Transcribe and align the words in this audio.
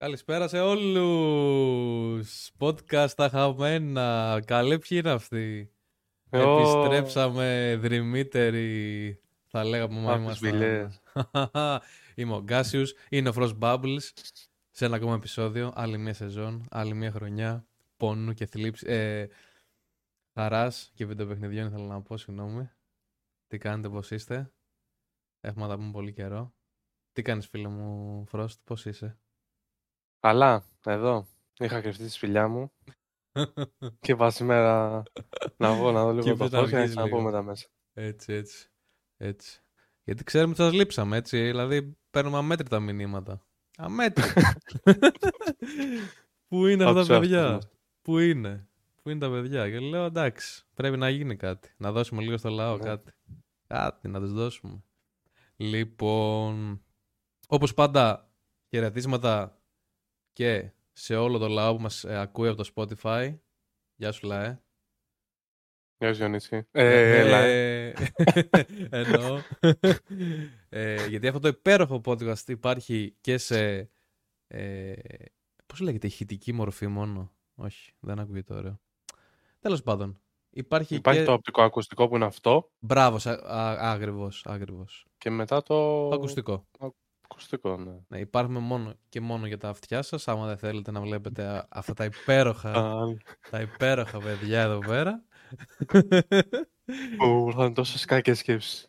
Καλησπέρα 0.00 0.48
σε 0.48 0.60
όλους. 0.60 2.50
Podcast 2.58 3.10
τα 3.16 3.28
χαμένα. 3.28 4.40
Καλέ 4.46 4.78
ποιοι 4.78 4.98
είναι 5.02 5.10
αυτοί; 5.10 5.72
Επιστρέψαμε 6.30 7.76
δρυμύτεροι. 7.80 9.20
Θα 9.46 9.64
λέγαμε 9.64 10.00
μα 10.00 10.14
είμαστε. 10.14 10.90
Είμαι 12.14 12.34
ο 12.34 12.42
Γκάσιους. 12.42 12.94
Είναι 13.08 13.28
ο 13.28 13.32
Frost 13.36 13.58
Bubbles. 13.58 14.12
Σε 14.70 14.84
ένα 14.84 14.96
ακόμα 14.96 15.14
επεισόδιο. 15.14 15.72
Άλλη 15.74 15.98
μια 15.98 16.14
σεζόν. 16.14 16.66
Άλλη 16.70 16.94
μια 16.94 17.10
χρονιά. 17.10 17.66
Πόνου 17.96 18.32
και 18.32 18.46
θλίψη. 18.46 18.86
Ε, 18.88 19.26
χαράς 20.34 20.90
και 20.94 21.06
βιντεοπαιχνιδιών 21.06 21.66
ήθελα 21.66 21.86
να 21.86 22.02
πω. 22.02 22.16
Συγγνώμη. 22.16 22.70
Τι 23.46 23.58
κάνετε, 23.58 23.88
πώς 23.88 24.10
είστε; 24.10 24.52
Έχουμε 25.40 25.64
να 25.66 25.70
τα 25.70 25.76
πούμε 25.76 25.90
πολύ 25.90 26.12
καιρό. 26.12 26.54
Τι 27.12 27.22
κάνεις 27.22 27.46
φίλε 27.46 27.68
μου 27.68 28.24
Frost, 28.32 28.58
πώς 28.64 28.86
είσαι; 28.86 29.18
Καλά, 30.20 30.64
εδώ. 30.84 31.26
Είχα 31.58 31.80
κρυφτεί 31.80 32.04
τη 32.04 32.10
σπηλιά 32.10 32.48
μου. 32.48 32.72
και 34.00 34.16
πάω 34.16 34.30
σήμερα 34.30 35.02
να 35.56 35.74
βγω 35.74 35.92
να 35.92 36.04
δω 36.04 36.12
λίγο 36.12 36.36
το 36.36 36.48
φως 36.48 36.70
και 36.70 36.76
να 36.94 37.08
πω 37.08 37.20
μετά 37.20 37.42
μέσα. 37.42 37.68
Έτσι, 37.92 38.32
έτσι. 38.32 38.70
έτσι. 39.16 39.62
Γιατί 40.04 40.24
ξέρουμε 40.24 40.50
ότι 40.52 40.62
σας 40.62 40.72
λείψαμε, 40.72 41.16
έτσι. 41.16 41.38
Δηλαδή, 41.40 41.96
παίρνουμε 42.10 42.36
αμέτρητα 42.38 42.80
μηνύματα. 42.80 43.46
Αμέτρητα. 43.76 44.52
Πού 46.48 46.66
είναι 46.66 46.84
αυτά 46.84 47.04
τα 47.04 47.18
παιδιά; 47.18 47.60
Πού 48.02 48.18
είναι; 48.18 48.68
Πού 49.02 49.10
είναι 49.10 49.18
τα 49.18 49.30
παιδιά; 49.30 49.70
Και 49.70 49.78
λέω, 49.78 50.04
εντάξει, 50.04 50.66
πρέπει 50.74 50.96
να 50.96 51.08
γίνει 51.08 51.36
κάτι. 51.36 51.74
Να 51.76 51.92
δώσουμε 51.92 52.22
λίγο 52.22 52.36
στο 52.36 52.50
λαό 52.50 52.76
ναι. 52.76 52.84
κάτι. 52.84 53.12
Κάτι 53.66 54.08
να 54.08 54.20
τους 54.20 54.32
δώσουμε. 54.32 54.82
Λοιπόν, 55.56 56.82
όπως 57.48 57.74
πάντα, 57.74 58.30
χαιρετίσματα 58.68 59.59
και 60.32 60.70
σε 60.92 61.16
όλο 61.16 61.38
το 61.38 61.48
λαό 61.48 61.74
που 61.74 61.82
μας 61.82 62.04
ε, 62.04 62.20
ακούει 62.20 62.48
από 62.48 62.62
το 62.62 62.70
Spotify. 62.74 63.38
Γεια 63.96 64.12
σου 64.12 64.26
Λαέ. 64.26 64.60
Γεια 65.98 66.12
σου 66.12 66.18
Γιονίση. 66.18 66.66
Ε, 66.70 67.20
ε, 67.20 67.28
Λαέ. 67.28 67.94
Εννοώ. 68.90 69.40
ε, 70.68 71.06
γιατί 71.06 71.26
αυτό 71.26 71.40
το 71.40 71.48
υπέροχο 71.48 72.00
podcast 72.04 72.48
υπάρχει 72.48 73.16
και 73.20 73.38
σε... 73.38 73.90
Ε, 74.46 74.92
πώς 75.66 75.80
λέγεται, 75.80 76.06
ηχητική 76.06 76.52
μορφή 76.52 76.86
μόνο. 76.86 77.32
Όχι, 77.54 77.92
δεν 78.00 78.18
ακούγεται 78.18 78.54
ωραίο. 78.54 78.80
Τέλος 79.60 79.82
πάντων. 79.82 80.20
Υπάρχει, 80.50 80.94
υπάρχει 80.94 81.20
και... 81.20 81.26
το 81.26 81.32
οπτικό 81.32 81.62
ακουστικό 81.62 82.08
που 82.08 82.16
είναι 82.16 82.24
αυτό. 82.24 82.70
Μπράβο, 82.78 83.18
άγριβος, 83.78 84.46
άγριβος. 84.46 85.06
Και 85.18 85.30
μετά 85.30 85.62
το... 85.62 86.08
το 86.08 86.14
ακουστικό. 86.14 86.66
Ακουστικό, 87.32 87.76
ναι. 87.76 87.92
ναι. 88.08 88.18
Υπάρχουμε 88.18 88.58
μόνο 88.58 88.94
και 89.08 89.20
μόνο 89.20 89.46
για 89.46 89.58
τα 89.58 89.68
αυτιά 89.68 90.02
σας. 90.02 90.28
Άμα 90.28 90.46
δεν 90.46 90.58
θέλετε 90.58 90.90
να 90.90 91.00
βλέπετε 91.00 91.66
αυτά 91.68 91.92
τα 91.92 92.04
υπέροχα, 92.04 93.04
τα 93.50 93.60
υπέροχα 93.60 94.18
παιδιά 94.18 94.60
εδώ 94.60 94.78
πέρα. 94.78 95.24
Μου 97.18 97.46
ήρθαν 97.46 97.74
τόσες 97.74 98.04
κακές 98.04 98.38
σκέψεις. 98.38 98.88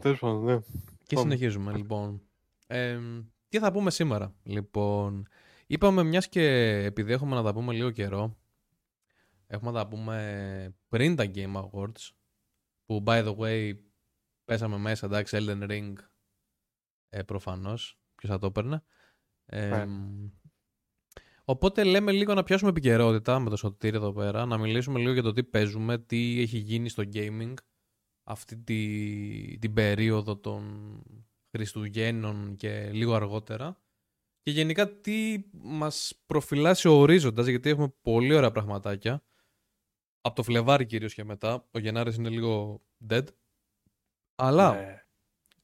Τέλος 0.00 0.18
πάντων, 0.18 0.44
ναι. 0.44 0.58
Και 1.06 1.16
συνεχίζουμε, 1.16 1.76
λοιπόν. 1.76 2.22
Ε, 2.66 2.98
τι 3.48 3.58
θα 3.58 3.72
πούμε 3.72 3.90
σήμερα, 3.90 4.34
λοιπόν. 4.42 5.28
Είπαμε 5.66 6.02
μιας 6.02 6.28
και 6.28 6.42
επειδή 6.84 7.12
έχουμε 7.12 7.34
να 7.34 7.42
τα 7.42 7.52
πούμε 7.52 7.72
λίγο 7.72 7.90
καιρό, 7.90 8.36
έχουμε 9.46 9.70
να 9.70 9.78
τα 9.78 9.88
πούμε 9.88 10.74
πριν 10.88 11.16
τα 11.16 11.30
Game 11.34 11.54
Awards, 11.54 12.10
που 12.84 13.02
by 13.06 13.24
the 13.24 13.36
way 13.36 13.72
πέσαμε 14.44 14.76
μέσα, 14.76 15.06
εντάξει, 15.06 15.36
Elden 15.40 15.70
Ring 15.70 15.92
ε, 17.14 17.22
προφανώς. 17.22 17.98
Ποιος 18.14 18.30
θα 18.30 18.38
το 18.38 18.46
έπαιρνε. 18.46 18.82
Ε, 19.46 19.86
Οπότε 21.44 21.84
λέμε 21.84 22.12
λίγο 22.12 22.34
να 22.34 22.42
πιάσουμε 22.42 22.70
επικαιρότητα 22.70 23.38
με 23.38 23.50
το 23.50 23.56
σωτήρι 23.56 23.96
εδώ 23.96 24.12
πέρα, 24.12 24.46
να 24.46 24.58
μιλήσουμε 24.58 24.98
λίγο 24.98 25.12
για 25.12 25.22
το 25.22 25.32
τι 25.32 25.44
παίζουμε, 25.44 25.98
τι 25.98 26.40
έχει 26.40 26.58
γίνει 26.58 26.88
στο 26.88 27.02
gaming 27.12 27.54
αυτή 28.22 28.56
τη, 28.56 29.58
την 29.58 29.72
περίοδο 29.72 30.36
των 30.36 31.02
Χριστουγέννων 31.50 32.56
και 32.56 32.90
λίγο 32.92 33.14
αργότερα 33.14 33.82
και 34.42 34.50
γενικά 34.50 35.00
τι 35.00 35.44
μας 35.52 36.22
προφυλάσσει 36.26 36.88
ο 36.88 36.92
ορίζοντας 36.92 37.46
γιατί 37.46 37.70
έχουμε 37.70 37.94
πολύ 38.02 38.34
ωραία 38.34 38.50
πραγματάκια 38.50 39.22
από 40.20 40.36
το 40.36 40.42
Φλεβάρι 40.42 40.86
κυρίως 40.86 41.14
και 41.14 41.24
μετά, 41.24 41.68
ο 41.70 41.78
Γενάρης 41.78 42.16
είναι 42.16 42.28
λίγο 42.28 42.82
dead 43.08 43.24
αλλά 44.34 44.74
ναι 44.74 45.03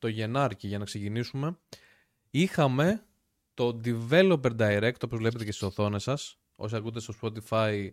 το 0.00 0.08
Γενάρη 0.08 0.54
για 0.58 0.78
να 0.78 0.84
ξεκινήσουμε 0.84 1.58
είχαμε 2.30 3.04
το 3.54 3.80
Developer 3.84 4.56
Direct 4.58 5.02
όπως 5.04 5.18
βλέπετε 5.18 5.44
και 5.44 5.52
στις 5.52 5.62
οθόνες 5.62 6.02
σας. 6.02 6.38
Όσοι 6.54 6.76
ακούτε 6.76 7.00
στο 7.00 7.14
Spotify 7.22 7.88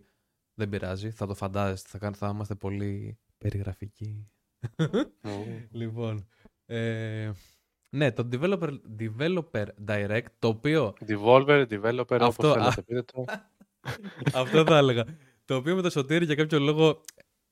δεν 0.53 0.69
πειράζει 0.69 1.11
θα 1.11 1.27
το 1.27 1.35
φαντάζεστε 1.35 1.97
θα, 1.97 2.11
θα 2.11 2.29
είμαστε 2.33 2.55
πολύ 2.55 3.19
περιγραφικοί. 3.37 4.31
Λοιπόν 5.71 6.27
ε, 6.65 7.31
ναι 7.89 8.11
το 8.11 8.29
Developer, 8.31 8.79
Developer 8.99 9.65
Direct 9.87 10.25
το 10.39 10.47
οποίο 10.47 10.93
Devolver, 11.07 11.65
Developer 11.69 12.17
αυτό, 12.21 12.49
όπως 12.49 12.53
θέλετε 12.53 12.81
πείτε 12.81 13.03
το. 13.03 13.25
Αυτό 14.41 14.65
θα 14.65 14.77
έλεγα. 14.77 15.05
Το 15.45 15.55
οποίο 15.55 15.75
με 15.75 15.81
το 15.81 15.89
Σωτήρι 15.89 16.25
για 16.25 16.35
κάποιο 16.35 16.59
λόγο 16.59 17.01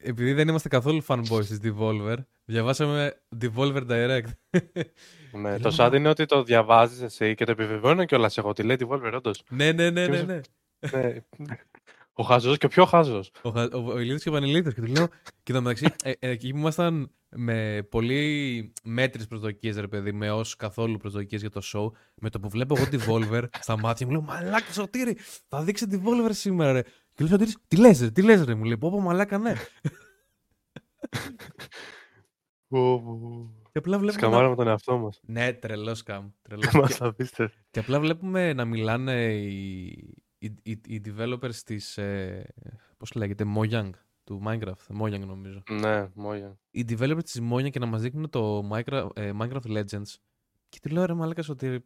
επειδή 0.06 0.34
δεν 0.34 0.48
είμαστε 0.48 0.70
καθόλου 0.70 1.04
fanboys 1.08 1.46
της 1.46 1.60
Devolver, 1.64 2.16
διαβάσαμε 2.46 3.22
Devolver 3.42 3.88
Direct. 3.90 4.30
Ναι, 5.32 5.60
το 5.60 5.76
sad 5.78 5.92
είναι 5.96 6.10
ότι 6.10 6.26
το 6.26 6.44
διαβάζεις 6.44 7.02
εσύ 7.02 7.36
και 7.36 7.46
το 7.46 7.52
επιβεβαιώνω 7.52 8.06
κιόλας 8.06 8.38
εγώ 8.38 8.50
ότι 8.50 8.64
λέει 8.64 8.78
Devolver 8.80 9.12
όντως. 9.16 9.44
Ναι, 9.50 9.72
ναι, 9.72 9.90
ναι, 9.90 10.08
ναι. 10.08 10.22
ναι. 10.22 10.42
ναι. 11.38 11.58
Ο 12.18 12.24
χάζο 12.24 12.56
και 12.56 12.66
ο 12.66 12.70
πιο 12.70 12.86
χάζο. 12.86 13.24
Ο, 13.42 13.50
ο, 13.60 13.68
ο 13.72 14.00
Ηλίθος 14.00 14.24
και 14.24 14.30
ο 14.30 14.32
Πανηλίθος. 14.32 14.74
Και 14.74 14.82
του 14.82 14.88
λέω, 14.88 15.08
και 15.44 15.52
εδώ 15.52 15.62
μεταξύ, 15.62 15.88
ε, 16.04 16.12
ε, 16.20 16.30
εκεί 16.30 16.52
που 16.52 16.58
ήμασταν 16.58 17.12
με 17.30 17.88
πολύ 17.90 18.74
μέτρε 18.84 19.24
προσδοκίες, 19.24 19.78
ρε 19.78 19.88
παιδί, 19.88 20.12
με 20.12 20.32
ως 20.32 20.56
καθόλου 20.56 20.98
προσδοκίες 20.98 21.42
για 21.42 21.50
το 21.50 21.62
show, 21.64 21.92
με 22.16 22.30
το 22.30 22.40
που 22.40 22.50
βλέπω 22.50 22.76
εγώ 22.78 22.86
Devolver 22.92 23.44
στα 23.60 23.80
μάτια 23.80 24.06
μου, 24.06 24.12
λέω 24.12 24.22
Μαλάκα, 24.22 24.74
Σωτήρι, 24.74 25.18
θα 25.48 25.64
δείξει 25.64 25.86
Devolver 25.92 26.30
σήμερα, 26.30 26.72
ρε. 26.72 26.82
Και 27.16 27.24
λέω 27.24 27.28
Σωτήρης, 27.28 27.58
τι 27.68 27.78
λες 27.78 28.02
ρε, 28.02 28.12
τι 28.12 28.22
λες 28.22 28.44
ρε, 28.44 28.56
μου 28.56 28.64
λέει, 28.64 28.78
πω 28.78 28.90
πω 28.90 29.00
μαλάκα 29.00 29.38
ναι. 29.38 29.53
Και 33.72 33.78
απλά 33.81 33.98
βλέπουμε. 33.98 34.12
Σκαμάραμε 34.12 34.56
τον 34.56 34.68
εαυτό 34.68 34.98
μας. 34.98 35.20
Ναι, 35.24 35.54
τρελός 35.54 35.98
σκαμ. 35.98 36.30
Μας 36.74 36.98
και... 37.16 37.52
και 37.72 37.80
απλά 37.80 38.00
βλέπουμε 38.00 38.54
να 38.54 38.66
μιλάνε 38.66 39.34
οι, 39.34 39.86
οι, 40.38 40.56
οι, 40.64 40.81
οι 40.88 41.02
developers 41.06 41.56
της. 41.56 41.98
Ε, 41.98 42.54
Πώς 42.98 43.14
λέγεται, 43.14 43.46
Mojang 43.58 43.90
του 44.24 44.42
Minecraft. 44.46 45.02
Mojang 45.02 45.25
νομίζω. 45.25 45.64
Ναι, 45.70 46.06
Mojang. 46.06 46.54
Οι 46.72 46.86
developers 46.90 47.24
της 47.24 47.42
Mojang 47.52 47.70
και 47.70 47.80
να 47.80 47.86
μας 47.86 48.02
δείχνουν 48.02 48.30
το 48.30 48.70
Minecraft, 48.72 49.09
ε, 49.14 49.31
Minecraft 49.40 49.66
Legends. 49.68 50.16
Και 50.70 50.80
τι 50.81 50.90
λέω 50.90 51.06
ρε 51.06 51.14
Μαλάκα 51.14 51.44
ότι. 51.50 51.86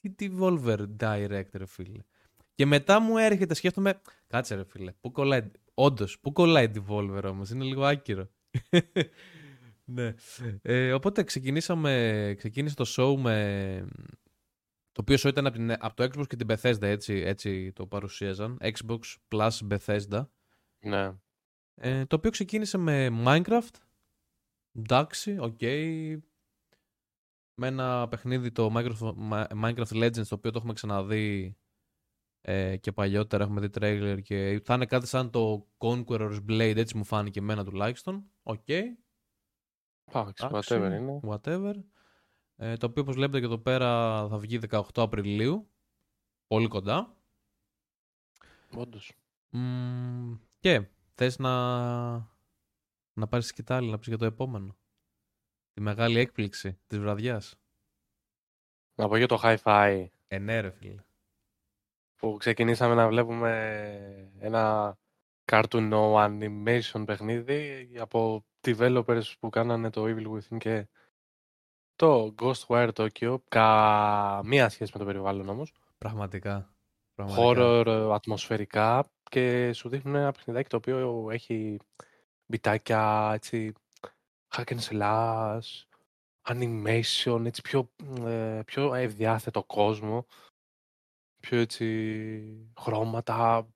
Τι 0.00 0.14
Devolver 0.18 0.86
Director, 1.00 1.62
φίλε. 1.66 2.02
Και 2.58 2.66
μετά 2.66 3.00
μου 3.00 3.18
έρχεται, 3.18 3.54
σκέφτομαι, 3.54 4.00
κάτσε 4.26 4.54
ρε 4.54 4.64
φίλε, 4.64 4.92
πού 4.92 5.12
κολλάει, 5.12 5.50
όντως, 5.74 6.18
πού 6.20 6.32
κολλάει 6.32 6.70
Devolver 6.74 7.22
όμως, 7.24 7.50
είναι 7.50 7.64
λίγο 7.64 7.84
άκυρο. 7.84 8.30
ναι. 9.84 10.14
Ε, 10.62 10.92
οπότε 10.92 11.22
ξεκινήσαμε, 11.22 12.34
ξεκίνησε 12.36 12.74
το 12.74 12.84
show 12.96 13.20
με, 13.20 13.88
το 14.92 15.00
οποίο 15.00 15.16
show 15.16 15.28
ήταν 15.28 15.46
από, 15.46 15.56
την, 15.56 15.70
από 15.70 15.94
το 15.94 16.04
Xbox 16.04 16.26
και 16.26 16.36
την 16.36 16.46
Bethesda, 16.50 16.82
έτσι, 16.82 17.14
έτσι 17.14 17.72
το 17.72 17.86
παρουσίαζαν, 17.86 18.58
Xbox 18.60 19.00
plus 19.28 19.50
Bethesda. 19.70 20.26
Ναι. 20.80 21.12
Ε, 21.74 22.04
το 22.06 22.16
οποίο 22.16 22.30
ξεκίνησε 22.30 22.78
με 22.78 23.08
Minecraft, 23.24 23.74
εντάξει, 24.72 25.38
ok, 25.38 25.58
okay. 25.60 26.16
με 27.54 27.66
ένα 27.66 28.08
παιχνίδι 28.08 28.52
το 28.52 28.72
Minecraft 29.60 30.04
Legends, 30.04 30.26
το 30.26 30.34
οποίο 30.34 30.50
το 30.50 30.58
έχουμε 30.58 30.72
ξαναδεί 30.72 31.56
ε, 32.40 32.76
και 32.76 32.92
παλιότερα 32.92 33.44
έχουμε 33.44 33.60
δει 33.60 33.68
τρέιλερ 33.68 34.20
και 34.20 34.60
θα 34.64 34.74
είναι 34.74 34.86
κάτι 34.86 35.06
σαν 35.06 35.30
το 35.30 35.66
Conqueror's 35.78 36.40
Blade, 36.48 36.76
έτσι 36.76 36.96
μου 36.96 37.04
φάνηκε 37.04 37.38
εμένα 37.38 37.64
τουλάχιστον. 37.64 38.30
Ok. 38.42 38.60
Okay. 38.66 38.82
whatever 40.12 40.92
είναι. 40.98 41.20
Whatever. 41.22 41.74
Ε, 42.56 42.76
το 42.76 42.86
οποίο 42.86 43.02
όπως 43.02 43.14
βλέπετε 43.14 43.38
και 43.38 43.44
εδώ 43.44 43.58
πέρα 43.58 43.88
θα 44.28 44.38
βγει 44.38 44.58
18 44.70 44.82
Απριλίου. 44.94 45.70
Πολύ 46.46 46.68
κοντά. 46.68 47.16
Όντως. 48.76 49.12
και 50.58 50.88
θες 51.14 51.38
να, 51.38 51.50
να 53.12 53.26
πάρεις 53.28 53.46
σκητάλη, 53.46 53.90
να 53.90 53.98
πεις 53.98 54.08
για 54.08 54.18
το 54.18 54.24
επόμενο. 54.24 54.76
Τη 55.72 55.80
μεγάλη 55.80 56.18
έκπληξη 56.18 56.78
της 56.86 56.98
βραδιάς. 56.98 57.60
Να 58.94 59.08
πω 59.08 59.16
για 59.16 59.26
το 59.26 59.40
hi-fi. 59.42 60.06
Ε, 60.28 60.38
ναι, 60.38 60.60
ρε 60.60 60.70
φίλε 60.70 61.02
που 62.18 62.36
ξεκινήσαμε 62.38 62.94
να 62.94 63.08
βλέπουμε 63.08 64.32
ένα 64.38 64.96
cartoon 65.52 65.92
animation 66.28 67.02
παιχνίδι 67.06 67.90
από 67.98 68.44
developers 68.60 69.32
που 69.40 69.48
κάνανε 69.48 69.90
το 69.90 70.04
Evil 70.04 70.26
Within 70.26 70.58
και 70.58 70.88
το 71.94 72.34
Ghostwire 72.38 72.90
Tokyo, 72.92 73.36
καμία 73.48 74.68
σχέση 74.68 74.90
με 74.94 74.98
το 74.98 75.04
περιβάλλον 75.04 75.48
όμως. 75.48 75.72
Πραγματικά. 75.98 76.72
Horror 77.16 78.10
ατμοσφαιρικά 78.14 79.04
και 79.22 79.72
σου 79.72 79.88
δείχνουν 79.88 80.14
ένα 80.14 80.32
παιχνιδάκι 80.32 80.68
το 80.68 80.76
οποίο 80.76 81.28
έχει 81.30 81.78
μπιτάκια, 82.46 83.30
έτσι, 83.34 83.72
hack 84.56 84.64
and 84.64 84.80
slash, 84.90 85.86
animation, 86.48 87.44
έτσι 87.44 87.62
πιο, 87.62 87.90
ε, 88.26 88.60
πιο 88.66 88.94
ευδιάθετο 88.94 89.64
κόσμο, 89.64 90.26
πιο 91.40 91.58
έτσι 91.58 91.86
χρώματα, 92.80 93.68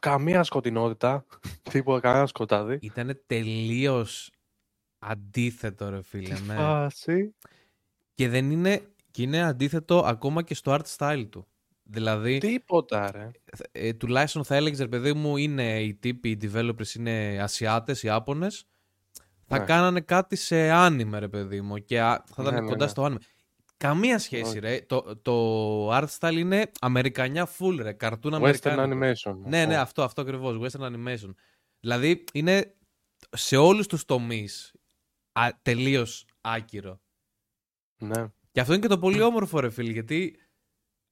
καμία 0.00 0.42
σκοτεινότητα, 0.42 1.24
τίποτα, 1.70 2.00
κανένα 2.00 2.26
σκοτάδι. 2.26 2.78
Ήταν 2.82 3.20
τελείως 3.26 4.30
αντίθετο 4.98 5.88
ρε 5.88 6.02
φίλε. 6.02 6.34
Τι 6.34 6.42
ναι. 6.42 6.54
φάση. 6.54 7.34
Και 8.14 8.28
δεν 8.28 8.50
είναι, 8.50 8.82
και 9.10 9.22
είναι 9.22 9.42
αντίθετο 9.42 9.98
ακόμα 9.98 10.42
και 10.42 10.54
στο 10.54 10.76
art 10.78 10.96
style 10.96 11.26
του. 11.30 11.46
Δηλαδή. 11.82 12.38
Τίποτα, 12.38 13.10
ρε. 13.10 13.30
Ε, 13.72 13.92
τουλάχιστον 13.92 14.44
θα 14.44 14.54
έλεγε, 14.54 14.82
ρε 14.82 14.88
παιδί 14.88 15.12
μου, 15.12 15.36
είναι 15.36 15.82
οι 15.82 15.94
τύποι, 15.94 16.30
οι 16.30 16.38
developers 16.42 16.94
είναι 16.94 17.38
Ασιάτες, 17.42 18.02
Ιάπωνες. 18.02 18.64
Θα 19.46 19.58
ναι. 19.58 19.64
κάνανε 19.64 20.00
κάτι 20.00 20.36
σε 20.36 20.70
άνιμε, 20.70 21.18
ρε 21.18 21.28
παιδί 21.28 21.60
μου, 21.60 21.78
και 21.78 21.96
θα 21.96 22.24
ήταν 22.40 22.54
ναι, 22.54 22.60
ναι, 22.60 22.66
κοντά 22.66 22.84
ναι. 22.84 22.90
στο 22.90 23.04
άνιμε. 23.04 23.20
Καμία 23.80 24.18
σχέση, 24.18 24.58
ρε. 24.58 24.80
Το, 24.80 25.16
το 25.22 25.96
art 25.96 26.06
style 26.18 26.36
είναι 26.36 26.70
Αμερικανιά 26.80 27.48
full, 27.58 27.76
ρε. 27.78 27.92
Καρτούν 27.92 28.32
Western 28.34 28.76
animation. 28.76 29.36
Ναι, 29.44 29.66
ναι, 29.66 29.76
αυτό, 29.76 30.02
αυτό 30.02 30.20
ακριβώς. 30.20 30.58
Western 30.60 30.80
animation. 30.80 31.34
Δηλαδή 31.80 32.24
είναι 32.32 32.74
σε 33.30 33.56
όλους 33.56 33.86
τους 33.86 34.04
τομείς 34.04 34.74
τελείως 35.62 36.26
άκυρο. 36.40 37.00
Ναι. 37.96 38.26
Και 38.52 38.60
αυτό 38.60 38.72
είναι 38.72 38.82
και 38.82 38.88
το 38.88 38.98
πολύ 38.98 39.20
όμορφο, 39.20 39.60
ρε 39.60 39.70
φίλε, 39.70 39.90
γιατί 39.90 40.36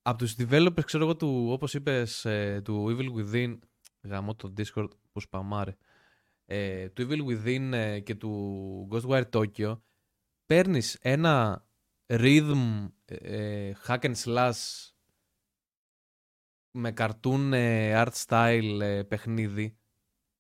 από 0.03 0.19
τους 0.19 0.35
developers, 0.39 0.85
ξέρω 0.85 1.05
εγώ, 1.05 1.17
του, 1.17 1.49
όπως 1.51 1.75
είπες, 1.75 2.25
ε, 2.25 2.61
του 2.65 2.97
Evil 2.97 3.15
Within, 3.19 3.59
γαμώ 4.03 4.35
το 4.35 4.53
Discord 4.57 4.89
που 5.13 5.21
σπαμάρε, 5.21 5.77
ε, 6.45 6.89
του 6.89 7.07
Evil 7.09 7.27
Within 7.27 7.73
ε, 7.73 8.01
και 8.01 8.15
του 8.15 8.89
Ghostwire 8.93 9.29
Tokyo, 9.31 9.79
παίρνεις 10.47 10.99
ένα 11.01 11.67
rhythm 12.09 12.89
ε, 13.05 13.73
hack 13.87 14.01
and 14.01 14.15
slash 14.15 14.91
με 16.71 16.93
cartoon 16.97 17.53
art 18.05 18.13
style 18.27 19.03
παιχνίδι, 19.09 19.79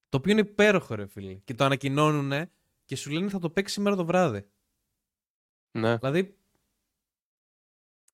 το 0.09 0.17
οποίο 0.17 0.32
είναι 0.32 0.41
υπέροχο 0.41 0.94
ρε 0.94 1.06
φίλε. 1.06 1.35
Και 1.35 1.55
το 1.55 1.65
ανακοινώνουν 1.65 2.50
και 2.85 2.97
σου 2.97 3.11
λένε 3.11 3.29
θα 3.29 3.38
το 3.38 3.50
παίξεις 3.50 3.76
σήμερα 3.76 3.97
το 3.97 4.05
βράδυ. 4.05 4.49
Ναι. 5.70 5.97
Δηλαδή 5.97 6.37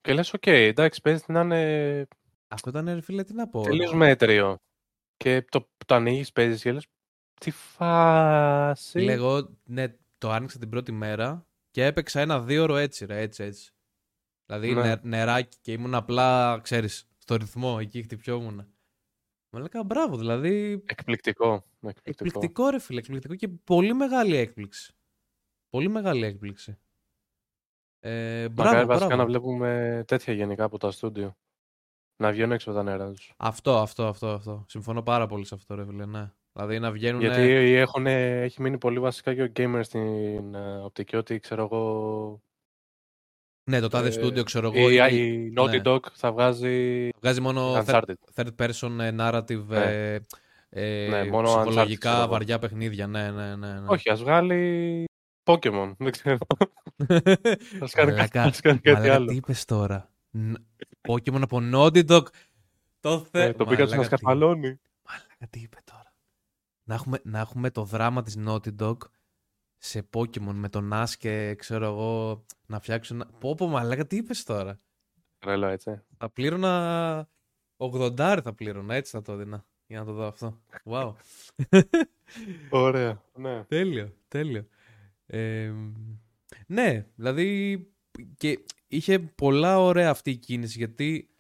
και 0.01 0.13
λες, 0.13 0.33
ok, 0.33 0.43
okay, 0.47 0.51
εντάξει, 0.51 1.01
παίζεις 1.01 1.27
να 1.27 1.41
είναι... 1.41 2.07
Αυτό 2.49 2.69
ήταν, 2.69 2.87
ρε 2.87 3.01
φίλε, 3.01 3.25
τι 3.25 3.35
να 3.35 3.49
πω. 3.49 3.63
Τελείως 3.63 3.95
μέτριο. 3.95 4.59
Και 5.17 5.43
το, 5.43 5.71
το 5.87 5.95
ανοίγεις, 5.95 6.33
παίζεις 6.33 6.63
και 6.63 6.73
λες, 6.73 6.87
τι 7.41 7.51
φάση. 7.51 8.99
Λέγω, 8.99 9.57
ναι, 9.65 9.97
το 10.19 10.31
άνοιξα 10.31 10.59
την 10.59 10.69
πρώτη 10.69 10.93
μέρα 10.93 11.47
και 11.75 11.85
έπαιξα 11.85 12.21
ένα 12.21 12.41
δίωρο 12.41 12.77
έτσι, 12.77 13.05
ρε, 13.05 13.21
έτσι, 13.21 13.43
έτσι. 13.43 13.73
Δηλαδή 14.47 14.75
ναι. 14.75 14.95
νεράκι 15.03 15.57
και 15.61 15.73
ήμουν 15.73 15.95
απλά, 15.95 16.59
ξέρεις, 16.63 17.09
στο 17.19 17.37
ρυθμό, 17.37 17.77
εκεί 17.81 18.03
χτυπιόμουν. 18.03 18.55
Μου 19.51 19.59
έλεγα 19.59 19.83
μπράβο, 19.85 20.17
δηλαδή. 20.17 20.83
Εκπληκτικό. 20.87 21.65
Εκπληκτικό. 21.81 22.11
εκπληκτικό, 22.11 22.69
ρε 22.69 22.79
φίλε, 22.79 22.99
εκπληκτικό 22.99 23.35
και 23.35 23.49
πολύ 23.49 23.95
μεγάλη 23.95 24.37
έκπληξη. 24.37 24.95
Πολύ 25.69 25.89
μεγάλη 25.89 26.25
έκπληξη. 26.25 26.79
Ε, 28.01 28.49
μπράβο, 28.49 28.87
βασικά 28.87 29.17
να 29.17 29.27
βλέπουμε 29.27 30.03
τέτοια 30.07 30.33
γενικά 30.33 30.65
από 30.65 30.79
τα 30.79 30.91
στούντιο. 30.91 31.37
Να 32.17 32.31
βγαίνουν 32.31 32.53
έξω 32.53 32.71
από 32.71 32.79
τα 32.79 32.85
νερά 32.85 33.11
τους. 33.11 33.35
Αυτό, 33.37 33.79
αυτό, 33.79 34.07
αυτό, 34.07 34.29
αυτό. 34.29 34.65
Συμφωνώ 34.69 35.03
πάρα 35.03 35.27
πολύ 35.27 35.45
σε 35.45 35.55
αυτό, 35.55 35.75
ρε 35.75 35.85
φίλε, 35.85 36.07
ναι. 36.07 36.33
Δηλαδή 36.57 36.79
να 36.79 36.91
βγαίνουν. 36.91 37.21
Γιατί 37.21 37.43
έχουν, 37.75 38.07
έχει 38.07 38.63
μείνει 38.63 38.79
πολύ 38.79 38.99
βασικά 38.99 39.35
και 39.35 39.43
ο 39.43 39.53
gamer 39.57 39.81
στην 39.83 40.57
uh, 40.57 40.85
οπτική 40.85 41.17
ότι 41.17 41.39
ξέρω 41.39 41.63
εγώ. 41.63 42.43
Ναι, 43.71 43.81
το 43.81 43.89
τάδε 43.89 44.11
στούντιο, 44.11 44.41
ε, 44.41 44.45
ξέρω 44.45 44.73
εγώ. 44.75 44.91
Η, 44.91 45.17
η 45.17 45.53
Naughty 45.57 45.71
ναι. 45.71 45.81
Dog 45.85 46.01
θα 46.13 46.33
βγάζει. 46.33 47.09
Βγάζει 47.21 47.41
μόνο 47.41 47.85
third, 47.87 48.03
third 48.35 48.55
person 48.57 48.99
ε, 49.01 49.15
narrative. 49.19 49.65
Ναι. 49.67 50.13
Ε, 50.15 50.21
ε, 50.77 51.09
ναι, 51.09 51.25
μόνο 51.25 51.49
ψυχολογικά 51.49 52.29
βαριά 52.29 52.59
παιχνίδια. 52.59 53.07
Ναι, 53.07 53.31
ναι, 53.31 53.57
ναι, 53.57 53.73
ναι. 53.73 53.87
Όχι, 53.87 54.11
ας 54.11 54.23
βγάλει 54.23 55.05
Pokemon, 55.45 55.93
δεν 55.99 56.13
ξέρω. 56.13 56.39
Ας 57.81 57.93
κάνει, 57.93 58.13
κάτι 58.81 59.09
άλλο. 59.09 59.27
Τι 59.27 59.35
είπες 59.35 59.65
τώρα; 59.65 60.11
Pokemon 61.09 61.43
από 61.43 61.61
Naughty 61.73 62.07
Dog. 62.07 62.23
Το 63.01 63.19
θε... 63.31 63.45
Ε, 63.45 63.53
το 63.53 63.65
πήγα 63.65 63.85
να 63.85 64.03
σκαφαλώνει. 64.03 64.81
Μαλάκα, 65.09 65.47
τι 65.51 65.61
είπε 65.61 65.79
τώρα; 65.85 66.04
Να 66.85 66.95
έχουμε, 66.95 67.21
να 67.25 67.39
έχουμε 67.39 67.71
το 67.71 67.85
δράμα 67.85 68.23
της 68.23 68.37
Naughty 68.47 68.77
Dog 68.79 68.97
σε 69.77 70.09
Pokemon 70.13 70.53
με 70.55 70.69
τον 70.69 70.91
Ash 70.93 71.13
και 71.19 71.55
ξέρω 71.55 71.85
εγώ 71.85 72.45
να 72.67 72.81
φτιάξουν... 72.81 73.27
Πω 73.39 73.55
πω 73.55 73.67
μαλάκα, 73.67 74.07
τι 74.07 74.17
είπες 74.17 74.45
τώρα; 74.45 74.81
Τρελό, 75.39 75.67
έτσι. 75.67 76.03
Θα 76.17 76.31
πλήρωνα 76.31 77.29
80 77.77 78.41
θα 78.43 78.55
πλήρωνα, 78.55 78.95
έτσι 78.95 79.11
θα 79.11 79.23
το 79.23 79.33
έδινα. 79.33 79.67
Για 79.87 79.99
να 79.99 80.05
το 80.05 80.13
δω 80.13 80.27
αυτό. 80.27 80.61
Wow. 80.85 81.15
Ωραία, 82.71 83.23
ναι. 83.35 83.65
Τέλειο, 83.65 84.17
τέλειο 84.29 84.67
ναι, 86.67 87.07
δηλαδή 87.15 87.79
και 88.37 88.65
είχε 88.87 89.19
πολλά 89.19 89.79
ωραία 89.79 90.11
αυτή 90.11 90.31
η 90.31 90.37
κίνηση 90.37 90.79
γιατί 90.79 91.31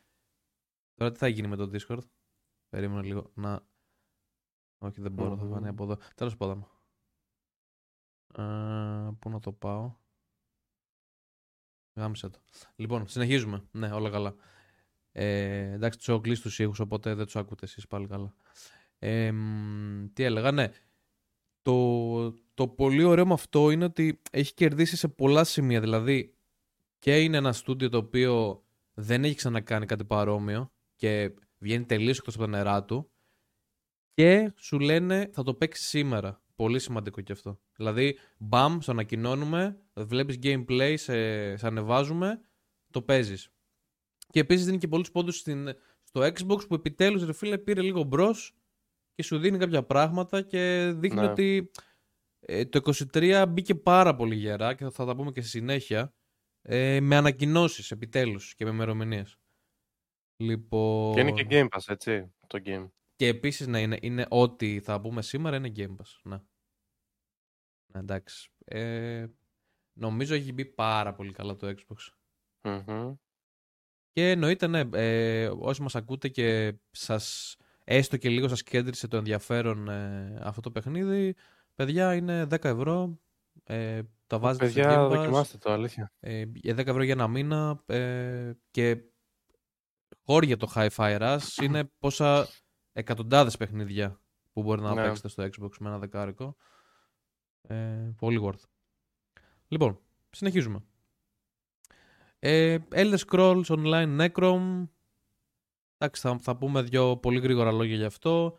τώρα 0.95 1.13
τι 1.13 1.19
θα 1.19 1.29
γίνει 1.29 1.49
με 1.49 1.57
το 1.57 1.71
Discord; 1.73 2.03
Περίμενα 2.69 3.03
λίγο 3.03 3.31
να... 3.35 3.67
Όχι 4.85 5.01
δεν 5.01 5.13
μπορώ, 5.13 5.37
θα 5.37 5.47
φανεί 5.47 5.69
από 5.69 5.85
εδώ. 5.85 5.97
Τέλος 6.15 6.37
πάντων. 6.37 6.69
πού 9.19 9.31
να 9.31 9.41
το 9.41 9.53
πάω; 9.53 9.95
Γάμισε 11.95 12.29
το. 12.29 12.39
Λοιπόν, 12.77 13.07
συνεχίζουμε. 13.07 13.63
Ναι, 13.71 13.93
όλα 13.93 14.11
καλά. 14.11 14.35
Ε, 15.13 15.73
εντάξει, 15.73 15.99
τους 15.99 16.09
έχω 16.09 16.21
κλείσει 16.21 16.43
τους 16.43 16.59
ήχους, 16.59 16.81
οπότε 16.81 17.15
δεν 17.15 17.25
τους 17.25 17.37
ακούτε 17.37 17.65
εσείς 17.65 17.87
πάλι 17.87 18.07
καλά. 18.07 18.35
Ε, 18.99 19.33
τι 20.13 20.23
έλεγα, 20.23 20.53
ναι. 20.53 20.71
Το, 21.63 22.33
το 22.55 22.69
πολύ 22.69 23.03
ωραίο 23.03 23.27
με 23.27 23.33
αυτό 23.33 23.71
είναι 23.71 23.85
ότι 23.85 24.21
έχει 24.31 24.55
κερδίσει 24.55 24.97
σε 24.97 25.09
πολλά 25.09 25.45
σημεία. 25.45 25.81
Δηλαδή, 25.81 26.35
και 26.99 27.21
είναι 27.21 27.37
ένα 27.37 27.53
στούντιο 27.53 27.89
το 27.89 27.97
οποίο 27.97 28.65
δεν 28.95 29.25
έχει 29.25 29.35
ξανακάνει 29.35 29.87
κάτι 29.87 30.05
παρόμοιο 30.05 30.73
και 30.97 31.35
βγαίνει 31.59 31.85
τελείως 31.85 32.19
εκτός 32.19 32.35
από 32.35 32.45
τα 32.45 32.51
νερά 32.51 32.85
του. 32.85 33.11
Και 34.15 34.53
σου 34.57 34.79
λένε 34.79 35.31
θα 35.33 35.43
το 35.43 35.55
παίξεις 35.55 35.87
σήμερα. 35.89 36.43
Πολύ 36.55 36.79
σημαντικό 36.79 37.21
και 37.21 37.33
αυτό. 37.33 37.61
Δηλαδή, 37.77 38.19
μπαμ, 38.39 38.81
στο 38.81 38.91
ανακοινώνουμε, 38.91 39.79
βλέπεις 39.95 40.39
gameplay, 40.43 40.95
σε, 40.97 41.57
σε 41.57 41.67
ανεβάζουμε, 41.67 42.41
το 42.91 43.03
παίζεις. 43.03 43.53
Και 44.31 44.41
επίσης 44.41 44.65
δίνει 44.65 44.79
και 44.79 44.89
πολλούς 44.89 45.11
πόντους 45.11 45.37
στο 46.03 46.21
Xbox 46.21 46.69
που 46.69 46.75
επιτέλους 46.75 47.25
ρε 47.25 47.33
φίλε 47.33 47.59
πήρε 47.59 47.83
λίγο 47.83 48.03
μπρος 48.03 48.57
και 49.15 49.23
σου 49.23 49.39
δίνει 49.39 49.59
κάποια 49.59 49.83
πράγματα 49.85 50.43
και 50.43 50.93
δείχνει 50.97 51.21
ναι. 51.21 51.27
ότι 51.27 51.71
ε, 52.41 52.65
το 52.65 52.81
23 53.13 53.45
μπήκε 53.49 53.75
πάρα 53.75 54.15
πολύ 54.15 54.35
γερά 54.35 54.75
και 54.75 54.91
θα 54.91 55.05
τα 55.05 55.17
πούμε 55.17 55.33
και 55.33 55.41
στη 55.41 55.51
συνέχεια 55.51 56.15
ε, 56.63 57.01
με 57.01 57.17
ανακοινώσεις 57.17 57.91
επιτέλους 57.91 58.55
και 58.55 58.65
με 58.65 58.71
ημερομηνίε. 58.71 59.23
Λοιπόν... 60.37 61.15
Και 61.15 61.21
είναι 61.21 61.33
και 61.33 61.47
Game 61.51 61.65
Pass, 61.65 61.83
έτσι, 61.87 62.33
το 62.47 62.61
game. 62.65 62.89
Και 63.17 63.27
επίσης 63.27 63.67
ναι, 63.67 63.81
είναι, 63.81 63.99
είναι 64.01 64.27
ό,τι 64.29 64.81
θα 64.81 65.01
πούμε 65.01 65.23
σήμερα 65.23 65.57
είναι 65.57 65.73
Game 65.77 65.97
Pass. 65.97 66.21
Ναι. 66.23 66.41
ναι 67.87 68.01
εντάξει. 68.01 68.51
Ε, 68.65 69.27
νομίζω 69.93 70.35
έχει 70.35 70.53
μπει 70.53 70.65
πάρα 70.65 71.15
πολύ 71.15 71.33
καλά 71.33 71.57
το 71.57 71.75
Xbox. 71.77 71.97
mm 72.63 73.17
Και 74.13 74.31
εννοείται, 74.31 74.67
ναι, 74.67 74.83
ε, 74.93 75.49
όσοι 75.59 75.83
μας 75.83 75.95
ακούτε 75.95 76.29
και 76.29 76.75
σας 76.91 77.57
έστω 77.85 78.17
και 78.17 78.29
λίγο 78.29 78.49
σας 78.49 78.63
κέντρισε 78.63 79.09
το 79.09 79.17
ενδιαφέρον 79.17 79.89
ε, 79.89 80.39
αυτό 80.43 80.61
το 80.61 80.71
παιχνίδι, 80.71 81.35
παιδιά 81.75 82.15
είναι 82.15 82.43
10 82.43 82.65
ευρώ, 82.65 83.19
ε, 83.65 84.03
τα 84.27 84.39
βάζετε 84.39 84.65
παιδιά, 84.65 84.91
στο 84.91 85.07
Game 85.07 85.09
δοκιμάστε 85.09 85.59
το, 85.59 85.73
αλήθεια. 85.73 86.13
Ε, 86.21 86.45
για 86.55 86.75
10 86.75 86.87
ευρώ 86.87 87.03
για 87.03 87.13
ένα 87.13 87.29
μήνα 87.29 87.83
ε, 87.87 88.53
και 88.71 88.97
χώρια 90.25 90.57
το 90.57 90.73
Hi-Fi 90.75 91.19
Rush 91.21 91.63
είναι 91.63 91.85
πόσα 91.99 92.49
εκατοντάδες 92.95 93.57
παιχνίδια 93.57 94.21
που 94.53 94.63
μπορεί 94.63 94.81
να 94.81 94.95
ναι. 94.95 95.03
παίξετε 95.03 95.29
στο 95.29 95.43
Xbox 95.45 95.71
με 95.79 95.89
ένα 95.89 95.99
δεκάρικο. 95.99 96.57
Ε, 97.63 98.15
πολύ 98.17 98.41
worth. 98.45 98.63
Λοιπόν, 99.69 99.99
συνεχίζουμε. 100.31 100.83
Ε, 102.39 102.79
Elder 102.91 103.17
Scrolls 103.27 103.65
Online 103.67 104.21
Necrom 104.21 104.87
Εντάξει, 105.99 106.21
θα, 106.21 106.39
θα 106.39 106.57
πούμε 106.57 106.83
δύο 106.83 107.17
πολύ 107.17 107.41
γρήγορα 107.41 107.73
λόγια 107.73 107.97
γι' 107.97 108.05
αυτό. 108.05 108.59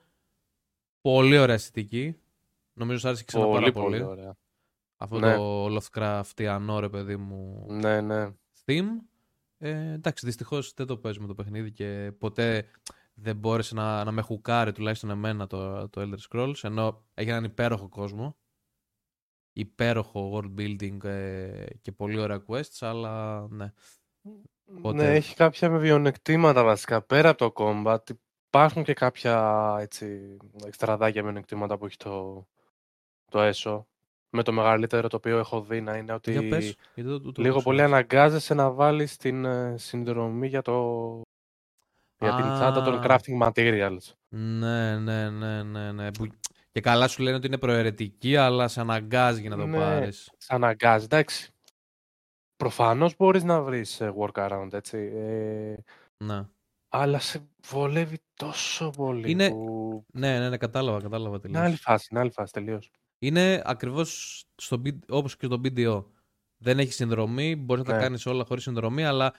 Πολύ 1.01 1.37
ωραία 1.37 1.55
αισθητική. 1.55 2.15
Νομίζω 2.73 2.99
σ' 2.99 3.05
άρεσε 3.05 3.23
ξανά 3.23 3.45
πάρα 3.45 3.71
πολύ. 3.71 3.71
πολύ 3.71 4.01
ωραία. 4.03 4.37
Αυτό 4.97 5.19
Ναι. 5.19 5.35
το 5.35 5.65
Lovecraftiano, 5.75 6.77
ρε 6.79 6.89
παιδί 6.89 7.15
μου, 7.15 7.65
Ναι, 7.69 8.01
ναι. 8.01 8.29
theme. 8.65 8.87
Ε, 9.57 9.91
εντάξει, 9.91 10.25
δυστυχώς 10.25 10.73
δεν 10.73 10.85
το 10.85 10.97
παίζουμε 10.97 11.27
το 11.27 11.35
παιχνίδι 11.35 11.71
και 11.71 12.11
ποτέ 12.17 12.65
δεν 13.21 13.35
μπόρεσε 13.35 13.75
να, 13.75 14.03
να 14.03 14.11
με 14.11 14.21
χουκάρει 14.21 14.71
τουλάχιστον 14.71 15.09
εμένα 15.09 15.47
το, 15.47 15.89
το 15.89 16.01
Elder 16.01 16.29
Scrolls 16.29 16.63
ενώ 16.63 17.05
έχει 17.13 17.29
έναν 17.29 17.43
υπέροχο 17.43 17.89
κόσμο 17.89 18.35
υπέροχο 19.53 20.31
world 20.33 20.59
building 20.59 21.03
ε, 21.03 21.65
και 21.81 21.91
πολύ 21.91 22.19
ωραία 22.19 22.43
quests 22.47 22.77
αλλά 22.79 23.47
ναι 23.49 23.71
Οπότε- 24.77 25.03
Ναι, 25.03 25.13
έχει 25.15 25.35
κάποια 25.35 25.69
μειονεκτήματα 25.69 26.63
βασικά. 26.63 27.01
Πέρα 27.01 27.29
από 27.29 27.51
το 27.51 27.53
combat, 27.55 28.15
υπάρχουν 28.47 28.83
και 28.83 28.93
κάποια 28.93 29.75
έτσι, 29.79 30.37
εξτραδάκια 30.65 31.23
μειονεκτήματα 31.23 31.77
που 31.77 31.85
έχει 31.85 31.97
το, 31.97 32.45
το 33.31 33.41
έσω. 33.41 33.87
Με 34.29 34.43
το 34.43 34.51
μεγαλύτερο 34.51 35.07
το 35.07 35.15
οποίο 35.15 35.37
έχω 35.37 35.61
δει 35.61 35.81
να 35.81 35.97
είναι 35.97 36.13
ότι 36.13 36.31
για 36.31 36.49
πες 36.49 36.75
γιατί 36.95 37.09
το, 37.09 37.21
το, 37.21 37.31
το 37.31 37.41
λίγο 37.41 37.53
άκουσα. 37.53 37.69
πολύ 37.69 37.81
αναγκάζεσαι 37.81 38.53
να 38.53 38.71
βάλεις 38.71 39.17
την 39.17 39.45
ε, 39.45 39.77
συνδρομή 39.77 40.47
για, 40.47 40.61
το, 40.61 41.21
για 42.19 42.35
την 42.35 42.43
τσάντα 42.53 42.81
των 42.83 42.93
Α. 42.93 43.03
crafting 43.07 43.47
materials. 43.51 44.13
ναι 44.29 44.97
ναι 44.99 45.29
ναι 45.29 45.63
ναι, 45.63 45.91
ναι. 45.91 46.11
Που, 46.11 46.27
και 46.71 46.81
καλά 46.81 47.07
σου 47.07 47.23
λένε 47.23 47.35
ότι 47.35 47.47
είναι 47.47 47.57
προαιρετική 47.57 48.35
αλλά 48.35 48.67
σε 48.67 48.79
αναγκάζει 48.81 49.47
να 49.47 49.57
το 49.57 49.65
Ναι. 49.65 49.77
πάρεις 49.77 50.31
Σε 50.37 50.55
αναγκάζει, 50.55 51.05
εντάξει. 51.05 51.49
Προφανώς 52.55 53.15
μπορείς 53.15 53.43
να 53.43 53.61
βρεις 53.61 54.01
ε, 54.01 54.13
workaround, 54.19 54.69
έτσι. 54.73 54.97
Ε, 54.97 55.75
ναι. 56.23 56.45
αλλά 56.89 57.19
σε 57.19 57.47
βολεύει 57.67 58.19
τόσο 58.33 58.89
πολύ 58.89 59.31
Είναι- 59.31 59.49
που... 59.49 60.05
ναι 60.13 60.39
ναι 60.39 60.49
ναι 60.49 60.57
κατάλαβα 60.57 61.01
κατάλαβα 61.01 61.35
Είναι 61.47 61.57
άλλη 61.57 61.63
τελείως 61.65 61.79
φάση, 61.81 62.07
είναι 62.11 62.19
άλλη 62.19 62.31
φάση, 62.31 62.53
τελείως. 62.53 62.91
Είναι 63.19 63.61
ακριβώς 63.65 64.43
στο, 64.55 64.81
B- 64.85 64.99
όπως 65.09 65.37
και 65.37 65.45
στο 65.45 65.61
BDO. 65.63 66.03
Δεν 66.57 66.79
έχει 66.79 66.91
συνδρομή, 66.93 67.55
μπορείς 67.55 67.83
να 67.83 67.89
τα 67.89 67.95
Ναι. 67.95 68.03
κάνεις 68.03 68.25
όλα 68.25 68.45
χωρίς 68.45 68.63
συνδρομή, 68.63 69.05
αλλά 69.05 69.33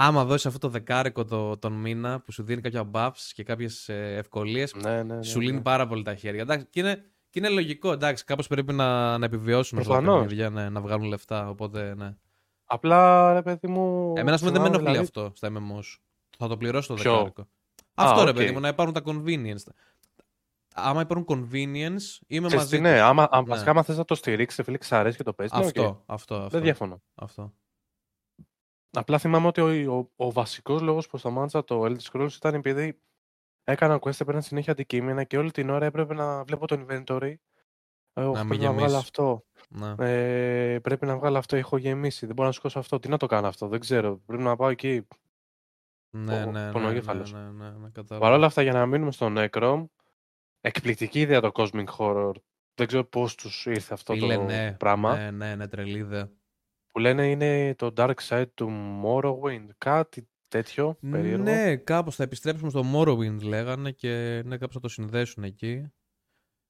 άμα 0.00 0.24
δώσεις 0.24 0.46
αυτό 0.46 0.58
το 0.58 0.68
δεκάρικο 0.68 1.24
το, 1.24 1.58
τον 1.58 1.72
μήνα 1.72 2.20
που 2.20 2.32
σου 2.32 2.42
δίνει 2.42 2.60
κάποια 2.60 2.90
buffs 2.92 3.30
και 3.32 3.42
κάποιες 3.44 3.88
ε, 3.88 4.14
ευκολίες, 4.16 4.74
Ναι, 4.74 5.02
ναι, 5.02 5.14
ναι, 5.16 5.22
σου 5.22 5.38
ναι. 5.38 5.44
λύνει 5.44 5.60
πάρα 5.60 5.86
πολύ 5.86 6.02
τα 6.02 6.14
χέρια. 6.14 6.40
Εντάξει, 6.42 6.66
και, 6.70 6.80
είναι, 6.80 6.94
και 7.30 7.38
είναι 7.38 7.48
λογικό, 7.48 7.92
εντάξει, 7.92 8.24
κάπως 8.24 8.46
πρέπει 8.46 8.72
να, 8.72 9.18
να 9.18 9.24
επιβιώσουν 9.24 9.78
αυτά 9.78 9.90
τα 9.92 9.96
Προφανώς. 9.98 10.22
παιχνίδια, 10.22 10.50
ναι, 10.50 10.68
να 10.68 10.80
βγάλουν 10.80 11.06
λεφτά, 11.06 11.48
οπότε 11.48 11.94
ναι. 11.94 12.16
Απλά, 12.64 13.32
ρε 13.32 13.42
παιδί 13.42 13.68
μου... 13.68 14.12
Εμένα 14.16 14.34
ας 14.34 14.40
πούμε 14.40 14.52
δεν 14.52 14.60
με 14.62 14.66
θυμάμαι, 14.68 14.88
ενοχλεί 14.90 15.04
δηλαδή, 15.04 15.20
αυτό 15.20 15.32
στα 15.34 15.48
MMOs. 15.52 15.98
Θα 16.38 16.48
το 16.48 16.56
πληρώσω 16.56 16.94
το 16.94 16.94
Ποιο; 17.02 17.12
δεκάρικο. 17.12 17.48
Αυτό 17.94 18.24
ρε 18.24 18.30
οκ. 18.30 18.36
παιδί 18.36 18.52
μου, 18.52 18.60
να 18.60 18.68
υπάρχουν 18.68 18.94
τα 18.94 19.02
convenience. 19.04 19.72
Άμα 20.74 21.00
υπάρχουν 21.00 21.24
convenience, 21.28 22.18
είμαι 22.26 22.46
Ξέρεις 22.46 22.54
μαζί 22.54 22.76
τι, 22.76 22.80
ναι, 22.80 22.92
τους. 22.92 23.00
άμα, 23.00 23.28
α, 23.30 23.40
Ναι. 23.40 23.46
βασικά, 23.48 23.70
άμα 23.70 23.82
θες 23.82 23.96
να 23.96 24.04
το 24.04 24.14
στηρίξεις, 24.14 24.64
φίλε, 24.64 24.78
σ' 24.78 24.92
αρέσει 24.92 25.16
και 25.16 25.22
το 25.22 25.32
παίζεις, 25.32 25.58
ναι, 25.58 25.64
οκ. 25.66 25.66
Αυτό, 25.66 26.02
αυτό, 26.06 26.34
αυτό. 26.34 26.48
Δεν 26.48 26.60
διαφωνώ. 26.62 27.02
αυτό. 27.14 27.52
Απλά 28.90 29.18
θυμάμαι 29.18 29.46
ότι 29.46 29.60
ο, 29.60 29.96
ο, 29.96 30.10
ο 30.26 30.32
βασικός 30.32 30.80
λόγος 30.82 31.06
που 31.08 31.16
σταμάτησα 31.18 31.64
το 31.64 31.84
Elder 31.84 31.98
Scrolls 32.12 32.32
ήταν 32.32 32.54
επειδή 32.54 33.00
έκανα 33.64 33.98
quest, 34.00 34.20
έπαιρνα 34.20 34.40
συνέχεια 34.40 34.72
αντικείμενα 34.72 35.24
και 35.24 35.38
όλη 35.38 35.50
την 35.50 35.70
ώρα 35.70 35.86
έπρεπε 35.86 36.14
να 36.14 36.44
βλέπω 36.44 36.66
το 36.66 36.86
inventory. 36.88 37.34
Ε, 38.12 38.22
«Ωχ, 38.24 38.34
Να 38.36 38.44
μην 38.44 38.48
πρέπει 38.48 38.64
να 38.64 38.72
βγάλω 38.72 38.78
γεμίσεις. 38.78 38.94
αυτό. 38.96 39.44
Ναι. 39.68 39.94
Ε, 39.98 40.78
πρέπει 40.78 41.06
να 41.06 41.16
βγάλω 41.16 41.38
αυτό, 41.38 41.56
έχω 41.56 41.76
γεμίσει. 41.76 42.26
Δεν 42.26 42.34
μπορώ 42.34 42.48
να 42.48 42.54
σηκώσω 42.54 42.78
αυτό. 42.78 42.98
Τι 42.98 43.08
να 43.08 43.16
το 43.16 43.26
κάνω 43.26 43.46
αυτό, 43.48 43.68
δεν 43.68 43.80
ξέρω. 43.80 44.16
Πρέπει 44.26 44.42
να 44.42 44.56
πάω 44.56 44.68
εκεί. 44.68 45.06
Ναι, 46.10 46.42
ο 46.42 46.44
ναι, 46.44 46.50
ναι, 46.50 46.64
ναι, 46.66 46.72
πονοκέφαλος. 46.72 47.32
ναι, 47.32 47.40
ναι, 47.40 47.70
ναι, 47.70 47.88
κατάλαβα. 47.92 48.26
Παρ' 48.26 48.36
όλα 48.36 48.46
αυτά, 48.46 48.62
για 48.62 48.72
να 48.72 48.86
μείνουμε 48.86 49.12
στο 49.12 49.32
Necrom, 49.36 49.84
εκπληκτική 50.60 51.20
ιδέα 51.20 51.40
το 51.40 51.50
Cosmic 51.54 51.86
Horror. 51.98 52.32
Δεν 52.74 52.86
ξέρω 52.86 53.04
πώς 53.04 53.34
τους 53.34 53.66
ήρθε 53.66 53.94
αυτό 53.94 54.12
Φίλε, 54.12 54.34
το 54.36 54.42
ναι, 54.42 54.72
πράγμα. 54.72 55.16
Ναι, 55.16 55.30
ναι, 55.30 55.54
ναι, 55.54 55.68
τρελή 55.68 55.98
ιδέα. 55.98 56.30
Που 56.98 57.04
λένε 57.04 57.30
είναι 57.30 57.74
το 57.74 57.92
Dark 57.96 58.14
Side 58.28 58.46
του 58.54 58.70
Morrowind. 59.04 59.66
Κάτι 59.78 60.28
τέτοιο 60.48 60.96
περίεργο. 61.10 61.42
Ναι, 61.42 61.76
κάπως 61.76 62.16
θα 62.16 62.22
επιστρέψουμε 62.22 62.70
στο 62.70 62.82
Morrowind 62.94 63.42
λέγανε 63.42 63.90
και 63.90 64.42
ναι, 64.44 64.56
κάπως 64.58 64.74
θα 64.74 64.80
το 64.80 64.88
συνδέσουν 64.88 65.44
εκεί. 65.44 65.92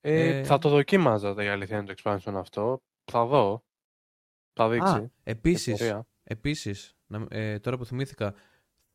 Ε, 0.01 0.39
Ε, 0.39 0.45
Θα 0.45 0.59
το 0.59 0.69
δοκίμαζα 0.69 1.35
η 1.45 1.49
αλήθεια 1.49 1.79
είναι 1.79 1.87
το 1.87 1.95
expansion 2.03 2.33
αυτό. 2.35 2.83
Θα 3.05 3.25
δω. 3.27 3.65
Θα 4.53 4.69
δείξει. 4.69 4.95
Α, 4.95 5.11
επίσης, 5.23 5.79
Πορεία. 5.79 6.07
επίσης 6.23 6.97
να- 7.07 7.27
ε, 7.31 7.59
τώρα 7.59 7.77
που 7.77 7.85
θυμήθηκα, 7.85 8.35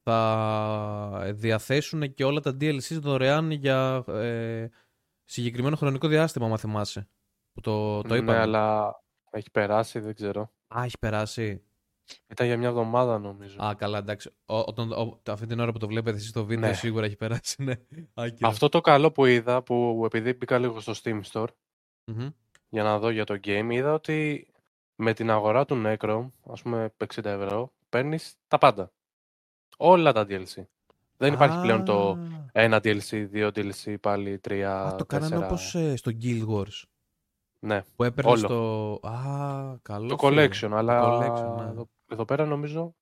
θα 0.03 1.31
διαθέσουν 1.33 2.13
και 2.13 2.23
όλα 2.23 2.39
τα 2.39 2.51
DLCs 2.59 2.99
δωρεάν 3.01 3.51
για 3.51 4.03
ε, 4.07 4.67
συγκεκριμένο 5.23 5.75
χρονικό 5.75 6.07
διάστημα, 6.07 6.45
αν 6.47 6.57
θυμάσαι. 6.57 7.07
Που 7.53 7.61
το, 7.61 8.01
το 8.01 8.07
ναι, 8.13 8.17
είπαμε. 8.19 8.37
αλλά 8.37 8.95
έχει 9.31 9.51
περάσει, 9.51 9.99
δεν 9.99 10.13
ξέρω. 10.15 10.51
Α, 10.77 10.83
έχει 10.83 10.97
περάσει. 10.99 11.61
Ήταν 12.27 12.47
για 12.47 12.57
μια 12.57 12.67
εβδομάδα 12.67 13.19
νομίζω. 13.19 13.63
Α, 13.63 13.75
καλά, 13.75 13.97
εντάξει. 13.97 14.29
Ο, 14.45 14.55
όταν, 14.57 14.91
ο- 14.91 15.19
αυτή 15.27 15.45
την 15.45 15.59
ώρα 15.59 15.71
που 15.71 15.77
το 15.77 15.87
βλέπετε 15.87 16.17
εσείς 16.17 16.31
το 16.31 16.45
βίντεο 16.45 16.69
Ναι. 16.69 16.75
σίγουρα 16.75 17.05
έχει 17.05 17.15
περάσει, 17.15 17.63
ναι. 17.63 17.73
Άκυρα. 18.13 18.47
Αυτό 18.47 18.69
το 18.69 18.81
καλό 18.81 19.11
που 19.11 19.25
είδα, 19.25 19.61
που 19.63 20.01
επειδή 20.05 20.33
μπήκα 20.33 20.57
λίγο 20.59 20.79
στο 20.79 20.93
Steam 21.03 21.21
Store 21.31 21.47
Μμμ. 22.11 22.29
για 22.69 22.83
να 22.83 22.99
δω 22.99 23.09
για 23.09 23.23
το 23.25 23.39
game, 23.43 23.67
είδα 23.71 23.93
ότι 23.93 24.47
με 24.95 25.13
την 25.13 25.29
αγορά 25.29 25.65
του 25.65 25.81
Necrom, 25.85 26.27
ας 26.51 26.61
πούμε 26.61 26.93
60 27.15 27.25
ευρώ, 27.25 27.73
παίρνεις 27.89 28.35
τα 28.47 28.57
πάντα. 28.57 28.91
Όλα 29.77 30.11
τα 30.13 30.25
DLC. 30.29 30.63
Δεν 31.17 31.33
υπάρχει 31.33 31.61
πλέον 31.61 31.85
το 31.85 32.09
Α, 32.09 32.17
ένα 32.51 32.77
DLC, 32.77 33.27
δύο 33.29 33.47
DLC, 33.55 33.95
πάλι 34.01 34.39
τρία, 34.39 34.81
Α, 34.81 34.95
το 34.95 35.05
κάνανε 35.05 35.29
τέσσερα. 35.29 35.47
όπως 35.47 35.75
ε, 35.75 35.95
στο 35.95 36.11
Guild 36.21 36.47
Wars. 36.47 36.81
Ναι, 37.63 37.83
Που 37.95 38.03
έπαιρνε 38.03 38.31
Όλο. 38.31 38.47
το. 38.47 39.07
Α, 39.07 39.77
καλό. 39.81 40.07
το 40.15 40.27
φίλε. 40.27 40.45
collection, 40.47 40.67
Το 40.69 40.75
αλλά 40.75 41.01
collection, 41.03 41.55
ναι. 41.63 41.69
εδώ, 41.69 41.89
εδώ 42.07 42.25
πέρα 42.25 42.45
νομίζω 42.45 42.95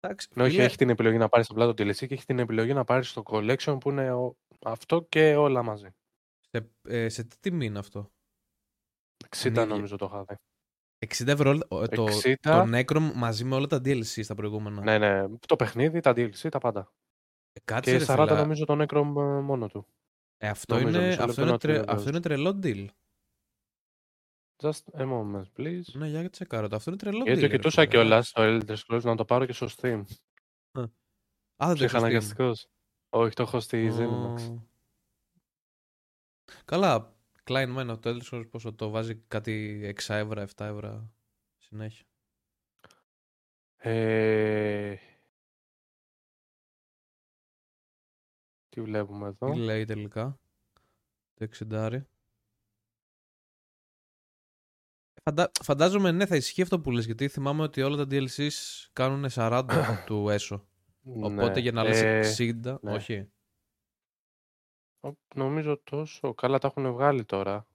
Εντάξει, 0.00 0.28
Ναι, 0.34 0.42
όχι, 0.42 0.50
φίλε, 0.52 0.64
έχει 0.64 0.76
την 0.76 0.88
επιλογή 0.90 1.16
να 1.16 1.28
πάρεις 1.28 1.50
απλά 1.50 1.66
το 1.66 1.70
DLC 1.82 1.94
και 2.06 2.14
έχει 2.14 2.24
την 2.24 2.38
επιλογή 2.38 2.72
να 2.72 2.84
πάρεις 2.84 3.12
το 3.12 3.22
collection 3.26 3.76
που 3.80 3.90
είναι 3.90 4.12
ο- 4.12 4.36
αυτό 4.64 5.02
και 5.08 5.34
όλα 5.36 5.62
μαζί. 5.62 5.88
Σε, 6.50 6.70
ε, 6.88 7.08
σε 7.08 7.24
τι 7.24 7.36
τιμή 7.40 7.66
είναι 7.66 7.78
αυτό; 7.78 8.10
60 9.28 9.46
ίδια. 9.46 9.66
νομίζω 9.66 9.96
το 9.96 10.04
είχα 10.06 10.24
δει. 10.24 10.34
60 11.06 11.26
ευρώ 11.28 11.50
ε, 11.50 11.86
το, 11.86 12.06
60. 12.22 12.34
το 12.40 12.62
Necrom 12.72 13.12
μαζί 13.14 13.44
με 13.44 13.54
όλα 13.54 13.66
τα 13.66 13.76
DLC 13.76 14.04
στα 14.24 14.34
προηγούμενα. 14.34 14.82
Ναι, 14.82 14.98
ναι, 14.98 15.28
το 15.46 15.56
παιχνίδι, 15.56 16.00
τα 16.00 16.10
DLC, 16.10 16.48
τα 16.50 16.58
πάντα. 16.58 16.92
Ε, 17.52 17.60
κάτσε, 17.64 17.90
Και 17.90 17.98
ρε, 17.98 18.04
40 18.04 18.26
φίλε. 18.28 18.40
νομίζω 18.40 18.64
το 18.64 18.82
Necrom 18.82 19.14
ε, 19.16 19.40
μόνο 19.40 19.68
του. 19.68 19.86
Ε, 20.36 20.48
αυτό, 20.48 20.74
νομίζω, 20.78 20.98
είναι, 20.98 21.06
μισό 21.06 21.22
αυτό, 21.22 21.26
λεπτό 21.26 21.42
είναι 21.42 21.50
να 21.50 21.58
το 21.58 21.66
τρε- 21.66 21.74
διαβάζω. 21.76 21.96
αυτό 21.98 22.08
είναι 22.10 22.20
τρελό 22.20 22.58
deal. 22.62 22.86
Just 24.64 24.98
a 24.98 25.02
moment, 25.02 25.44
please. 25.56 25.82
Ναι, 25.92 26.08
για 26.08 26.30
τσεκάρω 26.30 26.68
το. 26.68 26.76
Αυτό 26.76 26.90
είναι 26.90 26.98
τρελό 26.98 27.20
deal. 27.20 27.24
Γιατί 27.24 27.40
το 27.40 27.46
ρε, 27.46 27.56
κοιτούσα 27.56 27.80
φίλε. 27.80 27.92
κιόλας 27.92 28.28
στο 28.28 28.42
Elder 28.42 28.76
Scrolls 28.76 29.02
να 29.02 29.16
το 29.16 29.24
πάρω 29.24 29.46
και 29.46 29.52
στο 29.52 29.66
Steam. 29.76 30.02
Α, 30.72 30.82
δεν 30.82 30.88
το 31.56 31.62
έχω 31.62 31.72
Steam. 31.72 31.74
Ψυχαναγκαστικός. 31.74 32.68
Όχι, 33.08 33.34
το 33.34 33.42
έχω 33.42 33.60
στη 33.60 33.88
Ω. 33.88 33.96
Zenimax. 33.98 34.58
Καλά, 36.64 37.16
Klein 37.44 37.76
Man, 37.78 37.98
το 38.00 38.10
Elder 38.10 38.22
Scrolls 38.30 38.50
πόσο 38.50 38.72
το 38.72 38.90
βάζει 38.90 39.14
κάτι 39.14 39.80
6 40.06 40.14
ευρώ, 40.14 40.42
7 40.56 40.64
ευρώ 40.64 41.10
συνέχεια. 41.58 42.04
Ε... 43.76 44.96
Τι 48.68 48.80
βλέπουμε 48.80 49.28
εδώ; 49.28 49.50
Τι 49.50 49.58
λέει 49.58 49.84
τελικά; 49.84 50.38
Το 51.34 51.48
60. 51.70 52.00
Φαντα... 55.30 55.50
Φαντάζομαι 55.62 56.10
ναι 56.10 56.26
θα 56.26 56.36
ισχύει 56.36 56.62
αυτό 56.62 56.80
που 56.80 56.90
λες 56.90 57.04
γιατί 57.04 57.28
θυμάμαι 57.28 57.62
ότι 57.62 57.82
όλα 57.82 57.96
τα 57.96 58.06
DLCs 58.10 58.86
κάνουν 58.92 59.24
40 59.34 59.64
του 60.06 60.28
έσω. 60.28 60.66
Οπότε 61.22 61.52
Ναι. 61.52 61.60
για 61.60 61.72
να 61.72 61.82
λες 61.82 62.02
Ε, 62.02 62.54
60, 62.64 62.76
ναι. 62.80 62.92
όχι. 62.92 63.28
Ο- 65.00 65.12
Νομίζω 65.34 65.80
τόσο 65.84 66.34
καλά 66.34 66.58
τα 66.58 66.66
έχουν 66.66 66.92
βγάλει 66.92 67.24
τώρα. 67.24 67.66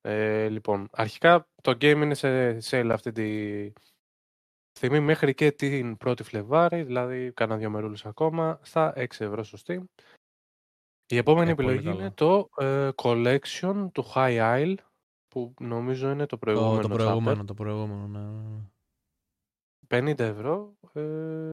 Ε, 0.00 0.48
λοιπόν, 0.48 0.88
αρχικά 0.92 1.48
το 1.62 1.70
game 1.70 2.00
είναι 2.02 2.14
σε 2.14 2.58
sale 2.70 2.90
αυτή 2.92 3.12
τη 3.12 3.72
στιγμή 4.72 5.00
μέχρι 5.00 5.34
και 5.34 5.52
την 5.52 5.96
1η 6.04 6.22
Φλεβάρη, 6.22 6.82
δηλαδή 6.82 7.32
κάνα 7.32 7.56
δύο 7.56 7.70
μερούλες 7.70 8.04
ακόμα, 8.06 8.58
στα 8.62 8.92
6 8.96 9.04
ευρώ 9.24 9.42
στο 9.44 9.58
Steam. 9.66 9.84
Η 11.06 11.16
επόμενη 11.16 11.50
Ε, 11.50 11.54
πολύ 11.54 11.68
επιλογή 11.68 11.88
καλά. 11.88 12.00
είναι 12.00 12.10
το 12.10 12.48
ε, 12.56 12.90
Collection 12.96 13.88
του 13.92 14.04
High 14.14 14.38
Isle, 14.58 14.74
που 15.32 15.54
νομίζω 15.60 16.10
είναι 16.10 16.26
το 16.26 16.26
Το, 16.26 16.38
προηγούμενο 16.38 16.80
το 16.80 16.88
chapter. 16.88 16.96
προηγούμενο, 16.96 17.44
το 17.44 17.54
προηγούμενο, 17.54 18.06
ναι, 18.06 18.20
ναι, 18.20 18.48
ναι. 18.48 20.12
50 20.14 20.18
ευρώ. 20.18 20.76
Ε, 20.92 21.48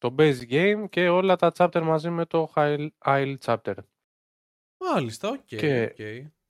το 0.00 0.14
base 0.18 0.40
game 0.50 0.84
και 0.90 1.08
όλα 1.08 1.36
τα 1.36 1.52
chapter 1.56 1.80
μαζί 1.82 2.10
με 2.10 2.26
το 2.26 2.52
High 2.54 2.88
Isle 3.04 3.36
chapter. 3.40 3.74
Μάλιστα, 4.80 5.28
οκ. 5.28 5.44
Και 5.44 5.82
ok. 5.84 5.96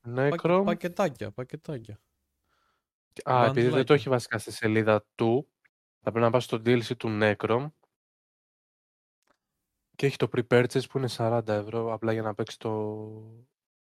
Necrom. 0.09 0.31
Πακε- 0.31 0.65
Πακετάκια, 0.65 1.31
πακετάκια. 1.31 2.01
Α, 3.31 3.45
επειδή 3.45 3.61
δεν 3.61 3.65
το 3.65 3.71
μπαντλάκια. 3.71 3.95
έχει 3.95 4.09
βασικά 4.09 4.39
στη 4.39 4.51
σελίδα 4.53 5.05
του, 5.15 5.49
θα 6.01 6.11
πρέπει 6.11 6.19
να 6.25 6.31
πας 6.31 6.45
στο 6.45 6.57
DLC 6.57 6.97
του 6.97 7.19
Necrom 7.23 7.71
και 9.97 10.07
έχει 10.07 10.17
το 10.17 10.29
pre-purchase 10.37 10.89
που 10.91 10.99
είναι 10.99 11.09
40 11.11 11.49
ευρώ 11.49 11.93
απλά 11.93 12.13
για 12.13 12.23
να 12.23 12.35
παίξει 12.35 12.59
το, 12.59 12.71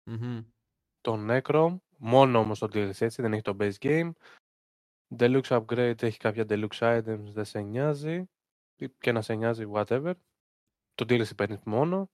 Μμμ. 0.05 0.41
Το 1.07 1.27
Necrom, 1.29 1.77
μόνο 1.97 2.39
όμως 2.39 2.59
το 2.59 2.67
DLC 2.73 3.01
έτσι, 3.01 3.23
δεν 3.23 3.33
έχει 3.33 3.43
το 3.43 3.57
base 3.61 3.73
game. 3.81 4.11
Deluxe 5.19 5.61
upgrade 5.61 6.03
έχει 6.03 6.19
κάποια 6.19 6.45
deluxe 6.49 6.79
items, 6.79 7.25
δεν 7.33 7.45
σε 7.45 7.61
νοιάζει. 7.61 8.25
Ή 8.77 8.89
Και 8.99 9.13
να 9.13 9.23
σε 9.23 9.35
νοιάζει, 9.35 9.67
whatever. 9.73 10.13
Το 10.95 11.05
DLC 11.09 11.37
παίρνεις 11.37 11.59
μόνο. 11.65 12.11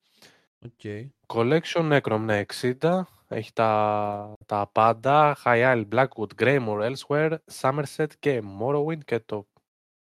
Okay. 0.69 1.09
Collection 1.27 2.01
Necrom, 2.01 2.21
ναι, 2.21 2.43
60. 2.81 3.03
Έχει 3.29 3.53
τα, 3.53 4.35
τα 4.47 4.71
πάντα. 4.73 5.37
High 5.45 5.75
Isle, 5.75 5.89
Blackwood, 5.89 6.35
Greymore, 6.37 6.93
Elsewhere, 6.93 7.37
Somerset 7.61 8.07
και 8.19 8.43
Morrowind 8.61 9.05
και 9.05 9.21
το 9.21 9.49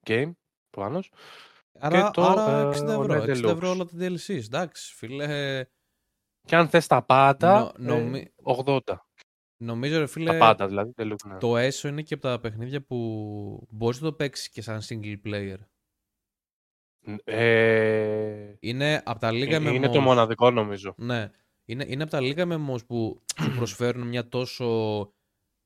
game, 0.06 0.32
προφανώς. 0.70 1.12
Άρα, 1.78 2.10
το, 2.10 2.22
άρα 2.22 2.68
60 2.68 2.72
ε, 2.72 2.92
ευρώ. 2.92 2.94
ο 2.94 3.24
60 3.24 3.28
Deluxe. 3.28 3.44
ευρώ 3.44 3.70
όλα 3.70 3.84
τα 3.84 3.92
DLC. 3.98 4.28
Εντάξει, 4.28 4.94
φίλε. 4.94 5.64
Και 6.46 6.56
αν 6.56 6.68
θες 6.68 6.86
τα 6.86 7.02
πάντα, 7.02 7.72
Νο- 7.78 7.94
ε, 7.94 7.98
νομι- 7.98 8.28
80. 8.42 9.06
Νομίζω, 9.56 9.98
ρε 9.98 10.06
φίλε, 10.06 10.30
Τα 10.32 10.38
πάντα 10.38 10.66
δηλαδή. 10.66 10.92
Deluxe, 10.96 11.26
ναι. 11.28 11.38
το 11.38 11.54
ESO 11.58 11.84
είναι 11.88 12.02
και 12.02 12.14
από 12.14 12.22
τα 12.22 12.40
παιχνίδια 12.40 12.82
που 12.82 13.66
μπορείς 13.70 14.00
να 14.00 14.08
το 14.08 14.14
παίξεις 14.16 14.48
και 14.48 14.62
σαν 14.62 14.80
single 14.88 15.16
player. 15.24 15.56
Ε, 17.24 18.54
Είναι 18.60 19.02
από 19.04 19.18
τα 19.20 19.30
λίγα 19.32 19.58
MMOs. 19.58 19.74
είναι 19.74 19.88
το 19.88 20.00
μοναδικό 20.00 20.50
νομίζω. 20.50 20.94
Ναι. 20.96 21.30
Είναι, 21.64 21.84
είναι 21.88 22.02
από 22.02 22.12
τα 22.12 22.20
λίγα 22.20 22.44
MMOs 22.48 22.86
που 22.86 23.22
σου 23.42 23.54
προσφέρουν 23.56 24.06
μια 24.08 24.28
τόσο 24.28 24.66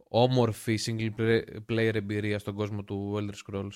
όμορφη 0.08 0.78
single 0.86 1.10
play- 1.18 1.42
player 1.68 1.94
εμπειρία 1.94 2.38
στον 2.38 2.54
κόσμο 2.54 2.84
του 2.84 3.14
Elder 3.16 3.34
Scrolls. 3.46 3.68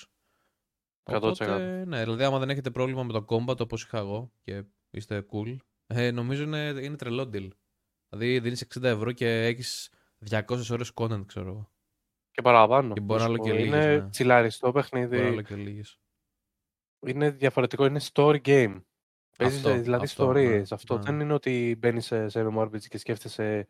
100%. 1.05 1.17
Οπότε, 1.17 1.85
ναι, 1.85 2.03
δηλαδή 2.03 2.25
άμα 2.25 2.39
δεν 2.39 2.51
έχετε 2.51 2.71
πρόβλημα 2.71 3.03
με 3.03 3.13
το 3.13 3.25
combat 3.29 3.61
όπως 3.61 3.83
είχα 3.83 3.99
εγώ 3.99 4.33
και 4.43 4.63
είστε 4.91 5.27
cool, 5.33 5.57
ε, 5.95 6.11
νομίζω 6.11 6.43
είναι, 6.43 6.59
είναι 6.83 6.97
τρελό 6.97 7.23
deal. 7.23 7.49
Δηλαδή 8.09 8.39
δίνεις 8.41 8.67
60 8.79 8.83
ευρώ 8.83 9.13
και 9.13 9.45
έχεις 9.45 9.91
200 10.31 10.43
ώρες 10.71 10.93
content, 10.95 11.27
ξέρω 11.27 11.49
εγώ. 11.49 11.71
Και 12.31 12.43
παραπάνω. 12.43 12.95
Και 12.95 13.01
μπορεί 13.01 13.21
να 13.21 13.27
να 13.29 13.33
λέω 13.33 13.45
σου 13.45 13.51
και 13.51 13.57
πω. 13.57 13.65
λίγες, 13.65 13.85
Είναι 13.85 13.97
ναι. 13.97 14.09
τσιλαριστό 14.09 14.73
παιχνίδι. 14.73 15.17
Μπορεί 15.17 15.29
να 15.29 15.31
λέω 15.35 15.43
και 15.43 15.55
λίγες. 15.57 15.99
Είναι 17.07 17.31
διαφορετικό. 17.31 17.85
Είναι 17.85 18.01
story 18.13 18.41
game. 18.43 18.83
Παίζεις 19.39 19.57
Αυτό, 19.59 19.69
δηλαδή 19.81 20.05
αυτό, 20.05 20.05
ιστορίες. 20.05 20.71
ναι, 20.71 20.77
Αυτό 20.77 20.97
ναι. 20.97 21.03
δεν 21.03 21.21
είναι 21.21 21.33
ότι 21.33 21.77
μπαίνεις 21.79 22.07
σε, 22.07 22.29
σε 22.29 22.47
MMORPG 22.53 22.81
και 22.89 22.99
σκέφτεσαι 22.99 23.67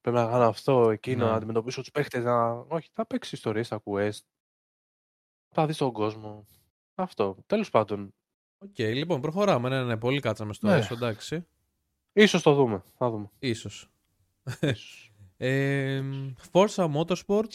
πρέπει 0.00 0.16
να 0.16 0.26
κάνω 0.30 0.44
αυτό, 0.44 0.90
εκείνο, 0.90 1.24
Ναι. 1.24 1.30
να 1.30 1.36
αντιμετωπίσω 1.36 1.80
τους 1.80 1.90
παίχτες. 1.90 2.24
Να... 2.24 2.50
Όχι, 2.50 2.88
θα 2.92 3.06
παίξεις 3.06 3.32
ιστορίες, 3.32 3.68
θα 3.68 3.82
quest. 3.84 4.18
Θα 5.54 5.66
δεις 5.66 5.76
τον 5.76 5.92
κόσμο. 5.92 6.46
Αυτό. 6.94 7.36
Τέλος 7.46 7.70
πάντων. 7.70 8.14
Οκ, 8.58 8.78
λοιπόν, 8.78 9.20
προχωράμε. 9.20 9.68
Ναι, 9.68 9.82
ναι, 9.84 9.96
πολύ 9.96 10.20
κάτσαμε 10.20 10.52
στο 10.52 10.66
Ναι. 10.66 10.78
ESO, 10.78 10.90
εντάξει. 10.90 11.46
Ίσως 12.22 12.42
το 12.42 12.54
δούμε. 12.54 12.82
Θα 12.96 13.10
δούμε. 13.10 13.30
Ίσως. 13.38 13.90
Ίσως. 14.60 15.02
Ε, 15.40 16.02
Forza 16.52 16.94
Motorsport 16.94 17.50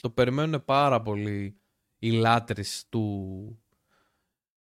το 0.00 0.10
περιμένουν 0.10 0.64
πάρα 0.64 1.02
πολύ 1.02 1.60
οι 1.98 2.10
λάτρεις 2.10 2.86
του, 2.88 3.62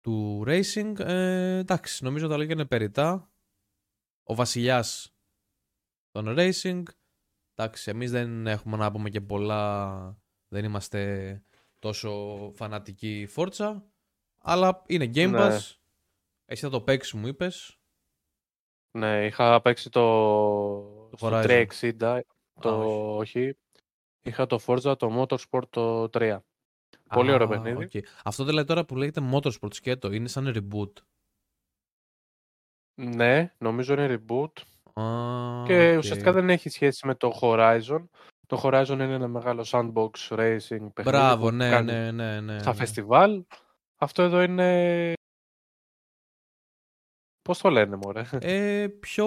του 0.01 0.43
racing. 0.47 0.99
Ε, 0.99 1.57
εντάξει, 1.57 2.03
νομίζω 2.03 2.27
τα 2.27 2.37
λόγια 2.37 2.53
είναι 2.53 2.65
περιττά. 2.65 3.31
Ο 4.23 4.35
βασιλιάς 4.35 5.15
των 6.11 6.35
racing. 6.37 6.83
Εντάξει, 7.55 7.89
εμείς 7.89 8.11
δεν 8.11 8.47
έχουμε 8.47 8.77
να 8.77 8.91
πούμε 8.91 9.09
και 9.09 9.21
πολλά. 9.21 10.17
Δεν 10.47 10.63
είμαστε 10.63 11.41
τόσο 11.79 12.51
φανατικοί 12.55 13.27
Forza. 13.35 13.81
Αλλά 14.37 14.83
είναι 14.87 15.05
Game 15.05 15.29
Ναι. 15.29 15.57
Pass. 15.57 15.59
Εσύ 16.45 16.61
θα 16.61 16.69
το 16.69 16.81
παίξεις 16.81 17.13
μου 17.13 17.27
είπες. 17.27 17.82
Ναι, 18.97 19.25
είχα 19.25 19.61
παίξει 19.61 19.89
το, 19.89 19.99
Το 21.09 21.17
στο 21.17 21.29
Horizon. 21.31 21.65
360. 21.79 22.19
Το 22.59 22.69
Α, 22.69 23.15
όχι. 23.15 23.57
Είχα 24.21 24.45
το 24.45 24.59
Forza, 24.65 24.97
το 24.97 25.21
Motorsport 25.21 25.69
το 25.69 26.03
3. 26.03 26.37
Πολύ 27.09 27.31
ωραίο 27.31 27.47
Α, 27.47 27.49
παιχνίδι. 27.49 27.83
οκ. 27.83 28.05
Αυτό 28.23 28.43
δηλαδή 28.43 28.67
τώρα 28.67 28.85
που 28.85 28.95
λέγεται 28.95 29.29
Motorsport 29.33 29.73
σκέτο 29.73 30.11
είναι 30.11 30.27
σαν 30.27 30.53
reboot. 30.55 30.91
Ναι, 33.01 33.53
νομίζω 33.57 33.93
είναι 33.93 34.21
reboot. 34.27 34.61
Α, 35.03 35.63
Και 35.65 35.91
οκ. 35.91 35.97
ουσιαστικά 35.97 36.31
δεν 36.31 36.49
έχει 36.49 36.69
σχέση 36.69 37.07
με 37.07 37.15
το 37.15 37.39
Horizon. 37.41 38.03
Το 38.47 38.61
Horizon 38.63 38.89
είναι 38.89 39.13
ένα 39.13 39.27
μεγάλο 39.27 39.65
sandbox 39.67 40.09
racing 40.29 40.57
παιχνίδι 40.67 41.01
Μπράβο, 41.03 41.45
που 41.45 41.51
ναι, 41.51 41.69
κάνει 41.69 41.91
ναι, 41.91 42.11
ναι, 42.11 42.41
ναι. 42.41 42.59
στα 42.59 42.69
ναι. 42.71 42.75
φεστιβάλ. 42.77 43.43
Αυτό 43.97 44.21
εδώ 44.21 44.41
είναι... 44.41 45.13
Πώς 47.43 47.57
το 47.59 47.69
λένε, 47.69 47.95
μωρέ; 47.95 48.23
Ε, 48.39 48.87
πιο. 48.99 49.25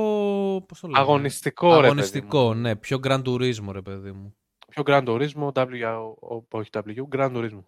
Πώς 0.69 0.81
το 0.81 0.87
λένε; 0.87 0.99
Αγωνιστικό, 0.99 1.67
ρε 1.69 1.75
παιδί 1.75 1.85
Αγωνιστικό, 1.87 2.45
μου. 2.47 2.55
ναι. 2.61 2.77
Πιο 2.77 2.99
Grand 3.03 3.23
Turismo, 3.23 3.69
ρε 3.73 3.83
παιδί 3.83 4.13
μου. 4.13 4.35
Πιο 4.71 4.83
Grand 4.87 5.05
Turismo, 5.05 5.53
W, 5.53 6.15
ο- 6.21 6.45
όχι 6.51 6.71
W, 6.73 7.03
Grand 7.17 7.33
Turismo. 7.37 7.63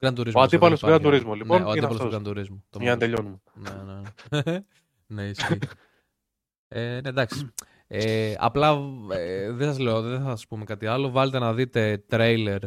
Grand 0.00 0.14
Turismo. 0.18 0.32
Ο 0.34 0.40
αντίπαλος 0.40 0.78
στο 0.78 0.86
του 0.86 0.92
δεν 0.92 1.00
Gran 1.00 1.04
υπάρχει. 1.04 1.24
Turismo, 1.26 1.36
λοιπόν, 1.36 1.58
Ναι, 1.60 1.64
ο 1.66 1.70
είναι 1.70 1.70
αντίπαλος 1.70 1.96
του 2.00 2.16
αυτός. 2.16 2.22
Gran 2.22 2.26
Turismo. 2.36 2.56
Το 2.70 2.78
Για 2.80 2.90
να 2.90 2.96
Motorsport. 2.96 2.98
τελειώνουμε. 2.98 3.40
Ναι, 3.54 3.70
ναι. 4.42 4.60
ναι, 5.22 5.22
ισχύει. 5.28 5.58
ε, 6.68 7.00
ναι, 7.02 7.08
εντάξει. 7.08 7.52
Ε, 7.86 8.34
απλά 8.38 8.78
ε, 9.10 9.52
δεν 9.52 9.68
σας 9.68 9.78
λέω, 9.78 10.00
δεν 10.02 10.20
θα 10.22 10.28
σας 10.28 10.46
πούμε 10.46 10.64
κάτι 10.64 10.86
άλλο. 10.86 11.10
Βάλτε 11.10 11.38
να 11.38 11.54
δείτε 11.54 11.98
τρέιλερ 12.08 12.58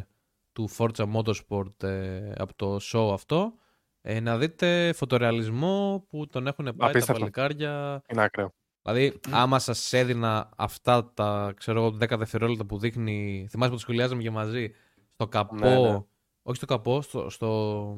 του 0.51 0.69
Forza 0.77 1.05
Motorsport 1.13 1.83
ε, 1.83 2.31
από 2.37 2.55
το 2.55 2.77
show 2.81 3.13
αυτό. 3.13 3.53
Ε, 4.01 4.19
να 4.19 4.37
δείτε 4.37 4.93
φωτορεαλισμό 4.93 6.05
που 6.09 6.27
τον 6.27 6.47
έχουν 6.47 6.65
πάει 6.65 6.73
τα 6.77 6.85
Απίστευτο. 6.85 7.19
παλικάρια. 7.19 8.01
Είναι 8.07 8.23
ακραίο. 8.23 8.53
Δηλαδή, 8.81 9.19
άμα 9.29 9.59
σας 9.59 9.93
έδινα 9.93 10.49
αυτά 10.57 11.11
τα 11.13 11.53
ξέρω 11.55 11.79
εγώ, 11.85 11.97
10 11.97 12.17
δευτερόλεπτα 12.17 12.65
που 12.65 12.77
δείχνει. 12.77 13.47
Θυμάσαι 13.49 13.69
που 13.69 13.75
το 13.75 13.81
σχολιάζαμε 13.81 14.21
και 14.21 14.31
μαζί. 14.31 14.71
Στο 15.13 15.27
καπό. 15.27 15.55
Ναι, 15.55 15.79
ναι. 15.79 15.99
Όχι 16.41 16.57
στο 16.57 16.65
καπό, 16.65 17.01
στο. 17.01 17.29
στο 17.29 17.97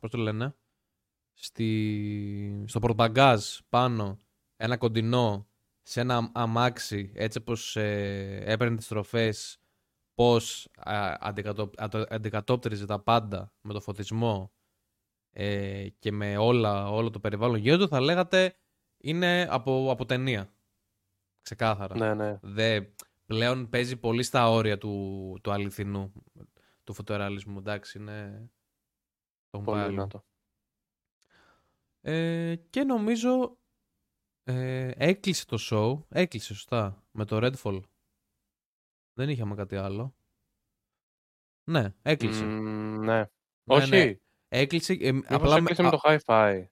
Πώς 0.00 0.10
το 0.10 0.18
λένε. 0.18 0.54
Στη, 1.34 2.64
στο 2.66 2.78
πορτμπαγκάζ 2.78 3.44
πάνω 3.68 4.18
ένα 4.56 4.76
κοντινό 4.76 5.46
σε 5.82 6.00
ένα 6.00 6.30
αμάξι 6.34 7.12
έτσι 7.14 7.38
όπως 7.38 7.76
ε, 7.76 8.42
έπαιρνε 8.46 8.76
τις 8.76 8.88
τροφές 8.88 9.58
πώς 10.14 10.68
α, 10.76 11.16
αντικατο, 11.20 11.70
αντο- 11.76 12.06
αντικατόπτριζε 12.08 12.86
τα 12.86 12.98
πάντα 13.00 13.52
με 13.60 13.72
το 13.72 13.80
φωτισμό 13.80 14.52
ε, 15.32 15.88
και 15.98 16.12
με 16.12 16.36
όλα, 16.36 16.90
όλο 16.90 17.10
το 17.10 17.20
περιβάλλον 17.20 17.56
γύρω 17.56 17.78
του 17.78 17.88
θα 17.88 18.00
λέγατε 18.00 18.56
είναι 18.96 19.46
από, 19.50 19.90
από 19.90 20.06
ταινία. 20.06 20.54
Ξεκάθαρα. 21.42 21.96
Ναι, 21.96 22.14
ναι. 22.14 22.38
Δε, 22.42 22.80
πλέον 23.26 23.68
παίζει 23.68 23.96
πολύ 23.96 24.22
στα 24.22 24.50
όρια 24.50 24.78
του, 24.78 25.38
του 25.42 25.52
αληθινού, 25.52 26.12
του 26.84 26.92
φωτορεαλισμού. 26.92 27.58
Εντάξει, 27.58 27.98
είναι... 27.98 28.50
Το 29.50 29.58
έχουν 29.58 29.64
πάει 29.64 29.74
Πολύ 29.74 29.80
αλλού. 29.80 29.90
δυνατό. 29.94 30.24
Ε, 32.00 32.56
και 32.70 32.84
νομίζω 32.84 33.58
ε, 34.44 34.90
έκλεισε 34.94 35.46
το 35.46 35.58
show. 35.70 36.04
Έκλεισε 36.08 36.54
σωστά. 36.54 37.04
Με 37.10 37.24
το 37.24 37.38
Redfall. 37.42 37.80
Δεν 39.12 39.28
είχαμε 39.28 39.54
κάτι 39.54 39.76
άλλο. 39.76 40.14
Ναι, 41.64 41.94
έκλεισε. 42.02 42.44
Μμμ, 42.44 42.98
ναι. 42.98 43.18
Ναι, 43.18 43.26
Όχι. 43.64 43.90
ναι. 43.90 44.16
Έκλεισε. 44.54 44.92
Ε, 45.00 45.12
Μήπως 45.12 45.30
απλά 45.36 45.56
έκλεισε 45.56 45.82
με 45.82 45.90
το 45.90 46.00
Hi-Fi. 46.04 46.64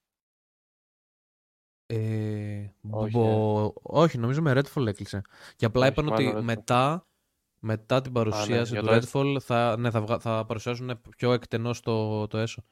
Ε, 1.86 2.68
Όχι, 2.90 3.16
μπο- 3.16 3.72
όχι, 3.82 4.18
νομίζω 4.18 4.42
με 4.42 4.52
Redfall 4.60 4.86
έκλεισε. 4.86 5.22
Και 5.56 5.64
απλά 5.64 5.80
Όχι, 5.82 5.90
είπαν 5.92 6.08
ότι 6.08 6.22
μάλλον 6.24 6.40
Redfall. 6.40 6.44
μετά, 6.44 7.06
μετά 7.58 8.00
την 8.00 8.12
παρουσίαση 8.12 8.72
για 8.72 8.80
του 8.82 8.86
το 8.86 8.94
Redfall 9.02 9.40
θα, 9.40 9.76
ναι, 9.78 9.90
θα, 9.90 10.00
βγα- 10.00 10.18
θα 10.20 10.44
παρουσιάσουν 10.46 11.00
πιο 11.16 11.32
εκτενώς 11.32 11.80
το, 11.80 12.26
το 12.26 12.38
έσω. 12.38 12.64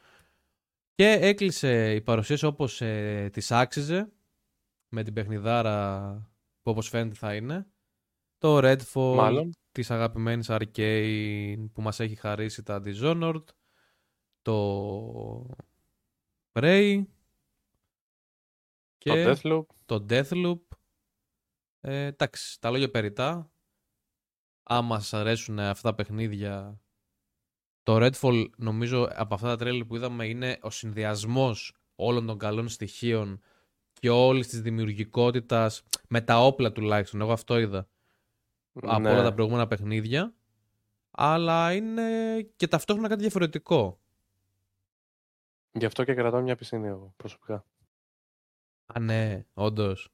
Και 0.94 1.10
έκλεισε 1.20 1.94
η 1.94 2.00
παρουσίαση 2.00 2.46
όπως 2.46 2.80
ε, 2.80 3.28
της 3.32 3.50
άξιζε, 3.50 4.12
με 4.88 5.02
την 5.02 5.12
παιχνιδάρα 5.12 6.10
που 6.62 6.70
όπως 6.70 6.88
φαίνεται 6.88 7.14
θα 7.14 7.34
είναι. 7.34 7.66
Το 8.38 8.58
Redfall 8.58 9.14
Μάλλον. 9.16 9.52
της 9.72 9.90
αγαπημένης 9.90 10.46
Arcane 10.50 11.66
που 11.72 11.82
μας 11.82 12.00
έχει 12.00 12.14
χαρίσει 12.14 12.62
τα 12.62 12.82
Dishonored, 12.84 13.42
το 14.48 15.46
Prey 16.52 17.02
και 18.98 19.24
Το 19.24 19.30
Deathloop. 19.42 19.66
το 19.86 20.06
Deathloop. 20.08 20.60
Ε, 21.80 22.04
εντάξει, 22.04 22.60
τα 22.60 22.70
λόγια 22.70 22.90
περιτά. 22.90 23.50
Άμα 24.62 24.98
σας 25.00 25.14
αρέσουν 25.14 25.58
αυτά 25.58 25.88
τα 25.88 25.94
παιχνίδια, 25.94 26.80
το 27.82 27.96
Redfall 28.06 28.46
νομίζω 28.56 29.08
από 29.14 29.34
αυτά 29.34 29.46
τα 29.46 29.56
τρέλη 29.56 29.84
που 29.84 29.96
είδαμε 29.96 30.26
είναι 30.26 30.58
ο 30.62 30.70
συνδυασμός 30.70 31.76
όλων 31.96 32.26
των 32.26 32.38
καλών 32.38 32.68
στοιχείων 32.68 33.40
και 33.92 34.10
όλης 34.10 34.48
της 34.48 34.60
δημιουργικότητας 34.62 35.82
με 36.08 36.20
τα 36.20 36.38
όπλα 36.46 36.72
τουλάχιστον. 36.72 37.20
Εγώ 37.20 37.32
αυτό 37.32 37.58
είδα 37.58 37.88
από 38.72 39.00
Ναι. 39.00 39.10
όλα 39.10 39.22
τα 39.22 39.34
προηγούμενα 39.34 39.66
παιχνίδια. 39.66 40.34
Αλλά 41.10 41.74
είναι 41.74 42.40
και 42.56 42.68
ταυτόχρονα 42.68 43.08
κάτι 43.08 43.20
διαφορετικό. 43.20 44.00
Γι' 45.72 45.84
αυτό 45.84 46.04
και 46.04 46.14
κρατάω 46.14 46.40
μια 46.40 46.56
πισίνη 46.56 46.86
εγώ 46.86 47.12
προσωπικά. 47.16 47.64
Α, 48.86 49.00
ναι, 49.00 49.44
όντως. 49.54 50.08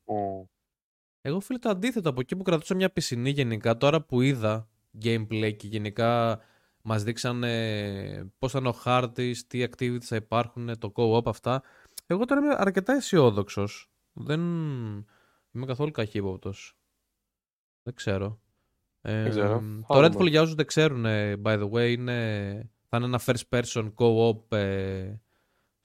Εγώ 1.21 1.41
φίλε 1.41 1.59
το 1.59 1.69
αντίθετο 1.69 2.09
από 2.09 2.21
εκεί 2.21 2.37
που 2.37 2.43
κρατούσα 2.43 2.75
μια 2.75 2.91
πισινή 2.93 3.31
γενικά, 3.31 3.77
τώρα 3.77 4.03
που 4.03 4.21
είδα 4.21 4.69
gameplay 5.03 5.57
και 5.57 5.67
γενικά 5.67 6.41
μας 6.83 7.03
δείξανε 7.03 8.33
πώς 8.39 8.53
θα 8.53 8.59
είναι 8.59 8.69
ο 8.69 8.73
χάρτης, 8.73 9.47
τι 9.47 9.65
activities 9.71 10.01
θα 10.01 10.17
υπάρχουν, 10.17 10.79
το 10.79 10.93
co-op 10.97 11.27
αυτά. 11.27 11.63
Εγώ 12.07 12.25
τώρα 12.25 12.41
είμαι 12.41 12.55
αρκετά 12.59 12.93
αισιόδοξος. 12.93 13.91
Δεν 14.13 14.41
είμαι 15.53 15.67
καθόλου 15.67 15.91
καχύποπτος. 15.91 16.77
Δεν 17.83 17.95
ξέρω. 17.95 18.41
Δεν 19.01 19.31
ξέρω. 19.31 19.85
το 19.87 20.05
Redfall 20.05 20.29
για 20.29 20.43
όσους 20.43 20.55
δεν 20.55 20.67
ξέρουν, 20.67 21.05
by 21.43 21.63
the 21.63 21.71
way, 21.71 21.91
είναι, 21.91 22.71
θα 22.89 22.97
είναι 22.97 23.07
ένα 23.07 23.21
first 23.25 23.49
person 23.49 23.93
co-op 23.95 24.53
ε, 24.57 25.15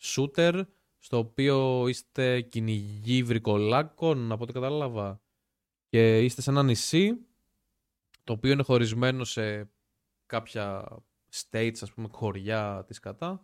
shooter 0.02 0.62
στο 0.98 1.18
οποίο 1.18 1.88
είστε 1.88 2.42
κυνηγοί 2.42 3.24
βρικολάκων, 3.24 4.32
από 4.32 4.44
ό,τι 4.44 4.54
κατάλαβα. 4.54 5.22
Και 5.88 6.24
είστε 6.24 6.42
σε 6.42 6.50
ένα 6.50 6.64
νησί, 6.64 7.18
το 8.24 8.34
οποίο 8.34 8.52
είναι 8.52 8.64
χωρισμένο 8.64 9.24
σε 9.24 9.72
κάποια 10.26 10.88
states, 11.34 11.78
ας 11.82 11.94
πούμε, 11.94 12.08
χωριά 12.12 12.84
της 12.88 13.00
κατά. 13.00 13.42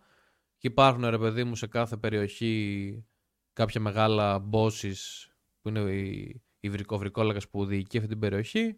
Και 0.57 0.67
υπάρχουν, 0.67 1.09
ρε 1.09 1.17
παιδί 1.17 1.43
μου, 1.43 1.55
σε 1.55 1.67
κάθε 1.67 1.97
περιοχή 1.97 3.05
κάποια 3.53 3.81
μεγάλα 3.81 4.49
bosses 4.51 5.27
που 5.61 5.69
είναι 5.69 5.79
οι, 5.79 6.41
οι 6.59 6.69
βρικοβρικόλακες 6.69 7.49
που 7.49 7.65
διοικεί 7.65 7.97
αυτή 7.97 8.09
την 8.09 8.19
περιοχή. 8.19 8.77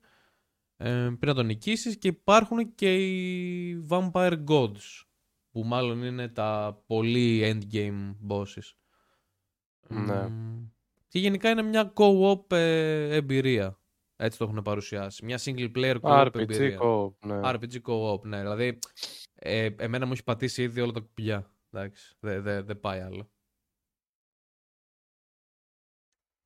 Ε, 0.78 0.90
πρέπει 1.06 1.26
να 1.26 1.34
τον 1.34 1.46
νικήσεις 1.46 1.98
και 1.98 2.08
υπάρχουν 2.08 2.76
και 2.76 2.96
οι 2.96 3.86
Vampire 3.90 4.44
Gods 4.48 5.07
που 5.58 5.64
μάλλον 5.64 6.04
είναι 6.04 6.28
τα 6.28 6.82
πολύ 6.88 7.42
endgame 7.44 8.16
bosses. 8.30 8.74
Ναι. 9.88 10.30
Και 11.08 11.20
γενικά 11.20 11.50
είναι 11.50 11.62
μια 11.62 11.94
co-op 11.96 12.52
ε, 12.52 13.16
εμπειρία. 13.16 13.80
Έτσι 14.16 14.38
το 14.38 14.44
έχουν 14.44 14.62
παρουσιάσει. 14.62 15.26
Μια 15.26 15.40
single 15.40 15.72
player 15.76 16.00
co-op 16.02 16.26
RPG 16.26 16.40
εμπειρία. 16.40 16.80
co-op, 16.82 17.14
ναι. 17.26 17.40
RPG 17.44 17.82
co-op, 17.82 18.22
ναι. 18.22 18.40
Δηλαδή, 18.40 18.80
ε, 19.34 19.70
εμένα 19.78 20.06
μου 20.06 20.12
έχει 20.12 20.24
πατήσει 20.24 20.64
ήδη 20.64 20.82
όλα 20.82 20.92
τα 20.92 21.00
κουπιά. 21.00 21.52
Εντάξει, 21.72 22.16
δεν 22.20 22.42
δε, 22.42 22.62
δε 22.62 22.76
πάει 22.76 23.00
άλλο. 23.00 23.32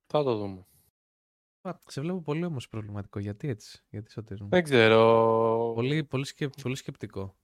Θα 0.06 0.22
το 0.22 0.36
δούμε. 0.36 0.66
Α, 1.60 1.78
σε 1.86 2.00
βλέπω 2.00 2.20
πολύ 2.20 2.44
όμως 2.44 2.68
προβληματικό. 2.68 3.18
Γιατί 3.18 3.48
έτσι, 3.48 3.84
γιατί 3.88 4.10
σωτήρι 4.10 4.42
μου. 4.42 4.48
Δεν 4.48 4.62
ξέρω. 4.62 5.72
Πολύ, 5.74 6.04
πολύ, 6.04 6.24
σκε, 6.24 6.48
πολύ 6.62 6.76
σκεπτικό. 6.76 7.36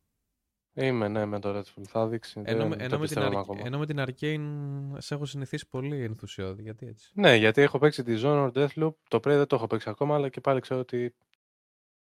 Είμαι, 0.81 1.09
ναι, 1.09 1.25
με 1.25 1.39
το 1.41 1.59
Redfall. 1.59 1.83
Θα 1.89 2.07
δείξει. 2.09 2.43
Ενώ, 2.45 2.59
δεν 2.59 2.69
με- 2.69 2.77
το 2.77 2.83
ενώ, 2.85 2.99
με 2.99 3.07
την, 3.07 3.15
πιστεύω 3.15 3.37
Arc- 3.39 3.41
ακόμα. 3.41 3.63
ενώ 3.65 3.79
με 3.79 3.87
την 3.87 3.99
Arcane 4.01 4.97
σε 5.01 5.15
έχω 5.15 5.25
συνηθίσει 5.25 5.69
πολύ 5.69 6.03
ενθουσιώδη. 6.03 6.63
Γιατί 6.63 6.87
έτσι. 6.87 7.11
Ναι, 7.15 7.35
γιατί 7.35 7.63
έχω 7.63 7.79
παίξει 7.79 8.03
τη 8.03 8.15
Dishonored 8.23 8.53
Deathloop. 8.53 8.95
Το 9.09 9.17
Prey 9.17 9.23
δεν 9.23 9.47
το 9.47 9.57
έχω 9.57 9.67
παίξει 9.67 9.89
ακόμα, 9.91 10.15
αλλά 10.15 10.29
και 10.29 10.41
πάλι 10.41 10.61
ξέρω 10.61 10.81
ότι. 10.81 11.15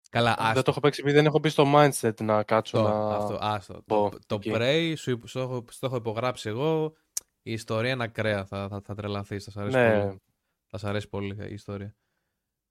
Καλά, 0.10 0.36
Δεν 0.38 0.46
άστο. 0.46 0.62
το 0.62 0.72
έχω 0.72 0.80
παίξει 0.80 1.00
επειδή 1.02 1.16
δεν 1.18 1.26
έχω 1.26 1.40
μπει 1.40 1.50
στο 1.50 1.64
mindset 1.76 2.22
να 2.22 2.44
κάτσω 2.44 2.78
Το, 2.78 2.84
να. 2.84 3.16
αυτό, 3.16 3.38
άστο. 3.42 3.82
πω 3.86 4.10
το, 4.12 4.18
το 4.28 4.36
εκεί. 4.36 4.52
Prey 4.56 4.94
σου, 4.98 5.12
υπ- 5.12 5.28
στο, 5.28 5.40
έχω, 5.40 5.66
στο 5.70 5.86
έχω 5.86 5.96
υπογράψει 5.96 6.50
εγώ. 6.50 6.94
Η 7.42 7.52
ιστορία 7.52 7.92
είναι 7.92 8.04
ακραία. 8.04 8.46
Θα, 8.46 8.68
θα, 8.68 8.82
θα 8.82 8.96
τρελαθείς. 8.96 9.44
Θα 9.44 9.52
σ' 9.52 9.58
αρέσει 9.58 9.76
Ναι, 9.78 10.02
πολύ. 10.06 10.22
Θα 10.68 10.78
σ' 10.78 10.84
αρέσει 10.84 11.10
πολύ 11.10 11.36
η 11.50 11.54
ιστορία. 11.54 11.96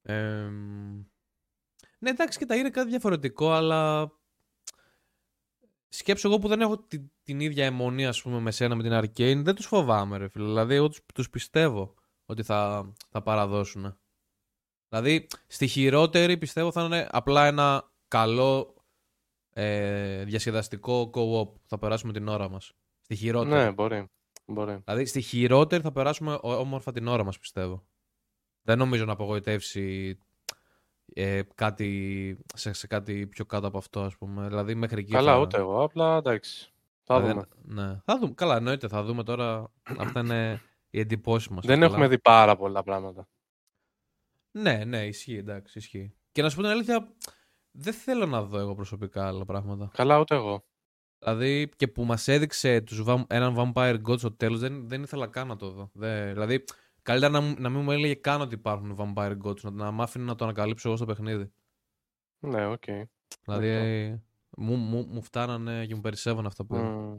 Ε, 0.02 0.48
ναι, 1.98 2.11
εντάξει, 2.11 2.38
και 2.38 2.46
τα 2.46 2.57
είναι 2.57 2.70
κάτι 2.70 2.88
διαφορετικό, 2.88 3.52
αλλά 3.52 4.11
σκέψω 5.96 6.28
εγώ 6.28 6.38
που 6.38 6.48
δεν 6.48 6.61
έχω 6.61 6.78
την, 6.78 7.11
την 7.22 7.40
ίδια 7.40 7.64
αιμονή, 7.64 8.07
ας 8.07 8.22
πούμε, 8.22 8.40
με 8.40 8.50
σένα 8.50 8.74
με 8.74 8.83
την 8.83 8.92
Arcane, 8.92 9.42
δεν 9.44 9.54
τους 9.54 9.66
φοβάμαι, 9.66 10.16
ρε 10.16 10.28
φίλε. 10.28 10.44
Δηλαδή, 10.44 10.74
εγώ 10.74 10.88
τους, 10.88 11.00
τους 11.14 11.30
πιστεύω 11.30 11.94
ότι 12.26 12.42
θα, 12.42 12.92
θα 13.11 13.22
παραδώσουν. 13.22 13.98
Δηλαδή, 14.88 15.26
στη 15.46 15.66
χειρότερη 15.66 16.38
πιστεύω 16.38 16.72
θα 16.72 16.85
είναι 16.85 17.09
απλά 17.11 17.46
ένα 17.46 17.92
καλό 18.09 18.74
ε, 19.50 20.24
διασκεδαστικό 20.24 21.11
co-op 21.14 21.52
που 21.52 21.68
θα 21.68 21.78
περάσουμε 21.78 22.12
την 22.12 22.28
ώρα 22.28 22.48
μας. 22.48 22.72
Στη 23.00 23.14
χειρότερη. 23.16 23.54
ναι, 23.54 23.72
μπορεί. 23.72 24.07
μπορεί. 24.46 24.83
Δηλαδή 24.85 25.04
στη 25.04 25.20
χειρότερη 25.20 25.83
θα 25.83 25.92
περάσουμε 25.92 26.33
ό- 26.35 26.59
όμορφα 26.59 26.92
την 26.92 27.07
ώρα 27.07 27.24
μας 27.24 27.38
πιστεύω. 27.38 27.87
Δεν 28.62 28.78
νομίζω 28.78 29.04
να 29.04 29.12
απογοητεύσει 29.12 30.18
ε, 31.14 31.42
κάτι, 31.55 32.38
σε, 32.55 32.72
σε 32.72 32.87
κάτι 32.87 33.27
πιο 33.27 33.44
κάτω 33.44 33.66
από 33.66 33.79
αυτό 33.79 34.00
ας 34.00 34.16
πούμε. 34.16 34.48
Δηλαδή 34.48 34.74
μέχρι 34.74 35.00
εκεί 35.00 35.12
Καλά, 35.12 35.33
θα... 35.33 35.38
ούτε 35.38 35.57
εγώ. 35.57 35.83
Απλά 35.83 36.16
εντάξει. 36.16 36.72
Θα 37.03 37.20
δηλαδή, 37.20 37.33
δούμε. 37.64 37.83
Ναι. 37.83 38.00
Θα 38.05 38.18
δούμε. 38.18 38.33
Καλά 38.35 38.57
εννοείται 38.57 38.88
θα 38.88 39.03
δούμε 39.03 39.22
τώρα. 39.22 39.70
Αυτά 39.98 40.20
είναι 40.20 40.61
οι 40.90 41.00
εντυπώσεις 41.00 41.48
μας. 41.48 41.66
Δεν 41.66 41.81
καλά. 41.81 41.90
έχουμε 41.92 42.09
δει 42.09 42.18
πάρα 42.18 42.57
πολλά 42.57 42.83
πράγματα. 42.83 43.29
Ναι, 44.50 44.85
ναι, 44.85 45.07
ισχύει 45.07 45.37
εντάξει, 45.37 45.79
ισχύει. 45.79 46.14
Και 46.33 46.42
να 46.42 46.50
σου 46.50 46.57
πω 46.57 46.62
την 46.62 46.70
αλήθεια, 46.70 47.09
δεν 47.70 47.92
θέλω 47.92 48.27
να 48.27 48.42
δω 48.42 48.59
εγώ 48.59 48.74
προσωπικά 48.74 49.27
άλλα 49.27 49.44
πράγματα. 49.44 49.90
Καλά, 49.94 50.18
ούτε 50.18 50.35
εγώ. 50.35 50.64
Δηλαδή 51.18 51.68
και 51.77 51.88
που 51.88 52.05
μας 52.05 52.29
έδειξε 52.29 52.81
τους, 52.81 53.03
vam- 53.02 53.32
έναν 53.33 53.55
Vampire 53.57 54.00
God 54.09 54.18
στο 54.18 54.33
τέλος 54.33 54.61
δεν, 54.61 54.88
δεν 54.88 55.03
ήθελα 55.03 55.27
καν 55.27 55.46
να 55.46 55.57
το 55.57 55.70
δω. 55.70 55.90
Δεν, 55.92 56.33
δηλαδή 56.33 56.64
καλύτερα 57.04 57.32
να, 57.32 57.40
μου- 57.40 57.54
να 57.58 57.68
μην 57.68 57.80
μου 57.80 57.90
έλεγε 57.90 58.14
καν 58.14 58.40
ότι 58.40 58.54
υπάρχουν 58.54 58.96
Vampire 58.98 59.36
Gods, 59.44 59.60
να, 59.60 59.70
να 59.70 59.90
μ' 59.90 60.02
άφηνε 60.02 60.24
να 60.24 60.34
το 60.34 60.44
ανακαλύψω 60.44 60.88
εγώ 60.88 60.96
στο 60.96 61.06
παιχνίδι. 61.06 61.52
Ναι, 62.38 62.66
οκ. 62.66 62.84
Δηλαδή 63.44 64.22
μου, 64.56 64.76
μου, 64.76 65.06
μου 65.06 65.22
φτάνανε 65.22 65.86
και 65.86 65.94
μου 65.94 66.00
περισσεύαν 66.00 66.46
αυτά 66.46 66.64
που 66.64 66.74
είδα. 66.76 66.84
Μμ. 66.84 67.18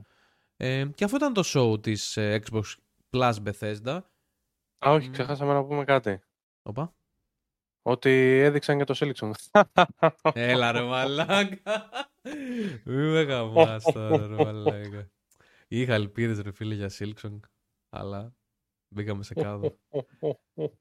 Ε, 0.57 0.85
και 0.95 1.03
αυτό 1.03 1.15
ήταν 1.17 1.33
το 1.33 1.41
show 1.45 1.81
της 1.83 2.17
ε, 2.17 2.41
Xbox 2.45 2.63
Plus 3.09 3.33
Bethesda. 3.45 3.99
Α, 4.85 4.91
όχι, 4.91 5.07
Μμ. 5.07 5.11
ξεχάσαμε 5.11 5.53
να 5.53 5.63
πούμε 5.65 5.83
κάτι. 5.83 6.19
Όπα. 6.63 6.95
Ότι 7.81 8.09
έδειξαν 8.39 8.77
και 8.77 8.83
το 8.83 8.95
Silksong. 8.97 9.31
Έλα 10.33 10.71
ρε 10.71 10.81
μαλάκα. 10.81 11.89
Μη 12.83 12.95
με 13.11 13.21
γαμάς 13.21 13.83
τώρα 13.83 14.27
ρε 14.27 14.43
μαλάκα. 14.43 15.09
Είχα 15.67 15.93
ελπίδες 15.93 16.39
ρε 16.39 16.51
φίλε 16.51 16.73
για 16.75 16.89
Silksong, 16.91 17.39
αλλά 17.89 18.33
μπήκαμε 18.87 19.23
σε 19.23 19.33
κάδο. 19.33 19.77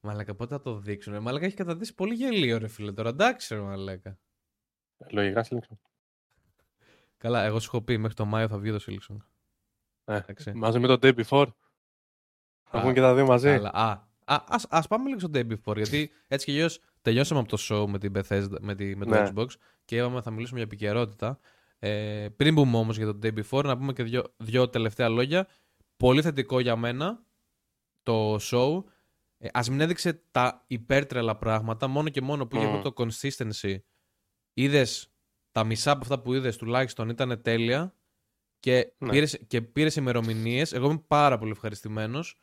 Μαλάκα, 0.00 0.34
πότε 0.34 0.54
θα 0.54 0.60
το 0.60 0.78
δείξουν. 0.78 1.12
Ρε. 1.12 1.20
Μαλάκα 1.20 1.46
έχει 1.46 1.56
καταδείξει 1.56 1.94
πολύ 1.94 2.14
γελίο, 2.14 2.58
ρε 2.58 2.68
φίλε. 2.68 2.92
Τώρα 2.92 3.08
εντάξει, 3.08 3.54
ρε 3.54 3.60
Μαλάκα. 3.60 4.18
Λογικά 5.10 5.44
Silksong. 5.48 5.76
Καλά, 7.16 7.42
εγώ 7.44 7.60
σου 7.60 7.70
έχω 7.72 7.82
πει 7.84 7.98
μέχρι 7.98 8.16
το 8.16 8.24
Μάιο 8.24 8.48
θα 8.48 8.58
βγει 8.58 8.70
το 8.70 8.84
Silksong. 8.86 9.16
Ε, 10.04 10.16
Εντάξει. 10.16 10.52
μαζί 10.54 10.78
με 10.78 10.86
το 10.86 10.98
Day 11.02 11.24
Before. 11.24 11.46
Θα 12.70 12.78
Α, 12.78 12.80
βγουν 12.80 12.94
και 12.94 13.00
τα 13.00 13.14
δύο 13.14 13.26
μαζί. 13.26 13.48
Καλά. 13.48 13.70
Α, 13.74 13.90
α, 14.24 14.44
ας, 14.48 14.66
ας 14.70 14.86
πάμε 14.86 15.08
λίγο 15.08 15.18
στο 15.18 15.30
Day 15.32 15.46
Before, 15.52 15.76
γιατί 15.76 16.10
έτσι 16.28 16.46
και 16.46 16.52
αλλιώς 16.52 16.80
τελειώσαμε 17.02 17.40
από 17.40 17.48
το 17.48 17.56
show 17.60 17.86
με, 17.88 17.98
την 17.98 18.12
Bethesda, 18.16 18.56
με, 18.60 18.74
τη, 18.74 18.96
με 18.96 19.04
το 19.04 19.10
Ναι. 19.10 19.30
Xbox 19.34 19.46
και 19.84 19.96
είπαμε 19.96 20.20
θα 20.20 20.30
μιλήσουμε 20.30 20.58
για 20.58 20.68
επικαιρότητα. 20.68 21.38
Ε, 21.78 22.28
πριν 22.36 22.54
πούμε 22.54 22.76
όμως 22.76 22.96
για 22.96 23.06
το 23.06 23.18
Day 23.22 23.42
Before, 23.42 23.64
να 23.64 23.76
πούμε 23.78 23.92
και 23.92 24.02
δύο, 24.02 24.24
δύο 24.36 24.68
τελευταία 24.68 25.08
λόγια. 25.08 25.48
Πολύ 25.98 26.22
θετικό 26.22 26.60
για 26.60 26.76
μένα 26.76 27.24
το 28.02 28.34
show. 28.40 28.84
Ε, 29.38 29.48
ας 29.52 29.68
μην 29.68 29.80
έδειξε 29.80 30.12
τα 30.30 30.64
υπέρτρελα 30.66 31.36
πράγματα, 31.36 31.86
μόνο 31.86 32.08
και 32.08 32.20
μόνο 32.20 32.46
που 32.46 32.56
είχε 32.56 32.66
Μμμ. 32.66 32.74
αυτό 32.74 32.92
το 32.92 33.04
consistency. 33.04 33.76
Είδες 34.52 35.12
τα 35.52 35.64
μισά 35.64 35.90
από 35.90 36.00
αυτά 36.02 36.20
που 36.22 36.34
είδες 36.34 36.56
τουλάχιστον 36.56 37.08
ήταν 37.08 37.42
τέλεια 37.42 37.94
και 38.60 38.92
Ναι. 38.98 39.10
πήρες, 39.10 39.38
και 39.46 39.62
πήρες 39.62 39.96
ημερομηνίες. 39.96 40.72
Εγώ 40.72 40.86
είμαι 40.90 41.04
πάρα 41.06 41.38
πολύ 41.38 41.50
ευχαριστημένος 41.50 42.40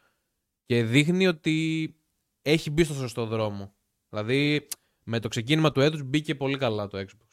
και 0.66 0.84
δείχνει 0.84 1.28
ότι 1.28 1.96
έχει 2.42 2.70
μπει 2.70 2.84
στο 2.84 2.94
σωστό 2.94 3.26
δρόμο. 3.26 3.76
Δηλαδή, 4.10 4.68
με 5.04 5.20
το 5.20 5.28
ξεκίνημα 5.28 5.72
του 5.72 5.82
έτους 5.82 6.04
μπήκε 6.04 6.36
πολύ 6.36 6.58
καλά 6.58 6.88
το 6.88 6.98
Xbox. 6.98 7.28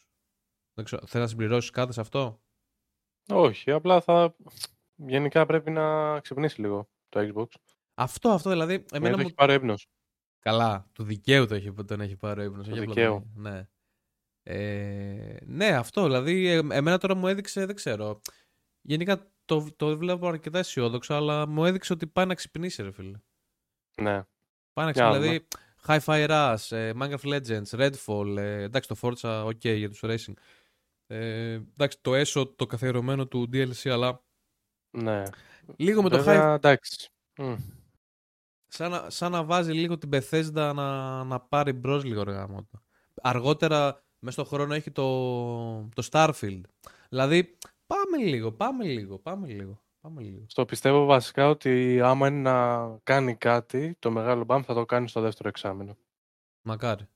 Δεν 0.75 0.85
ξέρω, 0.85 1.07
θέλεις 1.07 1.27
να 1.27 1.27
συμπληρώσεις 1.27 1.71
κάτι 1.71 1.93
σε 1.93 2.01
αυτό; 2.01 2.43
Όχι, 3.29 3.71
απλά 3.71 4.01
θα. 4.01 4.37
Γενικά 5.07 5.47
πρέπει 5.47 5.71
να 5.71 6.21
ξυπνήσει 6.21 6.61
λίγο 6.61 6.89
το 7.09 7.31
Xbox. 7.35 7.47
Αυτό, 7.95 8.29
αυτό 8.31 8.51
δηλαδή, 8.51 8.75
Εμένα 8.75 8.87
εμένα 8.93 9.11
το 9.13 9.17
μου... 9.19 9.25
έχει 9.25 9.35
πάρει 9.35 9.55
ύπνος. 9.55 9.87
Καλά, 10.39 10.89
του 10.93 11.03
δικαίου 11.03 11.47
το 11.47 11.55
έχει, 11.55 11.73
τον 11.73 12.01
έχει 12.01 12.17
πάρει 12.17 12.41
ο 12.41 12.45
ύπνος. 12.45 12.67
Του 12.67 12.73
όχι 12.73 12.81
απλά 12.83 12.95
δικαίου. 12.95 13.13
τον- 13.35 13.43
Ναι. 13.43 13.69
Ε, 14.45 15.37
ναι, 15.47 15.67
αυτό, 15.69 16.03
δηλαδή, 16.05 16.47
ε, 16.47 16.57
εμένα 16.71 16.99
τώρα 16.99 17.15
μου 17.15 17.27
έδειξε, 17.29 17.67
δεν 17.67 17.75
ξέρω. 17.75 18.21
Γενικά 18.81 19.31
το, 19.45 19.67
το 19.77 19.97
βλέπω 19.99 20.29
αρκετά 20.29 20.59
αισιόδοξο, 20.59 21.15
αλλά 21.15 21.47
μου 21.47 21.65
έδειξε 21.65 21.93
ότι 21.93 22.07
πάει 22.07 22.27
να 22.27 22.35
ξυπνήσει, 22.35 22.83
ρε 22.83 22.91
φίλε. 22.93 23.19
Ναι. 23.97 24.25
Πάει 24.73 24.87
να 24.87 24.91
Για 24.91 25.05
να 25.05 25.11
ξυπνήσει, 25.11 25.19
δηλαδή, 25.21 25.47
Hi-Fi 25.87 26.29
Rush, 26.29 26.77
ε, 26.77 26.93
Minecraft 27.01 27.35
Legends, 27.41 27.71
Redfall, 27.71 28.37
ε, 28.37 28.63
εντάξει 28.63 28.89
το 28.89 28.97
Forza, 29.03 29.45
ok 29.47 29.77
για 29.77 29.89
τους 29.91 30.01
racing. 30.03 30.33
Ε, 31.07 31.53
εντάξει 31.53 31.99
το 32.01 32.13
ESO, 32.15 32.57
το 32.57 32.67
καθιερωμένο 32.67 33.27
του 33.27 33.49
DLC, 33.53 33.89
αλλά 33.91 34.23
ναι. 34.93 35.23
λίγο 35.77 36.03
με 36.03 36.09
το 36.09 36.17
Βέβαια, 36.23 36.53
Hi 36.53 36.55
εντάξει. 36.55 37.11
Μμ. 37.39 37.55
σαν 38.67 38.91
να, 38.91 39.11
σαν 39.11 39.33
να 39.33 39.45
βάζει 39.45 39.73
λίγο 39.73 39.99
την 39.99 40.11
Bethesda 40.13 40.73
να, 40.75 41.25
να 41.25 41.41
πάρει 41.41 41.73
μπρος 41.73 42.05
λίγο 42.05 42.23
ρε 42.23 42.33
γαμότο. 42.33 42.83
Αργότερα, 43.23 44.05
μέσα 44.19 44.43
στον 44.43 44.59
χρόνο 44.59 44.75
έχει 44.75 44.91
το, 44.91 45.05
το 45.89 46.09
Starfield. 46.11 46.61
Δηλαδή, 47.09 47.59
πάμε 47.87 48.17
λίγο, 48.17 48.53
πάμε 48.53 48.85
λίγο, 48.85 49.19
πάμε 49.19 49.47
λίγο. 49.47 49.83
Πάμε 50.03 50.23
λίγο. 50.23 50.45
Στο 50.49 50.65
πιστεύω 50.65 51.05
βασικά 51.05 51.49
ότι 51.49 52.01
άμα 52.01 52.29
είναι 52.29 52.51
να 52.51 52.89
κάνει 53.03 53.37
κάτι, 53.37 53.97
το 53.99 54.11
μεγάλο 54.11 54.45
μπαμ 54.45 54.63
θα 54.63 54.75
το 54.75 54.85
κάνει 54.85 55.09
στο 55.09 55.21
δεύτερο 55.21 55.49
εξάμεινο. 55.49 55.97
Μακάρι. 56.63 57.09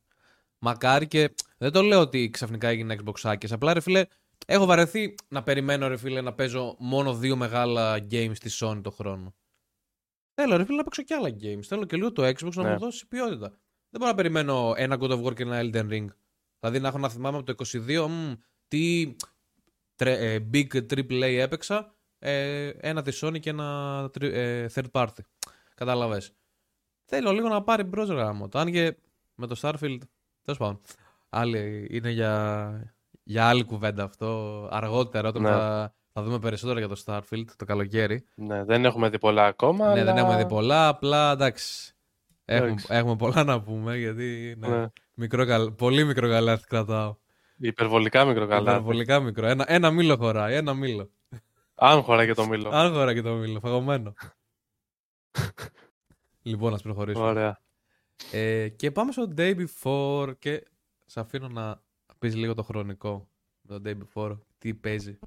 Μακάρι 0.59 1.07
και 1.07 1.35
δεν 1.59 1.73
το 1.73 1.83
λέω 1.83 2.01
ότι 2.01 2.31
ξαφνικά 2.31 2.69
έγινε 2.69 2.97
Xbox 2.99 3.15
άκες. 3.23 3.53
Απλά 3.53 3.73
ρε 3.73 3.81
φίλε, 3.81 4.05
έχω 4.47 4.65
βαρεθεί 4.67 5.15
να 5.29 5.43
περιμένω 5.43 5.89
ρε 5.89 5.97
φίλε 5.97 6.21
να 6.21 6.33
παίζω 6.35 6.77
μόνο 6.79 7.15
δύο 7.15 7.37
μεγάλα 7.37 7.99
games 8.11 8.33
στη 8.35 8.51
Sony 8.61 8.81
το 8.83 8.91
χρόνο. 8.91 9.35
Θέλω 10.35 10.57
ρε 10.57 10.65
φίλε 10.65 10.77
να 10.77 10.83
παίξω 10.83 11.03
κι 11.03 11.15
άλλα 11.15 11.29
games. 11.29 11.63
Θέλω 11.63 11.85
και 11.85 11.97
λίγο 11.97 12.13
το 12.13 12.23
Xbox 12.27 12.53
να 12.55 12.63
Ναι. 12.63 12.71
μου 12.73 12.79
δώσει 12.79 13.07
ποιότητα. 13.09 13.49
Δεν 13.91 14.01
μπορώ 14.01 14.07
να 14.11 14.15
περιμένω 14.17 14.75
ένα 14.77 14.97
God 15.01 15.11
of 15.11 15.23
War 15.25 15.35
και 15.35 15.43
ένα 15.43 15.61
Elden 15.63 15.89
Ring. 15.91 16.07
Δηλαδή 16.61 16.81
να 16.81 16.89
έχω 16.89 16.99
να 16.99 17.09
θυμάμαι 17.09 17.37
από 17.37 17.47
το 17.47 17.53
22 17.53 18.09
μ, 18.09 18.33
τι 18.69 19.15
τρε- 19.95 20.21
ε, 20.21 20.49
big 20.53 20.67
triple 20.91 21.23
A 21.23 21.39
έπαιξα. 21.39 21.91
ε, 22.19 22.69
ένα 22.69 23.03
της 23.03 23.25
Sony 23.25 23.41
και 23.41 23.51
ένα 23.51 24.09
τρι- 24.13 24.35
ε, 24.35 24.67
third 24.75 24.91
party. 24.93 25.19
Κατάλαβες. 25.75 26.33
Θέλω 27.05 27.33
λίγο 27.33 27.49
να 27.49 27.63
πάρει 27.63 27.83
μπρος 27.83 28.09
ρε 28.09 28.15
γάμο. 28.15 28.49
το. 28.49 28.59
Αν 28.59 28.73
και 28.73 28.97
με 29.35 29.47
το 29.47 29.57
Starfield, 29.63 29.99
τέλος 30.43 30.59
πάντων. 30.59 30.81
Άλλη, 31.29 31.87
είναι 31.91 32.11
για, 32.11 32.96
για 33.29 33.49
άλλη 33.49 33.65
κουβέντα 33.65 34.05
αυτό. 34.05 34.69
Αργότερα 34.71 35.29
όταν 35.29 35.43
Ναι. 35.43 35.49
θα, 35.51 35.95
θα 36.13 36.23
δούμε 36.23 36.39
περισσότερα 36.39 36.79
για 36.79 36.89
το 36.89 37.03
Starfield 37.05 37.45
το 37.57 37.65
καλοκαίρι. 37.65 38.25
Ναι, 38.35 38.65
δεν 38.65 38.85
έχουμε 38.85 39.09
δει 39.09 39.19
πολλά 39.19 39.47
ακόμα. 39.47 39.89
Ναι, 39.89 39.95
δεν 39.95 40.09
αλλά- 40.09 40.21
έχουμε 40.21 40.37
δει 40.37 40.47
πολλά, 40.47 40.89
απλά 40.89 41.33
εντάξει. 41.33 41.95
Έχουμε, 42.45 42.67
Εντάξει. 42.69 42.87
έχουμε 42.91 43.17
πολλά 43.17 43.45
να 43.45 43.63
πούμε 43.63 43.97
γιατί 43.97 44.55
ναι, 44.59 44.69
Ναι. 44.69 44.87
μικρό, 45.15 45.47
καλ- 45.47 45.71
πολύ 45.71 46.05
μικρό 46.05 46.29
καλάθι 46.29 46.67
κρατάω. 46.67 47.17
Υπερβολικά 47.59 48.25
μικρό 48.25 48.47
καλά. 48.47 48.71
Υπερβολικά 48.71 49.21
μικρό. 49.21 49.47
Ένα, 49.47 49.65
ένα 49.69 49.91
μήλο 49.91 50.17
χωράει, 50.17 50.55
ένα 50.55 50.75
μήλο. 50.75 51.11
Αν 51.75 52.03
χωράει 52.03 52.27
και 52.27 52.35
το 52.35 52.47
μήλο. 52.47 52.69
Αν 52.73 52.93
χωράει 52.93 53.15
και 53.15 53.23
το 53.23 53.33
μήλο, 53.35 53.61
φαγωμένο. 53.61 54.15
λοιπόν, 56.43 56.75
ας 56.75 56.83
προχωρήσουμε. 56.83 57.27
Ωραία. 57.27 57.61
Ε, 58.33 58.69
και 58.69 58.91
πάμε 58.91 59.13
στο 59.13 59.33
Day 59.37 59.55
Before 59.67 60.33
και 60.39 60.67
σε 61.07 61.21
αφήνω 61.21 61.49
να 61.49 61.83
πεις 62.19 62.35
λίγο 62.37 62.55
το 62.55 62.63
χρονικό 62.63 63.29
με 63.69 63.79
το 63.79 63.91
Day 63.91 63.99
Before, 64.05 64.39
τι 64.59 64.75
παίζει. 64.75 65.19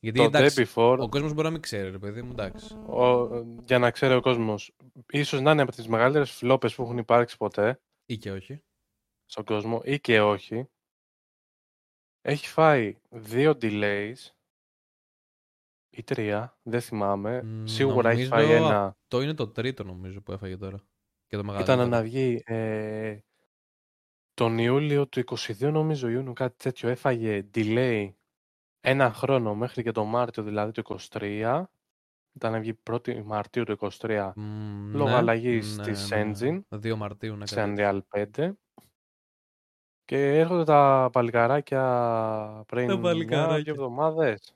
Γιατί 0.00 0.18
Το 0.18 0.24
εντάξει, 0.24 0.62
day 0.62 0.74
before, 0.74 0.98
ο 1.00 1.08
κόσμος 1.08 1.32
μπορεί 1.32 1.44
να 1.46 1.50
μην 1.50 1.60
ξέρει 1.60 1.90
ρε 1.90 1.98
παιδί 1.98 2.22
μου, 2.22 2.30
εντάξει. 2.30 2.74
ο, 2.74 3.28
για 3.64 3.78
να 3.78 3.90
ξέρει 3.90 4.14
ο 4.14 4.20
κόσμος, 4.20 4.76
ίσως 5.10 5.40
να 5.40 5.50
είναι 5.50 5.62
από 5.62 5.72
τις 5.72 5.88
μεγαλύτερες 5.88 6.30
φλόπες 6.30 6.74
που 6.74 6.82
έχουν 6.82 6.98
υπάρξει 6.98 7.36
ποτέ 7.36 7.80
Ή 8.06 8.16
και 8.16 8.30
όχι. 8.32 8.62
στον 9.24 9.44
κόσμο 9.44 9.80
ή 9.84 10.00
και 10.00 10.20
όχι. 10.20 10.68
Έχει 12.22 12.46
φάει 12.48 12.96
δύο 13.10 13.50
delays 13.60 14.14
ή 15.90 16.02
τρία, 16.02 16.58
δεν 16.62 16.80
θυμάμαι. 16.80 17.42
Μ, 17.42 17.64
Σίγουρα 17.66 18.10
έχει 18.10 18.28
νομίζω 18.28 18.46
φάει 18.48 18.56
ένα. 18.56 18.96
Το 19.08 19.20
είναι 19.20 19.34
το 19.34 19.48
τρίτο 19.48 19.84
νομίζω 19.84 20.20
που 20.20 20.32
έφαγε 20.32 20.56
τώρα. 20.56 20.78
Και 21.26 21.36
το 21.36 21.42
Ήταν 21.42 21.46
μεγαλύτερο. 21.46 21.84
να 21.86 22.02
βγει 22.02 22.42
ε, 22.46 23.18
τον 24.40 24.58
Ιούλιο 24.58 25.06
του 25.08 25.22
22 25.38 25.70
νομίζω, 25.72 26.08
Ιούνιο 26.08 26.32
κάτι 26.32 26.56
τέτοιο. 26.56 26.88
Έφαγε 26.88 27.48
delay 27.54 28.10
ένα 28.80 29.12
χρόνο 29.12 29.54
μέχρι 29.54 29.82
και 29.82 29.92
τον 29.92 30.08
Μάρτιο 30.08 30.42
δηλαδή 30.42 30.72
του 30.72 30.98
23. 31.10 31.64
Ήταν 32.32 32.52
να 32.52 32.60
βγει 32.60 32.78
1η 32.90 33.22
Μαρτίου 33.22 33.64
του 33.64 33.78
23 33.80 34.32
Μ, 34.36 34.94
λόγω 34.94 35.08
ναι, 35.08 35.14
αλλαγής 35.14 35.76
ναι, 35.76 35.84
της 35.84 36.10
ναι, 36.10 36.24
ναι. 36.24 36.32
engine 36.34 36.60
2 36.92 36.94
Μαρτίου, 36.94 37.36
ναι. 37.36 37.46
σε 37.46 37.54
κάτι 37.54 37.72
Unreal 37.76 38.00
5. 38.36 38.52
Και 40.04 40.38
έρχονται 40.38 40.64
τα 40.64 41.08
παλικαράκια 41.12 41.84
πριν 42.66 42.86
Τα 42.86 42.92
μια 42.92 43.02
παλικαράκια. 43.02 43.62
δύο 43.62 43.72
εβδομάδες. 43.72 44.54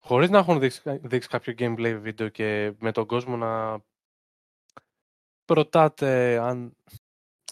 Χωρίς 0.00 0.30
να 0.30 0.38
έχουν 0.38 0.58
δείξει, 0.58 1.00
δείξει 1.02 1.28
κάποιο 1.28 1.54
gameplay 1.58 1.98
βίντεο 2.00 2.28
και 2.28 2.72
με 2.78 2.92
τον 2.92 3.06
κόσμο 3.06 3.36
να 3.36 3.80
ρωτάτε 5.46 6.38
αν 6.38 6.76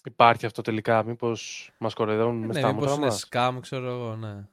υπάρχει 0.05 0.47
αυτό 0.47 0.63
τελικά, 0.63 1.03
μήπως 1.05 1.71
μας 1.79 1.95
κοροϊδεύουν 1.95 2.33
τέτοιο. 2.35 2.47
με 2.47 2.53
Ναι, 2.53 2.59
στα 2.61 2.69
μήπως 2.73 2.83
μούτρα 2.83 2.97
είναι 2.97 3.07
μας. 3.07 3.29
scam, 3.31 3.59
ξέρω 3.61 3.87
εγώ, 3.89 4.17
ναι. 4.17 4.49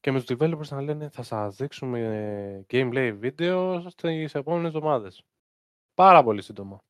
Και 0.00 0.12
με 0.12 0.20
τους 0.22 0.36
developers 0.38 0.68
να 0.68 0.82
λένε 0.82 1.08
θα 1.08 1.22
σας 1.22 1.56
δείξουμε 1.56 2.00
ε, 2.00 2.66
gameplay 2.70 3.14
βίντεο 3.18 3.84
στις 3.90 4.34
επόμενες 4.34 4.66
εβδομάδες. 4.74 5.22
Πάρα 5.94 6.22
πολύ 6.22 6.42
σύντομα. 6.42 6.82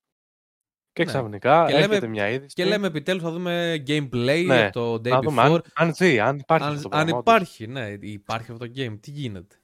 Και 0.92 1.04
Ναι. 1.04 1.10
ξαφνικά 1.10 1.64
Και 1.66 1.72
λέμε- 1.72 1.86
έρχεται 1.88 2.06
μια 2.06 2.28
είδηση. 2.28 2.54
Και 2.54 2.64
λέμε 2.64 2.86
επιτέλους 2.86 3.22
θα 3.22 3.30
δούμε 3.30 3.82
gameplay 3.86 4.10
Ναι, 4.46 4.54
για 4.54 4.70
το 4.70 4.94
Day 4.94 5.08
να 5.08 5.20
δούμε 5.20 5.42
Before. 5.42 5.50
αν, 5.52 5.62
αν 5.74 5.94
ζει, 5.94 6.20
αν 6.20 6.38
υπάρχει 6.38 6.66
Αν, 6.66 6.74
αυτό 6.74 6.88
το 6.88 6.96
αν 6.96 7.04
πράγμα, 7.04 7.18
όντως. 7.18 7.34
υπάρχει, 7.34 7.66
ναι, 7.66 7.88
υπάρχει 8.00 8.52
αυτό 8.52 8.66
το 8.66 8.72
game. 8.76 8.98
Τι 9.00 9.10
γίνεται. 9.10 9.56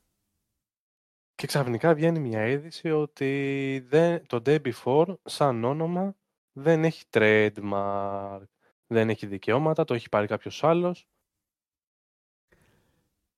Και 1.34 1.46
ξαφνικά 1.46 1.94
βγαίνει 1.94 2.18
μια 2.18 2.46
είδηση 2.46 2.90
ότι 2.90 3.84
δεν, 3.88 4.26
το 4.26 4.42
Day 4.46 4.58
Before 4.72 5.14
σαν 5.24 5.64
όνομα 5.64 6.14
δεν 6.56 6.84
έχει 6.84 7.04
trademark. 7.10 8.42
Δεν 8.86 9.08
έχει 9.08 9.26
δικαιώματα, 9.26 9.84
το 9.84 9.94
έχει 9.94 10.08
πάρει 10.08 10.26
κάποιος 10.26 10.64
άλλος. 10.64 11.08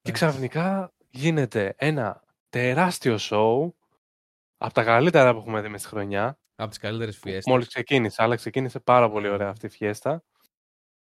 Και 0.01 0.13
Εντάξει. 0.13 0.13
ξαφνικά 0.13 0.93
γίνεται 1.11 1.75
ένα 1.79 2.23
τεράστιο 2.49 3.17
show 3.21 3.71
από 4.57 4.75
τα 4.75 4.85
καλύτερα 4.85 5.33
που 5.33 5.39
έχουμε 5.39 5.61
δει 5.61 5.69
μες 5.69 5.81
στη 5.81 5.89
χρονιά. 5.89 6.39
Από 6.55 6.69
τις 6.69 6.79
καλύτερες 6.79 7.19
φιέστες. 7.19 7.45
Μόλις 7.47 7.69
ξεκίνησε, 7.69 8.23
αλλά 8.23 8.37
ξεκίνησε 8.37 8.81
πάρα 8.81 9.11
πολύ 9.11 9.29
ωραία 9.29 9.49
αυτή 9.49 9.67
η 9.67 9.69
φιέστα. 9.69 10.25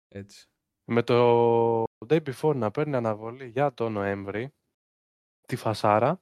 Έτσι. 0.08 0.48
Με 0.84 1.04
το 1.04 1.84
Day 2.08 2.20
Before 2.24 2.56
να 2.56 2.72
παίρνει 2.72 2.96
αναβολή 2.96 3.48
για 3.48 3.74
το 3.74 3.90
Νοέμβρη. 3.90 4.54
Τη 5.48 5.56
φασάρα, 5.56 6.22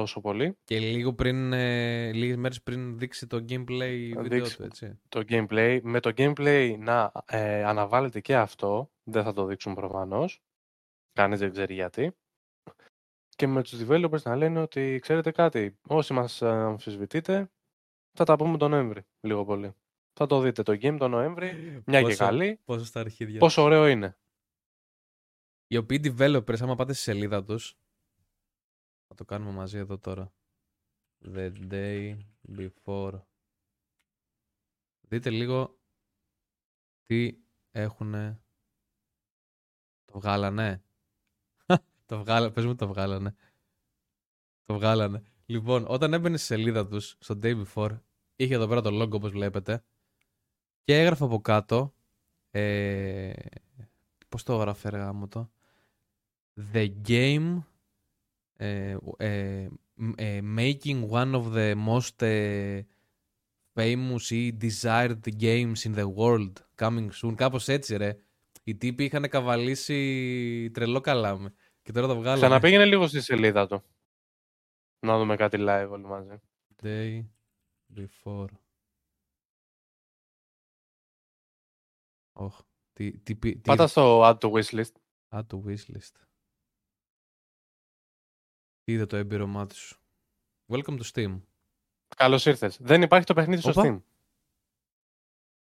τόσο 0.00 0.20
πολύ. 0.20 0.56
Και 0.64 0.78
λίγο 0.78 1.14
πριν, 1.14 1.52
ε, 1.52 2.12
λίγες 2.12 2.36
μέρες 2.36 2.62
πριν 2.62 2.98
δείξει 2.98 3.26
το 3.26 3.36
gameplay 3.48 4.10
Να 4.14 4.22
βίντεο 4.22 4.38
δείξει. 4.38 4.56
του, 4.56 4.62
έτσι. 4.62 4.98
το 5.08 5.22
gameplay. 5.28 5.80
Με 5.82 6.00
το 6.00 6.12
gameplay 6.16 6.76
να 6.78 7.12
ε, 7.26 7.64
αναβάλλεται 7.64 8.20
και 8.20 8.36
αυτό. 8.36 8.90
Δεν 9.04 9.22
θα 9.22 9.32
το 9.32 9.44
δείξουν 9.44 9.74
προφανώς. 9.74 10.40
Κανείς 11.12 11.38
δεν 11.38 11.52
ξέρει 11.52 11.74
γιατί. 11.74 12.12
Και 13.28 13.46
με 13.46 13.62
τους 13.62 13.80
developers 13.86 14.22
να 14.22 14.36
λένε 14.36 14.60
ότι 14.60 14.98
ξέρετε 15.02 15.30
κάτι, 15.30 15.78
όσοι 15.88 16.12
μας 16.12 16.42
ε, 16.42 16.48
αμφισβητείτε, 16.48 17.50
θα 18.18 18.24
τα 18.24 18.36
πούμε 18.36 18.56
τον 18.56 18.70
Νοέμβρη, 18.70 19.02
λίγο 19.20 19.44
πολύ. 19.44 19.74
Θα 20.12 20.26
το 20.26 20.40
δείτε 20.40 20.62
το 20.62 20.72
game 20.72 20.96
τον 20.98 21.10
Νοέμβρη, 21.10 21.82
μια 21.86 22.00
και 22.00 22.06
Πόσο- 22.06 22.24
καλή, 22.24 22.60
Πόσο 22.64 22.84
στα 22.84 23.00
αρχίδια. 23.00 23.38
πόσο 23.38 23.62
ωραίο 23.62 23.86
είναι. 23.86 24.16
Οι 25.66 25.76
οποίοι 25.76 26.00
developers, 26.04 26.60
άμα 26.60 26.74
πάτε 26.74 26.92
στη 26.92 27.02
σελίδα 27.02 27.44
τους, 27.44 27.74
θα 29.06 29.14
το 29.14 29.24
κάνουμε 29.24 29.50
μαζί 29.50 29.78
εδώ 29.78 29.98
τώρα. 29.98 30.32
The 31.24 31.52
day 31.70 32.18
before. 32.56 33.20
Δείτε 35.00 35.30
λίγο 35.30 35.78
τι 37.04 37.38
έχουνε. 37.70 38.40
Το 40.04 40.18
βγάλανε. 40.18 40.84
το 42.06 42.18
βγάλανε, 42.18 42.52
πες 42.52 42.64
μου 42.64 42.74
το 42.74 42.86
βγάλανε. 42.88 43.34
Το 44.64 44.74
βγάλανε. 44.74 45.22
Λοιπόν, 45.46 45.84
όταν 45.88 46.12
έμπαινε 46.12 46.36
στη 46.36 46.46
σελίδα 46.46 46.86
τους, 46.86 47.16
στο 47.20 47.38
day 47.42 47.64
before, 47.64 48.00
είχε 48.36 48.54
εδώ 48.54 48.68
πέρα 48.68 48.80
το 48.80 49.02
logo 49.02 49.12
όπως 49.12 49.30
βλέπετε 49.30 49.84
και 50.82 51.00
έγραφε 51.00 51.24
από 51.24 51.40
κάτω 51.40 51.94
ε, 52.50 53.32
πώς 54.28 54.42
το 54.42 54.52
έγραφε 54.52 54.88
ρε 54.88 54.98
γάμο 54.98 55.28
το 55.28 55.50
The 56.72 56.92
game 57.08 57.18
ε, 57.18 57.44
ε, 57.46 57.58
μ- 57.58 57.58
ε, 57.58 57.75
making 60.42 61.08
one 61.10 61.34
of 61.34 61.52
the 61.54 61.74
most 61.88 62.22
ε, 62.22 62.82
famous 63.74 64.30
ή 64.30 64.56
desired 64.60 65.20
games 65.40 65.74
in 65.84 65.94
the 65.94 66.14
world 66.16 66.52
coming 66.76 67.08
soon. 67.22 67.34
Κάπως 67.34 67.68
έτσι 67.68 67.96
ρε. 67.96 68.16
Οι 68.62 68.74
τύποι 68.74 69.04
είχαν 69.04 69.28
καβαλήσει 69.28 70.70
τρελό 70.70 71.00
καλάμι. 71.00 71.48
Και 71.82 71.92
τώρα 71.92 72.06
το 72.06 72.14
βγάλαμε. 72.14 72.40
Ξαναπήγαινε 72.40 72.84
λίγο 72.84 73.06
στη 73.06 73.20
σελίδα 73.20 73.66
του. 73.66 73.82
Να 75.00 75.18
δούμε 75.18 75.36
κάτι 75.36 75.56
live 75.60 75.88
όλοι 75.90 76.04
μαζί. 76.04 76.40
Day 76.82 77.24
before. 77.94 78.48
Oh, 82.32 82.48
τι, 82.92 83.18
τι, 83.18 83.36
τι, 83.36 83.52
τι 83.52 83.58
Πάτα 83.60 83.86
στο 83.86 84.22
add 84.24 84.38
to 84.38 84.52
wishlist. 84.52 84.92
Α, 85.28 85.40
το 85.46 85.64
wishlist. 85.66 86.25
Τι 88.86 88.92
είδε 88.92 89.06
το 89.06 89.16
έμπειρο 89.16 89.46
μάτι 89.46 89.74
σου. 89.74 89.98
Welcome 90.72 90.98
to 90.98 91.02
Steam. 91.12 91.40
Καλώς 92.16 92.46
ήρθες. 92.46 92.78
Δεν 92.80 93.02
υπάρχει 93.02 93.26
το 93.26 93.34
παιχνίδι 93.34 93.60
στο 93.60 93.70
Όπα. 93.70 93.82
Steam. 93.82 94.00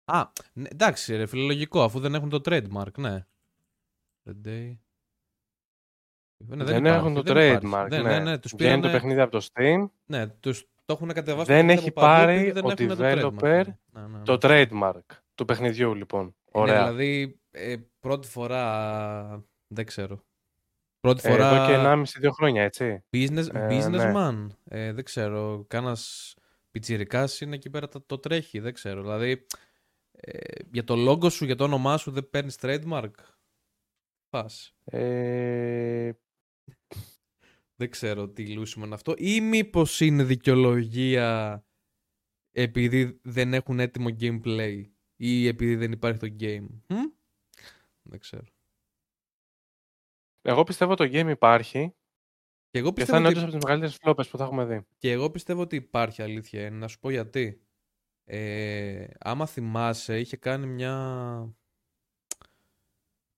Α, 0.05 0.31
ναι, 0.53 0.67
εντάξει 0.71 1.15
ρε 1.15 1.25
φιλολογικό, 1.25 1.83
αφού 1.83 1.99
δεν 1.99 2.15
έχουν 2.15 2.29
το 2.29 2.41
trademark, 2.45 2.93
ναι. 2.97 3.25
The 4.25 4.47
day... 4.47 4.77
Ναι, 6.37 6.63
δεν 6.63 6.85
υπάρχει, 6.85 6.87
έχουν 6.87 7.13
το 7.13 7.21
δεν 7.21 7.37
υπάρχει. 7.37 7.67
trademark. 7.67 7.87
Ναι, 7.89 8.01
ναι. 8.01 8.17
ναι, 8.17 8.19
ναι, 8.19 8.37
τους 8.37 8.51
Βγαίνει 8.55 8.71
πήρανε... 8.71 8.81
το 8.81 8.97
παιχνίδι 8.97 9.19
από 9.19 9.31
το 9.31 9.47
Steam. 9.53 9.89
Ναι, 10.05 10.27
τους 10.27 10.65
το 10.85 10.93
έχουν 10.93 11.13
κατεβάσει 11.13 11.53
Δεν 11.53 11.67
το 11.67 11.71
έχει 11.71 11.91
παιχνίδι 11.91 11.99
από 11.99 12.01
παντού, 12.01 12.25
πάρει 12.25 12.39
επειδή 12.39 12.51
δεν 12.51 12.65
ο 12.65 12.69
έχουν 12.69 13.37
το 13.37 13.45
developer 13.47 13.63
trademark. 13.63 13.73
Ναι, 13.91 14.01
ναι, 14.01 14.07
ναι. 14.07 14.23
Το 14.23 14.37
trademark 14.41 15.17
του 15.35 15.45
παιχνιδιού 15.45 15.95
λοιπόν. 15.95 16.25
Ναι, 16.25 16.33
Ωραία. 16.51 16.83
δηλαδή, 16.83 17.39
ε, 17.51 17.75
πρώτη 17.99 18.27
φορά 18.27 19.45
δεν 19.67 19.85
ξέρω. 19.85 20.23
Πρώτη 21.05 21.21
Ε, 21.27 21.31
φορά 21.31 21.47
Εδώ 21.47 21.65
και 21.67 21.73
1,5-2 22.27 22.31
χρόνια, 22.31 22.63
έτσι. 22.63 23.03
business, 23.13 23.53
Ε, 23.53 23.67
businessman. 23.69 24.47
Ε, 24.63 24.93
δεν 24.93 25.03
ξέρω. 25.03 25.65
Κάνας 25.69 26.33
πιτσιρικάς 26.71 27.41
είναι 27.41 27.55
εκεί 27.55 27.69
πέρα 27.69 27.87
το, 27.87 28.01
το 28.01 28.17
τρέχει. 28.19 28.59
Δεν 28.59 28.73
ξέρω. 28.73 29.01
Δηλαδή, 29.01 29.45
ε, 30.11 30.37
για 30.71 30.83
το 30.83 30.95
λόγο 30.95 31.29
σου, 31.29 31.45
για 31.45 31.55
το 31.55 31.63
όνομά 31.63 31.97
σου 31.97 32.11
δεν 32.11 32.29
παίρνεις 32.29 32.57
trademark; 32.61 33.11
Πας. 34.29 34.75
Ε, 34.83 36.11
Δεν 37.75 37.89
ξέρω 37.89 38.29
τι 38.29 38.53
λούσιμο 38.53 38.85
είναι 38.85 38.93
αυτό. 38.93 39.13
Ή 39.17 39.41
μήπως 39.41 39.99
είναι 40.01 40.23
δικαιολογία 40.23 41.63
επειδή 42.51 43.19
δεν 43.23 43.53
έχουν 43.53 43.79
έτοιμο 43.79 44.07
gameplay 44.19 44.83
ή 45.15 45.47
επειδή 45.47 45.75
δεν 45.75 45.91
υπάρχει 45.91 46.19
το 46.19 46.35
game; 46.39 46.67
Μμ; 46.87 47.03
Δεν 48.01 48.19
ξέρω. 48.19 48.43
Εγώ 50.47 50.63
πιστεύω 50.63 50.95
το 50.95 51.03
game 51.03 51.27
υπάρχει 51.29 51.93
Και 52.69 52.79
εγώ 52.79 52.93
και 52.93 53.05
θα 53.05 53.17
πιστεύω, 53.17 53.17
είναι 53.19 53.27
ότι... 53.27 53.37
όντως 53.37 53.43
από 53.43 53.51
τις 53.51 53.63
μεγαλύτερες 53.63 53.95
φλόπες 54.01 54.27
που 54.29 54.37
θα 54.37 54.43
έχουμε 54.43 54.65
δει. 54.65 54.85
και 54.97 55.11
εγώ 55.11 55.29
πιστεύω 55.31 55.61
ότι 55.61 55.75
υπάρχει 55.75 56.21
αλήθεια. 56.21 56.65
είναι. 56.65 56.77
Να 56.77 56.87
σου 56.87 56.99
πω 56.99 57.09
γιατί. 57.09 57.59
Ε, 58.25 59.05
άμα 59.19 59.45
θυμάσαι, 59.45 60.19
είχε 60.19 60.37
κάνει 60.37 60.67
μια... 60.67 61.55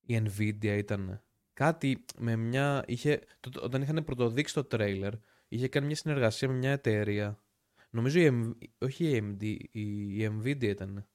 Η 0.05 0.21
Nvidia 0.25 0.63
ήταν. 0.77 1.23
Κάτι 1.53 2.05
με 2.17 2.35
μια... 2.35 2.83
Είχε... 2.87 3.19
το- 3.39 3.61
Όταν 3.63 3.81
είχαν 3.81 4.03
πρωτοδείξει 4.03 4.53
το 4.53 4.63
τρέιλερ, 4.63 5.13
είχε 5.47 5.67
κάνει 5.67 5.85
μια 5.85 5.95
συνεργασία 5.95 6.47
με 6.47 6.53
μια 6.53 6.71
εταιρεία. 6.71 7.43
Νομίζω 7.89 8.19
η 8.19 8.29
M... 8.31 8.67
όχι 8.77 9.05
η 9.05 9.19
AMD, 9.23 9.43
η, 9.71 10.23
η 10.23 10.39
Nvidia 10.41 10.63
ήταν. 10.63 11.07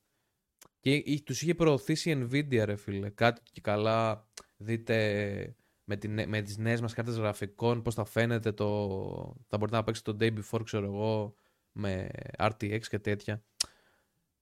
Και 0.81 0.94
εί- 0.94 1.22
τους 1.24 1.42
είχε 1.42 1.55
προωθήσει 1.55 2.11
η 2.11 2.22
Nvidia 2.31 2.62
ρε 2.64 2.76
φίλε. 2.76 3.11
Κάτι 3.11 3.40
και 3.52 3.61
καλά 3.61 4.28
δείτε 4.57 5.57
με, 5.84 5.96
την, 5.96 6.28
με 6.28 6.42
τις 6.42 6.58
νέες 6.58 6.80
μας 6.80 6.94
κάρτες 6.94 7.16
γραφικών 7.16 7.82
πώς 7.82 7.94
θα 7.94 8.04
φαίνεται 8.04 8.52
το... 8.52 9.36
Θα 9.46 9.56
μπορείτε 9.56 9.76
να 9.76 9.84
παίξετε 9.84 10.12
το 10.12 10.18
day 10.20 10.38
before 10.38 10.64
ξέρω 10.64 10.86
εγώ 10.86 11.34
με 11.72 12.08
RTX 12.38 12.80
και 12.80 12.98
τέτοια. 12.98 13.44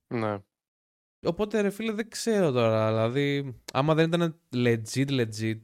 Ναι. 0.07 0.39
Οπότε 1.23 1.61
ρε 1.61 1.71
φίλε 1.71 1.93
δεν 1.93 2.09
ξέρω 2.09 2.51
τώρα, 2.51 2.89
δηλαδή 2.89 3.57
άμα 3.73 3.95
δεν 3.95 4.07
ήταν 4.07 4.41
legit 4.53 5.09
legit. 5.09 5.61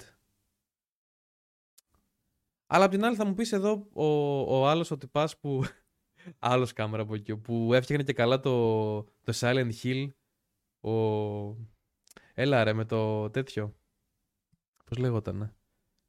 Αλλά 2.66 2.84
απ' 2.84 2.90
την 2.90 3.04
άλλη 3.04 3.16
θα 3.16 3.24
μου 3.24 3.34
πεις 3.34 3.52
εδώ 3.52 3.88
ο, 3.92 4.04
ο 4.58 4.68
άλλος 4.68 4.90
ο 4.90 4.96
τυπάς 4.96 5.38
που, 5.38 5.64
άλλος 6.38 6.72
κάμερα 6.72 7.02
από 7.02 7.14
εκεί, 7.14 7.36
που 7.36 7.74
έφτιαχνε 7.74 8.04
και 8.04 8.12
καλά 8.12 8.40
το, 8.40 9.02
το 9.02 9.32
Silent 9.34 9.72
Hill, 9.82 10.08
ο... 10.80 10.94
Έλα 12.34 12.64
ρε 12.64 12.72
με 12.72 12.84
το 12.84 13.30
τέτοιο. 13.30 13.76
Πώς 14.84 14.98
λέγονταν, 14.98 15.56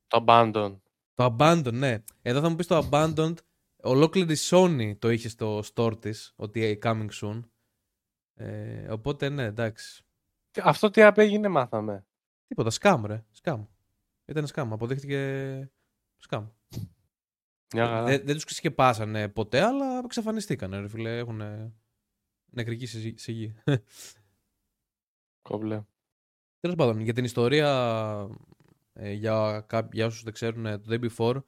Το 0.07 0.23
Abandon. 0.27 0.77
Το 1.13 1.35
Abandon, 1.39 1.73
ναι. 1.73 2.03
Εδώ 2.21 2.41
θα 2.41 2.49
μου 2.49 2.55
πεις 2.55 2.67
το 2.67 2.89
Abandoned, 2.91 3.35
ολόκληρη 3.83 4.33
η 4.33 4.37
Sony 4.39 4.95
το 4.99 5.09
είχε 5.09 5.29
στο 5.29 5.63
store 5.73 6.01
της, 6.01 6.33
ότι 6.35 6.79
coming 6.83 7.09
soon. 7.21 7.41
Ε, 8.33 8.91
οπότε 8.91 9.29
ναι, 9.29 9.43
εντάξει. 9.43 10.03
Τι- 10.51 10.61
Αυτό 10.63 10.89
τι 10.89 11.01
απέγινε 11.03 11.47
μάθαμε. 11.47 12.05
Τίποτα, 12.47 12.69
σκάμ 12.69 13.05
ρε, 13.05 13.25
σκάμ. 13.31 13.65
Ήταν 14.25 14.47
σκάμ, 14.47 14.73
αποδείχτηκε 14.73 15.71
σκάμ. 16.17 16.47
Μια 17.73 17.85
χαρά. 17.87 18.03
Δεν, 18.03 18.21
δεν 18.25 18.35
τους 18.35 18.43
ξεσκεπάσανε 18.43 19.27
ποτέ, 19.29 19.61
αλλά 19.61 20.01
εξαφανιστήκανε 20.03 20.79
ρε 20.79 20.87
φίλε, 20.87 21.17
έχουν 21.17 21.41
νεκρική 22.45 22.85
συζη- 22.85 23.19
σιγή. 23.19 23.55
Κόμπλε. 25.41 25.83
Τέλος 26.59 26.75
πάντων, 26.75 26.99
για 26.99 27.13
την 27.13 27.23
ιστορία, 27.23 27.69
ε, 28.29 28.33
για, 28.99 29.65
κά- 29.67 29.93
για 29.93 30.05
όσους 30.05 30.23
δεν 30.23 30.33
ξέρουν, 30.33 30.65
ε, 30.65 30.77
το 30.77 30.85
Day 30.89 31.09
Before 31.09 31.43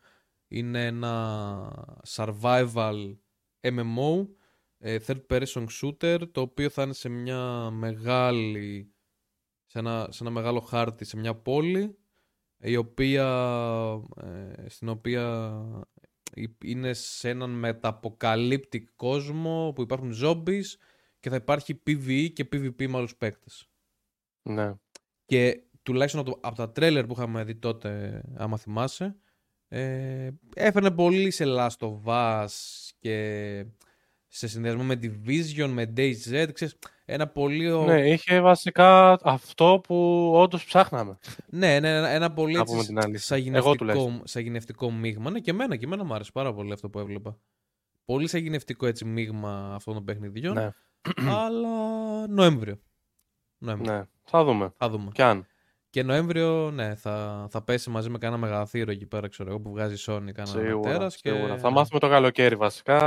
είναι 0.48 0.86
ένα 0.86 2.02
survival 2.08 3.16
MMO, 3.62 4.28
ε, 4.78 4.98
third 5.08 5.26
person 5.28 5.66
shooter, 5.82 6.32
το 6.32 6.42
οποίο 6.42 6.70
θα 6.70 6.84
είναι 6.84 6.94
σε 6.94 7.10
μια 7.10 7.70
μεγάλη, 7.70 8.94
σε 9.66 9.80
ένα, 9.80 10.08
σε 10.12 10.24
ένα 10.24 10.32
μεγάλο 10.32 10.60
χάρτη, 10.60 11.06
σε 11.06 11.18
μια 11.18 11.36
πόλη, 11.36 11.98
η 12.58 12.76
οποία, 12.76 13.28
ε, 14.16 14.70
στην 14.70 14.90
οποία 14.90 15.54
ε, 16.34 16.44
είναι 16.64 16.94
σε 16.94 17.30
έναν 17.30 17.50
μεταποκαλύπτικ 17.50 18.90
κόσμο 18.96 19.72
που 19.76 19.82
υπάρχουν 19.82 20.14
zombies 20.24 20.66
και 21.20 21.30
θα 21.30 21.36
υπάρχει 21.36 21.82
PvE 21.86 22.30
και 22.34 22.48
PvP 22.52 22.88
με 22.88 22.98
άλλους 22.98 23.16
παίκτες. 23.16 23.70
Ναι. 24.42 24.74
Και 25.26 25.64
τουλάχιστον 25.90 26.22
από, 26.22 26.32
το- 26.32 26.40
από 26.42 26.56
τα 26.56 26.72
τρέλερ 26.72 27.06
που 27.06 27.14
είχαμε 27.14 27.44
δει 27.44 27.56
τότε, 27.56 28.22
άμα 28.38 28.58
θυμάσαι, 28.58 29.16
ε, 29.68 30.30
έφερνε 30.56 30.92
πολύ 30.92 31.32
σε 31.32 31.44
Last 31.48 31.78
of 31.88 32.04
Us 32.06 32.48
και 33.00 33.66
σε 34.28 34.48
συνδυασμό 34.48 34.84
με 34.84 35.00
Division, 35.04 35.70
με 35.70 35.94
DayZ, 35.98 36.48
ξέρεις, 36.54 36.76
ένα 37.06 37.28
πολύ... 37.28 37.72
ο- 37.72 37.86
ναι, 37.86 38.10
είχε 38.10 38.40
βασικά 38.42 39.18
αυτό 39.24 39.82
που 39.84 39.96
όντως 40.36 40.66
ψάχναμε. 40.66 41.18
ναι, 41.50 41.80
ναι, 41.80 41.96
ένα, 41.98 42.10
ένα 42.10 42.32
πολύ 42.34 42.54
Να 42.54 42.60
έτσι 42.60 42.74
πούμε 42.74 42.86
την 42.86 42.98
αλήθεια. 43.00 43.12
Εγώ 43.38 43.42
σαγηνευτικό, 43.42 43.76
τουλάχιστον. 43.76 44.22
σαγηνευτικό 44.24 44.92
μείγμα. 44.92 45.30
Ναι, 45.30 45.40
και 45.40 45.52
εμένα, 45.52 45.76
και 45.76 45.86
εμένα 45.86 46.04
μου 46.04 46.14
άρεσε 46.14 46.32
πάρα 46.34 46.54
πολύ 46.54 46.74
αυτό 46.74 46.90
που 46.90 47.00
έβλεπα. 47.00 47.38
Πολύ 48.06 48.28
σαγηνευτικό 48.28 48.86
έτσι 48.86 49.06
μείγμα 49.06 49.74
αυτών 49.76 49.94
των 49.94 50.04
παιχνιδιών, 50.06 50.54
Ναι. 50.54 50.70
αλλά 51.30 52.28
Νοέμβριο. 52.28 52.80
Νοέμβριο. 53.58 53.94
ναι. 53.94 54.04
Θα 54.24 54.44
δούμε. 54.44 54.74
Θα 54.78 54.90
δούμε. 54.90 55.12
Κι 55.14 55.22
αν. 55.22 55.46
Και 55.90 56.04
Νοέμβριο, 56.04 56.72
ναι, 56.72 56.96
θα, 56.96 57.48
θα 57.50 57.64
πέσει 57.64 57.90
μαζί 57.90 58.10
με 58.10 58.18
κανένα 58.18 58.42
μεγαθύρο 58.42 58.92
εκεί 58.92 59.06
πέρα, 59.06 59.28
ξέρω 59.28 59.50
εγώ, 59.50 59.60
που 59.60 59.70
βγάζει 59.72 59.94
η 59.94 59.98
Sony 60.00 60.32
κανένα 60.34 60.46
Σίγουρα, 60.46 60.92
τέρας 60.92 61.16
και... 61.16 61.30
σίγουρα. 61.30 61.58
Θα 61.58 61.70
μάθουμε 61.70 62.00
το 62.00 62.10
καλοκαίρι 62.10 62.56
βασικά. 62.56 62.98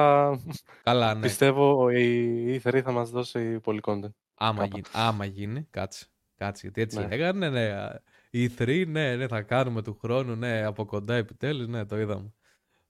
Καλά, 0.83 1.15
ναι. 1.15 1.21
Πιστεύω 1.21 1.91
η 1.91 2.61
E3 2.65 2.81
θα 2.85 2.93
μας 2.93 3.11
δώσει 3.11 3.61
πολύ 3.61 3.81
content. 3.83 4.11
Άμα, 4.35 4.59
κάπα. 4.59 4.67
γίνει, 4.67 4.87
άμα 4.93 5.25
γίνει, 5.25 5.67
κάτσε. 5.71 6.07
Κάτσε, 6.37 6.61
γιατί 6.63 6.81
έτσι 6.81 6.99
Ναι. 6.99 7.07
λέγανε, 7.07 7.49
ναι. 7.51 7.89
Η 8.31 8.51
3, 8.59 8.85
ναι, 8.89 9.17
ναι, 9.17 9.27
θα 9.29 9.43
κάνουμε 9.43 9.83
του 9.83 9.99
χρόνου, 10.01 10.35
ναι, 10.37 10.65
από 10.65 10.85
κοντά 10.85 11.15
επιτέλους, 11.15 11.67
ναι, 11.67 11.85
το 11.85 11.99
είδαμε. 12.01 12.33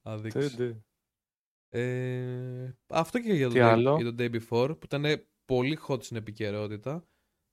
Θα 0.02 0.18
δείξει. 0.18 0.56
Τι, 0.56 0.56
τι. 0.56 0.74
Ε, 1.68 2.76
αυτό 2.86 3.20
και 3.20 3.32
για 3.32 3.46
το, 3.46 3.52
Τι 3.52 3.58
day, 3.60 3.62
άλλο; 3.62 3.96
για 4.00 4.14
το 4.14 4.14
Day 4.18 4.30
Before, 4.30 4.68
που 4.78 4.84
ήταν 4.84 5.26
πολύ 5.44 5.78
hot 5.88 6.02
στην 6.02 6.16
επικαιρότητα. 6.16 7.04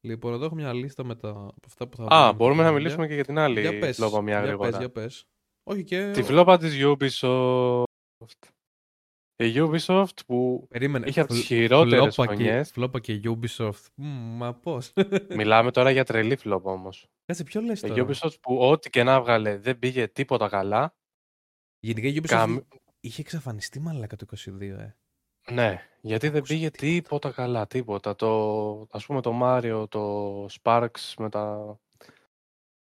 Λοιπόν, 0.02 0.34
εδώ 0.34 0.46
έχω 0.46 0.56
μια 0.56 0.74
λίστα 0.74 1.04
με 1.04 1.16
τα 1.16 1.30
από 1.30 1.56
αυτά 1.68 1.88
που 1.88 1.96
θα 1.98 2.04
Α, 2.10 2.24
βγουν 2.26 2.36
μπορούμε 2.36 2.64
να 2.64 2.68
τα 2.70 2.74
μιλήσουμε 2.76 3.08
και 3.08 3.14
για 3.14 3.24
την 3.26 3.38
άλλη 3.38 3.60
Για 3.62 3.80
πες, 3.80 3.96
φλόπα 3.96 4.22
μια 4.22 4.38
για 4.38 4.46
γρήγορα. 4.46 4.70
πες, 4.70 4.80
για 4.80 4.90
πες. 4.92 5.26
Όχι 5.64 5.84
και... 5.84 6.12
Τη 6.12 6.24
φλόπα 6.24 6.58
της 6.58 6.76
Ubisoft. 6.84 7.84
Η 9.44 9.54
Ubisoft 9.56 10.26
που 10.28 10.66
Περίμενε. 10.70 11.08
είχε 11.08 11.20
από 11.20 11.30
τις 11.30 11.38
φλ- 11.38 11.48
χειρότερες 11.48 12.16
φλόπα 12.16 12.36
και, 12.36 12.44
χρονιές. 12.44 12.72
φλόπα 12.72 13.00
και 13.00 13.22
Ubisoft. 13.24 13.86
Μμ, 13.96 14.38
μα 14.38 14.54
πώς. 14.54 14.94
Μιλάμε 15.38 15.72
τώρα 15.72 15.92
για 15.92 16.04
τρελή 16.04 16.36
φλόπα 16.36 16.72
όμως. 16.72 17.08
Κάτσε, 17.26 17.44
ποιο 17.44 17.62
λες 17.62 17.82
Η 17.82 17.88
τώρα; 17.88 18.06
Ubisoft 18.08 18.40
που 18.42 18.58
ό,τι 18.60 18.90
και 18.90 19.04
να 19.04 19.22
βγάλε 19.22 19.58
δεν 19.58 19.80
πήγε 19.80 20.08
τίποτα 20.08 20.50
καλά. 20.50 20.96
Γενικά 21.80 22.08
η 22.08 22.14
Ubisoft 22.16 22.28
Καμ... 22.28 22.58
είχε 23.00 23.22
εξαφανιστεί 23.22 23.80
μαλάκα 23.80 24.16
το 24.16 24.26
22, 24.36 24.62
ε. 24.62 24.96
Ναι, 25.52 25.89
γιατί 26.02 26.30
δεν 26.30 26.42
πήγε 26.42 26.70
τίποτα 26.70 27.32
καλά, 27.32 27.68
τίποτα. 27.68 28.16
Το, 28.16 28.88
ας 28.92 29.06
πούμε 29.06 29.22
το 29.22 29.40
Mario, 29.44 29.86
το 29.90 30.46
Sparks 30.62 31.14
με 31.18 31.30
τα 31.30 31.78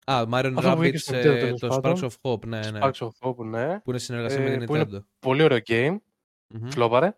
Α, 0.06 0.24
Mario 0.32 0.54
Αυτό 0.58 0.70
που 0.74 0.78
βγήκε 0.80 0.98
Rabbids, 0.98 1.02
στο 1.02 1.16
ε, 1.16 1.20
Nintendo, 1.20 1.40
τέλος 1.40 1.60
το 1.60 1.68
Sparks 1.68 1.82
πάντων. 1.82 2.10
of 2.10 2.14
Hope, 2.22 2.46
ναι, 2.46 2.60
ναι. 2.72 2.80
Sparks 2.82 2.92
of 3.08 3.10
Hope, 3.20 3.46
ναι. 3.46 3.80
Που 3.80 3.90
είναι 3.90 4.00
συνεργασία 4.00 4.44
Ε, 4.46 4.50
με 4.50 4.58
την 4.58 4.66
που 4.66 4.76
είναι 4.76 4.86
Nintendo. 4.92 5.00
Πολύ 5.20 5.44
ωραίο 5.44 5.60
game. 5.68 5.98
Μμμ. 6.48 6.70
Φλόπαρε. 6.70 7.18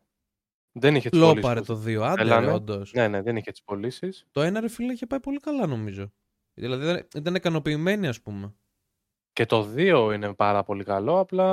Δεν 0.71 0.95
είχε 0.95 1.09
τις 1.09 1.19
Φλόπαρε 1.19 1.61
πωλήσεις 1.61 1.67
το 1.67 1.75
που 1.75 1.81
2, 2.03 2.07
άντε 2.11 2.21
ρε, 2.23 2.29
θέλανε. 2.29 2.51
όντως. 2.51 2.93
Ναι, 2.93 3.07
ναι, 3.07 3.21
δεν 3.21 3.35
είχε 3.35 3.51
τις 3.51 3.63
πωλήσεις. 3.63 4.27
Το 4.31 4.41
ένα 4.41 4.59
ρε 4.59 4.67
φίλε 4.69 4.93
είχε 4.93 5.05
πάει 5.05 5.19
πολύ 5.19 5.39
καλά 5.39 5.67
νομίζω. 5.67 6.11
Δηλαδή 6.53 6.83
ήταν, 6.83 7.07
ήταν 7.15 7.35
ικανοποιημένοι 7.35 8.07
ας 8.07 8.21
πούμε. 8.21 8.53
Και 9.33 9.45
το 9.45 9.73
2 9.75 10.11
είναι 10.15 10.33
πάρα 10.33 10.63
πολύ 10.63 10.83
καλό, 10.83 11.19
απλά 11.19 11.45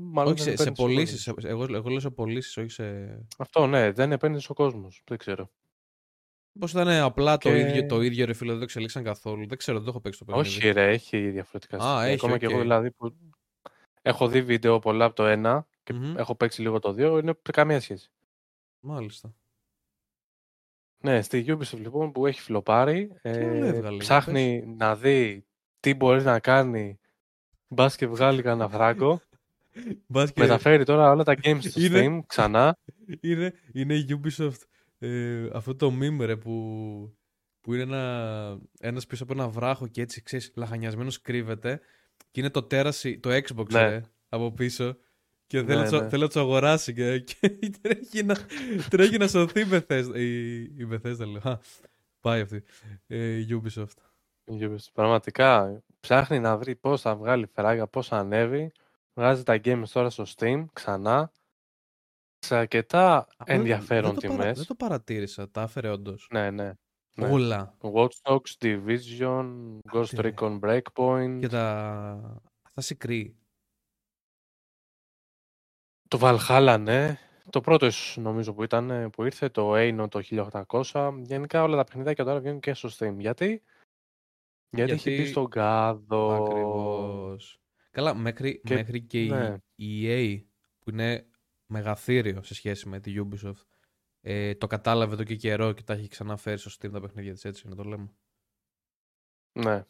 μάλλον 0.00 0.32
όχι 0.32 0.42
δεν 0.44 0.56
σε, 0.56 0.62
σε 0.62 0.68
επένδυσες 0.68 0.68
ο 0.68 0.82
πωλήσεις. 0.82 1.24
κόσμος. 1.24 1.44
Εγώ, 1.44 1.74
εγώ 1.76 1.88
λέω 1.88 2.00
σε 2.00 2.10
πωλήσεις, 2.10 2.56
όχι 2.56 2.68
σε. 2.70 3.18
Αυτό 3.38 3.66
ναι, 3.66 3.90
δεν 3.92 4.12
επένδυσες 4.12 4.50
ο 4.50 4.54
κόσμος. 4.54 5.02
Δεν 5.04 5.18
ξέρω. 5.18 5.50
Πώς 6.58 6.70
ήταν 6.70 6.88
απλά 6.88 7.36
το, 7.38 7.48
Και- 7.48 7.58
ίδιο, 7.58 7.86
το 7.86 8.00
ίδιο 8.02 8.26
ρε 8.26 8.32
φίλε, 8.32 8.48
δεν 8.50 8.58
το 8.58 8.64
εξελίξαν 8.64 9.02
καθόλου. 9.04 9.46
Δεν 9.46 9.58
ξέρω, 9.58 9.76
δεν 9.76 9.84
το 9.86 9.90
έχω 9.90 10.00
παίξει 10.00 10.18
το 10.18 10.24
παιχνίδι. 10.24 10.48
Όχι 10.48 10.70
ρε, 10.70 10.90
έχει 10.90 11.30
διαφορετικά 11.30 11.76
Α, 11.76 11.80
στοιχεία. 11.80 12.02
έχει, 12.04 12.14
Ακόμα 12.14 12.38
και 12.38 12.46
οκ. 12.46 12.52
εγώ 12.52 12.60
δηλαδή 12.60 12.90
που 12.90 13.16
έχω 14.02 14.28
δει 14.28 14.42
βίντεο 14.42 14.78
πολλά 14.78 15.04
από 15.04 15.14
το 15.14 15.24
1 15.26 15.60
και 15.82 15.92
Μμμ. 15.92 16.16
έχω 16.18 16.34
παίξει 16.34 16.62
λίγο 16.62 16.78
το 16.78 16.90
2, 16.90 17.18
είναι 17.22 17.34
καμία 17.52 17.80
σχέση. 17.80 18.10
Μάλιστα. 18.80 19.34
Ναι, 21.04 21.22
στη 21.22 21.44
Ubisoft 21.48 21.78
λοιπόν 21.78 22.12
που 22.12 22.26
έχει 22.26 22.40
φλοπάρει, 22.40 23.10
άλλο 23.22 23.36
ε, 23.38 23.68
έβγαλε, 23.68 23.88
για 23.88 23.98
ψάχνει 23.98 24.64
να 24.76 24.96
δει 24.96 25.46
τι 25.80 25.94
μπορείς 25.94 26.24
να 26.24 26.38
κάνει 26.40 26.98
μπας 27.68 27.96
και 27.96 28.06
βγάλει 28.06 28.42
κανένα 28.42 28.68
φράγκο. 28.68 29.20
Μπας 30.06 30.32
και 30.32 30.40
Μεταφέρει 30.40 30.84
τώρα 30.84 31.10
όλα 31.10 31.24
τα 31.24 31.34
games 31.42 31.58
στο 31.60 31.80
Είναι- 31.80 32.06
Steam 32.06 32.20
ξανά. 32.26 32.76
είναι, 33.20 33.54
είναι 33.72 33.94
η 33.94 34.06
Ubisoft 34.22 34.60
ε, 34.98 35.48
αυτό 35.52 35.74
το 35.76 35.92
meme 36.00 36.20
ρε 36.24 36.36
που, 36.36 36.52
που 37.60 37.74
είναι 37.74 37.82
ένα, 37.82 38.58
ένας 38.80 39.06
πίσω 39.06 39.22
από 39.22 39.32
ένα 39.32 39.48
βράχο 39.48 39.86
και 39.86 40.00
έτσι 40.02 40.22
ξέρεις 40.22 40.52
λαχανιασμένος 40.56 41.20
κρύβεται 41.20 41.80
και 42.16 42.24
Και 42.30 42.40
είναι 42.40 42.50
το 42.50 42.62
τέρασι, 42.62 43.18
το 43.18 43.30
Xbox 43.30 43.70
Ναι. 43.70 43.80
ε, 43.80 44.02
από 44.28 44.52
πίσω. 44.52 44.96
Και 45.46 45.60
Ναι, 45.60 45.66
θέλω, 45.66 45.80
να 45.82 45.90
το- 45.90 46.00
ναι. 46.02 46.08
θέλω 46.08 46.22
να 46.22 46.28
του 46.28 46.40
αγοράσει 46.40 46.92
και, 46.92 47.18
και 47.28 47.70
τρέχει, 47.80 48.22
να, 48.24 48.36
τρέχει 48.90 49.18
να 49.18 49.28
σωθεί 49.28 49.60
η 49.60 49.66
Bethesda. 49.70 50.12
Η, 50.14 50.54
η 50.60 50.88
Bethesda 50.90 51.18
λέω. 51.26 51.52
Α, 51.52 51.60
πάει 52.20 52.40
αυτή. 52.40 52.62
Ε, 53.06 53.36
η 53.38 53.46
Ubisoft. 53.62 53.96
Ubisoft. 54.50 54.92
Πραγματικά 54.92 55.82
ψάχνει 56.00 56.38
να 56.40 56.56
βρει 56.56 56.76
πώς 56.76 57.00
θα 57.00 57.16
βγάλει 57.16 57.46
φεράγια, 57.46 57.86
πώς 57.86 58.08
θα 58.08 58.16
ανέβει. 58.16 58.72
Βγάζει 59.14 59.42
τα 59.42 59.60
games 59.64 59.82
τώρα 59.92 60.10
στο 60.10 60.24
Steam 60.36 60.64
ξανά. 60.72 61.32
Σε 62.38 62.56
αρκετά 62.56 63.16
Αυτό 63.18 63.44
δεν- 63.44 63.56
ενδιαφέρον 63.56 64.10
δεν 64.10 64.20
το 64.20 64.26
παρα- 64.28 64.40
τιμές. 64.40 64.56
δεν 64.58 64.66
το 64.66 64.74
παρατήρησα. 64.74 65.50
Τα 65.50 65.62
έφερε 65.62 65.88
όντως. 65.88 66.28
Ναι, 66.32 66.50
ναι. 66.50 66.72
ναι. 67.16 67.28
Όλα. 67.30 67.74
Watch 67.80 68.08
Dogs, 68.22 68.54
Division, 68.60 69.46
Ghost 69.92 70.12
Άντε, 70.12 70.20
ρε. 70.20 70.32
Recon 70.36 70.58
Breakpoint. 70.60 71.36
Και 71.40 71.48
τα. 71.48 72.40
Assassin's 72.74 73.06
Creed. 73.06 73.32
Το 76.08 76.18
Valhalla, 76.22 76.76
ναι. 76.80 77.18
Το 77.50 77.60
πρώτο 77.60 77.86
ίσως, 77.86 78.16
νομίζω 78.16 78.52
που 78.54 78.62
ήταν 78.62 78.90
ε, 78.90 79.08
που 79.08 79.24
ήρθε, 79.24 79.48
το 79.48 79.72
Eino 79.74 80.06
το 80.10 80.20
1800. 80.22 81.12
Γενικά 81.22 81.62
όλα 81.62 81.76
τα 81.76 81.84
παιχνιδάκια 81.84 82.24
τώρα 82.24 82.40
βγαίνουν 82.40 82.60
και 82.60 82.74
στο 82.74 82.88
Steam. 82.98 83.14
Γιατί; 83.18 83.62
Γιατί, 84.70 84.92
έχει 84.92 85.08
μπει 85.08 85.14
Γιατί- 85.14 85.30
στον 85.30 85.48
κάδο. 85.50 86.44
Ακριβώς. 86.44 87.60
Καλά, 87.90 88.14
μέχρι 88.14 88.60
Και- 88.60 88.74
μέχρι 88.74 89.02
και 89.02 89.24
η- 89.24 89.28
ναι. 89.28 89.56
η 89.74 90.04
EA 90.08 90.44
που 90.78 90.90
είναι 90.90 91.26
μεγαθύριο 91.66 92.42
σε 92.42 92.54
σχέση 92.54 92.88
με 92.88 93.00
τη 93.00 93.14
Ubisoft 93.16 93.62
ε, 94.20 94.54
το 94.54 94.66
κατάλαβε 94.66 95.12
εδώ 95.14 95.24
και 95.24 95.34
καιρό 95.36 95.72
και 95.72 95.82
τα 95.82 95.92
έχει 95.92 96.08
ξαναφέρει 96.08 96.58
στο 96.58 96.70
Steam 96.70 96.92
τα 96.92 97.00
παιχνίδια 97.00 97.32
της 97.32 97.44
έτσι 97.44 97.68
να 97.68 97.74
το 97.74 97.82
λέμε. 97.82 98.10
Ναι. 99.52 99.84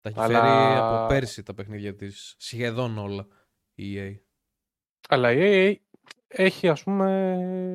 Τα 0.00 0.08
έχει 0.08 0.20
Αλλά- 0.20 0.40
φέρει 0.40 0.78
από 0.80 1.06
πέρσι 1.08 1.42
τα 1.42 1.54
παιχνίδια 1.54 1.94
της 1.94 2.34
σχεδόν 2.38 2.98
όλα 2.98 3.26
η 3.74 3.94
EA. 3.98 4.20
Αλλά 5.08 5.32
η 5.32 5.38
EA 5.40 5.76
έχει 6.26 6.68
ας 6.68 6.82
πούμε 6.82 7.74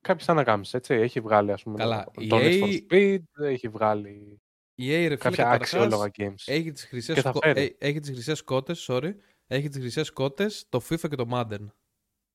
κάποιες 0.00 0.28
ανακάμψεις, 0.28 0.74
έτσι. 0.74 0.94
Έχει 0.94 1.20
βγάλει 1.20 1.52
ας 1.52 1.62
πούμε 1.62 1.76
Καλά, 1.76 2.04
το, 2.04 2.20
η 2.22 2.26
το 2.26 2.36
Need 2.40 2.62
for 2.62 2.66
EA 2.66 2.80
Speed, 2.92 3.22
έχει 3.42 3.68
βγάλει 3.68 4.40
Η 4.80 4.86
EA 4.86 4.90
ρε 4.90 5.02
φίλε 5.02 5.16
κάποια 5.16 5.44
καταρχάς, 5.44 5.60
αξιόλογα 5.74 6.10
games. 6.16 6.42
έχει 6.46 6.72
τις 6.72 6.84
χρυσές, 6.84 7.14
Και 7.14 7.20
θα 7.22 7.30
κο- 7.30 7.38
φέρει. 7.42 7.76
ε, 7.78 7.88
έχει 7.88 8.00
τις 8.00 8.10
χρυσές 8.10 8.42
κότες, 8.42 8.86
sorry, 8.90 9.14
έχει 9.46 9.68
τις 9.68 9.78
χρυσές 9.80 10.10
κότες, 10.12 10.66
το 10.68 10.80
FIFA 10.88 11.08
και 11.08 11.16
το 11.16 11.26
Madden. 11.32 11.66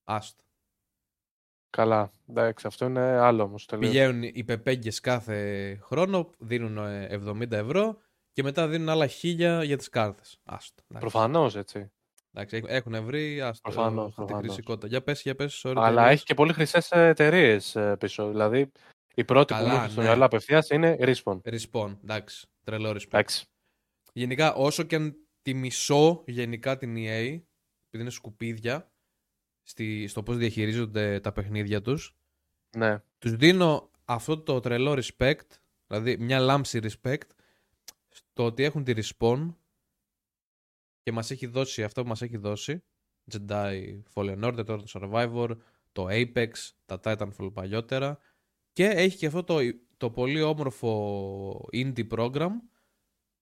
Άστο. 0.04 0.44
Καλά, 1.70 2.14
εντάξει, 2.30 2.68
αυτό 2.68 2.86
είναι 2.86 3.02
άλλο 3.02 3.44
όμως 3.44 3.66
τελείως. 3.66 3.90
Πηγαίνουν 3.92 4.24
οι 4.24 4.44
πεπέγγες 4.44 5.00
κάθε 5.00 5.76
χρόνο, 5.82 6.30
δίνουν 6.38 6.78
ε, 6.78 7.08
70 7.12 7.52
ευρώ 7.52 7.98
και 8.32 8.44
μετά 8.44 8.68
δίνουν 8.68 8.90
άλλα 8.90 9.08
1000 9.08 9.62
για 9.64 9.78
τις 9.78 9.90
κάρτες. 9.90 10.40
Άστο. 10.44 10.84
εντάξει. 10.88 11.10
Προφανώς, 11.10 11.56
έτσι. 11.56 11.92
Εντάξει, 12.34 12.56
έχ- 12.56 12.66
έχουν 12.68 13.04
βρει 13.06 13.42
άστο, 13.42 13.70
Προφανώς, 13.72 14.04
αυτή 14.06 14.10
τη 14.10 14.16
προφανώς. 14.16 14.42
χρησικότητα. 14.46 14.88
Για 14.88 15.04
πες, 15.04 15.22
για 15.22 15.36
πες, 15.36 15.62
sorry. 15.66 15.74
Αλλά 15.76 15.96
τελείως. 15.96 16.12
έχει 16.14 16.24
και 16.24 16.34
πολύ 16.34 16.54
χρυσές 16.54 16.92
εταιρείες 16.92 17.78
πίσω. 18.00 18.30
Δηλαδή, 18.30 18.72
η 19.16 19.24
πρώτη 19.24 19.54
που 19.54 19.60
Καλά, 19.60 19.68
μου 19.70 19.74
έρχεται 19.76 19.92
στο 19.92 20.02
ναι. 20.02 20.08
μυαλό 20.08 20.26
απευθείας 20.26 20.70
είναι 20.70 20.98
Respawn. 21.00 21.42
Respawn, 21.44 21.98
εντάξει, 22.04 22.48
τρελό 22.64 22.90
respect. 22.90 23.06
Εντάξει. 23.14 23.46
Γενικά, 24.14 24.54
όσο 24.54 24.84
και 24.84 24.96
αν 24.96 25.16
τη 25.42 25.54
μισώ 25.54 26.24
γενικά 26.28 26.78
την 26.78 26.96
EA, 26.96 27.00
επειδή 27.00 27.44
είναι 27.92 28.10
σκουπίδια, 28.10 28.92
στη, 29.64 30.08
στο 30.08 30.24
πώς 30.24 30.38
διαχειρίζονται 30.38 31.20
τα 31.20 31.32
παιχνίδια 31.32 31.82
τους, 31.82 32.16
Ναι. 32.78 33.02
τους 33.18 33.36
δίνω 33.36 33.92
αυτό 34.06 34.38
το 34.40 34.60
τρελό 34.60 35.00
respect, 35.02 35.48
δηλαδή 35.88 36.18
μια 36.18 36.40
λάμψη 36.40 36.80
respect, 36.84 37.28
στο 38.10 38.46
ότι 38.46 38.64
έχουν 38.64 38.84
τη 38.84 38.94
respawn 38.96 39.56
και 41.02 41.12
μας 41.12 41.32
έχει 41.32 41.46
δώσει 41.46 41.84
αυτό 41.84 42.02
που 42.02 42.08
μας 42.08 42.22
έχει 42.22 42.38
δώσει, 42.38 42.84
Jedi 43.32 44.02
Fallen 44.14 44.44
Order, 44.44 44.66
τώρα 44.66 44.84
το 44.84 44.86
Survivor, 44.88 45.58
το 45.92 46.08
Apex, 46.10 46.52
τα 46.86 47.00
Titanfall 47.04 47.54
παλιότερα 47.54 48.20
και 48.74 48.86
έχει 48.86 49.18
και 49.18 49.26
αυτό 49.26 49.44
το, 49.44 49.58
το 49.98 50.12
πολύ 50.12 50.42
όμορφο 50.42 51.68
indie 51.74 52.08
program 52.10 52.50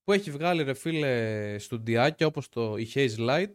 που 0.04 0.12
έχει 0.12 0.32
βγάλει 0.32 0.64
ρε 0.64 0.74
φίλε 0.74 1.56
στουντιάκια 1.60 2.28
όπως 2.28 2.50
το 2.50 2.78
η 2.78 2.92
Haze 2.94 3.18
Light 3.18 3.54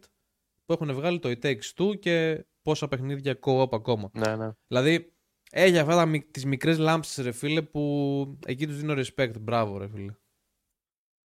που 0.65 0.73
έχουν 0.73 0.93
βγάλει 0.93 1.19
το 1.19 1.29
It 1.29 1.39
Takes 1.45 1.73
Two 1.75 1.99
και 1.99 2.45
πόσα 2.61 2.87
παιχνίδια 2.87 3.39
co-op 3.41 3.67
ακόμα. 3.71 4.09
Ναι, 4.13 4.35
ναι. 4.35 4.51
Δηλαδή, 4.67 5.13
έχει 5.51 5.77
αυτά 5.77 5.95
τα, 5.95 6.05
μικ- 6.05 6.31
τις 6.31 6.45
μικρές 6.45 6.77
λάμψεις 6.77 7.23
ρε 7.23 7.31
φίλε 7.31 7.61
που 7.61 8.37
εκεί 8.45 8.67
τους 8.67 8.77
δίνω 8.79 8.93
respect. 8.97 9.39
Μπράβο 9.41 9.77
ρε 9.77 9.87
φίλε. 9.87 10.13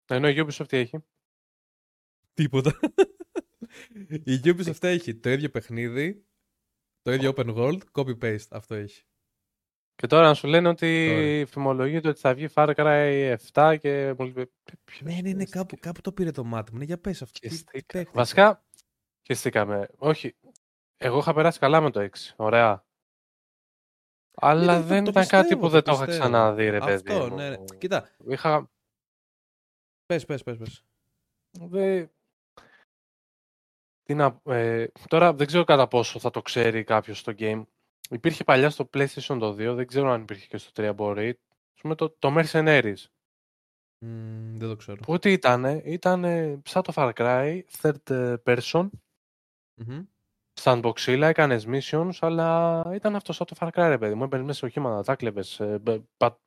Ενώ 0.06 0.28
η 0.28 0.34
Ubisoft 0.36 0.68
τι 0.68 0.76
έχει; 0.76 0.98
Τίποτα. 2.34 2.78
Η 4.24 4.40
Ubisoft 4.44 4.82
έχει 4.82 5.14
το 5.14 5.30
ίδιο 5.30 5.50
παιχνίδι, 5.50 6.24
το 7.02 7.12
ίδιο 7.12 7.32
open 7.36 7.54
world, 7.56 7.80
copy-paste. 7.92 8.48
Αυτό 8.50 8.74
έχει. 8.74 9.04
Και 10.00 10.06
τώρα 10.06 10.26
να 10.26 10.34
σου 10.34 10.46
λένε 10.46 10.68
ότι 10.68 11.08
Τώρα. 11.08 11.46
φημολογείται 11.46 12.08
ότι 12.08 12.20
θα 12.20 12.34
βγει 12.34 12.48
Far 12.54 12.74
Cry 12.76 13.36
7 13.52 13.76
και. 13.80 14.14
μου 14.18 14.24
λέει, 14.26 14.52
ποιος 14.84 15.00
Ναι, 15.02 15.12
ναι, 15.14 15.20
ναι, 15.20 15.28
είναι 15.28 15.44
κάπου, 15.44 15.76
κάπου 15.80 16.00
το 16.00 16.12
πήρε 16.12 16.30
το 16.30 16.44
μάτι 16.44 16.72
μου. 16.72 16.78
Ναι, 16.78 16.84
για 16.84 16.98
πες 16.98 17.22
αυτό. 17.22 17.38
Και 17.38 17.48
Τι- 17.48 17.54
τι 17.54 17.60
στήκα. 17.60 17.92
παίχτηκε. 17.92 18.10
Βασικά, 18.16 18.64
χεστήκαμε. 19.26 19.88
Όχι. 19.96 20.36
Εγώ 20.96 21.18
είχα 21.18 21.34
περάσει 21.34 21.58
καλά 21.58 21.80
με 21.80 21.90
το 21.90 22.00
6. 22.00 22.34
Ωραία. 22.36 22.84
Αλλά 24.34 24.74
Ναι, 24.74 24.80
το- 24.80 24.86
δεν 24.86 25.04
το 25.04 25.10
ήταν 25.10 25.26
κάτι 25.26 25.42
πιστεύω, 25.42 25.60
που 25.60 25.66
το 25.66 25.72
δεν 25.72 25.82
το 25.82 25.92
είχα 25.92 26.04
πιστεύω. 26.04 26.28
ξαναδεί, 26.28 26.68
ρε 26.70 26.78
παιδί. 26.78 27.12
Αυτό, 27.12 27.28
μου. 27.28 27.36
ναι, 27.36 27.48
ναι. 27.50 27.56
Κοίτα, 27.78 28.10
Είχα. 28.28 28.70
πες, 30.06 30.24
πες, 30.24 30.42
πες. 30.42 30.56
πες. 30.56 30.84
Δε... 31.50 32.06
Τι 34.02 34.14
να... 34.14 34.40
ε, 34.44 34.86
τώρα 35.08 35.34
δεν 35.34 35.46
ξέρω 35.46 35.64
κατά 35.64 35.88
πόσο 35.88 36.18
θα 36.18 36.30
το 36.30 36.42
ξέρει 36.42 36.84
κάποιος 36.84 37.18
στο 37.18 37.32
game. 37.38 37.62
Υπήρχε 38.10 38.44
παλιά 38.44 38.70
στο 38.70 38.88
PlayStation 38.94 39.36
το 39.38 39.50
2, 39.52 39.74
δεν 39.74 39.86
ξέρω 39.86 40.10
αν 40.10 40.20
υπήρχε 40.22 40.46
και 40.46 40.56
στο 40.56 40.70
3 40.90 40.92
μπορεί. 40.94 41.28
Ας 41.74 41.80
πούμε 41.80 41.94
το, 41.94 42.10
το 42.10 42.34
Mercenaries. 42.36 43.04
Μμμ, 44.04 44.56
δεν 44.58 44.68
το 44.68 44.76
ξέρω. 44.76 45.00
Που 45.00 45.18
τι 45.18 45.32
ήτανε, 45.32 45.82
ήτανε 45.84 46.60
σαν 46.64 46.82
το 46.82 46.92
Far 46.96 47.12
Cry, 47.14 47.60
third 47.80 48.10
ε, 48.10 48.34
person, 48.44 48.88
Μμμ. 49.74 50.02
sandboxilla, 50.62 51.20
έκανες 51.22 51.66
missions, 51.68 52.10
αλλά 52.20 52.82
ήταν 52.94 53.16
αυτό 53.16 53.32
σαν 53.32 53.46
το 53.46 53.56
Far 53.60 53.66
Cry, 53.68 53.86
ρε 53.88 53.98
παιδί 53.98 54.14
μου. 54.14 54.22
Έμπαινες 54.24 54.46
μέσα 54.46 54.58
σε 54.58 54.64
οχήματα, 54.66 55.02
τα 55.02 55.16
κλέβες, 55.16 55.60
ε, 55.60 55.78
μπε- 55.78 56.02
πα- 56.16 56.40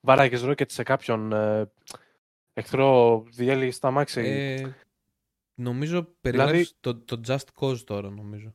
βάραγες 0.00 0.42
ρόκετ 0.42 0.70
σε 0.70 0.82
κάποιον 0.82 1.32
ε, 1.32 1.70
εχθρό, 2.52 3.22
διέλυγες 3.30 3.78
τ' 3.78 3.90
αμάξι. 3.90 4.20
Ε, 4.20 4.74
νομίζω 5.60 6.02
περιγράφεις 6.20 6.52
Δηλαδή- 6.82 7.04
το, 7.04 7.16
το 7.16 7.20
Just 7.26 7.46
Cause 7.60 7.78
τώρα, 7.84 8.10
νομίζω. 8.10 8.54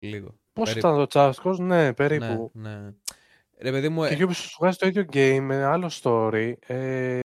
Λίγο. 0.00 0.38
Πώς 0.52 0.72
περίπου. 0.72 0.88
ήταν 0.88 1.06
το 1.08 1.20
Just 1.20 1.35
Cause, 1.35 1.58
ναι, 1.58 1.92
περίπου. 1.94 2.50
Ναι, 2.54 2.76
ναι. 2.76 2.92
Ρε 3.58 3.70
παιδί 3.70 3.88
μου, 3.88 4.04
ε, 4.04 4.14
Και 4.14 4.22
η 4.22 4.26
Ubisoft 4.28 4.34
σου 4.34 4.56
βγάζει 4.60 4.76
το 4.76 4.86
ίδιο 4.86 5.04
game 5.12 5.40
με 5.42 5.64
άλλο 5.64 5.90
story. 6.02 6.52
Ε, 6.60 7.18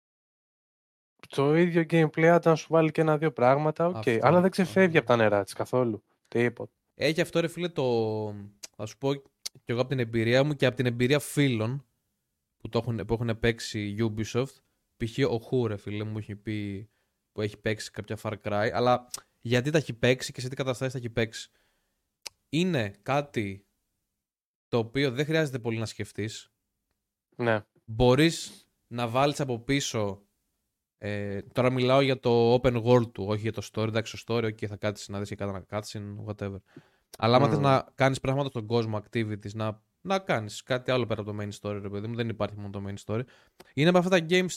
το 1.30 1.56
ίδιο 1.56 1.84
gameplay, 1.90 2.24
αν 2.26 2.42
να 2.44 2.56
σου 2.56 2.68
βάλει 2.70 2.92
και 2.92 3.02
ένα-δύο 3.02 3.32
πράγματα, 3.32 3.88
οκ. 3.88 3.96
Αυτό, 3.96 4.20
Αλλά 4.22 4.42
δεν 4.42 4.52
ξεφεύγει 4.52 4.98
αυτό. 4.98 5.00
από 5.00 5.08
τα 5.08 5.16
νερά 5.16 5.44
της 5.44 5.54
καθόλου. 5.54 6.04
Τίποτα. 6.28 6.72
Έχει 6.96 7.22
αυτό 7.22 7.40
ρε 7.40 7.48
φίλε 7.48 7.70
το. 7.70 7.84
Θα 8.76 8.86
σου 8.86 8.98
πω 8.98 9.14
κι 9.14 9.72
εγώ 9.72 9.80
από 9.80 9.90
την 9.90 10.00
εμπειρία 10.00 10.44
μου 10.44 10.54
και 10.54 10.66
από 10.66 10.76
την 10.76 10.86
εμπειρία 10.86 11.20
φίλων 11.20 11.86
που, 12.58 12.70
το 12.70 12.78
έχουν, 12.78 13.06
που 13.06 13.14
έχουν 13.14 13.40
παίξει 13.40 13.80
η 13.80 13.98
Ubisoft. 14.00 14.56
Π.χ. 14.98 15.30
ο 15.30 15.38
Χου 15.38 15.68
ρε 15.68 15.78
φίλε 15.78 16.04
μου 16.04 16.18
έχει 16.18 16.36
πει 16.36 16.90
που 17.32 17.42
έχει 17.42 17.58
παίξει 17.58 17.92
κάποια 17.92 18.18
Far 18.22 18.34
Cry. 18.44 18.70
Αλλά 18.74 19.08
γιατί 19.42 19.70
τα 19.70 19.78
έχει 19.78 19.94
παίξει 19.94 20.32
και 20.32 20.42
σε 20.42 20.50
τι 20.50 20.56
καταστάσεις 20.56 20.94
τα 20.94 21.00
έχει 21.00 21.10
παίξει. 21.10 21.50
Είναι 22.56 22.94
κάτι 23.02 23.66
το 24.68 24.78
οποίο 24.78 25.12
δεν 25.12 25.26
χρειάζεται 25.26 25.60
πολύ 25.60 25.78
να 25.78 25.86
σκεφτείς. 25.86 26.52
Ναι. 27.36 27.66
Μπορείς 27.86 28.70
να 28.88 29.08
βάλεις 29.08 29.40
από 29.40 29.60
πίσω 29.60 30.26
ε, 30.98 31.42
τώρα 31.42 31.70
μιλάω 31.72 32.02
για 32.02 32.20
το 32.20 32.54
open 32.54 32.84
world 32.84 33.12
του, 33.12 33.26
όχι 33.28 33.42
για 33.42 33.52
το 33.52 33.68
story. 33.72 33.88
Εντάξει, 33.88 34.26
το 34.26 34.36
story, 34.36 34.46
okay, 34.46 34.66
θα 34.66 34.76
κάτσεις 34.76 35.08
να 35.08 35.20
δεις 35.20 35.30
και 35.30 35.36
κάνα 35.36 35.66
cutscene, 35.70 36.16
whatever. 36.26 36.58
Αλλά 37.18 37.36
άμα 37.36 37.46
Μμμ. 37.46 37.52
θες 37.54 37.60
να 37.60 37.92
κάνεις 37.96 38.20
πράγματα 38.20 38.50
στον 38.50 38.66
κόσμο, 38.66 39.04
activities, 39.04 39.54
να, 39.54 39.84
να 40.02 40.20
κάνεις 40.20 40.64
κάτι 40.64 40.92
άλλο 40.92 41.06
πέρα 41.06 41.22
από 41.22 41.32
το 41.32 41.38
main 41.42 41.50
story, 41.60 41.80
ρε 41.82 41.90
παιδί 41.90 42.08
μου, 42.08 42.16
δεν 42.16 42.30
υπάρχει 42.30 42.56
μόνο 42.56 42.70
το 42.70 42.84
main 42.88 42.96
story. 43.06 43.24
Είναι 43.74 43.90
από 43.90 43.98
αυτά 43.98 44.10
τα 44.10 44.26
games, 44.30 44.56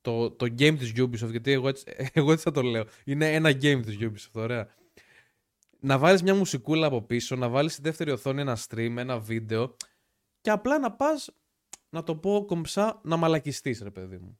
το, 0.00 0.30
το 0.30 0.46
game 0.58 0.74
της 0.78 0.92
Ubisoft, 0.96 1.30
γιατί 1.30 1.50
εγώ 1.50 1.68
έτσι, 1.68 1.84
εγώ 2.12 2.32
έτσι 2.32 2.44
θα 2.44 2.50
το 2.50 2.62
λέω. 2.62 2.84
Είναι 3.04 3.34
ένα 3.34 3.50
game 3.50 3.80
της 3.84 3.96
Ubisoft, 4.00 4.32
ωραία. 4.42 4.68
Να 5.84 5.98
βάλεις 5.98 6.22
μια 6.22 6.34
μουσικούλα 6.34 6.86
από 6.86 7.02
πίσω, 7.02 7.36
να 7.36 7.48
βάλεις 7.48 7.72
στη 7.72 7.82
δεύτερη 7.82 8.10
οθόνη 8.10 8.40
ένα 8.40 8.58
stream, 8.68 8.94
ένα 8.96 9.18
βίντεο 9.18 9.76
και 10.40 10.50
απλά 10.50 10.78
να 10.78 10.92
πας, 10.92 11.30
να 11.88 12.02
το 12.02 12.16
πω 12.16 12.44
κομψά, 12.46 13.00
να 13.04 13.16
μαλακιστείς 13.16 13.80
ρε 13.82 13.90
παιδί 13.90 14.18
μου. 14.18 14.38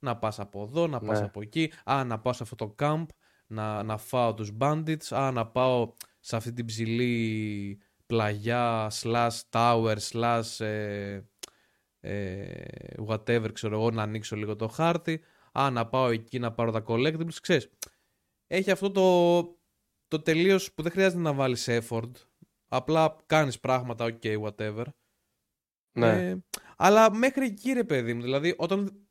Να 0.00 0.16
πας 0.16 0.40
από 0.40 0.62
εδώ, 0.62 0.86
να 0.86 1.00
πας 1.00 1.18
Ναι. 1.20 1.24
από 1.24 1.40
εκεί, 1.40 1.72
α, 1.84 2.04
να 2.04 2.18
πάω 2.20 2.32
σε 2.32 2.42
αυτό 2.42 2.54
το 2.56 2.74
camp, 2.78 3.06
να, 3.46 3.82
να 3.82 3.96
φάω 3.96 4.34
τους 4.34 4.50
bandits, 4.60 5.06
α, 5.10 5.30
να 5.30 5.46
πάω 5.46 5.92
σε 6.20 6.36
αυτή 6.36 6.52
την 6.52 6.64
ψηλή 6.64 7.80
πλαγιά, 8.06 8.90
slash 9.02 9.38
tower, 9.50 9.96
slash 10.10 10.64
ε, 10.64 11.20
ε, 12.00 12.64
whatever, 13.06 13.52
ξέρω 13.52 13.76
εγώ, 13.76 13.90
να 13.90 14.02
ανοίξω 14.02 14.36
λίγο 14.36 14.56
το 14.56 14.68
χάρτη, 14.68 15.20
α, 15.52 15.70
να 15.70 15.86
πάω 15.86 16.08
εκεί 16.08 16.38
να 16.38 16.52
πάρω 16.52 16.70
τα 16.70 16.82
collectibles, 16.86 17.34
ξέρεις. 17.42 17.68
έχει 18.46 18.70
αυτό 18.70 18.90
το, 18.90 19.02
το 20.10 20.20
τελείως 20.22 20.72
που 20.72 20.82
δεν 20.82 20.92
χρειάζεται 20.92 21.20
να 21.22 21.32
βάλεις 21.32 21.66
effort. 21.70 22.10
Απλά 22.68 23.16
κάνεις 23.26 23.60
πράγματα, 23.60 24.04
ok, 24.22 24.42
whatever. 24.42 24.84
Ναι. 25.92 26.28
Ε, 26.28 26.44
αλλά 26.76 27.14
μέχρι 27.14 27.46
εκεί 27.46 27.72
ρε 27.72 27.84
παιδί 27.84 28.14
μου. 28.14 28.22
Δηλαδή, 28.22 28.54
όταν 28.58 29.06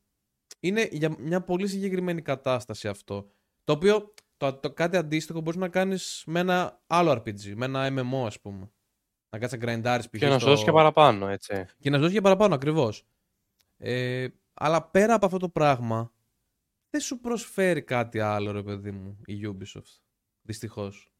είναι 0.60 0.88
για 0.91 1.16
μια 1.20 1.41
πολύ 1.41 1.68
συγκεκριμένη 1.68 2.22
κατάσταση 2.22 2.88
αυτό. 2.88 3.32
Το 3.64 3.74
οποίο 3.74 4.14
το, 4.38 4.54
το 4.54 4.74
κάτι 4.74 4.97
αντίστοιχο 4.97 5.41
μπορείς 5.41 5.60
να 5.60 5.70
κάνεις 5.70 6.24
με 6.26 6.39
ένα 6.39 6.82
άλλο 6.88 7.12
RPG, 7.12 7.54
με 7.56 7.66
ένα 7.66 7.88
MMO, 7.91 8.26
ας 8.26 8.39
πούμε. 8.39 8.72
Να 9.30 9.39
κάτσεις 9.39 9.52
να 9.60 9.66
γκραϊντάρεις 9.66 10.10
π.χ. 10.10 10.20
Και 10.20 10.26
να 10.28 10.34
σου 10.34 10.39
στο- 10.39 10.50
δώσει 10.50 10.64
και 10.64 10.72
παραπάνω, 10.72 11.28
έτσι. 11.28 11.66
και 11.80 11.89
να 11.89 11.95
σου 11.95 12.02
δώσει 12.02 12.14
και 12.14 12.22
παραπάνω 12.22 12.56
ακριβώς. 12.56 13.06
Ε, 13.78 14.28
αλλά 14.54 14.84
πέρα 14.89 15.14
από 15.14 15.26
αυτό 15.26 15.38
το 15.38 15.50
πράγμα, 15.50 16.12
δεν 16.89 17.02
σου 17.02 17.20
προσφέρει 17.20 17.82
κάτι 17.84 18.20
άλλο, 18.20 18.52
ρε 18.52 18.64
παιδί 18.64 18.91
μου, 18.91 19.20
η 19.26 19.41
Ubisoft. 19.45 20.00
Δυστυχώς. 20.54 21.12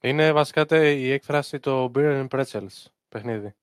Είναι 0.00 0.32
βασικά 0.32 0.64
τε- 0.66 0.96
η 0.98 1.10
έκφραση 1.10 1.58
το 1.58 1.90
Beer 1.94 2.26
and 2.26 2.28
Pretzels 2.28 2.84
παιχνίδι. 3.08 3.54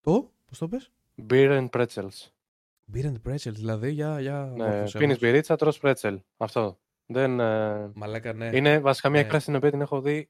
Το, 0.00 0.30
πώς 0.46 0.58
το 0.58 0.68
πες; 0.68 0.90
Beer 1.30 1.68
and 1.68 1.68
Pretzels. 1.70 2.28
Beer 2.94 3.04
and 3.04 3.16
Pretzels, 3.28 3.52
δηλαδή, 3.52 3.90
για. 3.90 4.20
για 4.20 4.52
Ναι, 4.56 4.66
μόρφωσέ 4.66 4.98
πίνεις 4.98 5.18
μας. 5.18 5.30
μπυρίτσα, 5.30 5.56
τρως 5.56 5.78
πρέτσελ. 5.78 6.20
Αυτό. 6.36 6.78
Δεν, 7.06 7.40
ε, 7.40 7.90
Μαλάκα, 7.94 8.32
ναι. 8.32 8.50
Είναι 8.56 8.78
βασικά 8.78 9.08
μια 9.08 9.18
Ναι. 9.18 9.24
έκφραση 9.24 9.46
την 9.46 9.54
οποία 9.54 9.70
την 9.70 9.80
έχω 9.80 10.00
δει 10.00 10.28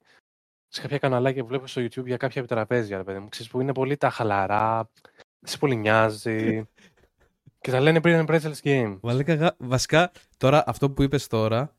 σε 0.69 0.81
κάποια 0.81 0.99
καναλάκια 0.99 1.43
που 1.43 1.49
βλέπω 1.49 1.67
στο 1.67 1.81
YouTube 1.83 2.07
για 2.07 2.17
κάποια 2.17 2.41
επιτραπέζια, 2.41 2.97
ρε 2.97 3.05
παιδί 3.05 3.19
μου. 3.19 3.29
Ξέρεις, 3.29 3.51
που 3.53 3.61
είναι 3.61 3.73
πολύ 3.73 3.97
τα 3.97 4.11
χαλαρά, 4.11 4.91
δεν 5.39 5.51
σε 5.51 5.59
πολύ 5.59 5.77
νοιάζει. 5.77 6.69
και 7.61 7.71
τα 7.71 7.81
λένε 7.81 8.01
Beer 8.05 8.25
and 8.25 8.27
Pretzels 8.27 8.61
Game. 8.63 8.99
Μαλάκα, 9.03 9.35
γα- 9.35 9.55
βασικά, 9.59 10.11
τώρα 10.37 10.65
αυτό 10.67 10.91
που 10.91 11.03
είπες 11.03 11.27
τώρα, 11.27 11.75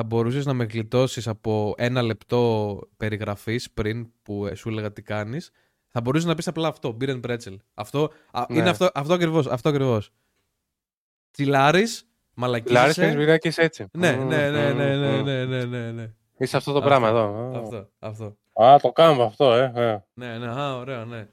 θα 0.00 0.06
μπορούσες 0.08 0.46
να 0.46 0.52
με 0.52 0.64
γλιτώσεις 0.64 1.28
από 1.28 1.74
ένα 1.76 2.02
λεπτό 2.02 2.78
περιγραφής 2.96 3.70
πριν 3.70 4.12
που 4.22 4.46
ε, 4.46 4.54
σου 4.54 4.68
έλεγα 4.68 4.92
τι 4.92 5.02
κάνεις. 5.02 5.50
Θα 5.88 6.00
μπορούσες 6.00 6.26
να 6.28 6.34
πεις 6.34 6.48
απλά 6.48 6.68
αυτό, 6.68 6.96
beer 7.00 7.08
and 7.08 7.20
pretzel. 7.20 7.56
Αυτό, 7.74 8.10
α, 8.32 8.44
Ναι. 8.48 8.58
είναι 8.58 8.68
αυτό, 8.68 8.88
αυτό 8.94 9.12
ακριβώς, 9.14 9.46
αυτό 9.46 9.68
ακριβώς. 9.68 10.10
Τσιλάρεις, 11.30 11.80
Λάρης 11.80 12.06
μαλακίζεσαι. 12.34 13.00
πίνεις 13.00 13.16
μπυρά 13.16 13.38
και 13.38 13.48
είσαι 13.48 13.62
έτσι. 13.62 13.86
Ναι, 13.92 14.12
Μμμ, 14.16 14.26
ναι, 14.28 14.50
ναι, 14.50 14.72
ναι, 14.72 14.94
ναι, 14.96 15.16
μμμ. 15.16 15.24
ναι, 15.24 15.44
ναι, 15.44 15.64
ναι, 15.64 15.90
ναι. 15.90 16.12
Είσαι 16.38 16.56
αυτό 16.56 16.72
το 16.72 16.78
Αυτό. 16.78 16.88
πράγμα 16.88 17.08
εδώ. 17.08 17.24
Α. 17.24 17.58
Αυτό, 17.58 17.88
αυτό. 17.98 18.36
Α, 18.64 18.76
το 18.80 18.92
κάνουμε 18.92 19.22
αυτό, 19.22 19.52
ε. 19.52 19.72
ε. 19.74 19.98
Ναι, 20.14 20.38
ναι, 20.38 20.46
α, 20.46 20.76
ωραίο, 20.76 21.04
ναι. 21.04 21.28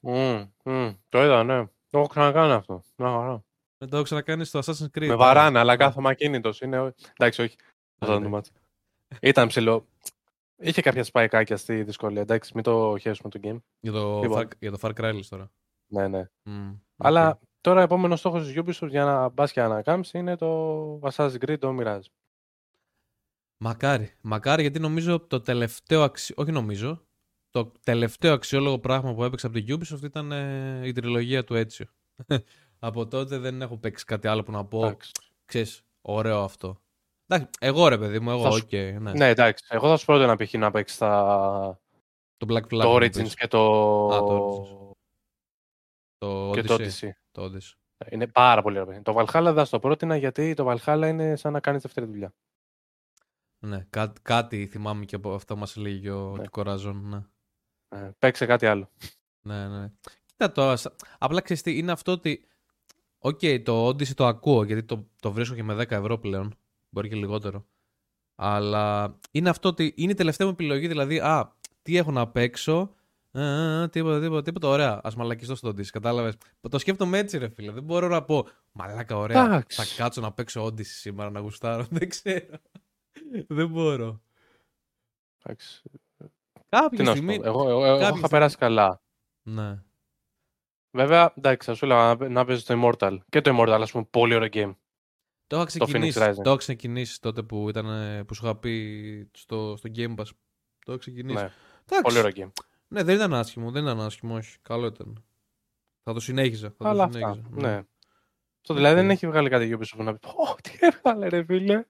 Μμ, 0.00 0.42
μμ, 0.64 0.90
Το 1.08 1.22
είδα, 1.24 1.44
ναι. 1.44 1.64
Το 1.90 1.98
έχω 1.98 2.06
ξανακάνει 2.06 2.52
αυτό. 2.52 2.82
Μια 2.96 3.08
χαρά. 3.08 3.44
Δεν 3.78 3.88
το 3.90 3.96
έχω 3.96 4.04
ξανακάνει 4.04 4.44
στο 4.44 4.58
Assassin's 4.58 4.98
Creed. 4.98 5.06
Με 5.06 5.14
βαράνε, 5.14 5.58
αλλά 5.58 5.72
Ναι. 5.72 5.78
κάθομαι 5.84 6.08
ακίνητος. 6.10 6.60
Είναι... 6.60 6.94
Εντάξει, 7.18 7.42
όχι. 7.42 7.56
Αυτό 8.02 8.16
είναι 8.16 8.28
το 8.28 8.36
εντάξει. 8.36 8.52
μάτι. 8.52 9.28
Ήταν 9.28 9.48
ψηλό. 9.48 9.86
Είχε 10.56 10.82
κάποια 10.82 11.04
σπαϊκάκια 11.04 11.56
στη 11.56 11.82
δυσκολία. 11.82 12.20
Εντάξει, 12.20 12.52
μην 12.54 12.62
το 12.62 12.96
χέσουμε 13.00 13.30
το 13.30 13.40
game. 13.42 13.58
Για 13.80 13.92
το, 13.92 14.20
Λοιπόν. 14.22 14.42
Far, 14.42 14.50
για 14.58 14.70
το 14.70 14.78
Far 14.80 14.90
Cry 14.90 15.14
λες 15.14 15.28
τώρα. 15.28 15.50
Ναι, 15.86 16.08
ναι. 16.08 16.28
Μμ, 16.42 16.70
οκ. 16.70 16.76
Αλλά 17.06 17.38
τώρα 17.60 17.82
επόμενος 17.82 18.18
στόχος 18.18 18.46
της 18.46 18.54
Ubisoft 18.58 18.88
για 18.88 19.04
να 19.04 19.28
μπας 19.28 19.52
και 19.52 19.60
ανακάμψεις 19.60 20.12
είναι 20.12 20.36
το 20.36 20.98
Assassin's 21.02 21.36
Creed 21.46 21.58
το 21.58 21.76
Mirage. 21.80 22.06
Μακάρι. 23.56 24.14
Μακάρι 24.20 24.62
γιατί 24.62 24.78
νομίζω 24.78 25.20
το 25.20 25.40
τελευταίο 25.40 26.02
αξι... 26.02 26.34
Όχι 26.36 26.52
νομίζω. 26.52 27.02
Το 27.50 27.72
τελευταίο 27.84 28.32
αξιόλογο 28.32 28.78
πράγμα 28.78 29.14
που 29.14 29.24
έπαιξα 29.24 29.46
από 29.46 29.60
την 29.60 29.78
Ubisoft 29.78 30.02
ήταν 30.02 30.32
ε, 30.32 30.86
η 30.86 30.92
τριλογία 30.92 31.44
του 31.44 31.54
Έτσιο. 31.54 31.86
από 32.78 33.06
τότε 33.06 33.38
δεν 33.38 33.62
έχω 33.62 33.76
παίξει 33.76 34.04
κάτι 34.04 34.28
άλλο 34.28 34.42
που 34.42 34.52
να 34.52 34.64
πω. 34.64 34.84
Εντάξει. 34.84 35.10
Ξέρεις, 35.44 35.82
ωραίο 36.00 36.42
αυτό. 36.42 36.81
Εντάξει, 37.34 37.50
εγώ 37.60 37.88
ρε 37.88 37.98
παιδί 37.98 38.20
μου, 38.20 38.30
εγώ, 38.30 38.42
Θα 38.42 38.48
οκ. 38.48 38.56
σου- 38.58 38.68
ναι. 39.00 39.12
Ναι, 39.12 39.28
εντάξει. 39.28 39.64
Εγώ 39.68 39.88
θα 39.88 39.96
σου 39.96 40.04
πρότεινα 40.04 40.36
π.χ. 40.36 40.52
να 40.52 40.70
παίξει 40.70 40.98
τα... 40.98 41.80
Το 42.36 42.46
Black 42.54 42.62
Flag. 42.74 42.80
το 42.80 42.88
μου 42.88 42.94
Origins 42.96 43.12
πεις. 43.22 43.34
και 43.34 43.46
το. 43.48 43.60
Α, 44.08 44.18
το 44.18 44.66
Το 46.18 46.50
και 46.54 46.62
το 46.62 46.74
Odyssey. 46.74 46.86
Odyssey. 46.86 47.10
Το 47.32 47.44
Odyssey. 47.44 47.72
Είναι 48.10 48.26
πάρα 48.26 48.62
πολύ 48.62 48.78
ωραίο 48.78 48.86
παιχνίδι. 48.92 49.04
Το 49.04 49.20
Valhalla 49.20 49.42
δεν 49.44 49.54
θα 49.54 49.64
στο 49.64 49.78
πρότεινα 49.78 50.16
γιατί 50.16 50.54
το 50.54 50.70
Valhalla 50.84 51.06
είναι 51.08 51.36
σαν 51.36 51.52
να 51.52 51.60
κάνεις 51.60 51.82
δεύτερη 51.82 52.06
δουλειά. 52.06 52.34
Ναι, 53.58 53.86
κά- 53.90 54.16
κάτι 54.22 54.66
θυμάμαι 54.66 55.04
και 55.04 55.14
από 55.14 55.34
αυτό 55.34 55.56
μας 55.56 55.76
έλεγε 55.76 56.10
ο 56.10 56.30
Ναι. 56.32 56.40
ναι. 56.40 56.46
Κοραζόν. 56.48 57.08
Ναι. 57.08 57.98
Ε, 58.00 58.10
παίξε 58.18 58.46
κάτι 58.46 58.66
άλλο. 58.66 58.90
Ναι, 59.40 59.68
ναι. 59.68 59.90
Κοίτα 60.26 60.52
τώρα, 60.52 60.76
σα- 60.76 60.92
απλά 61.18 61.40
ξέρεις 61.40 61.62
τι, 61.62 61.78
είναι 61.78 61.92
αυτό 61.92 62.12
ότι 62.12 62.46
Οκ, 63.24 63.40
το 63.64 63.88
Odyssey 63.88 64.14
το 64.14 64.26
ακούω 64.26 64.64
γιατί 64.64 64.82
το, 64.82 65.06
το 65.20 65.32
βρίσκω 65.32 65.54
και 65.54 65.62
με 65.62 65.74
10 65.74 65.90
ευρώ 65.90 66.18
πλέον. 66.18 66.54
Μπορεί 66.94 67.08
και 67.08 67.14
λιγότερο. 67.14 67.66
Αλλά 68.34 69.18
είναι 69.30 69.48
αυτό 69.48 69.68
ότι 69.68 69.92
είναι 69.96 70.12
η 70.12 70.14
τελευταία 70.14 70.46
μου 70.46 70.52
επιλογή, 70.52 70.86
δηλαδή, 70.88 71.18
α, 71.20 71.56
τι 71.82 71.96
έχω 71.96 72.10
να 72.10 72.28
παίξω. 72.28 72.94
Α, 73.32 73.40
α, 73.42 73.82
α, 73.82 73.88
τίποτα, 73.88 74.20
τίποτα, 74.20 74.42
τίποτα. 74.42 74.68
Ωραία, 74.68 75.00
ας 75.02 75.14
μαλακιστώ 75.16 75.54
στο 75.54 75.68
Odyssey. 75.68 75.86
Κατάλαβες. 75.86 76.34
Το 76.70 76.78
σκέφτομαι 76.78 77.18
έτσι, 77.18 77.38
ρε 77.38 77.48
φίλε. 77.48 77.72
Δεν 77.72 77.82
μπορώ 77.82 78.08
να 78.08 78.22
πω 78.24 78.46
Μαλάκα, 78.72 79.16
ωραία. 79.16 79.44
Εντάξει. 79.44 79.82
Θα 79.84 80.02
κάτσω 80.02 80.20
να 80.20 80.32
παίξω 80.32 80.64
Odyssey 80.66 80.82
σήμερα 80.84 81.30
να 81.30 81.40
γουστάρω. 81.40 81.86
Δεν 81.90 82.08
ξέρω. 82.08 82.56
Δεν 83.48 83.68
μπορώ. 83.68 84.20
Εντάξει. 85.42 85.82
Κάποια 86.68 86.88
Τι 86.98 87.02
να 87.02 87.10
σου 87.10 87.16
στιγμή. 87.16 87.36
πω. 87.40 87.46
Εγώ, 87.48 87.68
εγώ, 87.68 87.70
εγώ 87.70 87.84
κάποια 87.84 87.98
είχα 87.98 88.08
στιγμή- 88.10 88.30
περάσει 88.30 88.56
καλά. 88.56 89.00
Ναι. 89.42 89.82
Βέβαια, 90.90 91.32
εντάξει, 91.36 91.68
θα 91.68 91.74
σου 91.74 91.84
έλεγα 91.84 92.14
να, 92.14 92.28
να 92.28 92.44
παίζει 92.44 92.64
το 92.64 92.80
Immortal. 92.82 93.18
Και 93.28 93.40
το 93.40 93.56
Immortal, 93.58 93.78
ας 93.80 93.90
πούμε, 93.92 94.04
πολύ 94.10 94.34
ωραίο 94.34 94.48
game. 94.52 94.74
Το 95.52 95.58
είχα 95.60 95.64
Phoenix 95.66 95.84
ξεκινήσει. 95.84 96.18
Rising. 96.22 96.34
Το 96.42 96.50
είχα 96.50 96.56
ξεκινήσει 96.56 97.20
τότε 97.20 97.42
που, 97.42 97.68
ήταν, 97.68 97.86
ε, 97.90 98.24
που 98.24 98.34
σου 98.34 98.44
είχα 98.44 98.56
πει 98.56 99.28
στο, 99.32 99.76
στο 99.76 99.90
Game 99.96 100.14
Pass. 100.14 100.24
Το 100.84 100.92
είχα 100.92 100.98
ξεκινήσει. 100.98 101.34
Ναι, 101.34 101.50
Εντάξει. 101.84 102.02
πολύ 102.02 102.18
ωραίο 102.18 102.30
game. 102.36 102.52
Ναι, 102.88 103.02
δεν 103.02 103.14
ήταν 103.14 103.34
άσχημο, 103.34 103.70
δεν 103.70 103.82
ήταν 103.82 104.00
άσχημο, 104.00 104.34
όχι. 104.34 104.56
Καλό 104.62 104.86
ήταν. 104.86 105.24
Θα 106.02 106.12
το 106.12 106.20
συνέχιζα. 106.20 106.70
Θα 106.70 106.88
Αλλά 106.88 107.08
το 107.08 107.16
αυτά. 107.18 107.32
συνέχιζα. 107.32 107.68
Ναι. 107.68 107.82
Αυτό 108.60 108.74
δηλαδή 108.74 108.94
δεν 108.94 109.04
Οκ. 109.04 109.10
έχει 109.10 109.26
βγάλει 109.26 109.48
κάτι 109.48 109.64
η 109.66 109.78
Ubisoft 109.78 110.04
να 110.04 110.12
πει 110.14 110.28
Ω, 110.28 110.54
τι 110.62 110.70
έβγαλε 110.80 111.28
ρε 111.28 111.44
φίλε. 111.44 111.84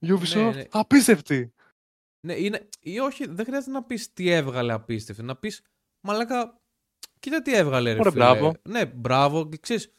Ubisoft, 0.00 0.34
Ναι, 0.34 0.50
ναι. 0.50 0.64
απίστευτη. 0.70 1.52
Ναι, 2.26 2.34
είναι, 2.34 2.68
ή 2.80 2.98
όχι, 2.98 3.26
δεν 3.26 3.44
χρειάζεται 3.44 3.72
να 3.72 3.82
πεις 3.84 4.12
τι 4.12 4.30
έβγαλε 4.30 4.72
απίστευτη. 4.72 5.22
Να 5.22 5.36
πεις, 5.36 5.62
Μαλάκα, 6.00 6.60
κοίτα 7.20 7.42
τι 7.42 7.54
έβγαλε, 7.56 7.92
ρε 7.92 7.98
Ωραία, 7.98 8.12
φίλε. 8.12 8.24
μπράβο. 8.24 8.52
Ναι, 8.68 8.86
μπράβο. 8.86 9.48
και 9.48 9.56
Ξέρεις, 9.60 9.92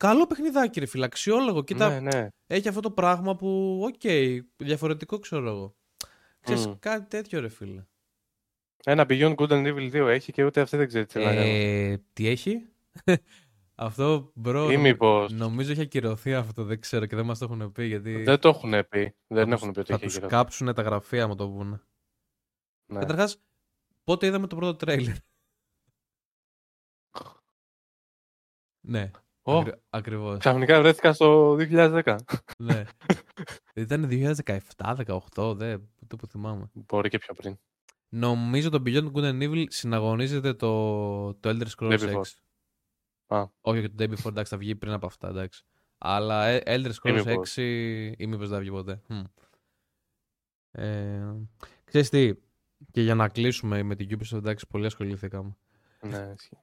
καλό 0.00 0.26
παιχνιδάκι, 0.26 0.80
ρε 0.80 0.86
φίλε. 0.86 1.04
Αξιόλογο. 1.04 1.64
Κοίτα, 1.64 2.00
Ναι, 2.00 2.10
ναι. 2.18 2.28
έχει 2.46 2.68
αυτό 2.68 2.80
το 2.80 2.90
πράγμα 2.90 3.36
που, 3.36 3.80
οκ, 3.84 4.10
διαφορετικό 4.56 5.18
ξέρω 5.18 5.48
εγώ. 5.48 5.74
Ξέρεις, 6.40 6.66
Μμ. 6.66 6.72
κάτι 6.78 7.08
τέτοιο, 7.08 7.40
ρε 7.40 7.48
φίλε. 7.48 7.84
Ένα 8.84 9.06
Beyond 9.08 9.34
Good 9.34 9.48
and 9.48 9.66
Evil 9.74 9.90
2 9.92 10.06
έχει 10.06 10.32
και 10.32 10.44
ούτε 10.44 10.60
αυτή 10.60 10.76
δεν 10.76 10.86
ξέρει 10.86 11.06
τι 11.06 11.18
να 11.18 11.24
κάνει. 11.34 11.50
Ε, 11.50 11.98
τι 12.12 12.28
έχει; 12.28 12.68
αυτό, 13.74 14.30
bro, 14.34 14.70
Ή 14.70 14.76
μήπως. 14.76 15.32
νομίζω 15.32 15.72
έχει 15.72 15.80
ακυρωθεί 15.80 16.34
αυτό, 16.34 16.64
δεν 16.64 16.80
ξέρω 16.80 17.06
και 17.06 17.16
δεν 17.16 17.24
μας 17.24 17.38
το 17.38 17.44
έχουν 17.44 17.72
πει 17.72 17.84
γιατί 17.84 18.22
Δεν 18.22 18.38
το 18.38 18.48
έχουν 18.48 18.70
πει. 18.88 19.14
Δεν 19.26 19.46
θα 19.48 19.52
έχουν 19.54 19.72
τους- 19.72 19.72
πει 19.72 19.78
ότι 19.80 19.88
θα 19.88 19.94
έχει 19.94 20.04
τους 20.04 20.14
ακυρωθεί. 20.16 20.34
κάψουν 20.34 20.74
τα 20.74 20.82
γραφεία 20.82 21.28
άμα 21.28 21.34
το 21.34 21.48
πούνε. 21.50 21.80
Ναι. 22.86 22.98
Καταρχάς, 22.98 23.42
πότε 24.04 24.26
είδαμε 24.26 24.46
το 24.46 24.56
πρώτο 24.56 24.76
τρέιλερ; 24.76 25.16
ναι, 28.80 29.10
Ω, 29.42 29.58
ακρι- 29.58 29.80
ακριβώς. 29.90 30.38
Ξαφνικά 30.38 30.80
βρέθηκα 30.80 31.12
στο 31.12 31.56
2010. 31.58 32.16
ναι. 32.58 32.84
Ήταν 33.74 34.08
2017-18, 34.10 35.56
δεν, 35.56 35.88
ούτε 36.02 36.16
που 36.16 36.26
θυμάμαι. 36.26 36.70
Μπορεί 36.72 37.08
και 37.08 37.18
πιο 37.18 37.34
πριν. 37.34 37.58
Νομίζω 38.08 38.70
το 38.70 38.82
Beyond 38.86 39.12
Good 39.12 39.24
and 39.24 39.42
Evil 39.42 39.64
συναγωνίζεται 39.68 40.54
το, 40.54 41.34
το 41.34 41.50
Elder 41.50 41.66
Scrolls 41.76 41.98
Day 41.98 42.12
6. 42.12 42.14
Before. 42.14 42.22
Α. 43.26 43.44
Όχι, 43.60 43.90
το 43.90 44.04
Day 44.04 44.08
Before, 44.10 44.26
εντάξει, 44.28 44.52
θα 44.52 44.58
βγει 44.58 44.76
πριν 44.76 44.92
από 44.92 45.06
αυτά, 45.06 45.28
εντάξει. 45.28 45.64
Αλλά 45.98 46.46
ε, 46.46 46.62
Elder 46.66 46.90
Scrolls 47.02 47.22
μήπως. 47.26 47.54
6 47.56 48.12
ή 48.16 48.26
μήπως 48.26 48.48
δεν 48.48 48.56
θα 48.56 48.58
βγει 48.58 48.70
ποτέ. 48.70 49.00
Μμ. 49.08 49.22
Ε, 50.72 51.34
ξέρεις 51.84 52.08
τι, 52.08 52.32
και 52.90 53.02
για 53.02 53.14
να 53.14 53.28
κλείσουμε 53.28 53.82
με 53.82 53.94
την 53.94 54.18
Ubisoft, 54.18 54.36
εντάξει, 54.36 54.66
πολύ 54.66 54.86
ασχοληθήκαμε. 54.86 55.56
Ναι, 56.00 56.32
ισχύει. 56.36 56.56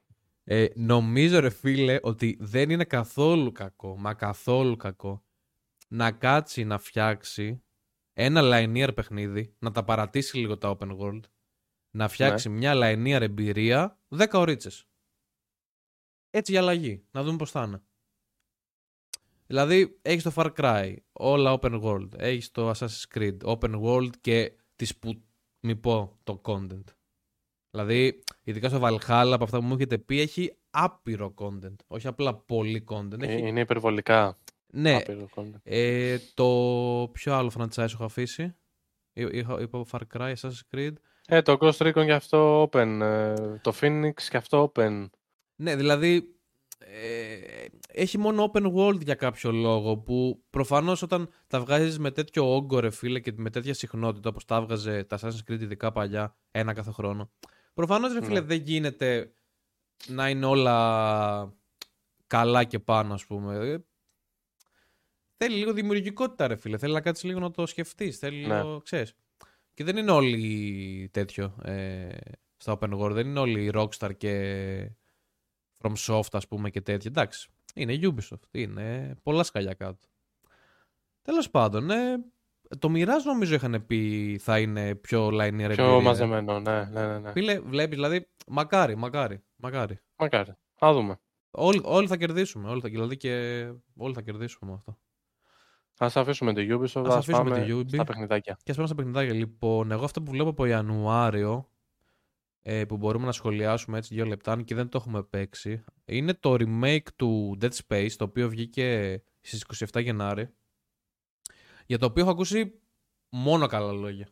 Ε, 0.50 0.68
νομίζω 0.74 1.40
ρε 1.40 1.50
φίλε 1.50 1.98
ότι 2.02 2.36
δεν 2.40 2.70
είναι 2.70 2.84
καθόλου 2.84 3.52
κακό, 3.52 3.96
μα 3.98 4.14
καθόλου 4.14 4.76
κακό, 4.76 5.24
να 5.88 6.12
κάτσει 6.12 6.64
να 6.64 6.78
φτιάξει 6.78 7.62
ένα 8.12 8.40
linear 8.44 8.94
παιχνίδι, 8.94 9.54
να 9.58 9.70
τα 9.70 9.84
παρατήσει 9.84 10.38
λίγο 10.38 10.58
τα 10.58 10.76
open 10.78 10.98
world, 10.98 11.20
να 11.90 12.08
φτιάξει 12.08 12.48
μια 12.48 12.72
linear 12.74 13.20
εμπειρία 13.20 14.00
10 14.08 14.26
ωρίτσες. 14.32 14.88
Έτσι 16.30 16.52
για 16.52 16.60
αλλαγή, 16.60 17.04
να 17.10 17.22
δούμε 17.22 17.36
πώς 17.36 17.50
θα 17.50 17.62
είναι. 17.62 17.82
Δηλαδή, 19.46 19.98
έχεις 20.02 20.22
το 20.22 20.32
Far 20.34 20.52
Cry, 20.54 20.96
όλα 21.12 21.58
open 21.60 21.82
world, 21.82 22.08
έχεις 22.16 22.50
το 22.50 22.70
Assassin's 22.70 23.04
Creed, 23.14 23.38
open 23.40 23.80
world 23.80 24.16
και 24.20 24.58
τις 24.76 24.98
που 24.98 25.22
μη 25.60 25.76
πω 25.76 26.18
το 26.22 26.40
content. 26.44 26.84
Δηλαδή, 27.82 28.22
ειδικά 28.42 28.68
στο 28.68 28.78
Valhalla, 28.82 29.30
από 29.32 29.44
αυτά 29.44 29.58
που 29.58 29.64
μου 29.64 29.74
έχετε 29.74 29.98
πει, 29.98 30.20
έχει 30.20 30.56
άπειρο 30.70 31.34
content. 31.38 31.76
Όχι 31.86 32.06
απλά 32.06 32.34
πολύ 32.34 32.84
content. 32.88 33.22
Ε, 33.22 33.26
Έχει... 33.32 33.46
Είναι 33.46 33.60
υπερβολικά. 33.60 34.38
Ναι, 34.66 34.96
Άπειρο 34.96 35.28
content. 35.34 35.52
ε, 35.62 36.16
το 36.34 36.44
ποιο 37.12 37.34
άλλο 37.34 37.50
franchise 37.58 37.92
έχω 37.92 38.04
αφήσει; 38.04 38.54
Εί- 39.12 39.32
Είχα, 39.34 39.60
είπα 39.60 39.84
Far 39.90 40.00
Cry, 40.16 40.32
Assassin's 40.34 40.60
Creed. 40.76 40.92
Ε, 41.28 41.42
το 41.42 41.56
Ghost 41.60 41.76
Recon 41.76 42.04
και 42.04 42.12
αυτό 42.12 42.62
open. 42.62 42.98
ε, 43.02 43.34
το 43.62 43.72
Phoenix 43.80 44.12
και 44.30 44.36
αυτό 44.36 44.72
open. 44.74 45.06
Ναι, 45.56 45.76
δηλαδή 45.76 46.32
ε, 46.78 47.64
έχει 47.88 48.18
μόνο 48.18 48.50
open 48.52 48.72
world 48.74 49.00
για 49.04 49.14
κάποιο 49.14 49.52
λόγο 49.52 49.96
που 49.96 50.42
προφανώς 50.50 51.02
όταν 51.02 51.28
τα 51.46 51.60
βγάζεις 51.60 51.98
με 51.98 52.10
τέτοιο 52.10 52.54
όγκο 52.54 52.80
ρε 52.80 52.90
φίλε 52.90 53.20
και 53.20 53.32
με 53.36 53.50
τέτοια 53.50 53.74
συχνότητα 53.74 54.28
όπως 54.28 54.44
τα 54.44 54.60
βγάζε 54.62 55.04
τα 55.04 55.18
Assassin's 55.20 55.50
Creed 55.52 55.60
ειδικά 55.60 55.92
παλιά 55.92 56.36
ένα 56.50 56.72
κάθε 56.72 56.90
χρόνο 56.90 57.30
προφανώς 57.78 58.12
ρε 58.12 58.22
φίλε 58.24 58.40
Ναι. 58.40 58.46
δεν 58.46 58.60
γίνεται 58.60 59.32
να 60.06 60.28
είναι 60.28 60.46
όλα 60.46 61.54
καλά 62.26 62.64
και 62.64 62.78
πάνω 62.78 63.14
ας 63.14 63.26
πούμε 63.26 63.56
Ε, 63.56 63.78
θέλει 65.36 65.56
λίγο 65.56 65.72
δημιουργικότητα 65.72 66.46
ρε 66.46 66.56
φίλε 66.56 66.78
θέλει 66.78 66.92
να 66.92 67.00
κάτσεις 67.00 67.24
λίγο 67.24 67.38
να 67.40 67.50
το 67.50 67.66
σκεφτείς 67.66 68.18
θέλει 68.18 68.46
Ναι. 68.46 68.56
λίγο 68.62 68.80
ξέρεις 68.80 69.14
και 69.74 69.84
δεν 69.84 69.96
είναι 69.96 70.10
όλοι 70.10 71.08
τέτοιο 71.12 71.56
ε, 71.62 72.08
στα 72.56 72.78
open 72.80 72.98
world 72.98 73.10
δεν 73.12 73.26
είναι 73.26 73.38
όλοι 73.38 73.70
Rockstar 73.74 74.10
και 74.16 74.92
From 75.78 75.92
Soft 76.06 76.28
ας 76.32 76.48
πούμε 76.48 76.70
και 76.70 76.80
τέτοια. 76.80 77.10
Εντάξει, 77.10 77.48
είναι 77.74 77.98
Ubisoft, 78.02 78.48
είναι 78.50 79.14
πολλά 79.22 79.42
σκαλιά 79.42 79.74
κάτω. 79.74 80.06
Τέλος 81.22 81.50
πάντων, 81.50 81.90
ε, 81.90 82.24
το 82.78 82.88
Mirage 82.94 83.24
νομίζω 83.24 83.54
είχαν 83.54 83.84
πει 83.86 84.38
θα 84.42 84.58
είναι 84.58 84.94
πιο 84.94 85.26
linear 85.26 85.40
εμπειρία. 85.40 85.74
Πιο 85.74 86.00
μαζεμένο, 86.00 86.60
ναι, 86.60 86.84
ναι, 86.84 87.06
ναι. 87.06 87.18
ναι. 87.18 87.30
Φίλε, 87.30 87.60
βλέπεις, 87.60 87.94
δηλαδή, 87.94 88.28
μακάρι, 88.46 88.96
μακάρι, 88.96 89.42
μακάρι. 89.56 90.00
Μακάρι. 90.16 90.52
Θα 90.74 90.92
δούμε. 90.92 91.20
Όλοι, 91.50 91.80
όλοι 91.84 92.06
θα 92.06 92.16
κερδίσουμε, 92.16 92.68
όλοι 92.68 92.80
θα, 92.80 92.88
δηλαδή 92.88 93.16
και 93.16 93.64
όλοι 93.96 94.14
θα 94.14 94.22
κερδίσουμε 94.22 94.70
με 94.70 94.76
αυτό. 94.76 94.98
Ας 95.98 96.16
αφήσουμε 96.16 96.52
το 96.52 96.60
Ubisoft, 96.60 97.06
Ας 97.06 97.14
ας, 97.14 97.16
αφήσουμε 97.16 97.50
πάμε 97.50 97.66
το 97.66 97.78
Ubi. 97.78 97.88
στα 97.88 98.04
παιχνιδάκια. 98.04 98.58
Και 98.62 98.70
ας 98.70 98.76
πάμε 98.76 98.88
στα 98.88 98.96
παιχνιδάκια. 98.96 99.34
Λοιπόν, 99.34 99.90
εγώ 99.90 100.04
αυτό 100.04 100.22
που 100.22 100.30
βλέπω 100.30 100.48
από 100.48 100.64
Ιανουάριο, 100.64 101.70
ε, 102.62 102.84
που 102.84 102.96
μπορούμε 102.96 103.26
να 103.26 103.32
σχολιάσουμε 103.32 103.98
έτσι 103.98 104.14
δύο 104.14 104.24
λεπτά, 104.24 104.52
αν 104.52 104.64
και 104.64 104.74
δεν 104.74 104.88
το 104.88 104.98
έχουμε 104.98 105.22
παίξει, 105.22 105.84
είναι 106.04 106.34
το 106.34 106.56
remake 106.58 107.06
του 107.16 107.58
Dead 107.60 107.70
Space, 107.86 108.10
το 108.16 108.24
οποίο 108.24 108.48
βγήκε 108.48 109.22
στις 109.40 109.64
27 109.92 110.02
Γενάρη, 110.02 110.48
για 111.88 111.98
το 111.98 112.06
οποίο 112.06 112.22
έχω 112.22 112.32
ακούσει 112.32 112.80
μόνο 113.28 113.66
καλά 113.66 113.92
λόγια. 113.92 114.28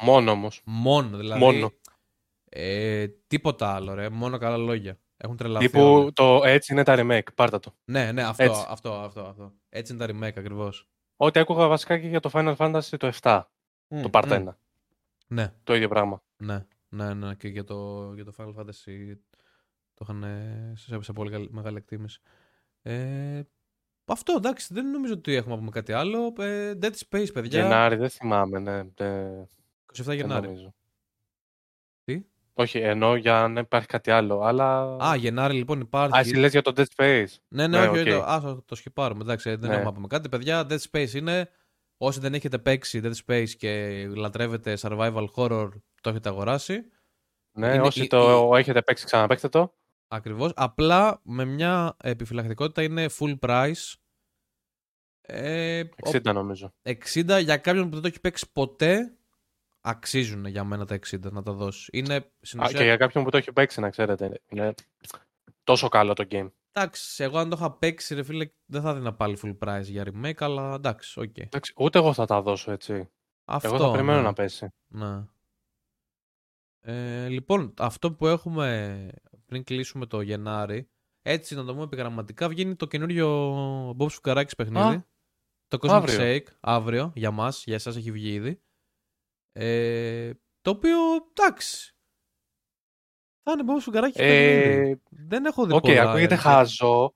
Μόνο 0.00 0.30
όμως. 0.30 0.62
Μόνο, 0.64 1.16
δηλαδή. 1.16 1.40
Μόνο. 1.40 1.72
Ε, 2.44 3.08
τίποτα 3.26 3.74
άλλο, 3.74 3.94
ρε. 3.94 4.08
Μόνο 4.08 4.38
καλά 4.38 4.56
λόγια. 4.56 4.98
Έχουν 5.16 5.36
τρελαθεί. 5.36 5.78
όλοι. 5.78 5.98
Τύπου 5.98 6.12
το 6.12 6.40
έτσι 6.44 6.72
είναι 6.72 6.82
τα 6.82 6.94
remake. 6.98 7.34
Πάρτα 7.34 7.58
το. 7.58 7.76
Ναι, 7.84 8.12
ναι, 8.12 8.22
αυτό, 8.22 8.42
Έτσι. 8.42 8.64
αυτό, 8.68 8.92
αυτό, 8.92 9.20
αυτό. 9.22 9.52
Έτσι 9.68 9.92
είναι 9.94 10.06
τα 10.06 10.12
remake 10.12 10.38
ακριβώς. 10.38 10.88
Ό,τι 11.16 11.40
άκουγα 11.40 11.66
βασικά 11.68 11.98
και 11.98 12.08
για 12.08 12.20
το 12.20 12.30
Final 12.32 12.56
Fantasy 12.56 12.96
το 12.98 13.12
7. 13.22 13.42
το 13.88 14.08
Part 14.12 14.28
1. 14.28 14.46
Ναι. 15.26 15.54
Το 15.64 15.74
ίδιο 15.74 15.88
πράγμα. 15.88 16.22
Ναι, 16.36 16.66
ναι, 16.88 17.14
ναι. 17.14 17.34
Και 17.34 17.48
για 17.48 17.64
το, 17.64 18.12
για 18.14 18.24
το 18.24 18.32
Final 18.38 18.54
Fantasy 18.54 19.14
το 19.94 20.00
είχαν 20.02 20.22
ε, 20.22 20.72
σε, 20.76 21.02
σε 21.02 21.12
πολύ 21.12 21.30
καλή- 21.30 21.50
μεγάλη 21.52 21.76
εκτίμηση. 21.76 22.20
Ε, 22.82 23.42
αυτό 24.12 24.34
εντάξει, 24.36 24.74
δεν 24.74 24.90
νομίζω 24.90 25.12
ότι 25.12 25.34
έχουμε 25.34 25.52
να 25.54 25.58
πούμε 25.58 25.70
κάτι 25.70 25.92
άλλο. 25.92 26.32
Ε, 26.38 26.72
Dead 26.82 26.92
Space, 27.08 27.26
παιδιά. 27.32 27.62
Γενάρη, 27.62 27.96
δεν 27.96 28.08
θυμάμαι, 28.10 28.58
ναι. 28.58 28.82
Δεν, 28.94 29.46
27 29.96 30.02
δεν 30.04 30.16
Γενάρη. 30.16 30.46
νομίζω. 30.46 30.74
Τι; 32.04 32.22
Όχι, 32.54 32.78
εννοώ 32.78 33.16
για 33.16 33.48
να 33.48 33.60
υπάρχει 33.60 33.86
κάτι 33.86 34.10
άλλο, 34.10 34.40
αλλά... 34.40 34.96
Α, 35.04 35.16
Γενάρη 35.16 35.54
λοιπόν 35.54 35.80
υπάρχει. 35.80 36.16
Α, 36.16 36.20
εσύ 36.20 36.34
λες 36.34 36.50
για 36.50 36.62
το 36.62 36.72
Dead 36.76 36.84
Space. 36.96 37.26
Ναι, 37.48 37.66
ναι, 37.66 37.78
Ναι, 37.80 37.88
όχι, 37.88 38.00
οκ. 38.00 38.06
το, 38.08 38.22
ας, 38.26 38.42
το 38.64 38.74
σκιπάρουμε. 38.74 39.22
Εντάξει, 39.22 39.50
δεν 39.50 39.58
Ναι. 39.60 39.66
έχουμε 39.66 39.84
να 39.84 39.92
πούμε 39.92 40.06
κάτι. 40.06 40.28
Παιδιά, 40.28 40.66
Dead 40.70 40.78
Space 40.90 41.12
είναι. 41.14 41.50
Όσοι 41.98 42.20
δεν 42.20 42.34
έχετε 42.34 42.58
παίξει 42.58 43.00
Dead 43.04 43.12
Space 43.26 43.48
και 43.58 44.04
λατρεύετε 44.16 44.76
survival 44.80 45.26
horror, 45.36 45.68
το 46.00 46.10
έχετε 46.10 46.28
αγοράσει. 46.28 46.90
Ναι, 47.52 47.66
Είναι 47.74 47.80
όσοι 47.86 48.02
η- 48.02 48.06
το 48.06 48.50
έχετε 48.56 48.82
παίξει, 48.82 49.04
ξαναπαίξτε 49.04 49.48
το. 49.48 49.74
Ακριβώς. 50.08 50.52
Απλά 50.56 51.20
με 51.24 51.44
μια 51.44 51.96
επιφυλακτικότητα 52.02 52.82
είναι 52.82 53.06
full 53.18 53.38
price. 53.38 53.94
Ε, 55.20 55.80
ο- 55.80 56.10
60 56.10 56.32
νομίζω. 56.32 56.74
60 56.82 57.38
για 57.42 57.56
κάποιον 57.56 57.84
που 57.84 57.92
δεν 57.92 58.02
το 58.02 58.08
έχει 58.08 58.20
παίξει 58.20 58.52
ποτέ 58.52 59.16
αξίζουν 59.80 60.44
για 60.46 60.64
μένα 60.64 60.84
τα 60.86 60.94
60 60.94 61.32
να 61.32 61.42
τα 61.42 61.52
δώσει. 61.52 61.90
Είναι 61.92 62.30
στην 62.40 62.60
Α, 62.60 62.64
ουσία- 62.64 62.78
και 62.78 62.84
για 62.84 62.96
κάποιον 62.96 63.24
που 63.24 63.30
το 63.30 63.36
έχει 63.36 63.52
παίξει, 63.52 63.80
να 63.80 63.90
ξέρετε. 63.90 64.40
Είναι 64.48 64.74
τόσο 65.64 65.88
καλό 65.88 66.12
το 66.12 66.24
game. 66.30 66.50
Εντάξει, 66.72 67.22
εγώ 67.22 67.38
αν 67.38 67.48
το 67.48 67.56
είχα 67.58 67.72
παίξει 67.72 68.14
ρε 68.14 68.22
φίλε 68.22 68.50
δεν 68.66 68.82
θα 68.82 68.90
έδινα 68.90 69.14
πάλι 69.14 69.38
full 69.42 69.58
price 69.58 69.82
για 69.84 70.04
remake, 70.12 70.38
αλλά 70.38 70.74
εντάξει, 70.74 71.20
οκ. 71.20 71.38
Εντάξει, 71.38 71.72
ούτε 71.76 71.98
εγώ 71.98 72.12
θα 72.12 72.26
τα 72.26 72.42
δώσω 72.42 72.72
έτσι. 72.72 73.10
Αυτό, 73.44 73.68
εγώ 73.68 73.78
θα 73.78 73.90
περιμένω 73.90 74.18
ναι. 74.18 74.24
να 74.24 74.32
πέσει. 74.32 74.68
Ναι. 74.86 75.24
Ε, 76.80 77.28
λοιπόν, 77.28 77.74
αυτό 77.78 78.12
που 78.12 78.26
έχουμε 78.26 79.08
πριν 79.46 79.64
κλείσουμε 79.64 80.06
το 80.06 80.20
Γενάρη, 80.20 80.88
έτσι 81.22 81.54
να 81.54 81.64
το 81.64 81.72
πούμε 81.72 81.84
επιγραμματικά, 81.84 82.48
βγαίνει 82.48 82.76
το 82.76 82.86
καινούριο 82.86 83.90
Μπομπ 83.98 84.10
Σφουγγαράκης 84.10 84.54
παιχνίδι. 84.54 84.94
Α, 84.94 85.06
το 85.66 85.78
Cosmic 85.80 85.90
αύριο. 85.90 86.18
Shake, 86.20 86.46
αύριο, 86.60 87.12
για 87.14 87.30
μας, 87.30 87.64
για 87.64 87.74
εσάς 87.74 87.96
έχει 87.96 88.12
βγει 88.12 88.32
ήδη. 88.32 88.60
Ε, 89.52 90.30
το 90.60 90.70
οποίο, 90.70 90.98
εντάξει, 91.34 91.96
θα 93.42 93.52
είναι 93.52 93.62
Μπομπ 93.66 93.80
Σφουγγαράκης 93.82 94.16
παιχνίδι. 94.16 94.90
Ε, 94.90 94.96
Δεν 95.08 95.44
έχω 95.44 95.66
δει 95.66 95.72
Οκ, 95.72 95.80
πολλά, 95.80 96.02
ακούγεται 96.02 96.34
αλήθεια. 96.34 96.50
χαζό, 96.50 97.14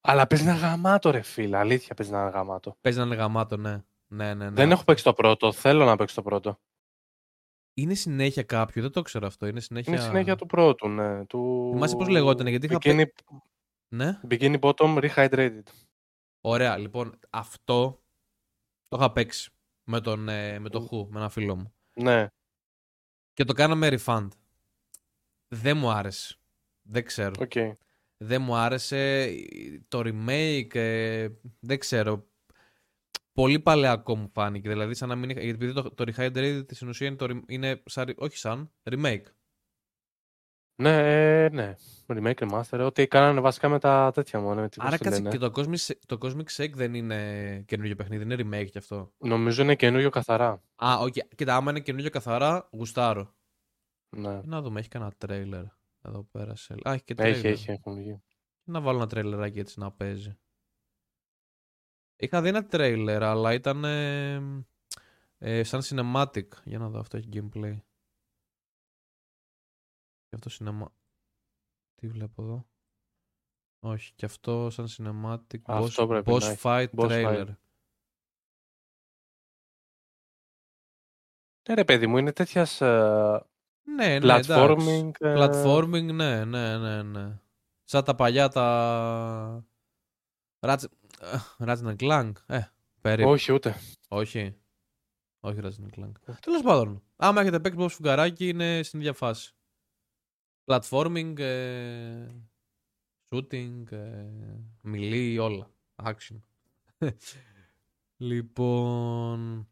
αλλά 0.00 0.26
παίζει 0.26 0.44
να 0.44 0.50
είναι 0.50 0.60
γαμάτο 0.60 1.10
ρε 1.10 1.20
φίλε. 1.22 1.56
Αλήθεια 1.56 1.94
παίζει 1.94 2.12
να 2.12 2.20
είναι 2.20 2.30
γαμάτο. 2.30 2.76
Παίζει 2.80 2.98
να 2.98 3.04
είναι 3.04 3.14
γαμάτο, 3.14 3.56
ναι. 3.56 3.84
Ναι, 4.08 4.34
ναι, 4.34 4.44
ναι. 4.44 4.50
Δεν 4.50 4.70
έχω 4.70 4.84
παίξει 4.84 5.04
το 5.04 5.12
πρώτο, 5.12 5.52
θέλω 5.52 5.84
να 5.84 5.96
παίξω 5.96 6.14
το 6.14 6.22
πρώτο. 6.22 6.60
Είναι 7.78 7.94
συνέχεια 7.94 8.42
κάποιου, 8.42 8.82
δεν 8.82 8.90
το 8.90 9.02
ξέρω 9.02 9.26
αυτό. 9.26 9.46
Είναι 9.46 9.60
συνέχεια. 9.60 9.92
Είναι 9.92 10.02
συνέχεια 10.02 10.36
του 10.36 10.46
πρώτου, 10.46 10.88
ναι. 10.88 11.26
Του... 11.26 11.70
Θυμάσαι 11.72 11.96
πώς 11.96 12.08
λεγότανε, 12.08 12.50
γιατί 12.50 12.66
είχα 12.66 12.78
Bikini, 12.80 13.04
Ναι. 13.88 14.20
Bikini 14.28 14.58
Bottom 14.60 15.08
Rehydrated. 15.10 15.62
Ωραία, 16.40 16.76
λοιπόν, 16.76 17.18
αυτό 17.30 18.02
το 18.88 18.96
είχα 18.96 19.12
παίξει 19.12 19.50
με 19.84 20.00
τον, 20.00 20.28
ε, 20.28 20.58
με 20.58 20.68
τον 20.68 20.86
Χου, 20.86 21.08
με 21.10 21.18
ένα 21.18 21.28
φίλο 21.28 21.56
μου. 21.56 21.74
Ναι. 21.94 22.26
Και 23.32 23.44
το 23.44 23.52
κάναμε 23.52 23.88
refund. 23.90 24.28
Δεν 25.48 25.76
μου 25.76 25.90
άρεσε. 25.90 26.36
Δεν 26.82 27.04
ξέρω. 27.04 27.32
Οκ. 27.40 27.52
Δεν 28.16 28.42
μου 28.42 28.54
άρεσε. 28.56 29.30
Το 29.88 30.00
remake, 30.04 30.74
ε, 30.74 31.28
δεν 31.60 31.78
ξέρω. 31.78 32.26
Πολύ 33.36 33.60
παλιακό 33.60 34.16
μου 34.16 34.28
φάνηκε. 34.32 34.68
Δηλαδή, 34.68 34.94
σαν 34.94 35.08
να 35.08 35.16
μην 35.16 35.30
είχα. 35.30 35.40
Γιατί 35.40 35.64
επειδή 35.64 35.82
το, 35.82 35.90
το 35.94 36.04
Rehydrated 36.16 36.64
στην 36.70 36.88
ουσία 36.88 37.06
είναι, 37.06 37.16
το, 37.16 37.26
re- 37.30 37.42
είναι 37.46 37.82
σαν, 37.84 38.14
όχι 38.16 38.36
σαν, 38.36 38.72
remake. 38.90 39.22
Ναι, 40.82 40.96
ε, 41.44 41.48
ναι. 41.48 41.74
Remake, 42.06 42.34
remaster, 42.34 42.80
ό,τι 42.80 43.06
κάνανε 43.06 43.40
βασικά 43.40 43.68
με 43.68 43.78
τα 43.78 44.10
τέτοια 44.14 44.40
μόνο. 44.40 44.60
Με 44.60 44.68
τι, 44.68 44.76
πώς 44.76 44.86
Άρα 44.86 44.98
το 44.98 45.04
κάτσε 45.04 45.20
λένε. 45.20 45.30
και 45.30 45.38
το 45.38 45.52
Cosmic, 45.54 45.94
το 46.06 46.18
Cosmic 46.20 46.46
Shake 46.56 46.72
δεν 46.74 46.94
είναι 46.94 47.62
καινούργιο 47.66 47.94
παιχνίδι, 47.94 48.22
είναι 48.22 48.34
remake 48.38 48.70
κι 48.70 48.78
αυτό. 48.78 49.12
Νομίζω 49.18 49.62
είναι 49.62 49.74
καινούριο 49.76 50.10
καθαρά. 50.10 50.62
Α, 50.74 50.96
όχι. 51.00 51.22
Κοίτα, 51.34 51.56
άμα 51.56 51.70
είναι 51.70 51.80
καινούργιο 51.80 52.10
καθαρά, 52.10 52.68
γουστάρω. 52.72 53.34
Ναι. 54.16 54.40
Να 54.44 54.62
δούμε, 54.62 54.80
έχει 54.80 54.88
κανένα 54.88 55.12
τρέιλερ 55.18 55.64
εδώ 56.02 56.28
πέρα. 56.30 56.56
Σε... 56.56 56.74
Α, 56.82 56.92
έχει 56.92 57.04
και 57.04 57.14
τρέιλερ. 57.14 57.36
Έχει, 57.44 57.46
έχει, 57.46 57.70
έχουν 57.70 57.94
βγει. 57.94 58.22
Να 58.64 58.80
βάλω 58.80 58.96
ένα 58.98 59.06
τρέιλεράκι 59.06 59.58
έτσι 59.58 59.80
να 59.80 59.92
παίζει. 59.92 60.38
Είχα 62.16 62.42
δει 62.42 62.48
ένα 62.48 62.66
τρέιλερ, 62.66 63.22
αλλά 63.22 63.52
ήταν 63.52 63.84
ε, 63.84 64.64
ε, 65.38 65.62
σαν 65.64 65.80
cinematic. 65.84 66.48
Για 66.64 66.78
να 66.78 66.88
δω, 66.88 66.98
αυτό 66.98 67.16
έχει 67.16 67.28
gameplay. 67.32 67.76
Και 70.28 70.36
αυτό 70.36 70.50
cinema... 70.50 70.86
Τι 71.94 72.08
βλέπω 72.08 72.42
εδώ; 72.42 72.66
Όχι, 73.80 74.12
και 74.14 74.24
αυτό 74.24 74.70
σαν 74.70 74.86
cinematic 74.88 75.60
Αυτό 75.64 76.02
boss, 76.04 76.08
πρέπει 76.08 76.32
boss 76.34 76.40
να 76.40 76.46
έχει. 76.46 76.60
fight 76.62 76.88
Boss 76.96 77.08
trailer. 77.08 77.46
fight. 77.46 77.54
Ναι, 81.68 81.74
ρε 81.74 81.84
παιδί 81.84 82.06
μου, 82.06 82.16
είναι 82.18 82.32
τέτοιας 82.32 82.80
Ναι, 82.80 83.38
ναι, 83.96 84.14
εντάξει. 84.14 84.50
platforming. 84.54 85.10
ε, 85.18 85.34
Platforming, 85.38 86.12
ναι, 86.14 86.44
ναι, 86.44 86.78
ναι, 86.78 87.02
ναι. 87.02 87.38
Σαν 87.84 88.04
τα 88.04 88.14
παλιά 88.14 88.48
τα... 88.48 89.64
Ratchet 90.60 90.84
Ratchet 91.58 91.96
Clank, 91.96 92.32
ε, 92.46 92.60
περίπου. 93.00 93.30
Όχι, 93.30 93.52
ούτε. 93.52 93.74
Όχι. 94.08 94.56
Όχι 95.40 95.60
Ratchet 95.62 95.98
Clank. 95.98 96.12
Τέλος 96.40 96.62
πάντων, 96.62 97.02
άμα 97.16 97.40
έχετε 97.40 97.60
παίξει 97.60 97.78
Bob 97.80 97.90
Σφουγγαράκι 97.90 98.48
είναι 98.48 98.82
στην 98.82 99.00
ίδια 99.00 99.12
φάση. 99.12 99.54
Platforming, 100.64 101.38
ε, 101.38 102.26
shooting, 103.28 103.82
ε, 103.90 104.26
melee, 104.84 105.38
όλα. 105.40 105.70
Action. 106.02 106.40
λοιπόν... 108.16 109.68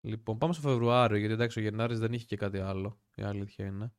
Λοιπόν, 0.00 0.38
πάμε 0.38 0.52
στο 0.52 0.62
Φεβρουάριο, 0.62 1.16
γιατί 1.16 1.32
εντάξει 1.32 1.58
ο 1.58 1.62
Γενάρης 1.62 1.98
δεν 1.98 2.12
είχε 2.12 2.24
και 2.24 2.36
κάτι 2.36 2.58
άλλο. 2.58 3.00
Η 3.14 3.22
αλήθεια 3.22 3.66
είναι. 3.66 3.92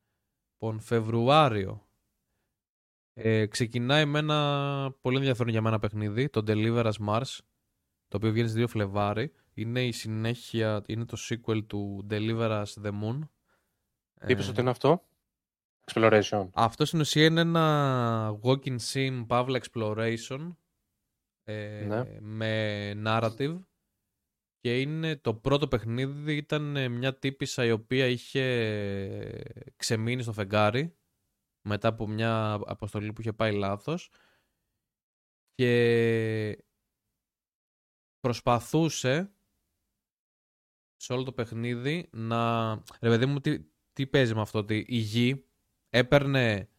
Λοιπόν, 0.52 0.80
Φεβρουάριο. 0.80 1.89
Ε, 3.22 3.46
ξεκινάει 3.46 4.06
με 4.06 4.20
ένα 4.20 4.96
πολύ 5.02 5.18
ενδιαφέρον 5.18 5.52
για 5.52 5.62
μένα 5.62 5.80
παιχνίδι, 5.80 6.30
το 6.30 6.44
Deliver 6.48 6.84
Us 6.86 7.08
Mars, 7.08 7.38
το 8.08 8.18
οποίο 8.18 8.32
βγαίνει 8.32 8.48
στις 8.48 8.64
2 8.64 8.68
Φλεβάρι. 8.68 9.32
Είναι 9.54 9.86
η 9.86 9.92
συνέχεια, 9.92 10.84
είναι 10.88 11.06
το 11.06 11.18
sequel 11.30 11.66
του 11.68 12.08
Deliver 12.10 12.64
Us 12.64 12.84
The 12.84 12.92
Moon. 12.92 13.20
Τι 14.26 14.32
είπες 14.32 14.48
ότι 14.50 14.62
είναι 14.62 14.70
αυτό; 14.70 15.04
Exploration. 15.86 16.50
Αυτό 16.54 16.86
στην 16.86 17.00
ουσία 17.00 17.26
είναι 17.26 17.42
ένα 17.42 18.40
walking 18.44 18.78
sim, 18.94 19.28
Pavla 19.28 19.60
exploration, 19.60 20.56
ε, 21.44 21.86
Ναι. 21.88 22.04
με 22.20 22.92
narrative. 23.06 23.60
Και 24.62 24.80
είναι 24.82 25.16
το 25.16 25.34
πρώτο 25.34 25.68
παιχνίδι, 25.68 26.36
ήταν 26.36 26.76
ε, 26.76 26.88
μια 26.88 27.16
τύπησα 27.18 27.66
η 27.66 27.72
οποία 27.72 28.06
είχε 28.06 28.44
ξεμείνει 29.76 30.22
στο 30.22 30.34
φεγγάρι 30.34 30.98
μετά 31.70 31.88
από 31.88 32.08
μια 32.08 32.60
αποστολή 32.66 33.14
που 33.14 33.22
είχε 33.22 33.34
πάει 33.34 33.54
λάθος 33.54 34.12
και 35.56 36.64
προσπαθούσε 38.20 39.32
σε 40.96 41.14
όλο 41.14 41.24
το 41.24 41.32
παιχνίδι 41.32 42.10
να... 42.12 42.72
Ρε 42.76 43.10
παιδί 43.10 43.26
μου, 43.26 43.40
τι, 43.40 43.60
τι 43.94 44.08
παίζει 44.08 44.36
με 44.36 44.42
αυτό, 44.42 44.60
ότι 44.60 44.86
η 44.88 44.98
γη 44.98 45.46
έπαιρνε 45.90 46.70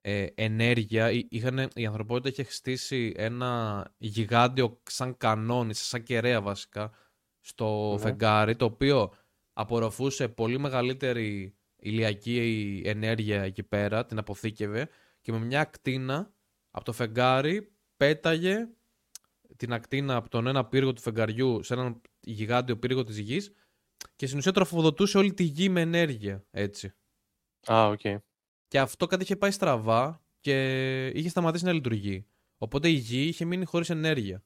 ε, 0.00 0.26
ενέργεια, 0.34 1.10
Εί- 1.10 1.26
είχανε, 1.30 1.68
η 1.74 1.86
ανθρωπότητα 1.86 2.28
είχε 2.28 2.42
χτίσει 2.42 3.12
ένα 3.16 3.94
γιγάντιο 3.98 4.82
σαν 4.82 5.16
κανόνι, 5.16 5.74
σαν 5.74 6.02
κεραία 6.02 6.42
βασικά, 6.42 6.92
στο 7.40 7.92
Ναι. 7.92 7.98
φεγγάρι, 7.98 8.56
το 8.56 8.64
οποίο 8.64 9.12
απορροφούσε 9.52 10.28
πολύ 10.28 10.58
μεγαλύτερη 10.58 11.57
ηλιακή 11.80 12.82
ενέργεια 12.84 13.42
εκεί 13.42 13.62
πέρα, 13.62 14.06
την 14.06 14.18
αποθήκευε 14.18 14.88
και 15.20 15.32
με 15.32 15.38
μια 15.38 15.60
ακτίνα 15.60 16.32
από 16.70 16.84
το 16.84 16.92
φεγγάρι 16.92 17.72
πέταγε 17.96 18.68
την 19.56 19.72
ακτίνα 19.72 20.16
από 20.16 20.28
τον 20.28 20.46
ένα 20.46 20.66
πύργο 20.66 20.92
του 20.92 21.00
φεγγαριού 21.00 21.62
σε 21.62 21.74
έναν 21.74 22.00
γιγάντιο 22.20 22.78
πύργο 22.78 23.04
της 23.04 23.18
γης 23.18 23.52
και 24.16 24.26
στην 24.26 24.38
ουσία 24.38 24.52
τροφοδοτούσε 24.52 25.18
όλη 25.18 25.34
τη 25.34 25.42
γη 25.42 25.68
με 25.68 25.80
ενέργεια, 25.80 26.44
έτσι. 26.50 26.92
Α, 27.72 27.86
οκ. 27.86 28.00
Και 28.68 28.80
αυτό 28.80 29.06
κάτι 29.06 29.22
είχε 29.22 29.36
πάει 29.36 29.50
στραβά 29.50 30.22
και 30.40 31.06
είχε 31.06 31.28
σταματήσει 31.28 31.64
να 31.64 31.72
λειτουργεί. 31.72 32.26
Οπότε 32.58 32.88
η 32.88 32.92
γη 32.92 33.26
είχε 33.26 33.44
μείνει 33.44 33.64
χωρίς 33.64 33.90
ενέργεια. 33.90 34.44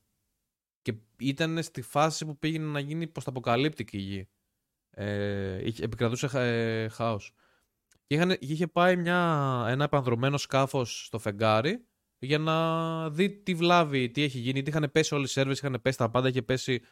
Και 0.83 0.95
ήταν 1.19 1.63
στη 1.63 1.83
φάση 1.83 2.27
που 2.27 2.39
πήγαινε 2.39 2.67
να 2.67 2.81
γίνει 2.81 3.07
ποσταποκαλύπτικη 3.07 3.97
η 3.97 4.01
γη. 4.01 4.29
Ε, 4.95 5.67
είχε- 5.67 5.85
επικρατούσε 5.85 6.27
χα, 6.27 6.41
ε, 6.41 6.89
χάος. 6.89 7.35
Και 8.07 8.15
είχαν, 8.15 8.37
είχε 8.41 8.67
πάει 8.67 8.97
μια, 8.97 9.65
ένα 9.69 9.85
επανδρομένο 9.85 10.37
σκάφος 10.37 11.05
στο 11.07 11.19
φεγγάρι 11.19 11.85
για 12.19 12.39
να 12.39 13.11
δει 13.11 13.31
τι 13.31 13.55
βλάβει, 13.55 14.11
τι 14.11 14.23
έχει 14.23 14.39
γίνει. 14.39 14.53
Γιατί 14.53 14.71
είχαν 14.71 14.91
πέσει 14.93 15.15
όλοι 15.15 15.25
οι 15.25 15.27
σερβες, 15.27 15.59
είχαν 15.59 15.79
πέσει 15.83 15.99
τα 15.99 16.11
πάντα, 16.11 16.29
είχε 16.29 16.43
πέσει 16.43 16.83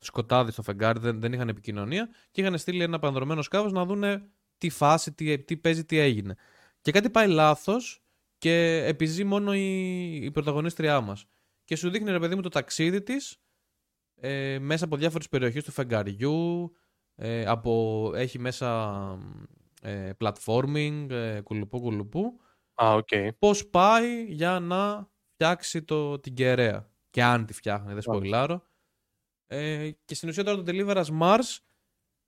σκοτάδι 0.00 0.50
στο 0.50 0.62
φεγγάρι, 0.62 0.98
δεν, 0.98 1.20
δεν 1.20 1.32
είχαν 1.32 1.48
επικοινωνία. 1.48 2.08
Και 2.30 2.40
είχαν 2.40 2.58
στείλει 2.58 2.82
ένα 2.82 2.96
επανδρομένο 2.96 3.42
σκάφος 3.42 3.72
να 3.72 3.84
δούνε 3.84 4.28
τι 4.58 4.70
φάση, 4.70 5.12
τι, 5.12 5.38
τι 5.38 5.56
παίζει, 5.56 5.84
τι 5.84 5.98
έγινε. 5.98 6.36
Και 6.80 6.92
κάτι 6.92 7.10
πάει 7.10 7.28
λάθος 7.28 8.02
και 8.38 8.84
επιζεί 8.86 9.24
μόνο 9.24 9.54
η, 9.54 10.14
η 10.24 10.30
πρωταγωνίστριά 10.30 11.00
μας. 11.00 11.24
Και 11.64 11.76
σου 11.76 11.90
δείχνει 11.90 12.10
ρε 12.10 12.18
παιδί 12.18 12.34
μου 12.34 12.40
το 12.40 12.48
ταξίδι 12.48 13.02
της 13.02 13.36
ε, 14.20 14.58
μέσα 14.58 14.84
από 14.84 14.96
διάφορες 14.96 15.28
περιοχές 15.28 15.64
του 15.64 15.70
φεγγαριού, 15.72 16.72
ε, 17.22 17.44
από, 17.46 18.12
έχει 18.14 18.38
μέσα 18.38 19.18
ε, 19.82 20.10
platforming, 20.20 21.06
ε, 21.10 21.40
κουλουπού 21.40 21.80
κουλουπού. 21.80 22.40
Α, 22.74 22.94
οκ. 22.94 23.08
Πώς 23.38 23.66
πάει 23.66 24.24
για 24.24 24.60
να 24.60 25.10
φτιάξει 25.32 25.82
το, 25.82 26.18
την 26.20 26.34
κεραία; 26.34 26.90
Και 27.10 27.22
αν 27.22 27.46
τη 27.46 27.52
φτιάχνει, 27.52 27.92
δεν 27.92 28.02
Μάλιστα. 28.06 28.14
σποϊλάρω. 28.14 28.62
Ε, 29.46 29.90
και 30.04 30.14
στην 30.14 30.28
ουσία 30.28 30.44
τώρα 30.44 30.62
το 30.62 30.64
Deliver 30.66 31.04
Us 31.04 31.20
Mars 31.20 31.58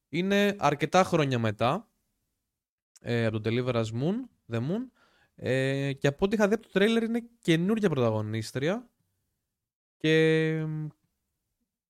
είναι 0.08 0.56
αρκετά 0.58 1.04
χρόνια 1.04 1.38
μετά 1.38 1.88
ε, 3.00 3.26
από 3.26 3.40
το 3.40 3.50
Deliver 3.50 3.74
Us 3.74 3.84
Moon, 4.02 4.14
The 4.52 4.58
Moon. 4.58 4.90
Ε, 5.34 5.92
και 5.92 6.06
από 6.06 6.24
ό,τι 6.24 6.34
είχα 6.34 6.48
δει 6.48 6.54
από 6.54 6.62
το 6.62 6.68
τρέιλερ 6.72 7.02
είναι 7.02 7.22
καινούργια 7.40 7.88
πρωταγωνίστρια 7.88 8.88
και 9.96 10.64
μ, 10.66 10.86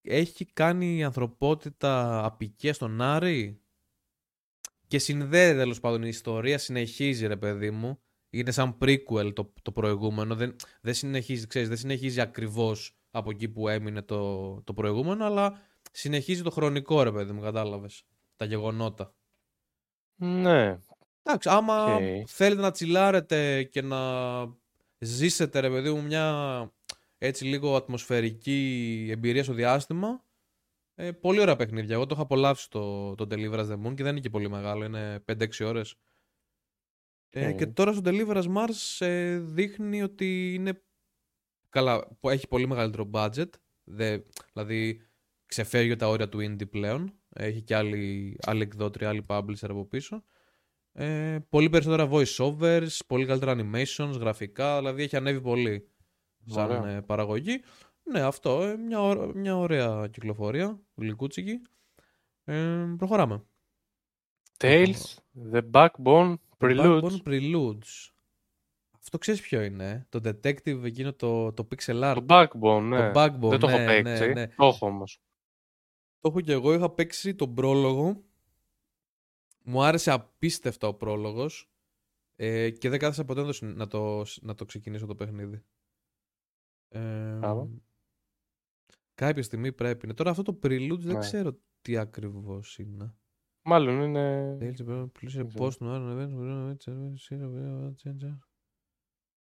έχει 0.02 0.44
κάνει 0.44 0.96
η 0.96 1.02
ανθρωπότητα 1.02 2.24
αποικία 2.24 2.74
στον 2.74 3.00
Άρη; 3.00 3.60
Και 4.86 4.98
συνδέεται 4.98 5.58
τέλος 5.58 5.80
πάντων 5.80 6.02
η 6.02 6.08
ιστορία, 6.08 6.58
συνεχίζει 6.58 7.26
ρε 7.26 7.36
παιδί 7.36 7.70
μου. 7.70 8.00
Είναι 8.30 8.50
σαν 8.50 8.78
prequel 8.80 9.32
το, 9.34 9.52
το 9.62 9.72
προηγούμενο, 9.72 10.34
δεν, 10.34 10.56
δεν 10.80 10.94
συνεχίζει, 10.94 11.46
ξέρεις, 11.46 11.68
δεν 11.68 11.76
συνεχίζει 11.76 12.20
ακριβώς 12.20 12.96
από 13.10 13.30
εκεί 13.30 13.48
που 13.48 13.68
έμεινε 13.68 14.02
το, 14.02 14.54
το 14.62 14.72
προηγούμενο, 14.72 15.24
αλλά 15.24 15.60
συνεχίζει 15.92 16.42
το 16.42 16.50
χρονικό 16.50 17.02
ρε 17.02 17.12
παιδί 17.12 17.32
μου, 17.32 17.40
κατάλαβες, 17.40 18.04
τα 18.36 18.44
γεγονότα. 18.44 19.14
Ναι. 20.14 20.78
Εντάξει, 21.22 21.48
άμα 21.48 21.94
Οκ. 21.94 22.02
θέλετε 22.26 22.60
να 22.60 22.70
τσιλάρετε 22.70 23.62
και 23.62 23.82
να 23.82 23.98
ζήσετε 24.98 25.60
ρε 25.60 25.70
παιδί 25.70 25.90
μου 25.90 26.02
μια 26.02 26.72
έτσι 27.24 27.44
λίγο 27.44 27.76
ατμοσφαιρική 27.76 29.08
εμπειρία 29.10 29.42
στο 29.42 29.52
διάστημα, 29.52 30.24
ε, 30.94 31.12
πολύ 31.12 31.40
ωραία 31.40 31.56
παιχνίδια. 31.56 31.94
Εγώ 31.94 32.06
το 32.06 32.14
έχω 32.14 32.22
απολαύσει 32.22 32.70
το, 32.70 33.14
το 33.14 33.26
Deliver 33.30 33.58
Us 33.58 33.68
The 33.68 33.86
Moon 33.86 33.94
και 33.94 34.02
δεν 34.02 34.12
είναι 34.12 34.20
και 34.20 34.30
πολύ 34.30 34.50
μεγάλο, 34.50 34.84
είναι 34.84 35.24
5-6 35.26 35.46
ώρες. 35.60 35.94
Ε, 37.30 37.48
Οκ. 37.48 37.56
και 37.56 37.66
τώρα 37.66 37.92
στο 37.92 38.02
Deliver 38.04 38.42
Us 38.42 38.56
Mars 38.56 39.06
ε, 39.06 39.38
δείχνει 39.38 40.02
ότι 40.02 40.54
είναι 40.54 40.82
καλά, 41.68 42.16
που 42.20 42.28
έχει 42.28 42.48
πολύ 42.48 42.66
μεγαλύτερο 42.66 43.10
budget, 43.12 43.50
δε, 43.84 44.18
δηλαδή 44.52 45.00
ξεφεύγει 45.46 45.96
τα 45.96 46.08
όρια 46.08 46.28
του 46.28 46.38
indie 46.38 46.70
πλέον, 46.70 47.14
έχει 47.28 47.62
και 47.62 47.76
άλλη, 47.76 48.36
άλλη 48.46 48.62
εκδότρια, 48.62 49.08
άλλη 49.08 49.24
publisher 49.28 49.68
από 49.68 49.84
πίσω. 49.84 50.24
Ε, 50.92 51.38
πολύ 51.48 51.68
περισσότερα 51.68 52.08
voice 52.10 52.36
overs, 52.36 52.96
πολύ 53.06 53.26
καλύτερα 53.26 53.56
animations, 53.56 54.16
γραφικά, 54.18 54.78
δηλαδή 54.78 55.02
έχει 55.02 55.16
ανέβει 55.16 55.40
πολύ 55.40 55.91
σαν 56.46 56.70
Ωραία. 56.70 56.88
ε, 56.96 57.00
παραγωγή. 57.00 57.60
Ναι, 58.04 58.20
αυτό, 58.20 58.62
ε, 58.62 58.76
μια, 58.76 59.02
ωρα- 59.02 59.34
μια 59.34 59.56
ωραία 59.56 60.08
κυκλοφορία, 60.08 60.80
γλυκούτσικη. 60.94 61.60
Ε, 62.44 62.84
προχωράμε. 62.98 63.44
Tales, 64.58 64.94
The 65.52 65.60
Backbone, 65.70 66.34
Preludes. 66.58 67.00
Backbone 67.02 67.22
Preludes. 67.24 68.10
Αυτό 68.98 69.18
ξέρεις 69.18 69.40
ποιο 69.40 69.62
είναι, 69.62 69.90
ε; 69.90 70.06
το 70.08 70.20
detective 70.24 70.82
εκείνο 70.84 71.12
το, 71.12 71.52
το 71.52 71.68
pixel 71.70 72.02
art; 72.02 72.14
Το 72.14 72.24
Backbone, 72.28 72.82
ναι. 72.82 73.10
Το 73.12 73.20
Backbone, 73.20 73.48
Δεν 73.50 73.58
το 73.58 73.68
έχω 73.68 73.78
ναι, 73.78 73.86
παίξει. 73.86 74.26
ναι, 74.26 74.32
ναι. 74.32 74.46
Το 74.46 74.66
έχω 74.66 74.86
όμως. 74.86 75.22
Το 76.20 76.28
έχω 76.28 76.40
και 76.40 76.52
εγώ, 76.52 76.74
είχα 76.74 76.90
παίξει 76.90 77.34
τον 77.34 77.54
πρόλογο. 77.54 78.22
Μου 79.64 79.82
άρεσε 79.82 80.10
απίστευτα 80.10 80.88
ο 80.88 80.94
πρόλογος 80.94 81.70
ε, 82.36 82.70
και 82.70 82.88
δεν 82.88 82.98
κάθεσα 82.98 83.24
ποτέ 83.24 83.40
να 83.40 83.46
το, 83.46 83.52
συν- 83.52 83.76
να 83.76 83.86
το, 83.86 84.24
να 84.40 84.54
το 84.54 84.64
ξεκινήσω 84.64 85.06
το 85.06 85.14
παιχνίδι. 85.14 85.62
Ε, 86.92 87.36
Μπράβο. 87.36 87.70
κάποια 89.14 89.42
στιγμή 89.42 89.72
πρέπει. 89.72 90.04
είναι. 90.06 90.14
Τώρα 90.14 90.30
αυτό 90.30 90.42
το 90.42 90.58
Prelude 90.62 90.98
δεν 90.98 91.12
Ναι. 91.14 91.18
ξέρω 91.20 91.58
τι 91.80 91.96
ακριβώς 91.96 92.78
είναι. 92.78 93.14
Μάλλον 93.64 94.00
είναι... 94.02 94.56
Tales 94.60 94.86
of 94.86 95.04
Pleasure 95.04 95.10
Δεν 95.20 95.48
ξέρω. 95.48 95.48
Post 95.58 95.78
Noir 95.78 96.00
Events, 96.00 96.30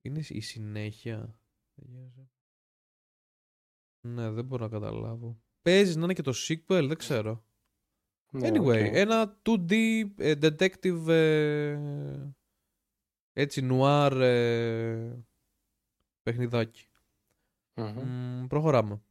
Είναι 0.02 0.22
η 0.30 0.40
συνέχεια. 0.42 1.40
Ναι, 4.08 4.32
δεν 4.32 4.46
μπορώ 4.46 4.64
να 4.64 4.70
καταλάβω. 4.70 5.42
Παίζεις 5.62 5.96
να 5.96 6.04
είναι 6.04 6.14
και 6.14 6.22
το 6.22 6.32
sequel, 6.48 6.86
δεν 6.88 6.98
ξέρω. 6.98 7.46
ναι, 8.32 8.50
Anyway, 8.50 8.88
οκ. 8.88 8.96
ένα 8.96 9.42
2D 9.46 9.72
ε, 10.18 10.34
detective 10.42 11.08
ε, 11.08 11.80
έτσι 13.34 13.68
noir 13.72 14.12
ε, 14.22 15.14
παιχνιδάκι. 16.24 16.86
Μμμ. 17.86 18.42
Μμ, 18.42 18.48
προχωράμε. 18.48 19.02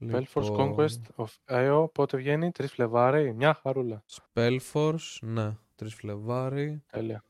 Spellforce 0.00 0.26
Λοιπόν, 0.42 0.74
Conquest 0.76 1.00
of 1.16 1.26
Eo, 1.50 1.92
πότε 1.92 2.16
βγαίνει, 2.16 2.50
3 2.58 2.66
Φλεβάρι, 2.68 3.34
μια 3.34 3.54
χαρούλα. 3.54 4.04
Spellforce, 4.10 5.18
ναι, 5.20 5.56
3 5.76 5.88
Φλεβάρι. 5.88 6.82
Τέλεια. 6.86 7.24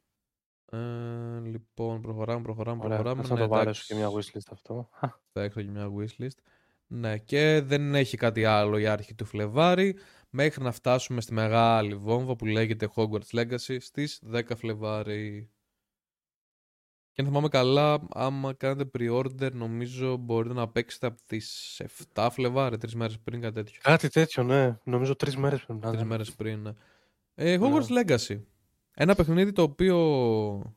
Ε, 0.73 1.41
λοιπόν, 1.41 2.01
προχωράμε, 2.01 2.43
προχωράμε, 2.43 2.85
Ωραία, 2.85 3.03
προχωράμε. 3.03 3.21
ας 3.23 3.29
να 3.29 3.35
Ναι, 3.35 3.41
το 3.43 3.49
βάλω 3.49 3.63
εντάξει, 3.63 3.87
και 3.87 3.95
μια 3.95 4.09
wishlist 4.11 4.49
αυτό. 4.51 4.89
Θα 5.33 5.43
έχω 5.43 5.61
και 5.63 5.71
μια 5.71 5.89
wishlist. 5.99 6.39
Ναι, 6.87 7.19
και 7.19 7.61
δεν 7.65 7.95
έχει 7.95 8.17
κάτι 8.17 8.45
άλλο 8.45 8.79
η 8.79 8.87
άρχη 8.87 9.15
του 9.15 9.25
Φλεβάρι 9.25 9.97
μέχρι 10.31 10.63
να 10.63 10.73
φτάσουμε 10.73 11.21
στη 11.21 11.33
μεγάλη 11.33 11.95
βόμβα 11.95 12.37
που 12.37 12.47
λέγεται 12.47 12.89
Hogwarts 12.95 13.31
Legacy 13.33 13.77
στις 13.81 14.23
10 14.33 14.43
Φλεβάρι. 14.57 15.51
Και 17.13 17.21
αν 17.23 17.27
θυμάμαι 17.27 17.49
καλά, 17.49 18.07
άμα 18.11 18.53
κάνετε 18.55 18.91
pre-order, 18.99 19.53
νομίζω 19.53 20.17
μπορείτε 20.17 20.55
να 20.55 20.69
παίξετε 20.69 21.07
από 21.07 21.21
τις 21.27 21.81
7 22.15 22.29
Φλεβάρι, 22.31 22.77
τρεις 22.79 22.95
μέρες 22.95 23.19
πριν, 23.19 23.41
κάτι 23.41 23.55
τέτοιο. 23.55 23.81
Κάτι 23.83 24.09
τέτοιο, 24.09 24.43
ναι. 24.43 24.79
Νομίζω 24.85 25.17
τρεις 25.17 25.37
μέρες 25.37 25.65
πρέπει 25.65 25.81
να 25.81 25.89
Τρεις 25.89 26.01
είναι. 26.01 26.09
μέρες 26.09 26.33
πριν, 26.35 26.61
ναι. 26.61 26.73
Ε, 27.35 27.59
Hogwarts 27.61 28.05
Legacy. 28.07 28.43
Ένα 28.95 29.15
παιχνίδι 29.15 29.53
το 29.53 29.63
οποίο 29.63 30.77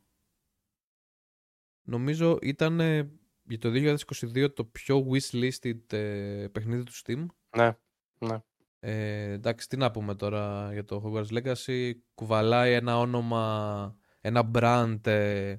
νομίζω 1.83 2.37
ήταν 2.41 2.79
ε, 2.79 3.11
για 3.43 3.57
το 3.59 3.69
2022 3.73 4.53
το 4.55 4.65
πιο 4.65 5.07
wishlisted 5.11 5.93
ε, 5.93 6.47
παιχνίδι 6.51 6.83
του 6.83 6.93
Steam. 6.93 7.25
Ναι, 7.57 7.77
ναι. 8.19 8.37
Ε, 8.79 9.31
εντάξει, 9.31 9.67
τι 9.69 9.77
να 9.77 9.91
πούμε 9.91 10.15
τώρα 10.15 10.69
για 10.73 10.83
το 10.85 11.01
Hogwarts 11.05 11.37
Legacy. 11.43 11.91
Κουβαλάει 12.13 12.73
ένα 12.73 12.99
όνομα, 12.99 13.95
ένα 14.21 14.51
brand 14.53 15.07
ε, 15.07 15.55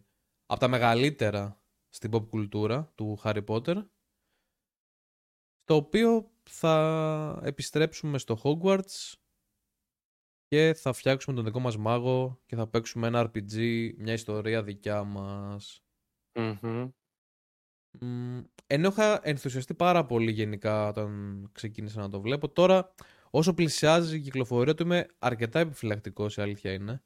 από 0.47 0.61
τα 0.61 0.69
μεγαλύτερα 0.69 1.63
στην 1.89 2.11
pop 2.15 2.29
κουλτούρα 2.29 2.93
του 2.95 3.19
Harry 3.23 3.45
Potter. 3.45 3.87
Το 5.65 5.75
οποίο 5.75 6.31
θα 6.43 7.41
επιστρέψουμε 7.45 8.19
στο 8.19 8.39
Hogwarts 8.43 9.13
και 10.47 10.75
θα 10.75 10.93
φτιάξουμε 10.93 11.37
τον 11.37 11.45
δικό 11.45 11.61
μας 11.61 11.77
μάγο 11.77 12.41
και 12.47 12.57
θα 12.57 12.67
παίξουμε 12.69 13.07
ένα 13.07 13.31
RPG, 13.31 13.55
μια 13.97 14.13
ιστορία 14.13 14.63
δικιά 14.63 15.05
μας. 15.05 15.81
Μμμ. 16.39 16.91
Μ, 18.01 18.41
Ενώ 18.67 18.89
είχα 18.89 19.21
ενθουσιαστεί 19.23 19.75
πάρα 19.75 20.07
πολύ 20.07 20.31
γενικά 20.31 20.89
όταν 20.89 21.49
ξεκίνησα 21.53 22.01
να 22.01 22.09
το 22.09 22.21
βλέπω, 22.21 22.49
τώρα 22.49 22.95
όσο 23.31 23.55
πλησιάζει 23.55 24.17
η 24.17 24.21
κυκλοφορία 24.21 24.75
του 24.75 24.83
είμαι 24.83 25.07
αρκετά 25.19 25.59
επιφυλακτικός 25.59 26.37
η 26.37 26.41
αλήθεια 26.43 26.73
είναι. 26.73 27.05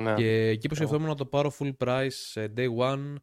Ναι. 0.00 0.14
Και 0.14 0.46
εκεί 0.46 0.68
που 0.68 0.74
εγώ. 0.74 0.84
σκεφτόμουν 0.84 1.08
να 1.08 1.14
το 1.14 1.26
πάρω 1.26 1.52
full 1.58 1.72
price 1.78 2.08
σε 2.10 2.52
day 2.56 2.76
one, 2.76 3.14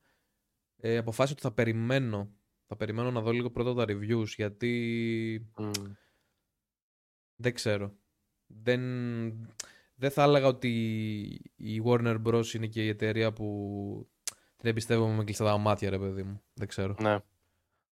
ε, 0.77 0.97
αποφάσισα 0.97 1.33
ότι 1.33 1.41
θα 1.41 1.51
περιμένω. 1.53 2.33
Θα 2.67 2.75
περιμένω 2.75 3.11
να 3.11 3.21
δω 3.21 3.31
λίγο 3.31 3.51
πρώτα 3.51 3.73
τα 3.73 3.85
reviews 3.87 4.27
γιατί 4.35 5.51
Μμ. 5.57 5.71
δεν 7.35 7.53
ξέρω. 7.53 7.95
Δεν, 8.47 8.81
δεν 9.95 10.11
θα 10.11 10.23
έλεγα 10.23 10.47
ότι 10.47 10.69
η 11.55 11.81
Warner 11.85 12.21
Bros. 12.25 12.53
είναι 12.53 12.67
και 12.67 12.85
η 12.85 12.87
εταιρεία 12.87 13.33
που 13.33 14.09
την 14.57 14.69
εμπιστεύομαι 14.69 15.15
με 15.15 15.23
κλειστά 15.23 15.45
τα 15.45 15.57
μάτια, 15.57 15.89
ρε 15.89 15.99
παιδί 15.99 16.23
μου. 16.23 16.41
Δεν 16.53 16.67
ξέρω. 16.67 16.95
Ναι. 16.99 17.17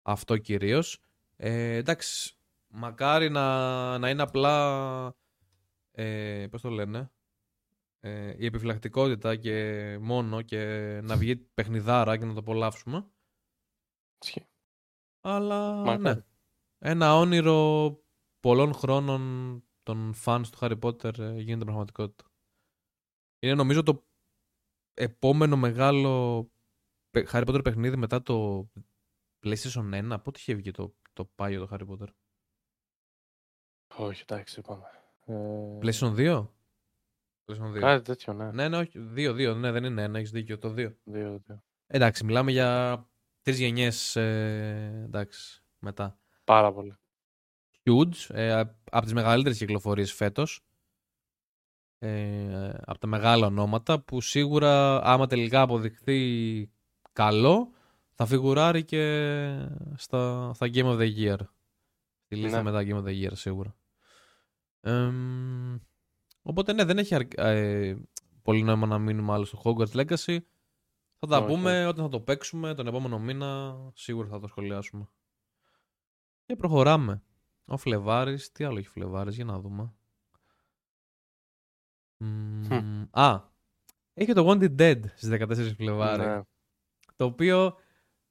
Αυτό 0.02 0.36
κυρίως. 0.36 1.02
Ε, 1.36 1.74
εντάξει, 1.74 2.36
μακάρι 2.66 3.30
να, 3.30 3.98
να 3.98 4.10
είναι 4.10 4.22
απλά, 4.22 5.16
ε, 5.92 6.46
πώς 6.50 6.60
το 6.60 6.70
λένε, 6.70 7.10
ε, 8.00 8.34
η 8.38 8.46
επιφυλακτικότητα 8.46 9.36
και 9.36 9.98
μόνο 10.00 10.42
και 10.42 10.58
να 11.02 11.16
βγει 11.16 11.36
παιχνιδάρα 11.36 12.18
και 12.18 12.24
να 12.24 12.32
το 12.32 12.38
απολαύσουμε. 12.38 13.10
Ισχύει. 14.22 14.46
Αλλά 15.20 15.72
Μακάρι. 15.74 16.02
ναι, 16.02 16.24
ένα 16.78 17.16
όνειρο 17.16 17.90
πολλών 18.40 18.74
χρόνων 18.74 19.22
των 19.82 20.14
fans 20.24 20.42
του 20.52 20.58
Harry 20.60 20.78
Potter 20.80 21.18
ε, 21.18 21.40
γίνεται 21.40 21.64
πραγματικότητα. 21.64 22.24
Είναι 23.38 23.54
νομίζω 23.54 23.82
το 23.82 24.06
επόμενο 24.94 25.56
μεγάλο 25.56 26.42
παι- 27.10 27.28
Harry 27.32 27.48
Potter 27.48 27.60
παιχνίδι 27.64 27.96
μετά 27.96 28.22
το 28.22 28.68
PlayStation 29.42 30.12
1. 30.12 30.22
Πότε 30.22 30.38
είχε 30.38 30.54
βγει 30.54 30.70
το, 30.70 30.94
το 31.12 31.24
πάγιο 31.24 31.66
το 31.66 31.76
Harry 31.76 31.88
Potter; 31.88 32.08
Όχι, 33.96 34.22
εντάξει, 34.22 34.60
είπαμε. 34.60 34.86
Ε, 35.26 35.78
PlayStation 35.82 36.14
2? 36.16 36.48
PlayStation 37.50 37.76
2. 37.76 37.80
Κάτι 37.80 38.04
τέτοιο, 38.04 38.32
ναι. 38.32 38.50
Ναι, 38.52 38.68
ναι, 38.68 38.76
όχι. 38.76 38.98
2, 39.16 39.32
2. 39.34 39.54
Ναι, 39.56 39.70
δεν 39.70 39.84
είναι 39.84 40.02
ένα, 40.02 40.18
έχεις 40.18 40.30
δίκιο. 40.30 40.58
Το 40.58 40.68
2. 40.68 40.74
Δύο, 41.04 41.42
δύο. 41.46 41.62
Εντάξει, 41.86 42.24
μιλάμε 42.24 42.50
για 42.50 43.00
τρεις 43.42 43.58
γενιές. 43.58 44.16
Ε, 44.16 45.02
εντάξει, 45.04 45.62
μετά. 45.78 46.18
Πάρα 46.44 46.72
πολύ. 46.72 46.96
Huge, 47.84 48.34
ε, 48.34 48.60
από 48.90 49.02
τις 49.04 49.12
μεγαλύτερες 49.12 49.58
κυκλοφορίες 49.58 50.12
φέτος. 50.12 50.60
Ε, 51.98 52.68
από 52.84 52.98
τα 52.98 53.06
μεγάλα 53.06 53.46
ονόματα 53.46 54.00
που 54.00 54.20
σίγουρα 54.20 55.02
άμα 55.04 55.26
τελικά 55.26 55.60
αποδειχθεί 55.60 56.70
καλό 57.12 57.70
θα 58.14 58.26
φιγουράρει 58.26 58.84
και 58.84 59.02
στα, 59.96 60.50
στα 60.54 60.66
Game 60.72 60.84
of 60.84 60.98
the 60.98 61.16
Year. 61.16 61.36
Στη 62.24 62.36
λίστα 62.36 62.62
Ναι. 62.62 62.70
με 62.70 62.72
τα 62.72 62.82
Game 62.82 63.04
of 63.04 63.08
the 63.08 63.24
Year 63.24 63.32
σίγουρα. 63.32 63.76
Εμ, 64.80 65.78
οπότε 66.42 66.72
ναι, 66.72 66.84
δεν 66.84 66.98
έχει 66.98 67.14
αρ- 67.14 67.38
ε, 67.38 67.96
πολύ 68.42 68.62
νόημα 68.62 68.86
να 68.86 68.98
μείνουμε 68.98 69.32
άλλο 69.32 69.44
στο 69.44 69.60
Hogwarts 69.64 69.92
Legacy. 69.92 70.38
Θα 71.18 71.26
τα 71.26 71.38
Όχι, 71.38 71.46
πούμε 71.46 71.86
όταν 71.86 72.04
θα 72.04 72.10
το 72.10 72.20
παίξουμε 72.20 72.74
τον 72.74 72.86
επόμενο 72.86 73.18
μήνα. 73.18 73.76
Σίγουρα 73.94 74.28
θα 74.28 74.40
το 74.40 74.46
σχολιάσουμε. 74.46 75.08
Και 76.46 76.56
προχωράμε. 76.56 77.22
Ο 77.64 77.76
Φλεβάρης, 77.76 78.52
τι 78.52 78.64
άλλο 78.64 78.78
έχει 78.78 78.88
Φλεβάρης, 78.88 79.34
για 79.34 79.44
να 79.44 79.58
δούμε. 79.60 79.92
Μμμ, 82.16 83.06
α, 83.10 83.40
έχει 84.14 84.32
το 84.32 84.48
Wanted 84.48 84.76
Dead 84.80 85.00
στις 85.14 85.28
14 85.28 85.74
Φλεβάρη. 85.74 86.22
Ναι. 86.22 86.40
Το 87.16 87.24
οποίο, 87.24 87.76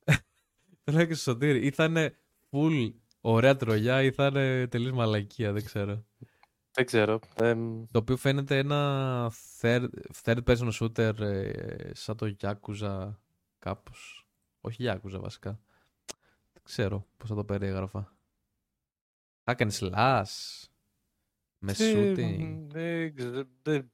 το 0.84 0.92
λέω 0.92 1.06
και 1.06 1.14
στο 1.14 1.32
Σωτήρη, 1.32 1.66
ή 1.66 1.72
θα 1.72 1.84
είναι 1.84 2.18
full 2.52 2.94
ωραία 3.22 3.56
τρολιά 3.56 4.04
ή 4.04 4.12
θα 4.12 4.26
είναι 4.26 4.68
τελείως 4.68 4.92
μαλακία, 4.94 5.52
δεν 5.54 5.66
ξέρω. 5.66 6.06
Δεν 6.72 6.86
ξέρω. 6.86 7.20
εμ, 7.36 7.86
Το 7.92 8.00
οποίο 8.00 8.18
φαίνεται 8.18 8.58
ένα 8.58 9.32
third, 9.62 9.88
third 10.24 10.44
person 10.44 10.72
shooter 10.72 11.20
ε, 11.20 11.94
σαν 11.94 12.16
το 12.18 12.36
Yakuza 12.42 13.14
κάπως. 13.60 14.28
Όχι 14.62 14.78
Yakuza 14.88 15.20
βασικά. 15.20 15.60
Δεν 16.54 16.64
ξέρω 16.64 17.06
πώς 17.18 17.30
θα 17.30 17.36
το 17.36 17.44
περιέγραφα. 17.46 18.14
Hack 19.44 19.56
and 19.58 19.72
slash. 19.72 20.64
Με 21.60 21.74
τι- 21.74 21.94
shooting. 21.96 22.66
Δεν 22.68 23.16
ξέρω. 23.16 23.44
δεν- 23.62 23.90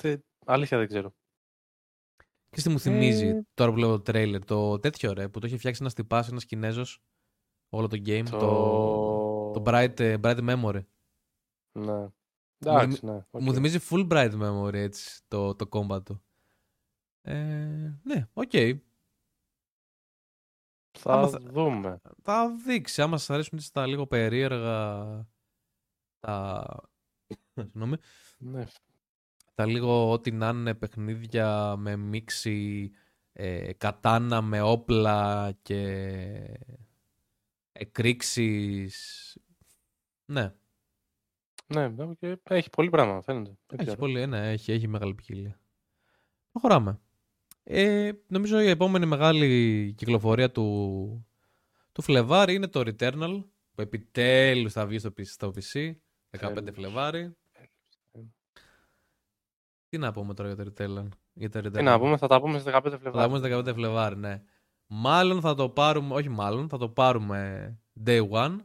δεν- 0.00 0.24
Αλήθεια 0.44 0.78
δεν 0.78 0.86
ξέρω. 0.86 1.14
Και 2.50 2.62
τι 2.62 2.68
μου 2.68 2.80
θυμίζει 2.80 3.26
Ε. 3.26 3.46
τώρα 3.54 3.70
που 3.72 3.76
λέω 3.76 4.00
το 4.00 4.12
trailer. 4.12 4.40
Το 4.44 4.78
τέτοιο 4.78 5.12
ρε 5.12 5.28
που 5.28 5.38
το 5.38 5.46
είχε 5.46 5.56
φτιάξει 5.56 5.80
ένας 5.82 5.94
τυπάς, 5.94 6.28
ένας 6.28 6.44
Κινέζος. 6.44 7.02
Όλο 7.68 7.86
το 7.88 7.96
game. 8.06 8.24
Το, 8.30 8.38
το, 9.54 9.62
Bright, 9.66 10.00
ε, 10.00 10.16
Bright 10.22 10.38
Memory. 10.48 10.80
Ναι. 11.76 12.06
Εντάξει, 12.58 13.06
ναι. 13.06 13.24
οκ. 13.30 13.42
Μου 13.42 13.52
θυμίζει 13.54 13.78
φουλ 13.90 14.08
Bright 14.08 14.40
Memory 14.42 14.74
έτσι 14.74 15.20
το, 15.28 15.54
το 15.54 15.68
combat 15.70 16.04
του. 16.04 16.22
Ε, 17.22 17.34
ναι, 18.02 18.28
οκ. 18.32 18.50
Θα 20.98 21.12
άμα 21.12 21.28
θα- 21.28 21.38
δούμε. 21.38 22.00
Θα 22.22 22.50
δείξει. 22.66 23.02
Άμα 23.02 23.18
σας 23.18 23.30
αρέσουν 23.30 23.58
έτσι 23.58 23.72
τα 23.72 23.86
λίγο 23.86 24.06
περίεργα 24.06 25.04
τα... 26.20 26.64
Συγγνώμη. 27.54 27.96
Ναι. 28.38 28.64
Τα 29.54 29.66
λίγο 29.66 30.10
ό,τι 30.10 30.30
να 30.30 30.48
είναι 30.48 30.74
παιχνίδια 30.74 31.76
με 31.76 31.96
μίξη 31.96 32.90
ε, 33.32 33.72
κατάνα 33.72 34.42
με 34.42 34.60
όπλα 34.60 35.52
και 35.62 36.60
εκρήξεις. 37.72 39.36
Ναι, 40.24 40.54
Ναι, 41.66 41.92
οκ. 41.98 42.18
έχει 42.42 42.70
πολύ 42.70 42.90
πράγμα, 42.90 43.22
φαίνεται. 43.22 43.50
Δεν 43.66 43.78
Έχει 43.78 43.82
ξέρω. 43.88 43.96
πολύ, 44.00 44.26
ναι, 44.26 44.50
έχει, 44.50 44.72
έχει 44.72 44.88
μεγάλη 44.88 45.14
ποικιλία. 45.14 45.60
Προχωράμε. 46.52 47.00
Ε, 47.64 48.10
νομίζω 48.26 48.60
η 48.60 48.68
επόμενη 48.68 49.06
μεγάλη 49.06 49.92
κυκλοφορία 49.96 50.50
του, 50.50 51.26
του 51.92 52.02
Φλεβάρι 52.02 52.54
είναι 52.54 52.68
το 52.68 52.80
Returnal, 52.80 53.44
που 53.74 53.80
επιτέλους 53.82 54.72
θα 54.72 54.86
βγει 54.86 54.98
στο, 54.98 55.08
PC 55.16 55.22
στο 55.24 55.48
PC, 55.54 55.92
15 56.30 56.54
Τέλος. 56.54 56.74
Φλεβάρι. 56.74 57.36
Τι 59.88 59.98
να 59.98 60.12
πούμε 60.12 60.34
τώρα 60.34 60.52
για 60.52 60.64
το 60.64 60.72
Returnal. 60.72 61.08
Για 61.32 61.48
το 61.50 61.60
Τι 61.60 61.68
Returnal; 61.68 61.82
να 61.82 61.98
πούμε, 61.98 62.16
θα 62.16 62.26
τα 62.26 62.40
πούμε 62.40 62.58
στις 62.58 62.72
15 62.74 62.80
Θα 62.90 62.98
Φλεβάρι. 62.98 63.12
τα 63.12 63.26
πούμε 63.26 63.38
στις 63.38 63.70
15 63.72 63.74
Φλεβάρι, 63.74 64.16
ναι. 64.16 64.42
Μάλλον 64.86 65.40
θα 65.40 65.54
το 65.54 65.68
πάρουμε, 65.68 66.14
όχι 66.14 66.28
μάλλον, 66.28 66.68
θα 66.68 66.78
το 66.78 66.88
πάρουμε 66.88 67.72
day 68.06 68.28
one. 68.30 68.56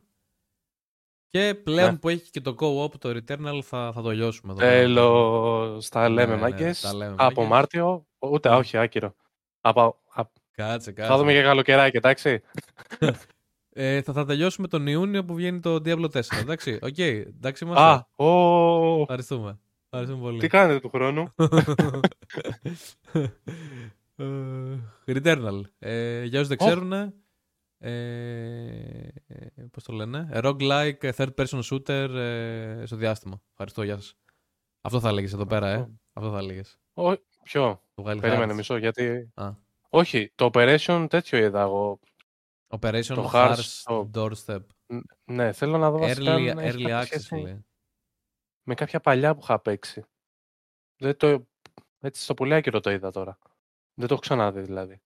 Και 1.31 1.55
πλέον 1.63 1.91
Ναι. 1.91 1.97
που 1.97 2.09
έχει 2.09 2.29
και 2.31 2.41
το 2.41 2.55
co-op, 2.59 2.91
το 2.99 3.09
Returnal, 3.09 3.59
θα, 3.63 3.91
θα 3.93 4.01
το 4.01 4.09
λιώσουμε 4.11 4.51
εδώ. 4.51 4.61
Τέλος, 4.61 5.89
τα 5.89 6.01
Ναι, 6.09 6.13
λέμε 6.15 6.35
ναι, 6.35 6.41
μάγκες. 6.41 6.81
τα 6.81 6.93
λέμε, 6.93 7.15
Από 7.17 7.33
μάγκες. 7.41 7.47
Μάρτιο, 7.49 8.05
ούτε, 8.19 8.49
όχι, 8.49 8.77
άκυρο. 8.77 9.15
Από, 9.61 9.81
α- 10.13 10.23
Κάτσε, 10.51 10.91
κάτσε. 10.91 11.11
θα 11.11 11.17
δούμε 11.17 11.33
και 11.33 11.41
καλοκαιράκι, 11.41 11.97
εντάξει. 11.97 12.41
Ε, 13.73 14.01
θα, 14.01 14.13
θα 14.13 14.25
τελειώσουμε 14.25 14.67
τον 14.67 14.87
Ιούνιο 14.87 15.25
που 15.25 15.33
βγαίνει 15.33 15.59
το 15.59 15.75
Diablo 15.75 16.05
4. 16.11 16.19
Εντάξει, 16.39 16.79
οκ. 16.81 16.97
εντάξει 16.97 17.63
είμαστε. 17.65 17.83
Α, 17.83 18.25
ο, 18.25 19.01
Ευχαριστούμε. 19.01 19.59
Ευχαριστούμε 19.89 20.23
πολύ. 20.23 20.39
τι 20.39 20.47
κάνετε 20.47 20.79
του 20.79 20.89
χρόνου; 20.89 21.33
Ε, 24.15 24.23
Returnal. 25.07 25.61
Ε, 25.79 26.23
για 26.23 26.39
όσους 26.39 26.47
δεν 26.55 26.57
Οχ. 26.61 26.67
ξέρουν, 26.67 27.13
ε, 27.83 29.07
πώς 29.71 29.83
το 29.83 29.93
λένε, 29.93 30.29
roguelike 30.33 31.13
third 31.15 31.33
person 31.35 31.61
shooter 31.63 32.09
ε, 32.15 32.83
στο 32.85 32.95
διάστημα. 32.95 33.41
Ευχαριστώ, 33.51 33.83
γεια 33.83 33.95
σας. 33.95 34.15
Αυτό 34.81 34.99
θα 34.99 35.09
έλεγες 35.09 35.33
εδώ 35.33 35.45
πέρα, 35.45 35.67
ε. 35.69 35.73
Αυτό. 35.73 35.91
Αυτό 36.13 36.31
θα 36.31 36.37
έλεγες. 36.37 36.79
Ω, 36.93 37.13
ποιο, 37.43 37.83
Το 37.93 38.03
Wild 38.03 38.21
περίμενε 38.21 38.51
Hearts. 38.53 38.55
μισό, 38.55 38.77
γιατί... 38.77 39.31
Α. 39.33 39.51
Όχι, 39.89 40.31
το 40.35 40.49
Operation 40.53 41.07
τέτοιο 41.09 41.37
είδα 41.37 41.61
εγώ. 41.61 41.99
Operation 42.67 43.03
Το 43.05 43.29
Hearts 43.33 43.83
Hearts, 43.83 44.09
Doorstep. 44.13 44.65
Ναι, 45.23 45.51
θέλω 45.51 45.77
να 45.77 45.91
δω 45.91 45.97
βασικά 45.97 46.35
Early, 46.35 46.47
αν 46.47 46.57
έχει 46.57 46.77
early 46.77 46.81
κάποια 46.83 47.01
access, 47.01 47.05
σχέση 47.05 47.35
λέει. 47.35 47.65
με 48.63 48.73
κάποια 48.73 48.99
παλιά 48.99 49.33
που 49.35 49.39
είχα 49.43 49.59
παίξει. 49.59 50.03
Δεν 50.97 51.17
το... 51.17 51.47
Έτσι 51.99 52.23
στο 52.23 52.33
πολύ 52.33 52.53
άκυρο 52.53 52.79
το 52.79 52.91
είδα 52.91 53.11
τώρα. 53.11 53.37
Δεν 53.93 54.07
το 54.07 54.13
έχω 54.13 54.21
ξαναδεί 54.21 54.61
δηλαδή. 54.61 55.01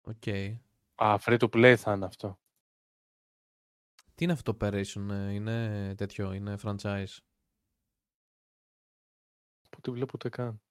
Οκ. 0.00 0.22
Α, 0.96 1.16
free 1.20 1.38
to 1.38 1.48
play 1.50 1.74
θα 1.76 1.92
είναι 1.92 2.04
αυτό. 2.04 2.38
Τι 4.14 4.24
είναι 4.24 4.32
αυτό 4.32 4.54
το 4.54 4.66
Operation, 4.66 5.08
ε, 5.10 5.32
είναι 5.32 5.94
τέτοιο, 5.96 6.32
είναι 6.32 6.56
franchise; 6.62 7.16
Πού 9.70 9.80
τη 9.80 9.90
βλέπω 9.90 10.12
ούτε 10.14 10.28
καν. 10.28 10.62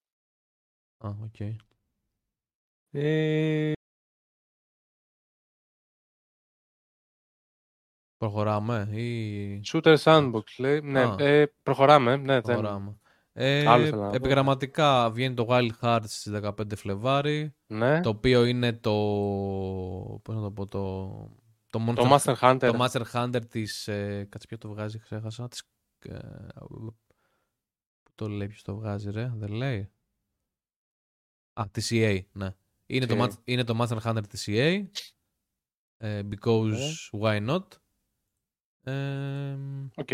Α, 0.98 1.10
οκ. 1.24 1.40
Ε, 2.92 3.72
Προχωράμε 8.18 8.88
ή... 8.92 9.62
shooter 9.66 9.98
sandbox 9.98 10.44
λέει. 10.58 10.82
Ναι, 10.82 11.04
Α. 11.04 11.16
ε, 11.20 11.48
προχωράμε. 11.64 12.18
Ναι, 12.18 12.42
δεν... 12.42 13.00
Προχωράμε. 13.36 13.62
Ε, 13.64 13.68
Άλλο 13.68 13.86
ήθελα 13.86 14.04
να 14.04 14.10
πω. 14.10 14.16
επιγραμματικά 14.16 15.12
βγαίνει 15.12 15.36
το 15.36 15.46
Wild 15.50 15.70
Hearts 15.82 16.04
στις 16.06 16.34
15 16.44 16.76
Φλεβάρι, 16.76 17.56
ναι. 17.68 18.02
το 18.02 18.10
οποίο 18.10 18.46
είναι 18.46 18.74
το... 18.74 18.92
πώς 20.24 20.36
να 20.36 20.42
το 20.42 20.52
πω, 20.52 20.68
το... 20.68 21.08
Το 21.70 21.86
Monster, 21.88 21.96
Το 21.96 22.16
Master 22.16 22.36
Hunter. 22.40 22.60
το 22.72 22.86
Master 22.86 23.02
Hunter 23.14 23.42
της... 23.50 23.88
Ε, 23.88 24.28
κάτσε 24.30 24.48
ποιο 24.48 24.58
το 24.58 24.70
βγάζει, 24.70 25.00
ξέχασα. 25.00 25.48
Της, 25.48 25.64
ε, 26.00 26.20
πού 28.04 28.12
το 28.16 28.28
λέει, 28.28 28.48
ποιος 28.48 28.62
το 28.62 28.76
βγάζει 28.76 29.12
ρε, 29.12 29.32
δεν 29.36 29.52
λέει. 29.52 29.90
Α, 31.54 31.64
της 31.72 31.90
EA, 31.94 32.20
ναι. 32.32 32.56
Είναι, 32.86 33.06
το, 33.06 33.16
EA. 33.18 33.22
Mat- 33.22 33.42
είναι 33.44 33.64
το 33.64 33.78
Monster 33.82 33.98
Hunter 34.02 34.28
της 34.30 34.46
EA. 34.48 34.84
ε, 35.98 36.22
because 36.30 36.78
why 37.22 37.50
not. 37.50 37.64
Ε, 38.84 39.58
Οκ. 39.96 40.10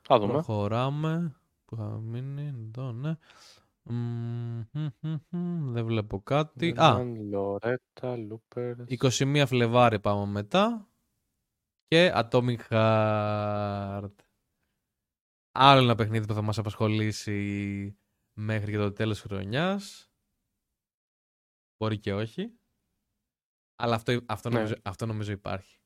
Θα 0.00 0.18
δούμε. 0.18 0.32
Προχωράμε. 0.32 1.39
Που 1.70 1.76
είχαμε 1.76 1.98
μείνει 2.20 2.46
εδώ, 2.46 2.92
ναι. 2.92 3.16
Μμμ, 3.82 4.64
μμμ, 4.72 4.88
μμμ, 5.00 5.18
μμμ, 5.30 5.72
Δεν 5.72 5.84
βλέπω 5.84 6.20
κάτι. 6.22 6.74
Α, 6.80 7.04
Λορέτα, 7.04 8.16
Loopers. 8.28 8.84
21 8.86 9.44
Φλεβάρι 9.46 10.00
πάμε 10.00 10.26
μετά. 10.26 10.88
Και 11.86 12.12
Atomic 12.14 12.58
Heart. 12.68 14.14
Άλλο 15.52 15.82
ένα 15.82 15.94
παιχνίδι 15.94 16.26
που 16.26 16.34
θα 16.34 16.42
μας 16.42 16.58
απασχολήσει 16.58 17.96
μέχρι 18.32 18.70
και 18.70 18.78
το 18.78 18.92
τέλος 18.92 19.20
χρονιάς. 19.20 20.10
Μπορεί 21.76 21.98
και 21.98 22.14
όχι. 22.14 22.52
Αλλά 23.76 23.94
αυτό, 23.94 24.20
αυτό, 24.26 24.48
Ναι. 24.48 24.54
νομίζω, 24.54 24.74
αυτό 24.82 25.06
νομίζω 25.06 25.32
υπάρχει. 25.32 25.78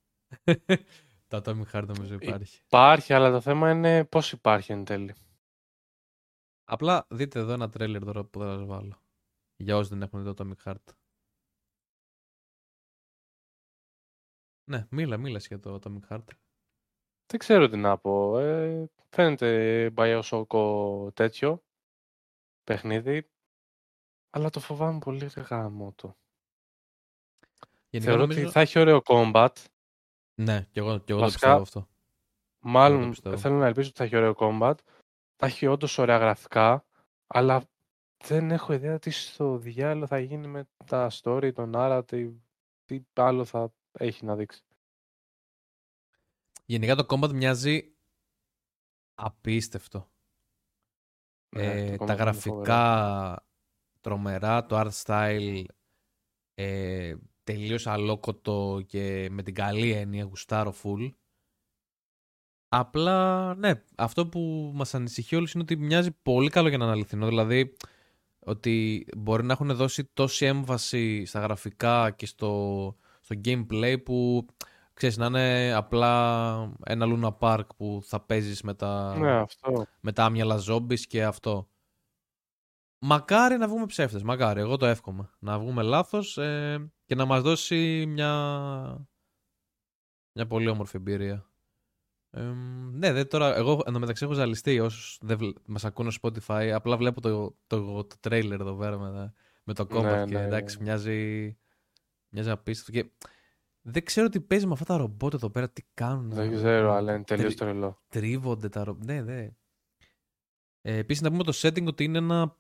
το 1.26 1.42
Atomic 1.44 1.70
Heart 1.72 1.86
νομίζω 1.86 2.14
υπάρχει. 2.14 2.60
Υπάρχει, 2.64 3.12
αλλά 3.12 3.30
το 3.30 3.40
θέμα 3.40 3.70
είναι 3.70 4.04
πώς 4.04 4.32
υπάρχει 4.32 4.72
εν 4.72 4.84
τέλει. 4.84 5.14
Απλά 6.64 7.06
δείτε 7.10 7.38
εδώ 7.38 7.52
ένα 7.52 7.68
τρέλερ 7.68 8.04
τώρα 8.04 8.24
που 8.24 8.38
θα 8.38 8.44
σας 8.56 8.64
βάλω. 8.66 9.02
Για 9.56 9.76
όσοι 9.76 9.88
δεν 9.88 10.02
έχουν 10.02 10.24
δει 10.24 10.34
το 10.34 10.44
Atomic 10.44 10.70
Heart. 10.70 10.94
Ναι, 14.70 14.86
μίλα, 14.90 15.16
μίλα 15.16 15.38
για 15.38 15.60
το 15.60 15.74
Atomic 15.82 16.08
Heart. 16.08 16.24
Δεν 17.26 17.38
ξέρω 17.38 17.68
τι 17.68 17.76
να 17.76 17.98
πω. 17.98 18.38
Ε, 18.38 18.90
φαίνεται 19.10 19.92
Bioshock 19.96 21.14
τέτοιο 21.14 21.64
παιχνίδι. 22.64 23.30
Αλλά 24.30 24.50
το 24.50 24.60
φοβάμαι 24.60 24.98
πολύ 24.98 25.28
ρε 25.34 25.40
γάμο 25.40 25.92
το. 25.92 26.16
Γενικά 27.90 28.10
Θεωρώ 28.10 28.26
νομίζω- 28.26 28.42
ότι 28.42 28.52
θα 28.52 28.60
έχει 28.60 28.78
ωραίο 28.78 29.02
combat. 29.04 29.48
Ναι, 30.40 30.68
και 30.70 30.80
εγώ, 30.80 30.98
και 30.98 31.12
εγώ 31.12 31.20
το 31.20 31.24
Βασικά, 31.26 31.58
πιστεύω 31.60 31.62
αυτό. 31.62 31.88
Μάλλον 32.66 33.10
πιστεύω. 33.10 33.38
θέλω 33.38 33.56
να 33.56 33.66
ελπίζω 33.66 33.88
ότι 33.88 33.96
θα 33.96 34.04
έχει 34.04 34.16
ωραίο 34.16 34.34
combat. 34.38 34.74
Θα 35.36 35.46
έχει 35.46 35.66
όντως 35.66 35.98
ωραία 35.98 36.18
γραφικά. 36.18 36.86
Αλλά 37.26 37.68
δεν 38.24 38.50
έχω 38.50 38.72
ιδέα 38.72 38.98
τι 38.98 39.10
στο 39.10 39.56
διάλογο 39.58 40.06
θα 40.06 40.18
γίνει 40.18 40.46
με 40.46 40.68
τα 40.84 41.10
story, 41.22 41.52
το 41.54 41.70
narrative. 41.74 42.34
Τι 42.84 43.02
άλλο 43.14 43.44
θα 43.44 43.72
έχει 43.92 44.24
να 44.24 44.36
δείξει. 44.36 44.64
Γενικά 46.64 46.94
το 46.94 47.06
combat 47.08 47.32
μοιάζει 47.32 47.94
απίστευτο. 49.14 50.12
Ναι, 51.56 51.92
Ε, 51.92 51.96
το 51.96 52.04
τα 52.04 52.14
combat 52.14 52.18
είναι 52.18 52.32
φοβερό. 52.32 52.62
γραφικά 52.62 53.46
τρομερά, 54.00 54.66
το 54.66 54.80
art 54.80 54.90
style 55.04 55.64
ε, 56.54 57.16
τελείως 57.44 57.86
αλόκοτο 57.86 58.82
και 58.86 59.28
με 59.30 59.42
την 59.42 59.54
καλή 59.54 59.92
έννοια 59.92 60.24
γουστάρω 60.24 60.74
full. 60.82 61.14
Απλά, 62.76 63.54
ναι, 63.54 63.82
αυτό 63.96 64.26
που 64.26 64.70
μας 64.74 64.94
ανησυχεί 64.94 65.36
όλους 65.36 65.52
είναι 65.52 65.62
ότι 65.62 65.76
μοιάζει 65.76 66.10
πολύ 66.22 66.50
καλό 66.50 66.68
για 66.68 66.78
να 66.78 66.84
είναι 66.84 66.92
αληθινό. 66.92 67.26
Δηλαδή, 67.26 67.76
ότι 68.38 69.06
μπορεί 69.16 69.44
να 69.44 69.52
έχουν 69.52 69.74
δώσει 69.74 70.04
τόση 70.04 70.46
έμβαση 70.46 71.24
στα 71.24 71.40
γραφικά 71.40 72.10
και 72.10 72.26
στο, 72.26 72.96
στο 73.20 73.40
gameplay 73.44 73.96
που, 74.04 74.46
ξέρεις, 74.94 75.16
να 75.16 75.26
είναι 75.26 75.72
απλά 75.72 76.72
ένα 76.84 77.06
Luna 77.08 77.38
Park 77.38 77.66
που 77.76 78.00
θα 78.04 78.20
παίζεις 78.20 78.62
με 78.62 78.74
τα, 78.74 79.16
Ναι, 79.18 79.30
αυτό. 79.32 79.86
με 80.00 80.12
τα 80.12 80.24
άμυαλα 80.24 80.60
zombies 80.68 81.00
και 81.00 81.24
αυτό. 81.24 81.68
Μακάρι 82.98 83.56
να 83.56 83.68
βγούμε 83.68 83.86
ψεύτες, 83.86 84.22
μακάρι, 84.22 84.60
εγώ 84.60 84.76
το 84.76 84.86
εύχομαι. 84.86 85.30
Να 85.38 85.58
βγούμε 85.58 85.82
λάθος 85.82 86.38
ε, 86.38 86.92
και 87.04 87.14
να 87.14 87.24
μας 87.24 87.42
δώσει 87.42 88.04
μια, 88.08 88.32
μια 90.32 90.46
πολύ 90.46 90.68
όμορφη 90.68 90.96
εμπειρία. 90.96 91.48
Ε, 92.36 92.42
ναι, 92.92 93.12
δε, 93.12 93.24
τώρα 93.24 93.56
εγώ 93.56 93.82
εντωμεταξύ 93.86 94.24
έχω 94.24 94.32
ζαλιστεί 94.32 94.80
όσους 94.80 95.18
δεν 95.20 95.38
βλέ- 95.38 95.56
μας 95.66 95.84
ακούνε 95.84 96.10
στο 96.10 96.30
Spotify, 96.32 96.70
απλά 96.74 96.96
βλέπω 96.96 97.20
το, 97.20 97.56
το, 97.66 98.04
το 98.04 98.16
trailer 98.22 98.50
εδώ 98.50 98.74
πέρα 98.74 98.98
με, 98.98 99.32
με 99.64 99.74
το 99.74 99.86
combat 99.90 100.02
Ναι, 100.02 100.24
και 100.24 100.32
ναι, 100.34 100.44
εντάξει, 100.44 100.76
ναι. 100.78 100.82
μοιάζει, 100.84 101.56
μοιάζει 102.28 102.50
απίστευτο 102.50 102.92
και 102.92 103.10
δεν 103.80 104.04
ξέρω 104.04 104.28
τι 104.28 104.40
παίζει 104.40 104.66
με 104.66 104.72
αυτά 104.72 104.84
τα 104.84 104.96
ρομπότ 104.96 105.34
εδώ 105.34 105.50
πέρα, 105.50 105.70
τι 105.70 105.82
κάνουν. 105.94 106.30
Δεν 106.30 106.52
ξέρω, 106.54 106.92
αλλά 106.92 107.14
είναι 107.14 107.24
τελείως 107.24 107.54
Τρι- 107.54 107.70
τρελό. 107.70 108.02
τρίβονται 108.08 108.68
τα 108.68 108.84
ρομπότ. 108.84 109.04
Ναι, 109.04 109.20
ναι. 109.22 109.50
Ε, 110.80 110.96
Επίσης 110.96 111.22
να 111.22 111.30
πούμε 111.30 111.42
το 111.42 111.52
setting 111.54 111.86
ότι 111.86 112.04
είναι 112.04 112.18
ένα 112.18 112.56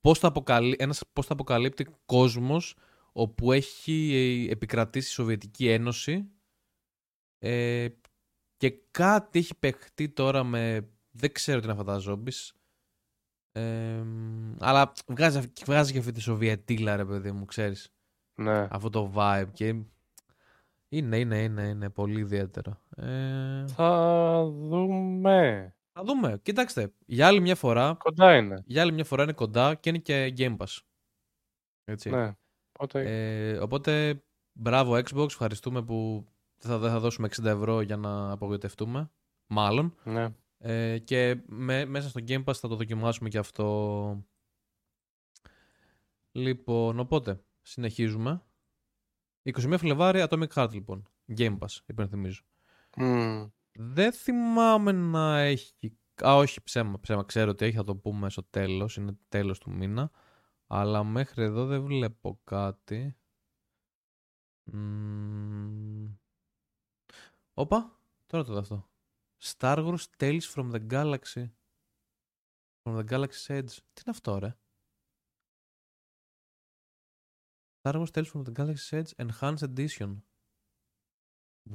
πώς 0.00 0.18
θα 0.18 0.28
αποκαλύ... 0.28 0.76
ένας 0.78 1.02
πώς 1.12 1.26
θα 1.26 1.32
αποκαλύπτει 1.32 1.86
κόσμος 2.06 2.76
όπου 3.12 3.52
έχει 3.52 4.14
ε, 4.48 4.52
επικρατήσει 4.52 5.08
η 5.08 5.12
Σοβιετική 5.12 5.68
Ένωση 5.68 6.30
ε, 7.38 7.88
και 8.58 8.74
κάτι 8.90 9.38
έχει 9.38 9.58
παιχτεί 9.58 10.08
τώρα 10.08 10.44
με... 10.44 10.88
Δεν 11.10 11.32
ξέρω 11.32 11.58
τι 11.60 11.64
είναι 11.68 11.80
αυτά 11.80 11.84
τα 11.84 12.00
zombies. 12.06 12.50
Ε, 13.52 14.02
αλλά 14.58 14.92
βγάζει, 15.06 15.52
βγάζει 15.66 15.92
και 15.92 15.98
αυτή 15.98 16.12
τη 16.12 16.20
Σοβιετήλα 16.20 16.96
ρε 16.96 17.04
παιδί 17.04 17.32
μου, 17.32 17.44
ξέρεις. 17.44 17.92
Ναι. 18.34 18.66
Αυτό 18.70 18.90
το 18.90 19.12
vibe 19.16 19.48
και 19.52 19.74
είναι, 20.88 21.18
είναι, 21.18 21.42
είναι, 21.42 21.62
είναι 21.62 21.90
πολύ 21.90 22.20
ιδιαίτερο. 22.20 22.80
Ε, 22.96 23.66
Θα 23.68 24.44
δούμε. 24.44 25.74
Θα 25.92 26.02
δούμε. 26.04 26.38
Κοιτάξτε, 26.42 26.92
για 27.06 27.26
άλλη 27.26 27.40
μια 27.40 27.54
φορά, 27.54 27.96
Κοντά 27.98 28.36
είναι. 28.36 28.62
για 28.66 28.82
άλλη 28.82 28.92
μια 28.92 29.04
φορά 29.04 29.22
είναι 29.22 29.32
κοντά 29.32 29.74
και 29.74 29.88
είναι 29.88 29.98
και 29.98 30.34
Game 30.36 30.56
Pass. 30.56 30.78
Έτσι. 31.84 32.10
Ναι. 32.10 32.32
Οπότε, 32.72 33.00
Ε, 33.50 33.58
οπότε, 33.58 34.22
μπράβο 34.52 34.92
Xbox, 34.94 35.24
ευχαριστούμε 35.24 35.82
που 35.82 36.24
δεν 36.24 36.34
θα, 36.58 36.78
δεν 36.78 36.90
θα 36.90 37.00
δώσουμε 37.00 37.28
60 37.40 37.44
ευρώ 37.44 37.80
για 37.80 37.96
να 37.96 38.30
απογοητευτούμε. 38.30 39.10
Μάλλον. 39.46 39.94
ναι. 40.04 40.34
Ε, 40.58 40.98
και 40.98 41.42
με, 41.46 41.84
μέσα 41.84 42.08
στο 42.08 42.20
Game 42.28 42.44
Pass 42.44 42.54
θα 42.54 42.68
το 42.68 42.76
δοκιμάσουμε 42.76 43.28
και 43.28 43.38
αυτό. 43.38 44.26
Λοιπόν, 46.32 46.98
οπότε, 46.98 47.40
συνεχίζουμε. 47.62 48.42
21 49.42 49.74
Φλεβάρι, 49.78 50.26
Atomic 50.28 50.48
Heart 50.54 50.70
λοιπόν. 50.72 51.08
Game 51.36 51.58
Pass, 51.58 51.78
υπενθυμίζω. 51.86 52.42
Μμμ. 52.96 53.46
Δεν 53.72 54.12
θυμάμαι 54.12 54.92
να 54.92 55.38
έχει. 55.38 55.98
Α, 56.26 56.36
όχι, 56.36 56.62
ψέμα, 56.62 57.00
ψέμα. 57.00 57.24
Ξέρω 57.24 57.50
ότι 57.50 57.64
έχει, 57.64 57.76
θα 57.76 57.84
το 57.84 57.96
πούμε 57.96 58.30
στο 58.30 58.42
τέλος. 58.42 58.96
Είναι 58.96 59.18
τέλος 59.28 59.58
του 59.58 59.70
μήνα. 59.70 60.10
Αλλά 60.66 61.04
μέχρι 61.04 61.44
εδώ 61.44 61.66
δεν 61.66 61.82
βλέπω 61.82 62.40
κάτι. 62.44 63.16
Μμμ. 64.64 66.06
Όπα, 67.58 68.00
τώρα 68.26 68.44
το 68.44 68.52
δω 68.52 68.58
αυτό. 68.58 68.90
Star 69.42 69.76
Wars 69.76 70.04
Tales 70.16 70.42
from 70.54 70.72
the 70.72 70.88
Galaxy. 70.90 71.50
From 72.82 72.96
the 72.98 73.08
Galaxy's 73.08 73.46
Edge. 73.46 73.70
Τι 73.92 74.02
είναι 74.04 74.10
αυτό, 74.10 74.38
ρε. 74.38 74.56
Star 77.80 77.94
Wars 77.94 78.10
Tales 78.12 78.30
from 78.32 78.44
the 78.44 78.52
Galaxy's 78.52 79.02
Edge 79.02 79.26
Enhanced 79.26 79.74
Edition. 79.74 80.22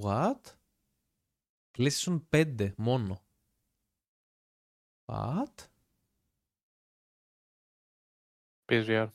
What? 0.01 0.57
PlayStation 1.77 2.19
5 2.29 2.73
μόνο. 2.77 3.25
What? 5.05 5.55
PSVR. 8.65 9.09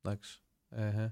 Εντάξει. 0.00 0.42
Ε, 0.68 0.90
Χα. 0.90 1.10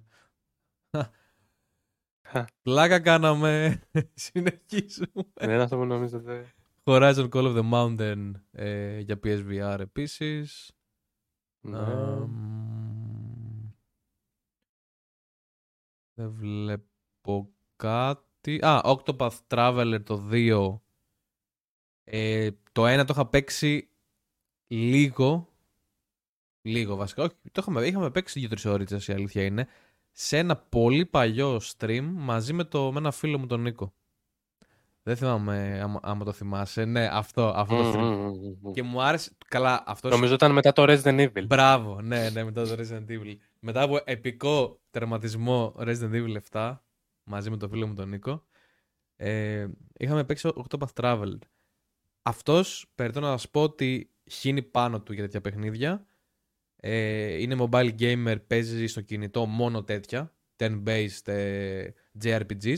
Πλάκα 2.63 3.01
κάναμε. 3.01 3.83
Συνεχίζουμε. 4.15 5.25
Δεν 5.35 5.51
είναι 5.51 5.63
αυτό 5.63 5.77
που 5.77 5.85
νομίζετε. 5.85 6.47
Horizon 6.85 7.29
Call 7.29 7.55
of 7.55 7.57
the 7.57 7.71
Mountain 7.73 8.31
ε, 8.51 8.99
για 8.99 9.21
PSVR 9.25 9.77
επίσης. 9.79 10.73
Ναι. 11.61 11.79
Αμ, 11.79 12.53
Δεν 16.15 16.31
βλέπω 16.31 17.53
κάτι. 17.77 18.65
Α, 18.65 18.81
Octopath 18.85 19.39
Traveler 19.49 20.01
το 20.05 20.29
2. 20.31 20.81
Ε, 22.05 22.51
το 22.73 22.87
ένα 22.87 23.05
το 23.05 23.13
είχα 23.15 23.27
παίξει 23.27 23.89
λίγο. 24.67 25.49
Λίγο 26.63 26.97
βασικά. 26.97 27.23
Όχι, 27.23 27.35
το 27.53 27.61
είχαμε, 27.61 27.87
είχαμε 27.87 28.11
παίξει 28.11 28.41
δύο-τρεις 28.41 28.65
ώρες 28.65 29.07
η 29.07 29.13
αλήθεια 29.13 29.45
είναι. 29.45 29.69
Σε 30.13 30.39
ένα 30.39 30.57
πολύ 30.57 31.07
παλιό 31.07 31.61
stream 31.77 32.11
μαζί 32.15 32.53
με, 32.53 32.65
το, 32.65 32.93
με 32.93 32.99
ένα 32.99 33.11
φίλο 33.11 33.39
μου 33.39 33.47
τον 33.47 33.61
Νίκο. 33.61 33.95
Δεν 35.03 35.17
θυμάμαι 35.17 35.81
άμα, 35.83 36.01
άμα 36.03 36.25
το 36.25 36.33
θυμάσαι. 36.33 36.85
Ναι, 36.85 37.09
αυτό, 37.13 37.53
αυτό 37.57 37.77
το 37.77 37.93
stream. 37.93 38.73
Και 38.73 38.83
μου 38.83 39.03
άρεσε. 39.03 39.31
Καλά, 39.49 39.83
αυτό. 39.87 40.09
Νομίζω 40.09 40.35
ήταν 40.35 40.53
μετά 40.53 40.73
το 40.73 40.83
Resident 40.83 41.29
Evil. 41.29 41.47
Μπράβο, 41.47 42.01
ναι, 42.01 42.31
ναι, 42.31 42.45
μετά 42.45 42.67
το 42.67 42.75
Resident 42.79 43.11
Evil. 43.11 43.37
Μετά 43.59 43.83
από 43.83 44.01
επικό 44.05 44.81
τερματισμό 44.91 45.75
Resident 45.79 46.13
Evil 46.13 46.37
7, 46.51 46.77
μαζί 47.25 47.51
με 47.51 47.57
τον 47.57 47.69
φίλο 47.69 47.87
μου 47.87 47.95
τον 47.95 48.09
Νίκο, 48.09 48.45
ε, 49.17 49.67
είχαμε 49.97 50.25
παίξει 50.25 50.53
Octopath 50.55 51.03
Traveler. 51.03 51.39
Αυτός, 52.23 52.87
περιττώ 52.95 53.21
να 53.21 53.31
σας 53.31 53.51
πω 53.51 53.63
ότι 53.63 54.11
χύνει 54.31 54.63
πάνω 54.63 55.01
του 55.01 55.13
για 55.13 55.23
τέτοια 55.23 55.41
παιχνίδια. 55.41 56.07
Ε, 56.85 57.41
είναι 57.41 57.57
mobile 57.59 57.99
gamer, 57.99 58.37
παίζει 58.47 58.87
στο 58.87 59.01
κινητό 59.01 59.47
μόνο 59.47 59.85
τέτοια, 59.85 60.35
turn-based 60.57 61.29
ε, 61.29 61.91
JRPGs. 62.23 62.77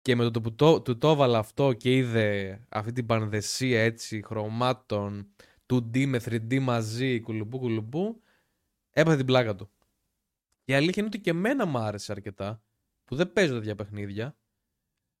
Και 0.00 0.16
με 0.16 0.30
το 0.30 0.40
που 0.40 0.54
το, 0.54 0.82
του 0.82 0.98
το 0.98 1.08
έβαλα 1.10 1.38
αυτό 1.38 1.72
και 1.72 1.96
είδε 1.96 2.60
αυτή 2.68 2.92
την 2.92 3.06
πανδεσία 3.06 3.82
έτσι 3.82 4.22
χρωμάτων 4.24 5.34
2D 5.72 6.06
με 6.06 6.20
3D 6.24 6.60
μαζί, 6.60 7.20
κουλουπού 7.20 7.58
κουλουπού, 7.58 8.22
έπαθε 8.90 9.16
την 9.16 9.26
πλάκα 9.26 9.54
του. 9.54 9.70
Η 10.64 10.74
αλήθεια 10.74 10.94
είναι 10.96 11.06
ότι 11.06 11.20
και 11.20 11.30
εμένα 11.30 11.66
μου 11.66 11.78
άρεσε 11.78 12.12
αρκετά, 12.12 12.62
που 13.04 13.16
δεν 13.16 13.32
παίζω 13.32 13.54
τέτοια 13.54 13.74
παιχνίδια, 13.74 14.36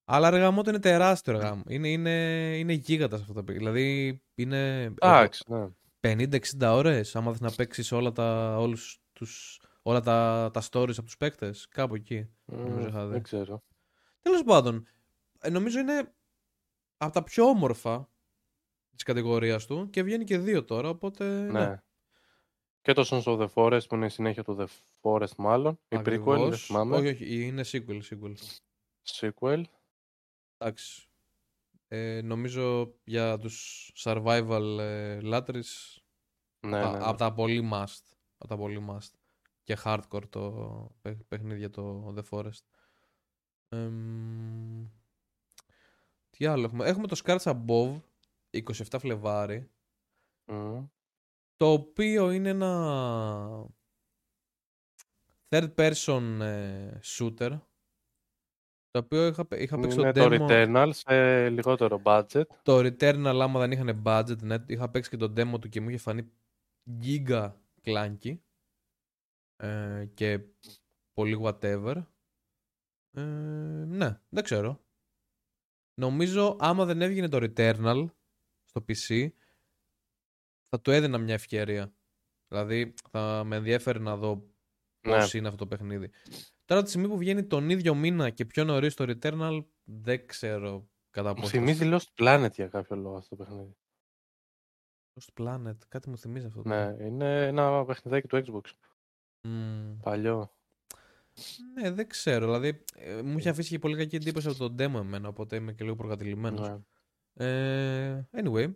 αλλά 0.04 0.26
αργά 0.26 0.50
μου 0.50 0.62
είναι 0.66 0.78
τεράστιο 0.78 1.36
αργά 1.36 1.62
Είναι, 1.66 1.88
είναι, 1.88 2.10
είναι 2.58 2.72
γίγαντας 2.72 3.20
αυτό 3.20 3.32
το 3.32 3.44
παιχνίδι. 3.44 3.64
Δηλαδή 3.64 4.22
είναι. 4.34 4.82
Εντάξει, 4.82 5.44
ναι. 5.48 5.68
50-60 6.06 6.38
ώρες, 6.60 7.16
άμα 7.16 7.30
θες 7.30 7.40
να 7.40 7.50
παίξεις 7.50 7.92
όλα 7.92 8.12
τα, 8.12 8.56
όλους 8.58 9.00
τους, 9.12 9.60
όλα 9.82 10.00
τα, 10.00 10.50
τα 10.52 10.62
stories 10.70 10.96
από 10.96 11.02
τους 11.02 11.16
παίκτες. 11.16 11.68
Κάπου 11.68 11.94
εκεί. 11.94 12.30
Mm, 12.52 12.88
δεν 12.92 13.22
ξέρω. 13.22 13.62
Τέλος 14.22 14.42
πάντων, 14.42 14.86
ε, 15.40 15.50
νομίζω 15.50 15.78
είναι 15.78 16.14
από 16.96 17.12
τα 17.12 17.22
πιο 17.22 17.44
όμορφα 17.44 18.10
της 18.94 19.04
κατηγορίας 19.04 19.66
του 19.66 19.90
και 19.90 20.02
βγαίνει 20.02 20.24
και 20.24 20.38
δύο 20.38 20.64
τώρα, 20.64 20.88
οπότε. 20.88 21.24
Ναι. 21.24 21.66
ναι. 21.66 21.82
Και 22.80 22.92
το 22.92 23.06
Sons 23.10 23.22
of 23.22 23.38
the 23.38 23.48
Forest 23.54 23.88
που 23.88 23.94
είναι 23.94 24.06
η 24.06 24.08
συνέχεια 24.08 24.42
του 24.42 24.56
The 24.58 24.66
Forest, 25.00 25.34
μάλλον. 25.36 25.78
Η 25.88 25.96
prequel, 25.96 26.48
δεν 26.48 26.56
θυμάμαι. 26.56 26.96
Όχι, 26.96 27.08
όχι, 27.08 27.44
είναι 27.44 27.64
sequel. 27.72 28.00
Sequel. 28.10 28.34
sequel. 29.04 29.62
Εντάξει. 30.58 31.08
Ε, 31.88 32.20
νομίζω 32.24 32.94
για 33.04 33.38
τους 33.38 33.90
survival 33.96 34.78
ε, 34.78 35.20
λάτρεις 35.20 36.00
ναι, 36.60 36.78
ναι, 36.78 36.90
ναι. 36.90 36.98
από 37.00 37.18
τα 37.18 37.32
πολύ 37.32 37.68
must. 37.72 38.02
Από 38.38 38.48
τα 38.48 38.56
πολύ 38.56 38.86
must. 38.90 39.10
Και 39.62 39.76
hardcore 39.84 40.28
το 40.28 40.90
παιχνίδι 41.28 41.70
το 41.70 42.14
The 42.16 42.22
Forest. 42.30 42.64
Ε, 43.68 43.90
τι 46.30 46.46
άλλο 46.46 46.64
έχουμε; 46.64 46.86
Έχουμε 46.86 47.06
το 47.06 47.20
Scars 47.24 47.38
Above 47.38 48.00
27 48.50 48.96
Φλεβάρι. 48.98 49.70
Το 51.56 51.72
οποίο 51.72 52.30
είναι 52.30 52.48
ένα 52.48 53.66
third 55.48 55.74
person 55.74 56.38
ε, 56.40 56.98
shooter 57.02 57.58
το 58.96 59.04
οποίο 59.04 59.26
είχα, 59.26 59.46
είχα 59.50 59.78
παίξει 59.78 60.00
Είναι 60.00 60.12
το, 60.12 60.24
demo... 60.24 60.38
το 60.38 60.46
Returnal 60.48 60.90
σε 60.92 61.48
λιγότερο 61.48 62.00
budget. 62.04 62.46
Το 62.62 62.78
Returnal 62.78 63.38
άμα 63.42 63.60
δεν 63.60 63.70
είχαν 63.70 64.02
budget, 64.04 64.42
ναι, 64.42 64.56
είχα 64.66 64.90
παίξει 64.90 65.10
και 65.10 65.16
το 65.16 65.32
demo 65.36 65.60
του 65.60 65.68
και 65.68 65.80
μου 65.80 65.88
είχε 65.88 65.98
φανεί 65.98 66.32
giga 67.02 67.52
κλάνκι 67.82 68.42
ε, 69.56 70.06
και 70.14 70.40
πολύ 71.12 71.38
whatever. 71.42 72.02
Ε, 73.10 73.22
ναι, 73.86 74.20
δεν 74.28 74.44
ξέρω. 74.44 74.80
Νομίζω 76.00 76.56
άμα 76.60 76.84
δεν 76.84 77.02
έβγαινε 77.02 77.28
το 77.28 77.38
Returnal 77.40 78.06
στο 78.64 78.84
PC 78.88 79.28
θα 80.68 80.80
του 80.80 80.90
έδινα 80.90 81.18
μια 81.18 81.34
ευκαιρία. 81.34 81.94
Δηλαδή 82.48 82.94
θα 83.10 83.44
με 83.44 83.56
ενδιαφέρει 83.56 84.00
να 84.00 84.16
δω 84.16 84.34
ναι. 85.06 85.16
πώς 85.16 85.34
είναι 85.34 85.48
αυτό 85.48 85.58
το 85.58 85.66
παιχνίδι. 85.66 86.10
Τώρα 86.66 86.82
τη 86.82 86.88
στιγμή 86.88 87.08
που 87.08 87.16
βγαίνει 87.16 87.44
τον 87.44 87.70
ίδιο 87.70 87.94
μήνα 87.94 88.30
και 88.30 88.44
πιο 88.44 88.64
νωρίς 88.64 88.94
το 88.94 89.04
Returnal, 89.08 89.64
δεν 89.84 90.26
ξέρω 90.26 90.88
κατά 91.10 91.34
πόσο. 91.34 91.42
Μου 91.42 91.48
θυμίζει 91.48 91.90
Lost 91.92 92.22
Planet 92.22 92.50
για 92.52 92.66
κάποιο 92.66 92.96
λόγο 92.96 93.16
αυτό 93.16 93.36
το 93.36 93.44
παιχνίδι. 93.44 93.76
Lost 95.14 95.42
Planet, 95.42 95.76
κάτι 95.88 96.08
μου 96.08 96.18
θυμίζει 96.18 96.46
αυτό. 96.46 96.62
Ναι, 96.64 96.96
είναι 97.00 97.46
ένα 97.46 97.84
παιχνιδάκι 97.84 98.26
του 98.26 98.42
Xbox. 98.46 98.70
Mm. 99.48 99.96
Παλιό. 100.02 100.50
Ναι, 101.74 101.90
δεν 101.90 102.08
ξέρω. 102.08 102.44
Δηλαδή, 102.44 102.84
ε, 102.94 103.22
μου 103.22 103.38
είχε 103.38 103.48
αφήσει 103.48 103.70
και 103.70 103.78
πολύ 103.78 103.96
κακή 103.96 104.16
εντύπωση 104.16 104.48
από 104.48 104.56
τον 104.58 104.74
demo 104.78 105.00
εμένα, 105.00 105.28
οπότε 105.28 105.56
είμαι 105.56 105.72
και 105.72 105.84
λίγο 105.84 105.96
προκατηλημένος. 105.96 106.68
Ναι. 106.68 106.78
Ε, 107.46 108.28
anyway. 108.32 108.72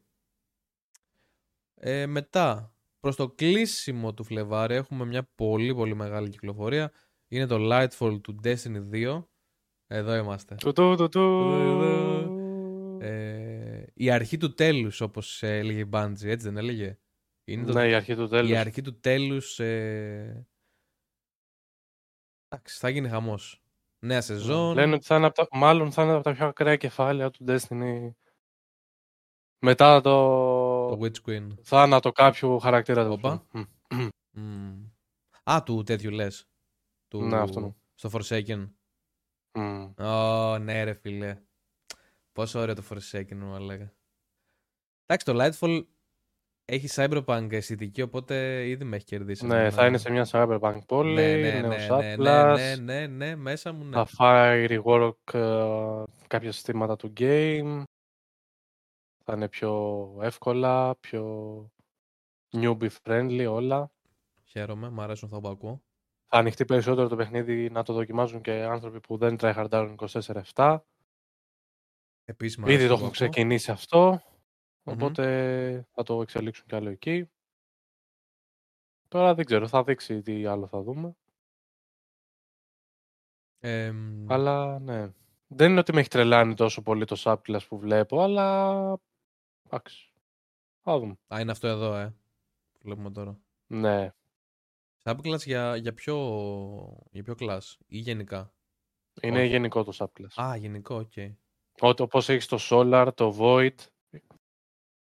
Ε, 1.75 2.07
μετά, 2.07 2.75
προς 3.01 3.17
το 3.17 3.31
κλείσιμο 3.31 4.15
του 4.15 4.25
Φλεβάρι 4.25 4.75
έχουμε 4.75 5.05
μια 5.05 5.31
πολύ 5.35 5.75
πολύ 5.75 5.95
μεγάλη 5.95 6.29
κυκλοφορία. 6.29 6.93
Είναι 7.33 7.47
το 7.47 7.57
Lightfall 7.61 8.21
του 8.23 8.41
Destiny 8.45 8.91
2. 8.93 9.25
Εδώ 9.87 10.15
είμαστε. 10.15 10.55
Του, 10.55 10.73
του, 10.73 11.09
του, 11.09 11.21
ε, 13.01 13.85
η 13.95 14.11
αρχή 14.11 14.37
του 14.37 14.55
τέλους, 14.55 15.01
όπως 15.01 15.43
έλεγε 15.43 15.81
η 15.81 15.89
Bungie, 15.93 16.25
έτσι 16.25 16.47
δεν 16.47 16.57
έλεγε; 16.57 16.99
Είναι 17.45 17.65
το... 17.65 17.73
Ναι, 17.73 17.89
η 17.89 17.95
αρχή 17.95 18.15
του 18.15 18.29
τέλους. 18.29 18.51
Η 18.51 18.57
αρχή 18.57 18.83
του 18.83 19.01
τέλους... 19.01 19.59
Ε... 19.61 20.47
Εντάξει, 22.49 22.79
θα 22.79 22.89
γίνει 22.89 23.09
χαμός. 23.09 23.63
Νέα 23.99 24.21
σεζόν. 24.21 24.75
Λένε 24.75 24.95
ότι 24.95 25.05
θα 25.07 25.17
είναι 25.17 25.31
τα... 25.31 25.49
μάλλον 25.51 25.93
θα 25.93 26.03
είναι 26.03 26.13
από 26.13 26.23
τα 26.23 26.33
πιο 26.33 26.47
ακραία 26.47 26.77
κεφάλαια 26.77 27.31
του 27.31 27.45
Destiny. 27.49 28.11
Μετά 29.59 30.01
το... 30.01 30.11
Το 30.89 30.99
Witch 31.01 31.29
Queen. 31.29 31.49
Θάνατο 31.63 32.13
κάποιου 32.13 32.59
χαρακτήρα. 32.59 33.11
Οπα. 33.11 33.47
Mm. 34.37 34.91
Α, 35.51 35.63
του 35.63 35.83
τέτοιου 35.83 36.11
λες 36.11 36.50
του... 37.11 37.23
Ναι. 37.23 37.47
Στο 37.95 38.11
Forsaken. 38.13 38.71
Mm. 39.53 39.95
Oh, 39.97 40.59
ναι, 40.61 40.85
ρε 40.85 40.93
φίλε. 40.93 41.39
Πόσο 42.33 42.61
ωραίο 42.61 42.75
το 42.75 42.83
Forsaken, 42.91 43.35
μου 43.35 43.55
έλεγα. 43.55 43.93
Εντάξει, 45.07 45.27
το 45.27 45.35
Lightfall 45.37 45.85
έχει 46.65 46.89
Cyberpunk 46.91 47.47
αισθητική, 47.51 48.03
οπότε 48.03 48.67
ήδη 48.69 48.85
με 48.85 48.97
έχει 48.97 49.05
κερδίσει. 49.05 49.47
Ναι, 49.47 49.71
θα 49.71 49.87
είναι 49.87 49.99
σε 49.99 50.11
μια 50.11 50.27
Cyberpunk 50.31 50.81
πόλη, 50.87 51.15
ναι, 51.15 51.37
ναι, 51.37 51.61
ναι 51.61 51.87
ναι, 51.87 52.17
ναι, 52.17 52.55
ναι, 52.55 52.77
ναι, 52.77 53.07
ναι, 53.07 53.37
μέσα 53.37 53.73
μου. 53.73 53.85
Ναι. 53.85 53.97
Θα 53.97 54.05
φάει 54.05 54.67
rework 54.69 55.13
uh, 55.33 56.05
κάποια 56.27 56.53
συστήματα 56.53 56.97
του 56.97 57.13
game, 57.17 57.83
θα 59.25 59.33
είναι 59.35 59.49
πιο 59.49 60.17
εύκολα, 60.21 60.97
πιο 60.97 61.73
newbie 62.53 62.91
friendly 63.03 63.47
όλα. 63.51 63.93
Χαίρομαι, 64.45 64.91
μου 64.91 65.03
αρέσουν 65.03 65.29
θα 65.29 65.41
το 65.41 65.83
θα 66.33 66.39
ανοιχτεί 66.39 66.65
περισσότερο 66.65 67.09
το 67.09 67.17
παιχνίδι 67.17 67.71
να 67.71 67.83
το 67.83 67.93
δοκιμάζουν 67.93 68.41
και 68.41 68.53
άνθρωποι 68.53 69.01
που 69.01 69.17
δεν 69.17 69.37
tryhardάρουν 69.41 69.95
24-7. 70.55 70.79
Επίσημα, 72.25 72.71
Ήδη 72.71 72.87
το 72.87 72.93
έχουν 72.93 73.11
ξεκινήσει 73.11 73.71
αυτό, 73.71 74.23
θα 75.91 76.03
το 76.05 76.23
εξελίξουν 76.23 76.67
κι 76.67 76.75
άλλο 76.75 76.89
εκεί. 76.91 77.31
Τώρα 79.09 79.35
δεν 79.35 79.45
ξέρω, 79.45 79.69
θα 79.69 79.85
δείξει 79.85 80.23
τι 80.23 80.47
άλλο 80.47 80.67
θα 80.67 80.83
δούμε. 80.83 81.17
Αλλά 84.27 84.79
ναι. 84.79 85.13
Δεν 85.47 85.71
είναι 85.71 85.81
ότι 85.81 85.93
με 85.93 86.01
έχει 86.01 86.09
τρελάνει 86.09 86.55
τόσο 86.55 86.83
πολύ 86.83 87.05
το 87.05 87.17
Subclass 87.19 87.67
που 87.69 87.79
βλέπω, 87.79 88.23
αλλά 88.23 88.99
εντάξει. 89.67 90.13
Θα 90.83 90.99
δούμε. 90.99 91.19
Α, 91.35 91.41
είναι 91.41 91.51
αυτό 91.51 91.69
εδώ, 91.69 91.97
ε. 91.97 92.15
Βλέπουμε 92.81 93.11
τώρα. 93.11 93.41
Ναι. 93.67 94.13
Subclass 95.03 95.39
για, 95.45 95.77
για, 95.77 95.95
ποιο, 95.95 96.17
για 97.11 97.23
ποιο 97.23 97.35
class 97.39 97.77
ή 97.87 97.99
γενικά; 97.99 98.55
Είναι 99.23 99.45
γενικό 99.45 99.85
το 99.85 99.93
subclass. 99.95 100.43
Α, 100.43 100.57
γενικό, 100.57 100.95
οκ. 100.95 101.13
Okay. 101.17 101.35
Όπως 101.81 102.29
έχεις 102.29 102.47
το 102.47 102.59
Solar, 102.61 103.09
το 103.15 103.37
Void, 103.39 103.75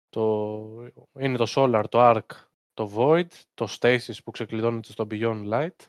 το... 0.08 0.92
είναι 1.18 1.36
το 1.36 1.46
Solar, 1.48 1.84
το 1.88 1.98
Arc, 2.00 2.26
το 2.72 2.92
Void, 2.96 3.28
το 3.54 3.66
Stasis 3.78 4.16
που 4.24 4.30
ξεκλειδώνεται 4.30 4.92
στο 4.92 5.06
Beyond 5.10 5.48
Light 5.52 5.86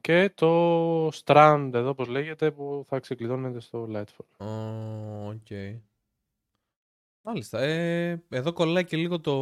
και 0.00 0.30
το 0.30 1.08
Strand 1.08 1.70
εδώ, 1.74 1.88
όπως 1.88 2.08
λέγεται, 2.08 2.50
που 2.50 2.84
θα 2.86 3.00
ξεκλειδώνεται 3.00 3.60
στο 3.60 3.88
Lightfall. 3.90 4.46
Οκ. 5.26 5.46
okay. 5.48 5.80
Μάλιστα. 7.22 7.60
Ε, 7.60 8.24
εδώ 8.28 8.52
κολλάει 8.52 8.84
και 8.84 8.96
λίγο 8.96 9.20
το, 9.20 9.34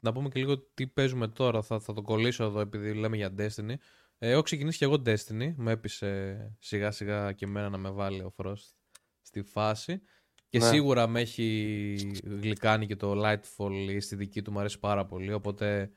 να 0.00 0.12
πούμε 0.12 0.28
και 0.28 0.38
λίγο 0.40 0.58
τι 0.58 0.86
παίζουμε 0.86 1.28
τώρα. 1.28 1.62
Θα, 1.62 1.80
θα 1.80 1.92
το 1.92 2.02
κολλήσω 2.02 2.44
εδώ 2.44 2.60
επειδή 2.60 2.94
λέμε 2.94 3.16
για 3.16 3.34
Destiny. 3.38 3.74
Ε, 4.18 4.30
έχω 4.30 4.42
ξεκινήσει 4.42 4.78
και 4.78 4.84
εγώ 4.84 5.02
Destiny. 5.06 5.52
Με 5.56 5.72
έπεισε 5.72 6.56
σιγά 6.58 6.90
σιγά 6.90 7.32
και 7.32 7.44
εμένα 7.44 7.68
να 7.68 7.78
με 7.78 7.90
βάλει 7.90 8.20
ο 8.20 8.34
Frost 8.36 8.72
στη 9.20 9.42
φάση. 9.42 10.00
Και 10.48 10.58
Ναι. 10.58 10.64
σίγουρα 10.64 11.06
με 11.06 11.20
έχει 11.20 11.94
γλυκάνει 12.24 12.86
και 12.86 12.96
το 12.96 13.12
Lightfall 13.24 13.96
στη 14.00 14.16
δική 14.16 14.42
του 14.42 14.52
μου 14.52 14.58
αρέσει 14.58 14.78
πάρα 14.78 15.06
πολύ. 15.06 15.32
Οπότε 15.32 15.92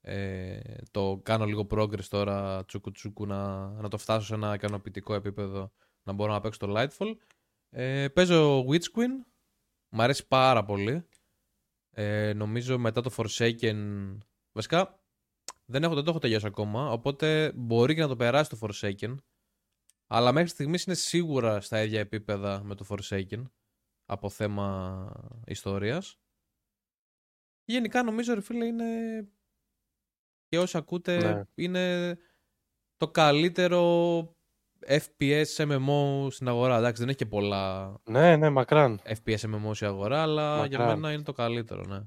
ε, 0.00 0.60
το 0.90 1.20
κάνω 1.22 1.44
λίγο 1.44 1.66
progress 1.70 2.04
τώρα 2.04 2.64
τσούκου 2.64 2.90
τσούκου 2.90 3.26
να, 3.26 3.68
να 3.68 3.88
το 3.88 3.98
φτάσω 3.98 4.26
σε 4.26 4.34
ένα 4.34 4.54
ικανοποιητικό 4.54 5.14
επίπεδο 5.14 5.72
να 6.02 6.12
μπορώ 6.12 6.32
να 6.32 6.40
παίξω 6.40 6.58
το 6.66 6.74
Lightfall. 6.76 7.16
Ε, 7.70 8.08
παίζω 8.08 8.64
Witch 8.68 8.84
Queen. 8.96 9.26
Μ' 9.88 10.00
αρέσει 10.00 10.26
πάρα 10.26 10.64
πολύ. 10.64 11.06
Ε, 12.00 12.32
νομίζω 12.32 12.78
μετά 12.78 13.00
το 13.02 13.10
Forsaken. 13.16 14.18
Βασικά 14.52 15.02
δεν, 15.64 15.82
έχω, 15.82 15.94
δεν 15.94 16.04
το 16.04 16.10
έχω 16.10 16.18
τελειώσει 16.18 16.46
ακόμα. 16.46 16.90
Οπότε 16.90 17.52
μπορεί 17.54 17.94
και 17.94 18.00
να 18.00 18.08
το 18.08 18.16
περάσει 18.16 18.50
το 18.50 18.58
Forsaken. 18.60 19.14
Αλλά 20.06 20.32
μέχρι 20.32 20.48
στιγμής 20.48 20.84
είναι 20.84 20.94
σίγουρα 20.94 21.60
στα 21.60 21.82
ίδια 21.82 22.00
επίπεδα 22.00 22.62
με 22.62 22.74
το 22.74 22.86
Forsaken. 22.88 23.42
Από 24.06 24.28
θέμα 24.30 25.12
ιστορίας. 25.46 26.18
Γενικά 27.64 28.02
νομίζω 28.02 28.34
ρε 28.34 28.40
φίλε 28.40 28.66
είναι. 28.66 29.28
Και 30.48 30.58
όσοι 30.58 30.76
ακούτε 30.76 31.16
Ναι. 31.16 31.42
είναι 31.54 32.18
το 32.96 33.10
καλύτερο 33.10 34.36
FPS 34.86 35.46
MMO 35.56 36.26
στην 36.30 36.48
αγορά. 36.48 36.76
Εντάξει, 36.76 37.00
δεν 37.00 37.08
έχει 37.08 37.18
και 37.18 37.26
πολλά 37.26 37.94
Ναι, 38.04 38.36
ναι, 38.36 38.50
μακράν. 38.50 39.00
FPS 39.04 39.38
MMO 39.40 39.70
στην 39.74 39.86
αγορά, 39.86 40.22
αλλά 40.22 40.66
για 40.66 40.78
Μακράν. 40.78 40.98
μένα 41.00 41.12
είναι 41.14 41.22
το 41.22 41.32
καλύτερο, 41.32 41.82
ναι. 41.84 42.00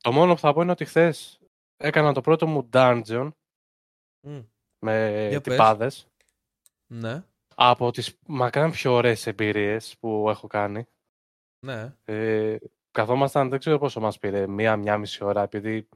Το 0.00 0.12
μόνο 0.12 0.34
που 0.34 0.40
θα 0.40 0.52
πω 0.52 0.62
είναι 0.62 0.70
ότι 0.70 0.84
χθες 0.84 1.40
έκανα 1.76 2.12
το 2.12 2.20
πρώτο 2.20 2.46
μου 2.46 2.68
dungeon 2.72 3.30
Μμ, 4.26 4.38
με 4.78 5.26
Για 5.30 5.40
πες. 5.40 5.52
τυπάδες. 5.54 6.06
Ναι, 6.86 7.24
Από 7.54 7.90
τις 7.90 8.18
μακράν 8.26 8.70
πιο 8.70 8.92
ωραίες 8.92 9.26
εμπειρίες 9.26 9.96
που 10.00 10.26
έχω 10.30 10.46
κάνει. 10.46 10.84
ναι. 11.66 11.94
Ε, 12.04 12.56
καθόμασταν, 12.90 13.48
δεν 13.48 13.58
ξέρω 13.58 13.78
πόσο 13.78 14.00
μας 14.00 14.18
πήρε, 14.18 14.46
μία-μία 14.46 14.98
μισή 14.98 15.24
ώρα, 15.24 15.42
επειδή 15.42 15.88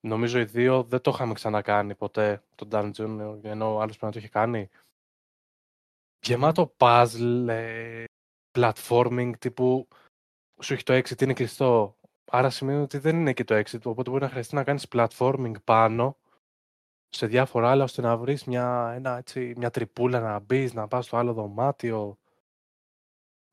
νομίζω 0.00 0.38
οι 0.38 0.44
δύο 0.44 0.82
δεν 0.82 1.00
το 1.00 1.10
είχαμε 1.14 1.32
ξανακάνει 1.32 1.94
ποτέ 1.94 2.42
το 2.54 2.68
dungeon, 2.72 3.38
ενώ 3.42 3.74
ο 3.74 3.80
άλλος 3.80 3.96
πρέπει 3.98 4.04
να 4.04 4.10
το 4.12 4.18
είχε 4.18 4.28
κάνει. 4.28 4.68
Γεμάτο 6.26 6.74
puzzle, 6.76 7.46
ε, 7.48 8.04
platforming, 8.58 9.32
τύπου 9.38 9.88
σου 10.62 10.72
έχει 10.72 10.82
το 10.82 10.94
exit, 10.94 11.22
είναι 11.22 11.32
κλειστό. 11.32 11.96
Άρα 12.30 12.50
σημαίνει 12.50 12.82
ότι 12.82 12.98
δεν 12.98 13.16
είναι 13.16 13.32
και 13.32 13.44
το 13.44 13.54
exit, 13.54 13.82
οπότε 13.84 14.10
μπορεί 14.10 14.22
να 14.22 14.28
χρειαστεί 14.30 14.54
να 14.54 14.64
κάνεις 14.64 14.86
platforming 14.90 15.52
πάνω 15.64 16.16
σε 17.08 17.26
διάφορα 17.26 17.70
άλλα, 17.70 17.84
ώστε 17.84 18.02
να 18.02 18.16
βρεις 18.16 18.44
μια, 18.44 18.92
ένα, 18.94 19.16
έτσι, 19.16 19.52
μια 19.56 19.70
τρυπούλα 19.70 20.20
να 20.20 20.38
μπεις, 20.38 20.74
να 20.74 20.88
πας 20.88 21.04
στο 21.04 21.16
άλλο 21.16 21.32
δωμάτιο, 21.32 22.18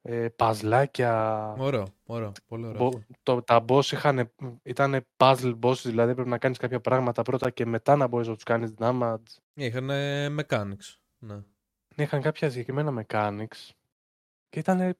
ε, 0.01 0.29
παζλάκια. 0.29 1.55
Ωραίο, 1.57 1.85
ωραίο. 2.05 2.31
Πολύ 2.47 2.65
ωραίο. 2.65 2.89
Μπο- 2.89 3.01
το, 3.23 3.41
τα 3.41 3.65
boss 3.67 3.91
είχαν, 3.91 4.33
ήταν 4.63 5.05
puzzle 5.17 5.59
bosses, 5.59 5.83
δηλαδή 5.83 6.13
πρέπει 6.13 6.29
να 6.29 6.37
κάνεις 6.37 6.57
κάποια 6.57 6.81
πράγματα 6.81 7.21
πρώτα 7.21 7.49
και 7.49 7.65
μετά 7.65 7.95
να 7.95 8.07
μπορείς 8.07 8.27
να 8.27 8.33
τους 8.33 8.43
κάνεις 8.43 8.73
damage. 8.77 9.17
Είχαν 9.53 9.89
mechanics. 10.39 10.95
Ναι. 11.17 11.43
Είχαν 11.95 12.21
κάποια 12.21 12.49
συγκεκριμένα 12.49 13.05
mechanics 13.07 13.69
και 14.49 14.59
ήταν 14.59 14.97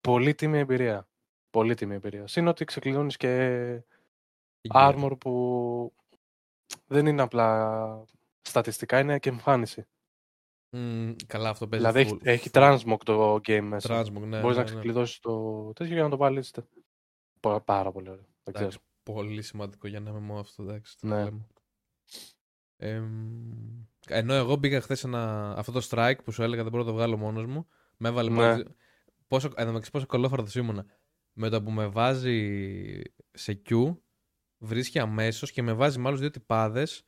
πολύτιμη 0.00 0.58
εμπειρία. 0.58 1.08
Πολύτιμη 1.50 1.94
εμπειρία. 1.94 2.26
Συν 2.26 2.48
ότι 2.48 2.64
ξεκλειδώνεις 2.64 3.16
και 3.16 3.54
Η 4.60 4.70
armor 4.74 5.12
που 5.20 5.92
δεν 6.86 7.06
είναι 7.06 7.22
απλά 7.22 8.04
στατιστικά, 8.42 8.98
είναι 8.98 9.18
και 9.18 9.28
εμφάνιση. 9.28 9.86
Μμ, 10.76 11.12
καλά, 11.26 11.48
αυτό 11.48 11.68
παίζει. 11.68 11.86
Δηλαδή 11.86 12.00
έχει, 12.00 12.18
full- 12.20 12.26
έχει 12.26 12.50
full 12.52 12.78
transmog 12.78 12.98
το 13.04 13.34
game 13.34 13.60
μέσα. 13.62 14.00
transmog, 14.02 14.20
ναι, 14.20 14.40
Μπορείς 14.40 14.56
ναι, 14.56 14.62
να 14.62 14.68
ναι. 14.68 14.74
ξεκλειδώσεις 14.74 15.18
το 15.18 15.62
τέτοιο 15.72 15.94
για 15.94 16.02
να 16.02 16.08
το 16.10 16.16
βάλεις. 16.16 16.54
Πα- 17.40 17.60
Πάρα 17.60 17.92
πολύ 17.92 18.08
ωραίο. 18.08 18.26
Δεν 18.42 18.54
ξέρω. 18.54 18.68
Εντάξει, 18.68 18.84
πολύ 19.02 19.42
σημαντικό 19.42 19.88
για 19.88 20.00
να 20.00 20.10
είμαι 20.10 20.38
αυτό, 20.38 20.62
εντάξει. 20.62 20.96
τι 20.98 21.06
Ναι. 21.06 21.14
να 21.14 21.24
λέμε. 21.24 21.46
Εμ, 22.76 23.84
ενώ 24.08 24.34
εγώ 24.34 24.56
μπήκα 24.56 24.80
χθες 24.80 25.04
ένα, 25.04 25.52
αυτό 25.56 25.72
το 25.72 25.86
strike 25.90 26.24
που 26.24 26.32
σου 26.32 26.42
έλεγα 26.42 26.62
δεν 26.62 26.70
μπορώ 26.72 26.84
να 26.84 26.90
το 26.90 26.94
βγάλω 26.96 27.16
μόνος 27.16 27.46
μου. 27.46 27.66
Με 27.96 28.08
έβαλε 28.08 28.30
Ναι. 28.30 28.36
μόλις- 28.48 28.66
Πόσο, 29.28 29.48
εν 29.54 29.64
τω 29.64 29.66
μεταξύ 29.70 29.90
πόσο 29.90 30.06
κολόφαρτος 30.06 30.54
ήμουνα. 30.54 30.84
Με 31.32 31.48
το 31.48 31.62
που 31.62 31.70
με 31.70 31.86
βάζει 31.86 33.00
σε 33.32 33.62
Q, 33.70 33.96
βρίσκει 34.58 34.98
αμέσως 34.98 35.50
και 35.52 35.62
με 35.62 35.72
βάζει 35.72 35.98
με 35.98 36.08
άλλους 36.08 36.20
δύο 36.20 36.30
τυπάδες 36.30 37.02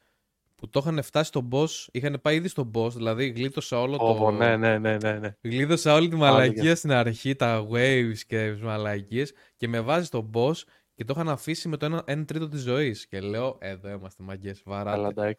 που 0.54 0.68
το 0.68 0.80
είχαν 0.82 1.02
φτάσει 1.02 1.28
στον 1.28 1.48
boss, 1.52 1.68
είχαν 1.92 2.18
πάει 2.22 2.36
ήδη 2.36 2.48
στον 2.48 2.70
boss, 2.74 2.90
δηλαδή 2.92 3.28
γλίτωσα 3.28 3.80
όλο 3.80 3.96
το. 3.96 4.08
Όπο, 4.08 4.30
ναι, 4.30 4.56
ναι, 4.56 4.78
ναι, 4.78 4.96
ναι, 4.96 5.12
ναι. 5.18 5.36
Γλίτωσα 5.40 5.94
όλη 5.94 6.08
τη 6.08 6.16
Πάλι 6.16 6.32
μαλακία 6.32 6.76
στην 6.76 6.92
αρχή, 6.92 7.34
τα 7.34 7.66
waves 7.72 8.18
και 8.26 8.50
τις 8.52 8.62
μαλακίες 8.62 9.32
και 9.56 9.68
με 9.68 9.80
βάζει 9.80 10.06
στον 10.06 10.30
boss 10.34 10.54
και 10.94 11.04
το 11.04 11.12
είχαν 11.16 11.28
αφήσει 11.28 11.68
με 11.68 11.76
το 11.76 11.86
1 11.86 12.02
ένα, 12.04 12.24
τρίτο 12.24 12.48
της 12.48 12.60
ζωής. 12.60 13.06
Και 13.06 13.20
λέω, 13.20 13.56
εδώ 13.60 13.88
είμαστε 13.90 14.22
μαγκέ. 14.22 14.54
Αλλά 14.64 14.84
Βαράτε. 14.84 15.36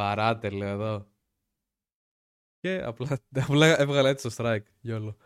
Εντάξει. 0.00 0.16
Βαράτε, 0.16 0.50
λέω 0.50 0.68
εδώ. 0.68 1.08
Και 2.60 2.82
απλά, 2.82 3.18
απλά 3.48 3.80
έβγαλα 3.80 4.08
έτσι 4.08 4.28
το 4.28 4.34
strike. 4.38 4.66
Γιόλο. 4.80 5.16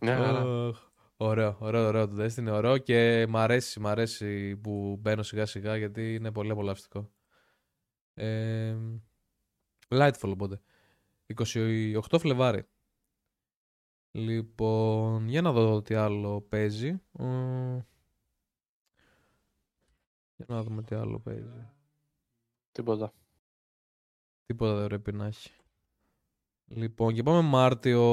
Μια 0.00 0.16
χαρά. 0.16 0.44
Οχ, 0.44 0.90
Ωραίο, 1.22 1.56
ωραίο, 1.60 1.86
ωραίο 1.86 2.08
το 2.08 2.24
Destiny, 2.24 2.36
είναι 2.36 2.50
ωραίο 2.50 2.78
και 2.78 3.26
μ' 3.28 3.36
αρέσει, 3.36 3.80
μ' 3.80 3.86
αρέσει 3.86 4.56
που 4.56 4.96
μπαίνω 5.00 5.22
σιγά 5.22 5.46
σιγά 5.46 5.76
γιατί 5.76 6.14
είναι 6.14 6.32
πολύ 6.32 6.50
απολαυστικό. 6.50 7.10
Ε, 8.14 8.76
Lightfall 9.88 10.30
οπότε. 10.30 10.60
28 11.34 12.00
Φλεβάρι. 12.18 12.68
Λοιπόν, 14.10 15.28
για 15.28 15.42
να 15.42 15.52
δω 15.52 15.82
τι 15.82 15.94
άλλο 15.94 16.40
παίζει. 16.40 16.88
Ε, 17.18 17.24
για 20.36 20.46
να 20.48 20.62
δούμε 20.62 20.82
τι 20.82 20.94
άλλο 20.94 21.20
παίζει. 21.20 21.68
Τίποτα. 22.72 23.12
Τίποτα 24.50 24.74
δεν 24.74 24.86
πρέπει 24.86 25.12
να 25.12 25.26
έχει. 25.26 25.50
Λοιπόν, 26.66 27.14
και 27.14 27.22
πάμε 27.22 27.40
Μάρτιο. 27.40 28.04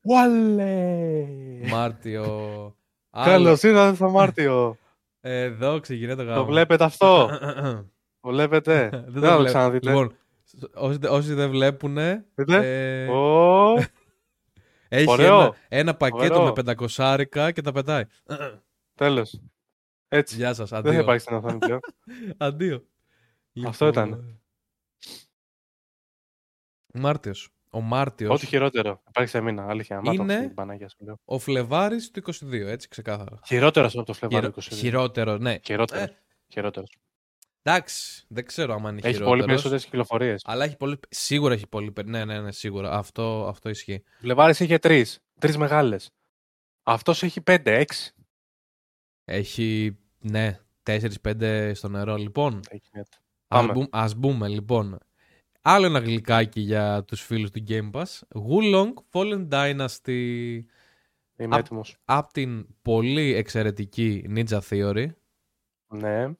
Ουαλέ! 0.00 1.26
Μάρτιο. 1.70 2.76
Καλώς 3.24 3.62
ήρθατε 3.62 3.94
στο 3.94 4.10
Μάρτιο. 4.10 4.76
Εδώ 5.20 5.80
ξεκινάει 5.80 6.16
το 6.16 6.22
γάμο. 6.22 6.36
το 6.36 6.44
βλέπετε 6.44 6.84
αυτό; 6.84 7.28
το 8.20 8.28
βλέπετε; 8.28 8.88
δεν 8.88 9.04
Δεν 9.06 9.22
θα 9.22 9.28
το 9.28 9.34
βλέπω. 9.36 9.44
ξαναδείτε. 9.44 9.88
Λοιπόν, 9.88 10.16
όσοι, 10.74 10.98
όσοι 11.08 11.34
δεν 11.34 11.50
βλέπουνε, 11.50 12.26
Δείτε. 12.34 12.56
ε, 13.04 13.08
Ω, 13.08 13.74
έχει 14.88 15.10
ωραίο. 15.10 15.40
ένα, 15.40 15.54
ένα 15.68 15.94
πακέτο 15.96 16.40
Ωραίο. 16.42 16.52
με 16.56 16.74
500 16.96 17.52
και 17.52 17.60
τα 17.62 17.72
πετάει. 17.72 18.04
Τέλος. 18.94 19.40
Έτσι. 20.08 20.36
Γεια 20.36 20.54
σας, 20.54 20.70
Δεν 20.70 20.82
θα 20.82 20.88
αντίο. 20.88 21.00
υπάρχει 21.00 21.20
στην 21.20 21.36
οθόνη 21.36 21.58
πλέον. 21.58 21.80
αντίο. 22.36 22.84
Αυτό 23.66 23.86
Λοιπόν, 23.86 24.04
ήταν. 24.04 24.40
Μάρτιος. 26.98 27.48
Ο 27.70 27.80
Μάρτιος, 27.80 28.30
Ό,τι 28.34 28.46
χειρότερο. 28.46 29.02
Υπάρχει 29.08 29.30
σε 29.30 29.40
μήνα. 29.40 29.66
Αλήθεια. 29.68 29.96
Μάτω 29.96 30.22
Είναι- 30.22 30.34
αυτή 30.34 30.46
την 30.46 30.54
Παναγία 30.54 30.88
σου 30.88 30.96
λέω. 31.00 31.20
ο 31.24 31.38
Φλεβάρης 31.38 32.10
του 32.10 32.18
22, 32.18 32.66
έτσι 32.68 32.88
ξεκάθαρα. 32.88 33.38
Χειρότερος 33.46 33.96
από 33.96 34.06
το 34.06 34.12
Φλεβάριο 34.12 34.40
Χειρο- 34.50 34.62
22. 34.70 34.76
Χειρότερο, 34.80 35.36
ναι. 35.38 35.58
Χειρότερος. 35.64 36.04
Ε, 36.04 36.16
Χειρότερος. 36.48 36.90
Εντάξει, 37.62 38.24
δεν 38.28 38.44
ξέρω 38.46 38.74
αν 38.74 38.80
είναι 38.80 38.90
Έχει 38.90 39.00
πολύ 39.02 39.14
χειρότερος. 39.14 39.46
περισσότερες 39.46 39.84
κυκλοφορίες. 39.84 40.42
Αλλά 40.44 40.64
έχει 40.64 40.76
πολύ. 40.76 40.98
Σίγουρα 41.08 41.54
έχει 41.54 41.66
πολύ. 41.66 41.92
περι- 41.92 42.08
Ναι, 42.08 42.24
ναι, 42.24 42.40
ναι, 42.40 42.52
σίγουρα. 42.52 42.90
Αυτό, 42.92 43.46
αυτό 43.48 43.68
ισχύει. 43.68 44.02
Βλεβάρη 44.20 44.54
είχε 44.58 44.78
τρεις. 44.78 45.20
Τρεις 45.38 45.56
μεγάλες. 45.56 46.10
Αυτός 46.82 47.22
έχει 47.22 47.40
πέντε, 47.40 47.78
έξι. 47.78 48.14
Έχει. 49.24 49.98
Ναι, 50.18 50.58
4-5 50.82 51.72
στο 51.74 51.88
νερό. 51.88 52.16
Λοιπόν, 52.16 52.60
Έχει 52.68 52.88
μια- 52.92 53.06
ας, 53.48 53.60
Πάμε. 53.60 53.72
μπούμε, 53.72 53.86
ας 53.90 54.14
μπούμε 54.14 54.48
λοιπόν. 54.48 54.98
Άλλο 55.68 55.86
ένα 55.86 55.98
γλυκάκι 55.98 56.60
για 56.60 57.04
τους 57.04 57.22
φίλους 57.22 57.50
του 57.50 57.64
Game 57.68 57.90
Pass. 57.90 58.04
Wulong 58.34 58.92
Fallen 59.12 59.48
Dynasty 59.48 60.60
Είμαι 61.38 61.54
Α- 61.56 61.58
έτοιμος. 61.58 61.96
από 62.04 62.32
την 62.32 62.66
πολύ 62.82 63.34
εξαιρετική 63.34 64.24
Ninja 64.28 64.58
Theory. 64.68 65.06
Ναι. 65.88 66.32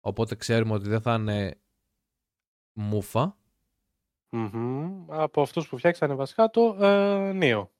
Οπότε 0.00 0.34
ξέρουμε 0.34 0.72
ότι 0.74 0.88
δεν 0.88 1.00
θα 1.00 1.14
είναι 1.14 1.60
μούφα. 2.72 3.36
Μμμ. 4.30 5.04
Από 5.08 5.42
αυτούς 5.42 5.68
που 5.68 5.76
φτιάξανε 5.78 6.14
βασικά 6.14 6.50
το 6.50 6.76
ε, 6.84 7.32
Νίο. 7.32 7.70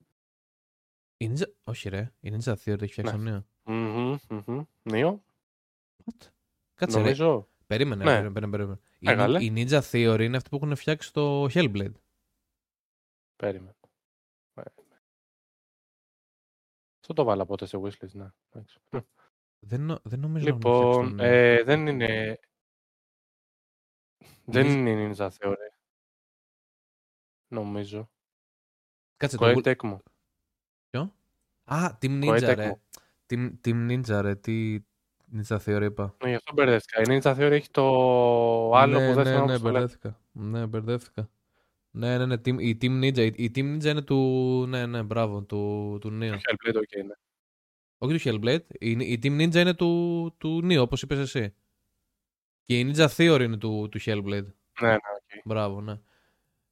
Η 1.16 1.30
Ninja... 1.34 1.46
Όχι 1.64 1.88
ρε, 1.88 2.12
η 2.20 2.32
Ninja 2.32 2.52
Theory 2.52 2.76
το 2.78 2.84
έχει 2.84 2.92
φτιάξει 2.92 3.02
Ναι. 3.02 3.10
το 3.10 3.18
νέο. 3.18 3.44
Μμμ, 3.64 4.16
μμμ. 4.46 4.62
Νίο. 4.82 5.22
What? 6.04 6.26
Κάτσε 6.74 6.96
ρε. 6.96 7.02
Νομίζω. 7.02 7.48
Περίμενε, 7.66 8.04
Ναι. 8.04 8.10
περίμενε, 8.10 8.48
περίμενε, 8.50 8.78
περίμενε. 9.04 9.28
Η, 9.32 9.34
Έβαλε. 9.34 9.44
η 9.44 9.52
Ninja 9.56 9.80
Theory 9.90 10.20
είναι 10.20 10.36
αυτή 10.36 10.48
που 10.48 10.56
έχουν 10.56 10.76
φτιάξει 10.76 11.12
το 11.12 11.44
Hellblade. 11.44 11.92
Περίμενε. 13.36 13.74
Ε, 14.54 14.62
Αυτό 17.00 17.12
το 17.14 17.24
'βαλα 17.24 17.46
ποτέ 17.46 17.66
σε 17.66 17.76
wishlist, 17.78 18.10
ναι. 18.12 18.28
Εντάξει. 18.50 18.78
Δεν, 19.66 19.80
νο- 19.80 20.00
δεν 20.04 20.20
νομίζω 20.20 20.44
να 20.44 20.50
έχουν 20.50 20.60
φτιάξει 20.60 20.80
το 20.82 21.00
Λοιπόν, 21.02 21.14
Nioh. 21.14 21.26
ε, 21.32 21.62
δεν 21.62 21.86
είναι... 21.86 22.40
Δεν 24.44 24.66
Ninja- 24.66 24.70
είναι 24.70 24.90
η 24.90 25.12
Ninja 25.16 25.28
Theory. 25.30 25.70
Νομίζω. 27.48 28.10
Κάτσε 29.16 29.36
το 29.36 29.46
Koei 29.46 29.54
Ghoul- 29.56 29.74
Tecmo. 29.76 29.98
Ποιο; 30.90 31.14
Α, 31.64 31.98
Team 32.00 32.24
Koei 32.24 32.36
Ninja, 32.38 32.54
ρε. 32.54 32.70
Tecmo. 32.70 32.98
Team, 33.26 33.52
Team 33.64 33.90
Ninja, 33.90 34.20
ρε. 34.22 34.34
Τι 34.36 34.80
Ninja 35.34 35.56
Theory 35.64 35.82
είπα. 35.82 36.14
Ναι, 36.22 36.28
γι' 36.28 36.34
αυτό 36.34 36.52
μπερδεύτηκα. 36.54 37.00
Η 37.00 37.04
Ninja 37.22 37.34
Theory 37.36 37.50
έχει 37.50 37.70
το 37.70 37.84
άλλο 38.74 38.98
ναι, 38.98 39.08
που 39.08 39.14
δεν 39.14 39.24
ναι, 39.24 39.30
θυμάμαι 39.30 39.46
ναι, 39.46 39.52
πώς 39.52 39.60
το 39.62 39.66
λένε. 39.70 39.78
μπερδεύτηκα. 39.78 40.18
Ναι, 40.32 40.66
μπερδεύτηκα. 40.66 41.30
Ναι, 41.90 42.18
ναι, 42.18 42.26
ναι. 42.26 42.34
Team, 42.34 42.56
η 42.60 42.78
Team 42.82 43.02
Ninja, 43.04 43.18
η, 43.36 43.44
η 43.44 43.50
Team 43.54 43.76
Ninja 43.76 43.84
είναι 43.84 44.02
του. 44.02 44.64
Ναι, 44.68 44.86
ναι, 44.86 45.02
μπράβο, 45.02 45.42
του, 45.42 45.98
του 46.00 46.08
Nioh. 46.08 46.30
Το 46.30 46.36
Hellblade, 46.36 46.76
οκ, 46.76 47.04
ναι. 47.06 47.14
Όχι 47.98 48.18
του 48.18 48.28
Hellblade. 48.28 48.64
Η, 48.78 48.90
η 48.90 49.18
Team 49.22 49.40
Ninja 49.40 49.54
είναι 49.54 49.74
του, 49.74 50.34
του 50.38 50.60
Nioh, 50.64 50.78
όπως 50.80 51.02
είπες 51.02 51.18
εσύ. 51.18 51.54
Και 52.64 52.78
η 52.78 52.92
Ninja 52.94 53.06
Theory 53.16 53.40
είναι 53.42 53.56
του, 53.56 53.88
του 53.90 54.00
Hellblade. 54.00 54.46
Ναι, 54.80 54.88
ναι, 54.88 54.94
οκ. 54.94 55.40
Μπράβο, 55.44 55.80
ναι. 55.80 55.98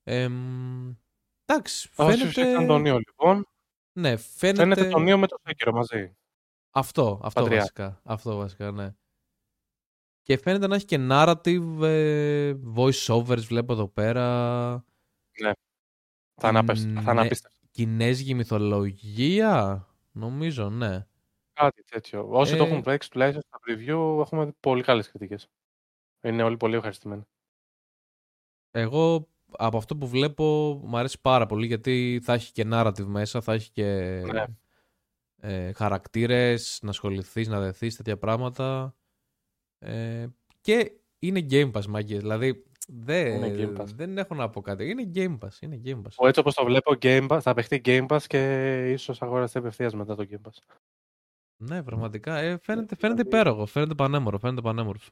Εμ, 0.05 0.89
εντάξει, 1.44 1.90
Όσοι 1.94 2.10
φαίνεται. 2.16 2.30
φτιάξαν 2.30 2.66
τον 2.66 2.82
Nioh, 2.86 2.98
λοιπόν, 3.06 3.47
Ναι, 3.93 4.16
φαίνεται. 4.16 4.59
φαίνεται 4.59 4.89
τον 4.89 5.02
Nioh 5.09 5.16
με 5.16 5.26
το 5.26 5.36
Sekiro 5.44 5.70
μαζί. 5.72 6.16
Αυτό, 6.70 7.20
αυτό 7.23 7.40
Πατριά. 7.40 7.59
βασικά. 7.61 8.01
Αυτό 8.05 8.36
βασικά, 8.36 8.70
ναι. 8.70 8.95
Και 10.23 10.36
φαίνεται 10.39 10.66
να 10.66 10.74
έχει 10.74 10.85
και 10.85 10.99
narrative, 11.11 11.82
ε, 11.82 12.55
voice 12.77 13.07
overs 13.16 13.39
βλέπω 13.43 13.73
εδώ 13.73 13.89
πέρα. 13.89 14.24
Θα 16.40 16.49
είναι 16.49 16.59
απέσ- 16.59 16.82
θα 16.82 17.01
είναι 17.01 17.12
Ναι. 17.12 17.20
απίστευτο. 17.20 17.59
Κινέζικη 17.70 18.35
μυθολογία, 18.35 19.86
νομίζω, 20.12 20.70
ναι. 20.70 21.07
Κάτι 21.53 21.82
τέτοιο. 21.85 22.28
Όσοι 22.31 22.57
το 22.57 22.62
Ε, 22.65 22.66
έχουν 22.66 22.82
παίξει 22.82 23.11
τουλάχιστον 23.11 23.43
στα 23.47 23.59
preview 23.66 24.20
έχουμε 24.20 24.45
δει 24.45 24.53
πολύ 24.61 24.82
καλές 24.82 25.09
κριτικές. 25.11 25.49
Είναι 26.23 26.43
όλοι 26.43 26.57
πολύ 26.57 26.74
ευχαριστημένοι. 26.77 27.23
Εγώ 28.70 29.28
από 29.51 29.77
αυτό 29.77 29.97
που 29.97 30.09
βλέπω 30.09 30.45
μου 30.85 30.97
αρέσει 30.99 31.20
πάρα 31.20 31.47
πολύ 31.47 31.66
γιατί 31.66 32.20
θα 32.23 32.32
έχει 32.32 32.53
και 32.53 32.65
narrative 32.73 33.05
μέσα, 33.05 33.40
θα 33.40 33.53
έχει 33.53 33.70
και 33.70 33.85
Ναι. 34.32 34.45
Ε, 35.40 35.73
χαρακτήρες, 35.73 36.78
να 36.82 36.90
ασχοληθείς, 36.90 37.48
να 37.48 37.60
δεθείς, 37.60 37.97
τέτοια 37.97 38.16
πράγματα. 38.19 38.94
Ε, 39.78 40.27
και 40.60 40.93
είναι 41.19 41.47
Game 41.51 41.70
Pass, 41.73 41.86
μάγκες. 41.86 42.19
Δηλαδή 42.19 42.65
δεν, 42.89 43.43
Είναι 43.43 43.55
Game 43.74 43.81
Pass. 43.81 43.86
δεν 43.94 44.19
έχω 44.19 44.35
να 44.35 44.51
πω 44.51 44.60
κάτι. 44.60 44.89
Είναι 44.90 45.10
Game 45.15 45.39
Pass, 45.39 45.60
είναι 45.60 45.81
Game 45.85 45.97
Pass. 46.02 46.10
Ο- 46.16 46.27
Έτσι 46.27 46.40
όπως 46.40 46.55
το 46.55 46.65
βλέπω, 46.65 46.93
Game 47.01 47.28
Pass, 47.28 47.39
θα 47.40 47.55
παιχτεί 47.55 47.81
Game 47.85 48.06
Pass 48.06 48.23
και 48.27 48.93
ίσως 48.93 49.23
αγοραστεί 49.23 49.59
απευθείας 49.59 49.94
μετά 49.94 50.15
το 50.15 50.27
Game 50.31 50.48
Pass. 50.48 50.74
Ναι, 51.56 51.82
πραγματικά. 51.82 52.36
Ε, 52.36 52.43
φαίνεται, 52.43 52.62
Δηλαδή- 52.65 52.97
φαίνεται 52.97 53.23
υπέροχο, 53.23 53.66
φαίνεται 53.66 53.94
πανέμορφο, 53.94 54.39
φαίνεται 54.39 54.60
πανέμορφο. 54.60 55.10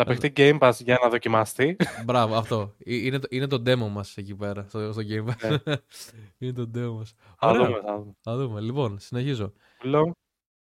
Θα 0.00 0.04
Ε, 0.10 0.14
παιχτεί 0.16 0.32
Game 0.36 0.58
Pass 0.58 0.72
για 0.78 0.98
να 1.02 1.08
δοκιμαστεί. 1.08 1.76
Μπράβο, 2.04 2.34
αυτό. 2.36 2.74
Ε, 2.78 2.94
Είναι, 2.94 3.18
το- 3.18 3.26
είναι 3.30 3.46
το 3.46 3.62
demo 3.66 3.88
μας 3.90 4.16
εκεί 4.16 4.34
πέρα, 4.34 4.66
στο, 4.68 4.92
στο 4.92 5.02
Game 5.08 5.26
Pass. 5.28 5.58
είναι 6.38 6.52
το 6.52 6.70
demo 6.74 6.92
μας. 6.98 7.14
θα 7.38 7.48
Ωραία. 7.48 7.66
δούμε, 7.66 7.80
θα 7.80 7.96
δούμε. 7.98 8.14
Θα 8.20 8.36
δούμε. 8.36 8.60
Λοιπόν, 8.60 8.98
συνεχίζω. 8.98 9.52
Long. 9.82 10.10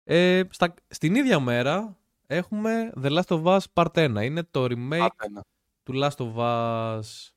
Ε, 0.05 0.43
στα, 0.51 0.74
στην 0.89 1.15
ίδια 1.15 1.40
μέρα 1.40 1.98
έχουμε 2.27 2.93
The 3.02 3.19
Last 3.20 3.43
of 3.43 3.43
Us 3.44 3.61
Part 3.73 4.16
1. 4.16 4.23
Είναι 4.24 4.43
το 4.51 4.65
remake 4.65 5.01
Άντε, 5.01 5.15
ένα. 5.27 5.44
του 5.82 5.93
Last 5.97 6.16
of 6.16 6.35
Us. 6.36 7.31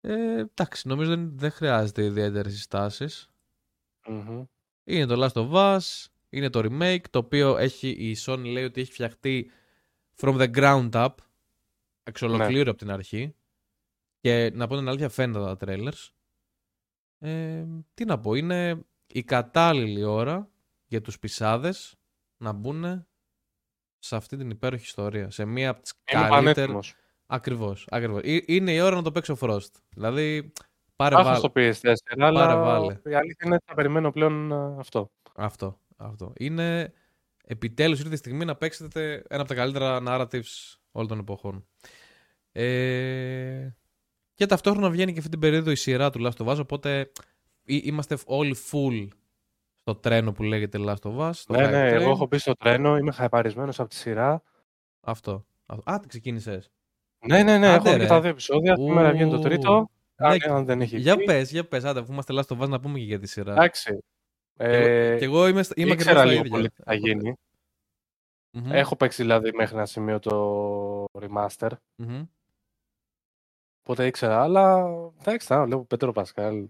Ε, 0.00 0.38
εντάξει, 0.38 0.88
νομίζω 0.88 1.10
δεν, 1.10 1.30
δεν 1.38 1.50
χρειάζεται 1.50 2.04
ιδιαίτερες 2.04 2.52
συστάσεις. 2.52 3.30
Μμμ. 4.08 4.44
Είναι 4.84 5.06
το 5.06 5.24
Last 5.24 5.42
of 5.42 5.50
Us, 5.52 6.06
είναι 6.30 6.50
το 6.50 6.60
remake, 6.64 7.04
το 7.10 7.18
οποίο 7.18 7.56
έχει, 7.56 7.88
η 7.88 8.16
Sony 8.26 8.44
λέει 8.52 8.64
ότι 8.64 8.80
έχει 8.80 8.92
φτιαχτεί 8.92 9.50
from 10.20 10.38
the 10.40 10.50
ground 10.56 10.90
up, 10.90 11.14
εξ 12.02 12.22
ολοκλήρου 12.22 12.64
Ναι. 12.64 12.70
από 12.70 12.78
την 12.78 12.90
αρχή. 12.90 13.34
Και 14.20 14.50
να 14.54 14.66
πω 14.66 14.76
την 14.76 14.88
αλήθεια 14.88 15.08
φαίνεται 15.08 15.38
τα 15.38 15.56
trailers. 15.60 16.08
Ε, 17.18 17.64
τι 17.94 18.04
να 18.04 18.18
πω, 18.20 18.34
είναι 18.34 18.84
η 19.06 19.22
κατάλληλη 19.22 20.04
ώρα 20.04 20.50
για 20.86 21.00
τους 21.00 21.18
πισάδες 21.18 21.94
να 22.36 22.52
μπουν 22.52 23.06
σε 23.98 24.16
αυτή 24.16 24.36
την 24.36 24.50
υπέροχη 24.50 24.84
ιστορία. 24.84 25.30
Σε 25.30 25.44
μία 25.44 25.70
από 25.70 25.80
τις 25.82 25.92
Είμαι 26.12 26.20
καλύτερες... 26.28 26.54
πανέτοιμος. 26.54 26.94
Ακριβώς, 27.26 27.86
ακριβώς. 27.90 28.20
Ε, 28.24 28.38
Είναι 28.46 28.72
η 28.72 28.80
ώρα 28.80 28.96
να 28.96 29.02
το 29.02 29.12
παίξω 29.12 29.36
Frost. 29.40 29.70
Δηλαδή, 29.88 30.52
πάρε 30.96 31.14
Θα 31.14 31.22
βάλε. 31.24 31.36
στο 31.36 31.52
PS4, 31.54 31.92
αλλά 32.18 32.46
Πάρε, 32.46 32.60
βάλε. 32.60 32.92
η 33.04 33.14
αλήθεια 33.14 33.44
είναι 33.44 33.54
ότι 33.54 33.64
θα 33.66 33.74
περιμένω 33.74 34.10
πλέον 34.12 34.52
α, 34.52 34.76
αυτό. 34.78 35.10
Αυτό, 35.36 35.80
αυτό. 35.96 36.32
Είναι 36.36 36.92
επιτέλους 37.50 38.00
ήρθε 38.00 38.14
η 38.14 38.16
στιγμή 38.16 38.44
να 38.44 38.56
παίξετε 38.56 39.22
ένα 39.28 39.40
από 39.40 39.48
τα 39.48 39.54
καλύτερα 39.54 40.02
narratives 40.06 40.76
όλων 40.90 41.08
των 41.08 41.18
εποχών. 41.18 41.66
Ε, 42.52 43.68
και 44.34 44.46
ταυτόχρονα 44.46 44.90
βγαίνει 44.90 45.12
και 45.12 45.18
αυτή 45.18 45.30
την 45.30 45.38
περίοδο 45.40 45.70
η 45.70 45.74
σειρά 45.76 46.10
του 46.10 46.20
Last 46.26 46.44
of 46.46 46.52
Us, 46.52 46.58
οπότε 46.60 47.10
εί- 47.64 47.86
είμαστε 47.86 48.16
όλοι 48.24 48.56
full 48.70 49.08
στο 49.74 49.94
τρένο 49.94 50.32
που 50.32 50.42
λέγεται 50.42 50.78
Last 50.80 51.02
of 51.02 51.16
Us. 51.18 51.30
στο 51.32 51.52
Ναι, 51.52 51.66
hype 51.66 51.70
ναι, 51.70 51.88
train. 51.90 52.00
εγώ 52.00 52.10
έχω 52.10 52.26
μπει 52.26 52.38
στο 52.38 52.52
τρένο, 52.54 52.96
είμαι 52.96 53.12
χαϊπαρισμένος 53.12 53.80
από 53.80 53.88
τη 53.88 53.94
σειρά. 53.94 54.42
Αυτό. 55.00 55.46
αυτό. 55.66 55.90
Α, 55.92 56.00
τι 56.00 56.08
ξεκίνησες. 56.08 56.70
Ναι, 57.26 57.42
ναι, 57.42 57.58
ναι, 57.58 57.66
Άντε, 57.68 57.74
έχω 57.74 57.90
δει 57.90 57.96
ρε. 57.96 58.02
και 58.02 58.08
τα 58.08 58.20
δύο 58.20 58.30
επεισόδια. 58.30 58.76
Σήμερα 58.76 59.10
βγαίνει 59.12 59.30
το 59.30 59.36
Ου, 59.36 59.40
τρίτο. 59.40 59.90
ναι, 60.16 60.26
Αν, 60.28 60.38
αν 60.48 60.64
δεν 60.64 60.80
έχει 60.80 60.98
Για 60.98 61.16
βγει. 61.16 61.24
πες, 61.24 61.50
για 61.50 61.64
πες. 61.68 61.84
Άντε, 61.84 62.00
αφού 62.00 62.12
είμαστε 62.12 62.32
Last 62.36 62.56
of 62.56 62.60
Us 62.62 62.68
να 62.68 62.80
πούμε 62.80 62.98
και 62.98 63.04
για 63.04 63.18
τη 63.18 63.26
σειρά. 63.26 63.52
Εντάξει. 63.52 63.98
Και 64.60 64.66
εγώ- 64.66 64.86
Ε, 64.88 65.16
και 65.18 65.24
εγώ 65.24 65.46
είμαι, 65.48 65.60
είμαι 65.74 65.92
ακριβώς 65.92 65.94
ήξερα 65.94 66.18
τα 66.18 66.24
λίγο 66.24 66.38
ίδια. 66.40 66.50
πολύ 66.50 66.68
τι 66.70 66.82
θα 66.82 66.94
γίνει. 66.94 67.34
Μμμ, 68.52 68.72
Έχω 68.72 68.96
παίξει 68.96 69.22
δηλαδή 69.22 69.52
μέχρι 69.52 69.76
ένα 69.76 69.86
σημείο 69.86 70.18
το 70.18 71.04
remaster. 71.20 71.70
μμμ. 71.96 72.22
Οπότε 73.82 74.06
ήξερα, 74.06 74.42
αλλά 74.42 74.86
εντάξει, 75.20 75.46
θα 75.46 75.64
βλέπω 75.64 75.84
Πέτρο 75.84 76.12
Πασκάλ. 76.12 76.68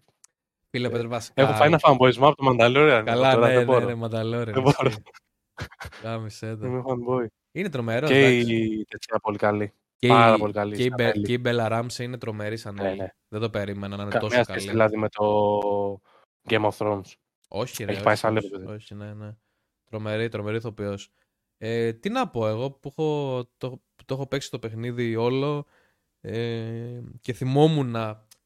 Φίλε 0.70 0.86
Ε, 0.86 0.90
Πέτρο 0.90 1.08
Πασκάλ. 1.08 1.44
Έχω 1.46 1.54
φάει 1.56 1.68
ένα 1.68 1.80
fanboyismo 1.82 2.22
από 2.22 2.34
το 2.34 2.50
Mandalorian. 2.50 3.02
Καλά, 3.04 3.32
τώρα, 3.34 3.46
ναι, 3.46 3.52
δεν 3.52 3.58
ναι, 3.58 3.64
μπορώ. 3.64 3.84
ναι, 3.86 3.94
Μανταλόρεν. 3.94 4.54
Δεν 4.54 4.62
μπορώ. 4.62 4.90
Γάμισε 6.02 6.56
το. 6.56 6.66
Είμαι 6.66 6.82
fanboy. 6.86 7.26
Είναι 7.52 7.68
τρομερός. 7.68 8.10
Και 8.10 8.18
εντάξει. 8.26 8.54
η 8.56 8.84
τέτοια 8.84 9.18
πολύ 9.18 9.38
καλή. 9.38 9.72
Και 9.96 10.08
πάρα 10.08 10.34
η- 10.34 10.38
πολύ 10.38 10.52
καλή 10.52 10.76
Και 10.76 10.82
η, 10.82 10.86
σαν 10.88 10.94
Μπε- 10.96 11.14
Έλλη. 11.14 11.26
και 11.26 11.32
η 11.32 11.38
Μπέλα 11.40 11.68
Ράμσε 11.68 12.02
είναι 12.02 12.18
τρομερή 12.18 12.56
σαν 12.56 12.74
Ναι, 12.74 12.88
Έλλη. 12.88 12.98
ναι. 12.98 13.08
Δεν 13.28 13.40
το 13.40 13.50
περίμενα 13.50 13.96
να 13.96 14.02
είναι 14.02 14.10
Καμία 14.12 14.28
τόσο 14.28 14.42
σχέση 14.42 14.66
καλή. 14.66 14.70
δηλαδή 14.70 14.96
με 14.96 15.08
το 15.08 15.24
Game 16.48 16.70
of 16.70 16.76
Thrones. 16.78 17.12
Όχι, 17.52 17.84
ρε. 17.84 17.92
Έχει 17.92 18.02
πάει 18.02 18.12
όχι, 18.12 18.20
σε 18.20 18.26
άλλο 18.26 18.38
όχι, 18.38 18.46
επίπεδο. 18.46 18.72
όχι, 18.72 18.94
ναι, 18.94 19.14
ναι. 19.14 19.36
Τρομερή, 19.84 20.28
τρομερή 20.28 20.56
ηθοποιός. 20.56 21.12
Ε, 21.58 21.92
τι 21.92 22.08
να 22.08 22.28
πω, 22.28 22.48
εγώ 22.48 22.70
που 22.70 22.88
έχω, 22.88 23.44
το, 23.56 23.82
το 24.06 24.14
έχω 24.14 24.26
παίξει 24.26 24.50
το 24.50 24.58
παιχνίδι 24.58 25.16
όλο 25.16 25.66
ε, 26.20 27.00
και 27.20 27.32
θυμόμουν, 27.32 27.96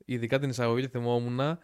ειδικά 0.05 0.39
την 0.39 0.49
εισαγωγή 0.49 0.89
θυμόμουν, 0.89 1.59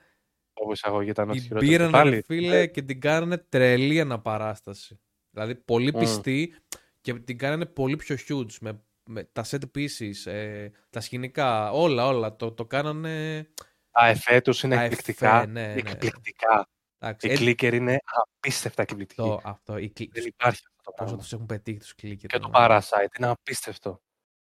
Όπου 0.60 0.68
η 0.68 0.72
εισαγωγή 0.72 1.10
ήταν 1.10 1.28
ό,τι 1.28 1.38
την 1.38 1.46
χειρότερο. 1.46 1.70
πήραν 1.70 1.90
Πάλι, 1.90 2.10
ρε 2.10 2.22
φίλε 2.22 2.60
ε, 2.60 2.66
και 2.66 2.82
την 2.82 3.00
κάνανε 3.00 3.38
τρελή 3.38 4.00
αναπαράσταση. 4.00 5.00
Δηλαδή 5.30 5.54
πολύ 5.54 5.92
Μμ. 5.94 5.98
πιστή 5.98 6.54
και 7.00 7.14
την 7.14 7.38
κάνανε 7.38 7.66
πολύ 7.66 7.96
πιο 7.96 8.16
huge 8.28 8.52
με, 8.60 8.82
με 9.04 9.24
τα 9.24 9.44
set 9.44 9.62
pieces, 9.74 10.32
ε, 10.32 10.68
τα 10.90 11.00
σκηνικά, 11.00 11.72
όλα, 11.72 12.06
όλα. 12.06 12.36
Το, 12.36 12.52
το 12.52 12.66
κάνανε... 12.66 13.46
Τα 13.90 14.06
εφέ 14.06 14.40
τους 14.40 14.62
είναι 14.62 14.74
Τα 14.74 14.82
εκπληκτικά. 14.82 15.36
εφέ, 15.36 15.46
ναι, 15.46 15.66
ναι. 15.66 15.72
Εκπληκτικά. 15.72 16.68
Εντάξει, 17.00 17.26
Η 17.28 17.30
ε, 17.30 17.34
κλίκερ 17.36 17.74
είναι 17.74 17.98
απίστευτα 18.04 18.82
εκπληκτική. 18.82 19.20
το, 19.22 19.40
αυτό, 19.44 19.76
η, 19.76 19.90
κλι- 19.90 20.12
Δεν 20.12 20.26
υπάρχει 20.26 20.60
αυτό 20.66 20.82
το 20.82 20.90
πόσο 20.90 21.04
πράγμα. 21.04 21.16
τους 21.16 21.32
έχουν 21.32 21.46
πετύχει 21.46 21.78
τους 21.78 21.94
clickers. 22.02 22.16
Και 22.26 22.38
το 22.38 22.48
ναι. 22.48 22.52
Parasite 22.56 23.18
είναι 23.18 23.26
απίστευτο. 23.28 24.02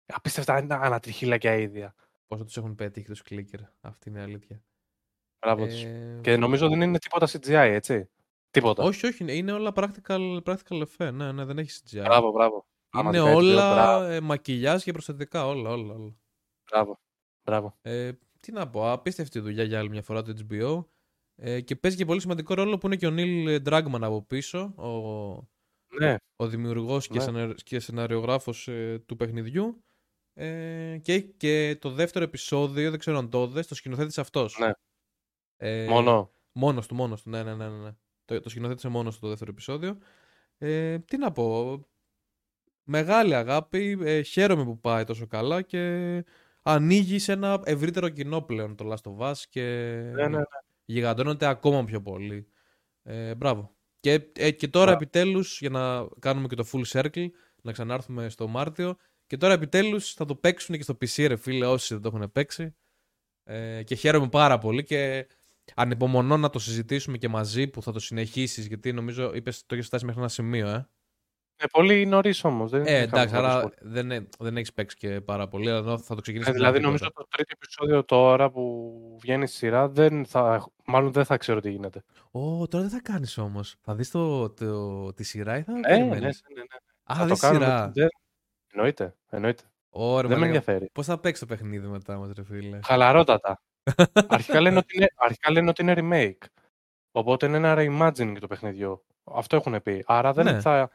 Απίστευτα 0.06 0.59
είναι 0.59 0.74
ανατριχίλακια 0.74 1.55
ίδια. 1.55 1.94
Πόσο 2.26 2.44
τους 2.44 2.56
έχουν 2.56 2.74
πετύχει 2.74 3.06
τους 3.06 3.22
clicker. 3.31 3.60
Αυτή 3.81 4.09
είναι 4.09 4.18
η 4.18 4.22
αλήθεια. 4.22 4.62
Μπράβο 5.40 5.66
τους. 5.66 5.82
Ε, 5.82 6.18
Και 6.22 6.36
νομίζω 6.36 6.68
δεν 6.68 6.81
είναι 6.81 6.98
τίποτα 6.98 7.26
CGI, 7.26 7.48
έτσι. 7.72 8.10
Τίποτα. 8.51 8.82
όχι, 8.82 9.06
όχι, 9.06 9.22
είναι- 9.22 9.32
είναι 9.32 9.52
όλα 9.52 9.72
practical, 9.74 10.43
practical 10.44 10.82
effect. 10.86 11.12
Ναι, 11.12 11.32
ναι, 11.32 11.44
δεν 11.44 11.59
έχει 11.59 11.70
CGI. 11.85 12.01
Μπράβο, 12.05 12.31
μπράβο. 12.31 12.66
Είναι 12.94 13.02
Άμα 13.02 13.10
δεν 13.10 13.22
όλα 13.22 13.74
μπράβο, 13.74 14.05
ε, 14.05 14.20
μακιγιάζ 14.20 14.82
και 14.82 14.93
προσθετικά. 14.93 15.47
Όλα, 15.47 15.70
όλα, 15.70 15.94
όλα. 15.94 16.14
Μπράβο. 16.70 17.01
μπράβο. 17.44 17.78
Ε, 17.82 18.12
τι 18.40 18.52
να 18.52 18.70
πω, 18.70 18.90
απίστευτη 18.93 19.39
δουλειά 19.40 19.64
για 19.64 19.78
άλλη 19.78 19.89
μια 19.89 20.02
φορά 20.02 20.22
το 20.22 20.35
HBO. 20.51 20.85
Ε, 21.36 21.61
και 21.61 21.77
παίζει 21.77 21.97
και 21.97 22.05
πολύ 22.05 22.20
σημαντικό 22.20 22.55
ρόλο 22.55 22.78
που 22.78 22.86
είναι 22.86 22.97
και 22.97 23.06
ο 23.06 23.12
Neil 23.16 23.62
Druckmann 23.69 24.01
από 24.02 24.23
πίσω, 24.23 24.61
ο, 24.77 24.89
Ναι, 25.98 26.16
ο 26.36 26.47
δημιουργός 26.48 27.06
και, 27.09 27.19
Ναι. 27.19 27.24
σεναρι- 27.24 27.62
και 27.62 27.81
σεναριογράφος 27.81 28.69
ε, 28.69 29.02
του 29.06 29.16
παιχνιδιού. 29.16 29.85
Ε, 30.35 30.98
και 31.02 31.12
έχει 31.12 31.35
και 31.36 31.77
το 31.81 31.90
δεύτερο 31.90 32.24
επεισόδιο, 32.24 32.90
δεν 32.90 32.98
ξέρω 32.98 33.19
αν 33.19 33.31
το 33.31 33.43
είδες, 33.43 33.66
το 33.66 33.74
σκηνοθέτησε 33.74 34.20
αυτός. 34.20 34.59
Ναι. 34.59 34.70
Ε, 35.56 35.86
μόνο. 35.89 36.31
Μόνος 36.52 36.86
του, 36.86 36.94
μόνος 36.94 37.23
του, 37.23 37.31
ναι, 37.31 37.43
ναι, 37.43 37.55
ναι. 37.55 37.69
ναι, 37.69 37.77
ναι. 37.78 37.90
Το, 38.24 38.40
το 38.40 38.48
σκηνοθέτησε 38.48 38.89
μόνος 38.89 39.15
του 39.15 39.20
το 39.20 39.28
δεύτερο 39.28 39.51
επεισόδιο. 39.51 39.98
Ε, 40.59 40.98
τι 40.98 41.16
να 41.16 41.32
πω, 41.32 41.81
μεγάλη 42.82 43.35
αγάπη, 43.35 43.98
ε, 44.02 44.23
χαίρομαι 44.23 44.65
που 44.65 44.81
πάει 44.81 45.05
τόσο 45.05 45.27
καλά 45.27 45.62
και 45.62 46.24
ανοίγει 46.62 47.19
σε 47.19 47.32
ένα 47.32 47.61
ευρύτερο 47.65 48.09
κοινό 48.09 48.43
πλέον 48.43 48.77
το 48.77 48.93
Last 48.93 49.11
of 49.19 49.31
Us 49.31 49.36
και 49.48 49.61
Ναι, 50.15 50.28
ναι, 50.28 50.28
ναι. 50.28 50.43
Γιγαντώνεται 50.85 51.47
ακόμα 51.47 51.85
πιο 51.85 52.02
πολύ. 52.02 52.48
Ε, 53.02 53.35
μπράβο. 53.35 53.77
Και, 54.01 54.31
ε, 54.32 54.51
και 54.51 54.69
τώρα 54.69 54.85
Μπράβο. 54.85 55.02
επιτέλους, 55.02 55.61
για 55.61 55.70
να 55.70 56.09
κάνουμε 56.19 56.47
και 56.47 56.55
το 56.55 56.66
full 56.73 56.85
circle, 56.86 57.27
να 57.62 57.73
ξανάρθουμε 57.73 58.28
στο 58.28 58.48
Μάρτιο, 58.48 58.94
και 58.94 59.01
Και 59.27 59.36
τώρα 59.36 59.52
επιτέλους 59.55 60.12
θα 60.12 60.24
το 60.24 60.36
παίξουν 60.36 60.77
και 60.77 60.82
στο 60.82 60.94
PC, 61.01 61.27
ρε 61.27 61.36
φίλε, 61.36 61.66
όσοι 61.66 61.94
δεν 61.94 62.02
το 62.02 62.16
έχουν 62.16 62.32
παίξει. 62.32 62.74
Ε, 63.44 63.82
και 63.82 63.94
χαίρομαι 63.94 64.28
πάρα 64.28 64.59
πολύ 64.59 64.85
και 64.85 65.27
ανυπομονώ 65.74 66.36
να 66.36 66.51
το 66.51 66.59
συζητήσουμε 66.59 67.19
και 67.19 67.28
μαζί 67.28 67.69
που 67.69 67.82
θα 67.82 67.93
το 67.93 67.98
συνεχίσεις. 68.01 68.66
Γιατί 68.66 68.93
νομίζω 68.93 69.35
είπες 69.35 69.66
το 69.66 69.74
έχεις 69.74 69.86
φτάσει 69.86 70.05
μέχρι 70.05 70.20
ένα 70.20 70.28
σημείο, 70.28 70.69
ε. 70.69 70.89
Ε, 71.56 71.66
πολύ 71.72 72.06
νωρίς 72.06 72.44
όμως. 72.44 72.72
Ε, 72.72 72.82
εντάξει, 72.85 73.36
άρα 73.36 73.70
δεν, 73.81 74.28
δεν 74.39 74.56
έχεις 74.56 74.72
παίξει 74.72 74.97
και 74.97 75.20
πάρα 75.20 75.48
πολύ, 75.48 75.70
αλλά 75.70 75.98
θα 75.98 76.14
το 76.14 76.20
ξεκινήσεις. 76.20 76.52
Ε, 76.52 76.56
δηλαδή, 76.56 76.81
νομίζω 76.81 77.10
το 77.14 77.26
τρίτο 77.28 77.52
επεισόδιο 77.55 78.05
τώρα 78.05 78.51
που 78.51 78.93
βγαίνει 79.20 79.47
στη 79.47 79.56
σειρά, 79.56 79.89
δεν 79.89 80.26
θα, 80.26 80.70
μάλλον 80.85 81.12
δεν 81.12 81.24
θα 81.24 81.36
ξέρω 81.36 81.60
τι 81.60 81.70
γίνεται. 81.70 82.02
Ω, 82.31 82.68
τώρα 82.68 82.85
δεν 82.85 82.93
θα 82.93 83.01
κάνεις 83.12 83.39
όμως. 83.39 83.76
Θα 83.81 83.94
δεις 83.94 84.10
το, 84.10 84.51
το, 84.51 85.12
τη 85.12 85.24
σειρά 85.24 85.59
ή 85.59 85.62
θα. 85.62 85.72
Ε, 85.72 85.97
ναι, 85.97 86.05
ναι, 86.05 86.14
ναι, 86.14 86.18
ναι. 86.18 86.31
Α, 87.02 87.14
θα 87.14 87.26
δεις 87.26 87.39
σειρά. 87.39 87.90
Δεν... 87.94 88.09
Εννοείται. 88.72 89.14
εννοείται. 89.31 89.62
Ωραία, 89.90 90.28
δεν 90.28 90.39
με 90.39 90.47
ενδιαφέρει. 90.47 90.90
Πώς 90.93 91.06
θα 91.06 91.18
παίξει 91.18 91.40
το 91.40 91.47
παιχνίδι 91.47 91.86
μετά, 91.86 92.16
μα, 92.18 92.32
ρε 92.36 92.44
φίλε; 92.44 92.78
Χαλαρότατα. 92.85 93.62
αρχικά, 94.28 94.60
λένε 94.60 94.78
ότι 94.78 94.97
είναι, 94.97 95.06
αρχικά 95.16 95.51
λένε 95.51 95.68
ότι 95.68 95.82
είναι 95.82 95.94
remake. 95.97 96.47
Οπότε 97.12 97.47
είναι 97.47 97.56
ένα 97.56 97.74
reimagining 97.78 98.36
το 98.40 98.47
παιχνιδιό. 98.47 99.05
Αυτό 99.24 99.56
έχουν 99.56 99.82
πει. 99.82 100.05
Άρα 100.06 100.32
δεν 100.32 100.44
ναι. 100.44 100.60
θα 100.60 100.90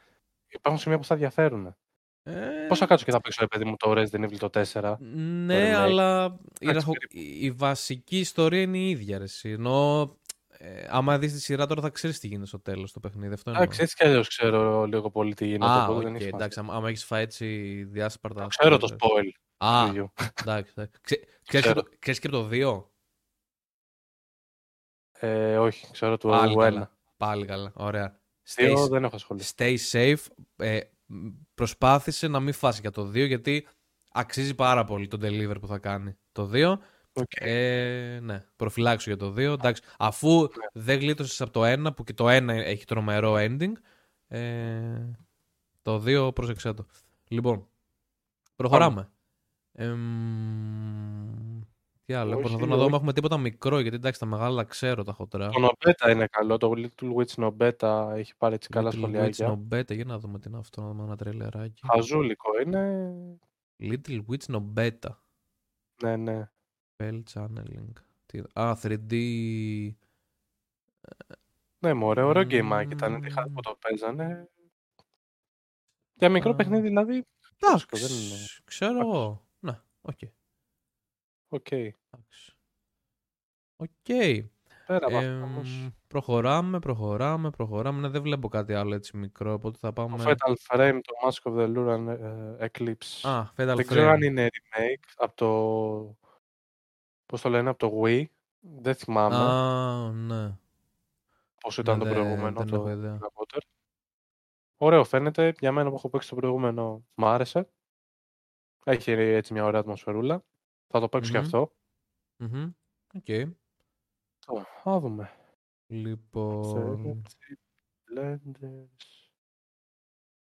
υπάρχουν 0.50 0.82
σημεία 0.82 0.98
που 0.98 1.04
θα 1.04 1.16
διαφέρουν. 1.16 1.76
Ε... 2.22 2.66
Πώς 2.68 2.78
θα 2.78 2.86
κάτσω 2.86 3.04
και 3.04 3.10
θα 3.10 3.20
παίξω, 3.20 3.46
παιδί 3.46 3.64
μου, 3.64 3.76
το 3.76 3.90
Resident 3.90 4.28
Evil 4.28 4.48
το 4.50 4.50
4. 4.72 4.96
Ναι, 5.44 5.76
αλλά 5.76 6.38
η, 6.58 7.46
η, 7.46 7.50
βασική 7.50 8.18
ιστορία 8.18 8.60
είναι 8.60 8.78
η 8.78 8.90
ίδια. 8.90 9.18
Ρε, 9.18 9.24
ενώ 9.42 10.10
ε, 10.48 10.86
άμα 10.88 11.18
δεις 11.18 11.32
τη 11.32 11.40
σειρά 11.40 11.66
τώρα 11.66 11.80
θα 11.80 11.90
ξέρεις 11.90 12.18
τι 12.18 12.26
γίνεται 12.26 12.46
στο 12.46 12.60
τέλος 12.60 12.92
το 12.92 13.00
παιχνίδι. 13.00 13.34
Αυτό 13.34 13.50
εντάξει, 13.50 13.82
έτσι 13.82 13.96
κι 13.96 14.04
αλλιώς 14.04 14.28
ξέρω 14.28 14.84
λίγο 14.84 15.10
πολύ 15.10 15.34
τι 15.34 15.46
γίνεται. 15.46 15.72
Α, 15.72 15.88
okay, 15.90 16.02
δεν 16.02 16.14
εντάξει, 16.14 16.60
άμα 16.68 16.88
έχεις 16.88 17.04
φάει 17.04 17.22
έτσι 17.22 17.46
διάσπαρτα. 17.84 18.46
Ξέρω 18.46 18.78
το 18.78 18.96
spoil. 18.98 19.30
Α, 19.56 19.86
εντάξει. 20.40 20.72
Ξέρεις 21.98 22.18
και 22.18 22.28
το 22.28 22.48
2. 22.52 22.84
Ε, 25.12 25.58
όχι, 25.58 25.90
ξέρω 25.92 26.16
το 26.16 26.42
1. 26.56 26.82
Πάλι 27.16 27.46
καλά, 27.46 27.72
ωραία. 27.74 28.19
Stay, 28.54 28.88
δεν 28.90 29.04
έχω 29.04 29.16
ασχοληθεί. 29.16 29.52
Stay 29.56 29.76
safe. 29.92 30.26
Ε, 30.56 30.80
προσπάθησε 31.54 32.28
να 32.28 32.40
μην 32.40 32.52
φάσει 32.52 32.80
για 32.80 32.90
το 32.90 33.08
2 33.08 33.26
γιατί 33.26 33.66
αξίζει 34.12 34.54
πάρα 34.54 34.84
πολύ 34.84 35.06
το 35.06 35.18
deliver 35.22 35.60
που 35.60 35.66
θα 35.66 35.78
κάνει 35.78 36.16
το 36.32 36.50
2. 36.52 36.78
Okay. 37.12 37.46
Ε, 37.46 38.18
ναι, 38.22 38.44
προφυλάξω 38.56 39.10
για 39.10 39.18
το 39.18 39.32
2. 39.32 39.38
Εντάξει, 39.38 39.82
αφού 39.98 40.42
yeah. 40.42 40.48
δεν 40.72 40.98
γλίτωσες 40.98 41.40
από 41.40 41.50
το 41.50 41.88
1 41.88 41.96
που 41.96 42.04
και 42.04 42.14
το 42.14 42.26
1 42.28 42.48
έχει 42.48 42.84
τρομερό 42.84 43.34
ending. 43.38 43.72
Ε, 44.28 45.18
το 45.82 46.02
2 46.06 46.34
πρόσεξέ 46.34 46.72
το. 46.72 46.86
Λοιπόν, 47.28 47.66
προχωράμε. 48.56 49.10
Ε, 49.72 49.94
τι 52.10 52.16
άλλο, 52.16 52.32
Όχι, 52.32 52.40
προσπαθώ 52.40 52.66
να 52.66 52.76
δω 52.76 52.84
αν 52.84 52.92
έχουμε 52.92 53.12
τίποτα 53.12 53.38
μικρό, 53.38 53.78
γιατί 53.78 53.96
εντάξει 53.96 54.20
τα 54.20 54.26
μεγάλα 54.26 54.64
ξέρω 54.64 55.02
τα 55.02 55.12
χοντρά. 55.12 55.48
Το 55.48 55.58
Νομπέτα 55.58 56.10
είναι 56.10 56.26
καλό, 56.26 56.56
το 56.56 56.72
Little 56.76 57.14
Witch 57.14 57.34
Νομπέτα 57.36 58.12
έχει 58.14 58.36
πάρει 58.36 58.54
έτσι 58.54 58.68
καλά 58.68 58.90
σχολιάκια. 58.90 59.46
Little 59.46 59.50
Witch 59.50 59.56
Νομπέτα, 59.56 59.94
για 59.94 60.04
να 60.04 60.18
δούμε 60.18 60.38
τι 60.38 60.48
είναι 60.48 60.58
αυτό, 60.58 60.80
να 60.80 60.88
δούμε 60.88 61.02
ένα 61.02 61.16
τρελεράκι. 61.16 61.82
Χαζούλικο 61.86 62.60
είναι. 62.60 63.12
Little 63.78 64.20
Witch 64.28 64.46
Νομπέτα. 64.46 65.22
Ναι, 66.02 66.16
ναι. 66.16 66.50
Bell 66.96 67.22
Channeling. 67.32 67.92
Α, 68.52 68.76
3D... 68.82 69.12
Ναι, 71.78 71.94
μωρέ, 71.94 72.22
ωραίο 72.22 72.42
game 72.42 72.86
ήταν. 72.90 73.20
Τι 73.20 73.32
που 73.54 73.60
το 73.60 73.78
παίζανε. 73.80 74.48
Για 76.14 76.28
μικρό 76.28 76.54
παιχνίδι 76.54 76.86
δηλαδή. 76.86 77.26
Εντάξει, 77.58 77.86
ξέρω. 78.64 79.44
Ναι, 79.58 79.80
οκ. 80.00 80.18
Οκ. 81.48 81.66
Οκ. 83.76 83.88
Πέρα 84.86 85.06
ε, 85.10 85.40
όμως. 85.40 85.88
Προχωράμε, 86.06 86.78
προχωράμε, 86.78 87.50
προχωράμε. 87.50 88.00
Ναι, 88.00 88.08
δεν 88.08 88.22
βλέπω 88.22 88.48
κάτι 88.48 88.74
άλλο 88.74 88.94
έτσι 88.94 89.16
μικρό, 89.16 89.52
οπότε 89.52 89.78
θα 89.78 89.92
πάμε... 89.92 90.16
Το 90.16 90.24
Fatal 90.26 90.54
Frame, 90.68 91.00
το 91.02 91.14
Mask 91.24 91.52
of 91.52 91.56
the 91.58 91.76
Lunar 91.76 92.08
uh, 92.08 92.68
Eclipse. 92.68 93.28
Α, 93.28 93.42
Fatal 93.42 93.54
δεν 93.54 93.72
Frame. 93.72 93.76
Δεν 93.76 93.86
ξέρω 93.86 94.10
αν 94.10 94.22
είναι 94.22 94.48
remake 94.52 95.12
από 95.16 95.36
το... 95.36 96.18
Πώς 97.26 97.40
το 97.40 97.48
λένε, 97.48 97.68
από 97.68 97.78
το 97.78 98.02
Wii. 98.02 98.24
Δεν 98.60 98.94
θυμάμαι. 98.94 99.36
Α, 99.36 100.12
ναι. 100.12 100.58
Πώς 101.60 101.78
ήταν 101.78 101.98
ναι, 101.98 102.04
το 102.04 102.10
προηγούμενο, 102.10 102.64
το 102.64 102.84
Harry. 102.86 103.58
Ωραίο 104.76 105.04
φαίνεται. 105.04 105.54
Για 105.58 105.72
μένα 105.72 105.88
που 105.88 105.94
έχω 105.94 106.08
παίξει 106.08 106.28
το 106.28 106.34
προηγούμενο, 106.34 107.04
μου 107.14 107.26
άρεσε. 107.26 107.68
Έχει 108.84 109.10
έτσι 109.10 109.52
μια 109.52 109.64
ωραία 109.64 109.80
ατμοσφαιρούλα. 109.80 110.44
Θα 110.86 111.00
το 111.00 111.08
παίξω 111.08 111.30
mm-hmm. 111.30 111.32
και 111.32 111.38
αυτό. 111.38 111.72
Οκ. 113.14 113.24
Okay. 113.26 113.52
Θα 114.82 115.00
δούμε. 115.00 115.30
Λοιπόν... 115.86 117.24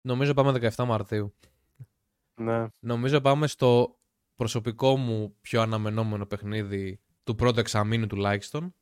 Νομίζω 0.00 0.34
πάμε 0.34 0.70
17 0.74 0.84
Μαρτίου. 0.84 1.34
Ναι. 2.34 2.66
Νομίζω 2.80 3.20
πάμε 3.20 3.46
στο 3.46 3.98
προσωπικό 4.34 4.96
μου 4.96 5.36
πιο 5.40 5.60
αναμενόμενο 5.60 6.26
παιχνίδι 6.26 7.00
του 7.22 7.34
πρώτου 7.34 7.60
εξαμήνου 7.60 8.06
τουλάχιστον. 8.06 8.74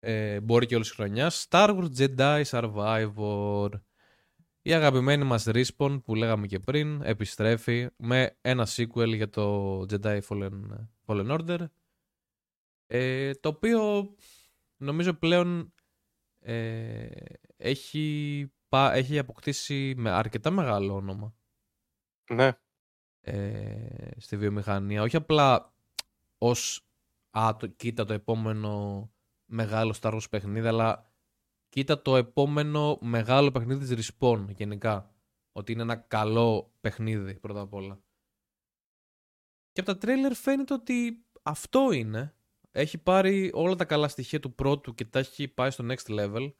Ε, 0.00 0.40
μπορεί 0.40 0.66
και 0.66 0.74
όλης 0.74 0.90
χρονιάς. 0.90 1.46
Star 1.50 1.78
Wars 1.78 1.96
Jedi 1.96 2.42
Survivor. 2.44 3.70
Η 4.62 4.72
αγαπημένη 4.72 5.24
μας 5.24 5.46
Respawn 5.48 6.00
που 6.04 6.14
λέγαμε 6.14 6.46
και 6.46 6.58
πριν 6.58 7.02
επιστρέφει 7.02 7.88
με 7.96 8.36
ένα 8.40 8.66
sequel 8.70 9.14
για 9.14 9.28
το 9.28 9.78
Jedi 9.80 10.20
Fallen, 10.28 10.50
Fallen 11.06 11.38
Order 11.38 11.66
ε, 12.92 13.34
το 13.34 13.48
οποίο 13.48 14.14
νομίζω 14.76 15.14
πλέον 15.14 15.74
ε, 16.38 17.08
έχει, 17.56 18.52
έχει 18.70 19.18
αποκτήσει 19.18 19.94
με 19.96 20.10
αρκετά 20.10 20.50
μεγάλο 20.50 20.94
όνομα. 20.94 21.34
Ναι. 22.30 22.52
Ε, 23.20 24.10
στη 24.16 24.36
βιομηχανία. 24.36 25.02
Όχι 25.02 25.16
απλά 25.16 25.74
ως 26.38 26.88
α, 27.38 27.56
το, 27.58 27.66
κοίτα 27.66 28.04
το 28.04 28.12
επόμενο 28.12 29.10
μεγάλο 29.44 29.94
Star 30.00 30.14
Wars 30.14 30.30
παιχνίδι, 30.30 30.66
αλλά 30.66 31.12
κοίτα 31.68 32.02
το 32.02 32.16
επόμενο 32.16 32.98
μεγάλο 33.00 33.50
παιχνίδι 33.50 33.94
της 33.94 34.10
Respawn 34.18 34.46
γενικά. 34.48 35.14
Ότι 35.52 35.72
είναι 35.72 35.82
ένα 35.82 35.96
καλό 35.96 36.72
παιχνίδι 36.80 37.34
πρώτα 37.34 37.60
απ' 37.60 37.74
όλα. 37.74 38.02
Και 39.72 39.80
από 39.80 39.92
τα 39.92 39.98
τρέιλερ 39.98 40.34
φαίνεται 40.34 40.74
ότι 40.74 41.26
αυτό 41.42 41.92
είναι. 41.92 42.34
Έχει 42.72 42.98
πάρει 42.98 43.50
όλα 43.54 43.74
τα 43.74 43.84
καλά 43.84 44.08
στοιχεία 44.08 44.40
του 44.40 44.54
πρώτου 44.54 44.94
και 44.94 45.04
τα 45.04 45.18
έχει 45.18 45.48
πάει 45.48 45.70
στο 45.70 45.86
next 45.88 46.18
level. 46.18 46.52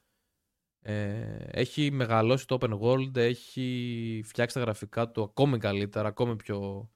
Ε, 0.83 1.45
έχει 1.51 1.91
μεγαλώσει 1.91 2.47
το 2.47 2.59
open 2.61 2.81
world, 2.81 3.17
έχει 3.17 4.23
φτιάξει 4.25 4.55
τα 4.55 4.61
γραφικά 4.61 5.11
του 5.11 5.23
ακόμη 5.23 5.59
καλύτερα, 5.59 6.09
ακόμη 6.09 6.37
πιο 6.37 6.91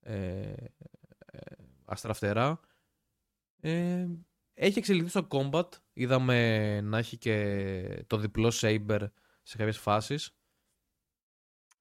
ε, 0.00 0.52
ε 1.26 1.38
αστραφτερά. 1.84 2.60
Ε, 3.60 4.06
έχει 4.54 4.78
εξελιχθεί 4.78 5.10
στο 5.10 5.26
combat. 5.30 5.68
Είδαμε 5.92 6.80
να 6.80 6.98
έχει 6.98 7.18
και 7.18 8.04
το 8.06 8.16
διπλό 8.16 8.52
saber 8.54 9.06
σε 9.42 9.56
κάποιες 9.56 9.78
φάσεις. 9.78 10.36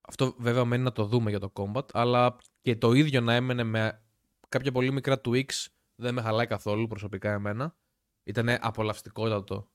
Αυτό 0.02 0.36
βέβαια 0.38 0.66
μένει 0.66 0.84
να 0.84 0.92
το 0.92 1.06
δούμε 1.06 1.30
για 1.30 1.40
το 1.40 1.54
combat, 1.56 1.86
αλλά 1.94 2.36
και 2.62 2.76
το 2.76 2.94
ίδιο 2.94 3.22
να 3.22 3.34
έμενε 3.34 3.64
με 3.64 4.04
κάποια 4.50 4.72
πολύ 4.72 4.92
μικρά 4.92 5.22
tweaks 5.26 5.66
δεν 6.02 6.14
με 6.14 6.22
χαλάει 6.22 6.48
καθόλου 6.48 6.88
προσωπικά 6.88 7.32
εμένα. 7.32 7.76
Ήταν 8.23 8.49
απολαυστικότατο 8.49 9.72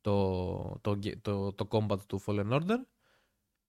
το, 0.00 0.78
το, 0.80 0.98
το, 1.20 1.52
το, 1.52 1.68
combat 1.70 2.00
του 2.06 2.22
Fallen 2.26 2.50
Order. 2.50 2.78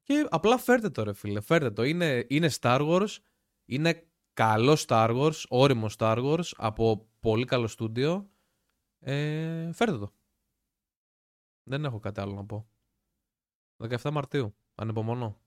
Και 0.04 0.28
απλά 0.30 0.58
φέρτε 0.58 0.90
το 0.90 1.04
ρε 1.04 1.14
φίλε, 1.14 1.42
φέρτε 1.42 1.72
το. 1.72 1.84
Είναι, 1.84 2.26
είναι 2.30 2.50
Star 2.60 2.80
Wars, 2.90 3.18
είναι 3.66 4.08
καλό 4.34 4.78
Star 4.88 5.10
Wars, 5.10 5.44
όριμο 5.48 5.88
Star 5.98 6.18
Wars, 6.18 6.52
από 6.56 7.10
πολύ 7.20 7.46
καλό 7.46 7.68
στούντιο. 7.68 8.30
Ε, 9.00 9.72
φέρτε 9.72 9.98
το. 9.98 10.14
Δεν 11.64 11.86
έχω 11.86 12.00
κάτι 12.00 12.20
άλλο 12.20 12.34
να 12.34 12.46
πω. 12.46 12.68
17 13.78 14.12
Μαρτίου, 14.12 14.56
ανεπομονώ. 14.76 15.40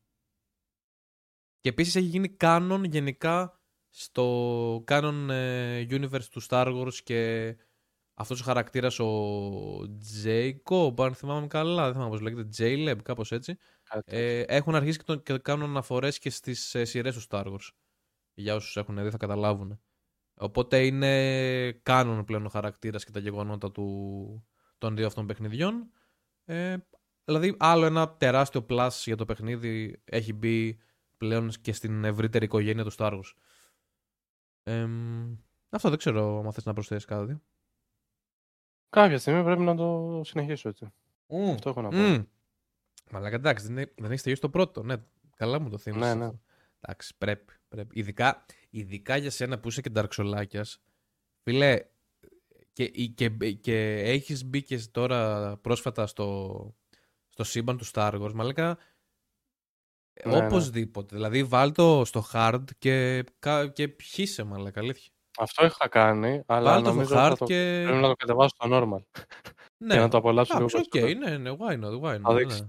Και 1.61 1.69
επίσης 1.69 1.97
έχει 1.97 2.07
γίνει 2.07 2.29
κάνον 2.29 2.85
γενικά 2.85 3.58
στο 3.91 4.85
canon 4.87 5.29
ε, 5.29 5.87
universe 5.91 6.25
του 6.31 6.43
Star 6.49 6.67
Wars 6.67 6.95
και 6.95 7.57
αυτός 8.15 8.41
ο 8.41 8.45
χαρακτήρας 8.45 8.99
ο 8.99 9.09
Jacob, 10.25 10.95
αν 10.99 11.15
θυμάμαι 11.15 11.47
καλά, 11.47 11.85
δεν 11.85 11.93
θυμάμαι 11.93 12.11
πώς 12.11 12.21
λέγεται, 12.21 12.49
J-Lab, 12.59 13.03
κάπως 13.03 13.33
έτσι, 13.33 13.57
ε, 14.05 14.41
έχουν 14.41 14.75
αρχίσει 14.75 14.99
και, 14.99 15.05
τον, 15.05 15.23
και 15.23 15.39
κάνουν 15.39 15.69
αναφορές 15.69 16.19
και 16.19 16.31
στις 16.31 16.75
ε, 16.75 16.85
σειρές 16.85 17.15
του 17.15 17.23
Star 17.29 17.45
Wars. 17.47 17.69
Για 18.35 18.55
όσους 18.55 18.77
έχουν 18.77 19.03
δει 19.03 19.11
θα 19.11 19.17
καταλάβουν. 19.17 19.81
Οπότε 20.35 20.87
είναι 20.87 21.73
κάνον 21.73 22.25
πλέον 22.25 22.47
ο 22.47 22.49
χαρακτήρας 22.49 23.05
και 23.05 23.11
τα 23.11 23.19
γεγονότα 23.19 23.71
του, 23.71 24.49
των 24.79 24.97
δύο 24.97 25.07
αυτών 25.07 25.27
παιχνιδιών. 25.27 25.91
Ε, 26.45 26.77
δηλαδή 27.25 27.57
άλλο 27.59 27.85
ένα 27.85 28.17
τεράστιο 28.17 28.67
plus 28.69 28.91
για 29.05 29.17
το 29.17 29.25
παιχνίδι 29.25 30.03
έχει 30.05 30.33
μπει 30.33 30.79
πλέον 31.17 31.51
και 31.61 31.73
στην 31.73 32.05
ευρύτερη 32.05 32.45
οικογένεια 32.45 32.85
του 32.85 32.93
Star 32.97 33.13
Wars. 33.13 33.33
Εμ, 34.69 35.37
αυτό 35.71 35.89
δεν 35.89 35.99
ξέρω 35.99 36.39
αν 36.45 36.53
θες 36.53 36.65
να 36.65 36.73
προσθέσεις 36.73 37.05
κάτι. 37.05 37.41
Κάποια 38.91 39.19
στιγμή 39.19 39.45
πρέπει 39.45 39.63
να 39.63 39.77
το 39.77 40.21
συνεχίσω 40.25 40.69
έτσι. 40.69 40.93
Αυτό 41.53 41.69
έχω 41.71 41.81
να 41.83 41.89
πω. 41.89 41.97
Μμμ. 41.97 42.23
Μαλάκα, 43.11 43.35
εντάξει, 43.37 43.67
δεν, 43.67 43.73
είναι- 43.77 43.93
δεν 43.97 44.11
έχεις 44.11 44.23
τελειώσει 44.23 44.43
το 44.43 44.51
πρώτο. 44.51 44.83
Ναι, 44.83 44.95
καλά 45.37 45.61
μου 45.61 45.69
το 45.69 45.79
θύμισες. 45.79 46.09
Ναι, 46.09 46.15
ναι. 46.15 46.25
αυτό. 46.25 46.41
Εντάξει, 46.81 47.15
πρέπει. 47.19 47.53
πρέπει. 47.69 47.99
Ειδικά, 47.99 48.45
ειδικά 48.71 49.17
για 49.17 49.31
σένα 49.31 49.59
που 49.59 49.69
είσαι 49.69 49.81
και 49.81 49.91
νταρξολάκιας, 49.91 50.81
φίλε, 51.43 51.85
και, 52.73 52.89
και, 52.89 53.29
και 53.53 54.01
έχεις 54.03 54.45
μπει 54.45 54.63
και 54.63 54.79
τώρα 54.91 55.57
πρόσφατα 55.57 56.07
στο, 56.07 56.75
στο 57.29 57.45
σύμπαν 57.45 57.77
του 57.77 57.87
Star 57.93 58.21
Wars, 58.23 58.33
μαλάκα, 58.33 58.79
Ναι, 60.25 60.37
ναι. 60.39 60.47
οπωσδήποτε. 60.47 61.17
Δηλαδή, 61.17 61.45
βάλ 61.45 61.73
το 61.73 62.05
στο 62.05 62.25
hard 62.33 62.65
και, 62.79 63.25
κα- 63.39 63.69
και 63.69 63.89
παίξε, 63.89 64.43
μαλάκα, 64.45 64.81
αλήθεια. 64.81 65.13
Αυτό 65.39 65.65
είχα 65.65 65.89
κάνει, 65.89 66.43
αλλά 66.47 66.71
Βάλ 66.73 66.83
το 66.83 66.89
νομίζω 66.89 67.09
στο 67.09 67.17
θα 67.17 67.33
hard 67.33 67.37
το... 67.39 67.45
και... 67.45 67.81
πρέπει 67.85 68.01
να 68.01 68.09
το 68.09 68.15
κατεβάσω 68.15 68.49
στο 68.49 68.69
normal. 68.73 69.23
Ναι, 69.85 69.93
Για 69.95 70.03
να 70.03 70.09
το 70.09 70.17
απολαύσω 70.17 70.55
λίγο 70.59 70.69
εντάξει, 70.73 70.89
οκ, 70.95 71.01
περισσότερο. 71.01 71.31
ναι, 71.31 71.51
ναι, 71.51 71.57
why 71.59 71.85
not, 71.85 72.01
why 72.01 72.21
Θα 72.23 72.33
not, 72.33 72.37
δείξει. 72.37 72.61
ναι. 72.63 72.69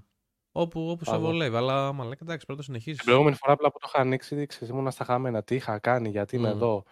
Όπου, 0.52 0.90
όπου 0.90 1.04
σε 1.06 1.12
Θα 1.12 1.18
δω. 1.20 1.26
βολεύει, 1.26 1.56
αλλά 1.56 1.94
μαλάκα, 1.94 2.20
εντάξει, 2.24 2.46
πρέπει 2.46 2.52
να 2.52 2.56
το 2.56 2.64
συνεχίσεις. 2.64 2.98
Την 2.98 3.06
προηγούμενη 3.06 3.36
φορά 3.36 3.54
απλά 3.54 3.72
που 3.72 3.80
το 3.80 3.88
είχα 3.94 4.00
ανοίξει, 4.02 4.46
ξέρεις, 4.46 4.70
ήμουνα 4.74 4.92
στα 4.92 5.04
χαμένα. 5.04 5.44
Τι 5.44 5.56
είχα 5.56 5.80
κάνει, 5.80 6.10
γιατί 6.10 6.36
είμαι 6.36 6.48
Μμ. 6.48 6.56
εδώ, 6.56 6.84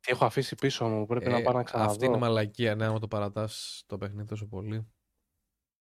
τι 0.00 0.12
έχω 0.12 0.24
αφήσει 0.24 0.54
πίσω 0.54 0.86
μου, 0.88 1.06
πρέπει 1.06 1.28
να 1.30 1.36
Ε, 1.38 1.42
πάω 1.42 1.54
να 1.54 1.62
ξαναδώ. 1.62 1.90
Αυτή 1.90 2.04
είναι 2.04 2.16
η 2.16 2.20
μαλακία, 2.20 2.74
ναι, 2.74 2.84
άμα 2.86 2.98
το 2.98 3.08
παρατάς 3.08 3.82
το 3.86 3.98
παιχνίδι 3.98 4.28
τόσο 4.28 4.46
πολύ. 4.46 4.86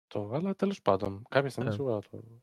Το, 0.07 0.29
αλλά 0.33 0.55
τέλος 0.55 0.81
πάντων, 0.81 1.21
κάποια 1.29 1.49
στιγμή 1.49 1.69
Ε. 1.69 1.73
σίγουρα 1.73 1.93
θα 1.93 1.99
το 2.01 2.09
παίξω. 2.17 2.41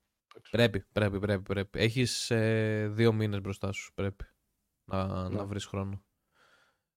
Πρέπει, 0.51 0.81
πρέπει, 0.93 1.19
πρέπει, 1.19 1.43
πρέπει. 1.43 1.79
Έχεις 1.79 2.31
ε, 2.31 2.89
δύο 2.93 3.13
μήνες 3.13 3.41
μπροστά 3.41 3.73
σου, 3.73 3.93
πρέπει 3.95 4.25
να, 4.85 5.29
Ναι. 5.29 5.37
να 5.37 5.47
βρεις 5.47 5.65
χρόνο. 5.67 6.03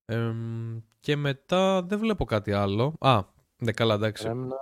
Εμ, 0.06 0.80
και 1.00 1.16
μετά 1.16 1.84
δεν 1.84 2.00
βλέπω 2.00 2.26
κάτι 2.26 2.52
άλλο. 2.52 2.96
Α, 3.00 3.22
ναι, 3.58 3.72
καλά, 3.72 3.94
εντάξει. 3.94 4.24
Remna- 4.24 4.56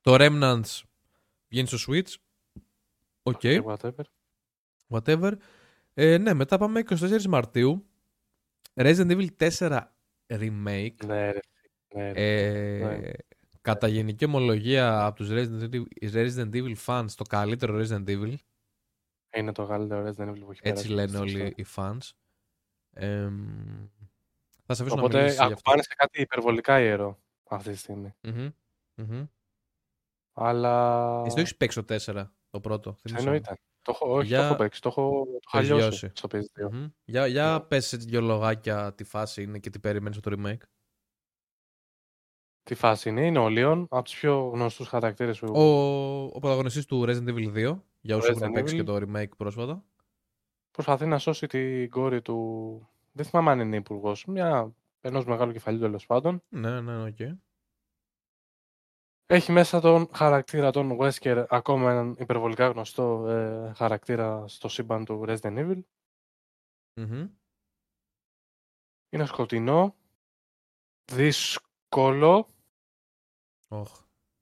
Το 0.00 0.14
Remnant 0.18 0.80
βγαίνει 1.48 1.66
στο 1.68 1.78
Switch. 1.92 2.14
Οκ, 3.22 3.38
και 3.38 3.62
whatever. 3.66 4.02
whatever. 4.88 5.32
Ε, 5.94 6.18
ναι, 6.18 6.34
μετά 6.34 6.58
πάμε 6.58 6.82
24 6.88 7.22
Μαρτίου. 7.24 7.86
Resident 8.74 9.10
Evil 9.10 9.26
4 9.58 9.80
Remake. 10.26 11.04
Ναι, 11.06 11.30
ρε. 11.30 11.40
Ναι, 11.94 12.12
ρε. 12.12 12.12
Ε, 12.14 12.78
Ναι. 12.98 13.10
Κατά 13.62 13.88
γενική 13.88 14.24
ομολογία 14.24 15.04
από 15.06 15.16
τους 15.16 15.28
Resident 15.30 15.68
Evil, 15.70 15.82
Resident 16.12 16.52
Evil 16.54 16.74
fans 16.86 17.06
το 17.16 17.24
καλύτερο 17.24 17.78
Resident 17.82 18.04
Evil. 18.08 18.34
Είναι 19.36 19.52
το 19.52 19.66
καλύτερο 19.66 20.02
Resident 20.08 20.28
Evil 20.30 20.38
που 20.44 20.50
έχει 20.50 20.60
Έτσι 20.62 20.88
περάσει 20.88 20.88
λένε 20.88 21.08
στην 21.08 21.24
ιστορία. 21.24 21.44
όλοι 21.44 21.54
οι 21.56 21.66
fans. 21.76 22.10
Εμ, 22.94 23.88
θα 24.66 24.74
σε 24.74 24.82
αφήσω 24.82 24.96
να 24.96 25.02
Οπότε 25.02 25.16
μιλήσεις 25.16 25.36
για 25.36 25.44
αυτό. 25.46 25.54
ακουμπάνε 25.58 25.82
σε 25.82 25.94
κάτι 25.96 26.20
υπερβολικά 26.20 26.80
ιερό 26.80 27.22
αυτή 27.48 27.70
τη 27.70 27.76
στιγμή. 27.76 28.14
Μμμ, 28.22 28.48
μμμ. 28.94 29.26
Αλλά. 30.32 31.22
Εσύ 31.26 31.34
το 31.34 31.40
έχεις 31.40 31.56
παίξει 31.56 31.82
το 31.82 31.94
4, 31.94 32.24
το 32.50 32.60
πρώτο. 32.60 32.92
θύμισε 33.00 33.22
μου; 33.24 33.28
Εννοείται. 33.32 33.56
Το 33.82 33.92
έχω, 33.94 34.14
όχι, 34.14 34.26
Για- 34.26 34.38
το 34.38 34.44
έχω 34.44 34.54
παίξει. 34.56 34.80
Το 34.80 34.88
έχω, 34.88 35.02
το 35.26 35.38
έχω 35.46 35.58
έχεις 35.58 35.70
βιώσει 35.70 35.88
βιώσει. 35.88 36.10
στο 36.14 36.28
PS2. 36.32 36.70
Μμμ. 36.72 36.88
Για, 37.04 37.26
για 37.26 37.52
Ναι. 37.52 37.60
πες 37.60 37.92
έτσι 37.92 38.06
δυο 38.06 38.20
λογάκια 38.20 38.94
τι 38.94 39.04
φάση 39.04 39.42
είναι 39.42 39.58
και 39.58 39.70
τι 39.70 39.78
περιμένεις 39.78 40.18
από 40.18 40.30
το 40.30 40.36
remake. 40.42 40.62
Τι 42.62 42.74
φάση 42.74 43.08
είναι, 43.08 43.26
είναι 43.26 43.38
ο 43.38 43.48
Leon, 43.48 43.86
από 43.90 44.02
τους 44.04 44.14
πιο 44.18 44.48
γνωστούς 44.48 44.88
χαρακτήρες 44.88 45.38
που. 45.38 45.52
Ο, 45.54 45.62
ο 46.24 46.38
πρωταγωνιστής 46.38 46.86
του 46.86 47.04
Resident 47.06 47.28
Evil 47.28 47.72
2, 47.72 47.80
για 48.00 48.16
όσους 48.16 48.28
έχουν 48.30 48.42
Resident 48.48 48.52
παίξει 48.54 48.74
Evil. 48.74 48.78
και 48.78 48.84
το 48.84 48.96
remake 48.96 49.36
πρόσφατα. 49.36 49.84
Προσπαθεί 50.70 51.06
να 51.06 51.18
σώσει 51.18 51.46
την 51.46 51.90
κόρη 51.90 52.22
του. 52.22 52.88
Δεν 53.12 53.24
θυμάμαι 53.24 53.50
αν 53.50 53.60
είναι 53.60 53.76
υπουργός. 53.76 54.24
Μια 54.24 54.74
ενός 55.00 55.24
μεγάλου 55.24 55.52
κεφαλιού 55.52 55.80
τέλος 55.80 56.06
πάντων. 56.06 56.42
Ναι, 56.48 56.80
ναι, 56.80 57.02
οκ. 57.02 57.18
Έχει 59.26 59.52
μέσα 59.52 59.80
τον 59.80 60.08
χαρακτήρα 60.14 60.70
τον 60.70 60.98
Wesker, 61.00 61.44
ακόμα 61.48 61.90
έναν 61.90 62.16
υπερβολικά 62.18 62.66
γνωστό 62.68 63.26
ε, 63.28 63.72
χαρακτήρα 63.74 64.48
στο 64.48 64.68
σύμπαν 64.68 65.04
του 65.04 65.24
Resident 65.28 65.58
Evil. 65.58 65.80
Μμμ. 67.00 67.28
Είναι 69.10 69.26
σκοτεινό, 69.26 69.96
δύσκολο, 71.12 72.51
Οχ, 73.72 73.88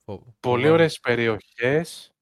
φο- 0.05 0.19
πολύ 0.19 0.35
φοβάμαι. 0.41 0.71
ωραίες 0.71 1.01
περιοχές. 1.01 2.13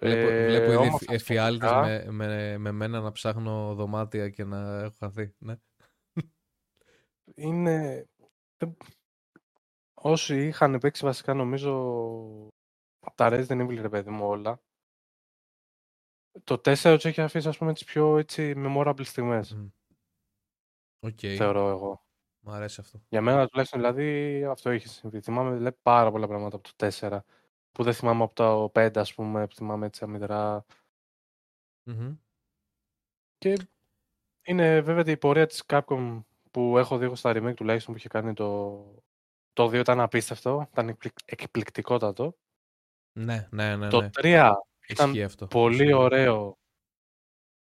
Βλέπω, 0.00 0.28
ε, 0.30 0.46
βλέπω 0.46 0.64
ήδη 0.64 0.76
όμορφα 0.76 0.96
εφ- 1.00 1.10
εφιάλτες 1.22 1.68
σκηνικά. 1.68 1.86
με, 2.12 2.26
με, 2.26 2.58
με 2.58 2.70
μένα 2.72 3.00
να 3.00 3.12
ψάχνω 3.12 3.74
δωμάτια 3.74 4.28
και 4.30 4.44
να 4.44 4.78
έχω 4.80 4.94
χαθεί. 4.98 5.34
Ναι. 5.38 5.56
Είναι... 7.34 8.06
δεν- 8.56 8.76
Όσοι 10.02 10.46
είχαν 10.46 10.78
παίξει 10.78 11.04
βασικά 11.04 11.34
νομίζω 11.34 11.72
από 13.00 13.16
τα 13.16 13.28
Resident 13.32 13.66
Evil 13.66 13.78
ρε 13.80 13.88
παιδί 13.88 14.10
μου 14.10 14.26
όλα, 14.26 14.62
το 16.44 16.54
4 16.54 16.94
τους 16.94 17.04
έχει 17.04 17.20
αφήσει 17.20 17.48
ας 17.48 17.58
πούμε 17.58 17.72
τις 17.72 17.84
πιο 17.84 18.18
έτσι 18.18 18.52
memorable 18.56 19.04
στιγμές, 19.04 19.54
Μμ. 19.54 19.66
Οκ, 21.06 21.18
θεωρώ 21.36 21.68
εγώ. 21.68 22.04
Μου 22.40 22.52
αρέσει 22.52 22.80
αυτό. 22.80 23.00
Για 23.08 23.20
μένα 23.20 23.46
τουλάχιστον 23.48 23.80
δηλαδή 23.80 24.44
αυτό 24.44 24.70
είχε 24.70 24.88
συμβεί. 24.88 25.20
Θυμάμαι 25.20 25.56
δηλαδή, 25.56 25.76
πάρα 25.82 26.10
πολλά 26.10 26.26
πράγματα 26.26 26.56
από 26.56 26.68
το 26.76 26.86
4 27.00 27.18
που 27.72 27.82
δεν 27.82 27.92
θυμάμαι 27.94 28.22
από 28.22 28.34
το 28.34 28.70
5 28.74 28.96
ας 28.96 29.14
πούμε, 29.14 29.46
που 29.46 29.54
θυμάμαι 29.54 29.86
έτσι 29.86 30.04
αμυδρά. 30.04 30.64
Μμμ. 31.84 32.16
Και 33.38 33.56
είναι 34.42 34.80
βέβαια 34.80 35.12
η 35.12 35.16
πορεία 35.16 35.46
της 35.46 35.62
Capcom 35.66 36.24
που 36.50 36.78
έχω 36.78 36.98
δει 36.98 37.04
εγώ 37.04 37.14
στα 37.14 37.30
remake 37.30 37.54
τουλάχιστον 37.56 37.92
που 37.92 37.98
είχε 37.98 38.08
κάνει 38.08 38.32
το... 38.34 38.94
Το 39.52 39.64
2 39.66 39.72
ήταν 39.74 40.00
απίστευτο, 40.00 40.68
ήταν 40.72 40.88
εκπληκ- 40.88 41.18
εκπληκτικότατο. 41.24 42.36
Ναι, 43.12 43.48
ναι, 43.50 43.76
ναι. 43.76 43.88
Το 43.88 44.00
ναι. 44.00 44.08
3 44.12 44.52
ήταν 44.88 45.08
Ισχύει 45.10 45.22
αυτό. 45.22 45.46
πολύ 45.46 45.74
Ισχύει. 45.74 45.92
ωραίο, 45.92 46.58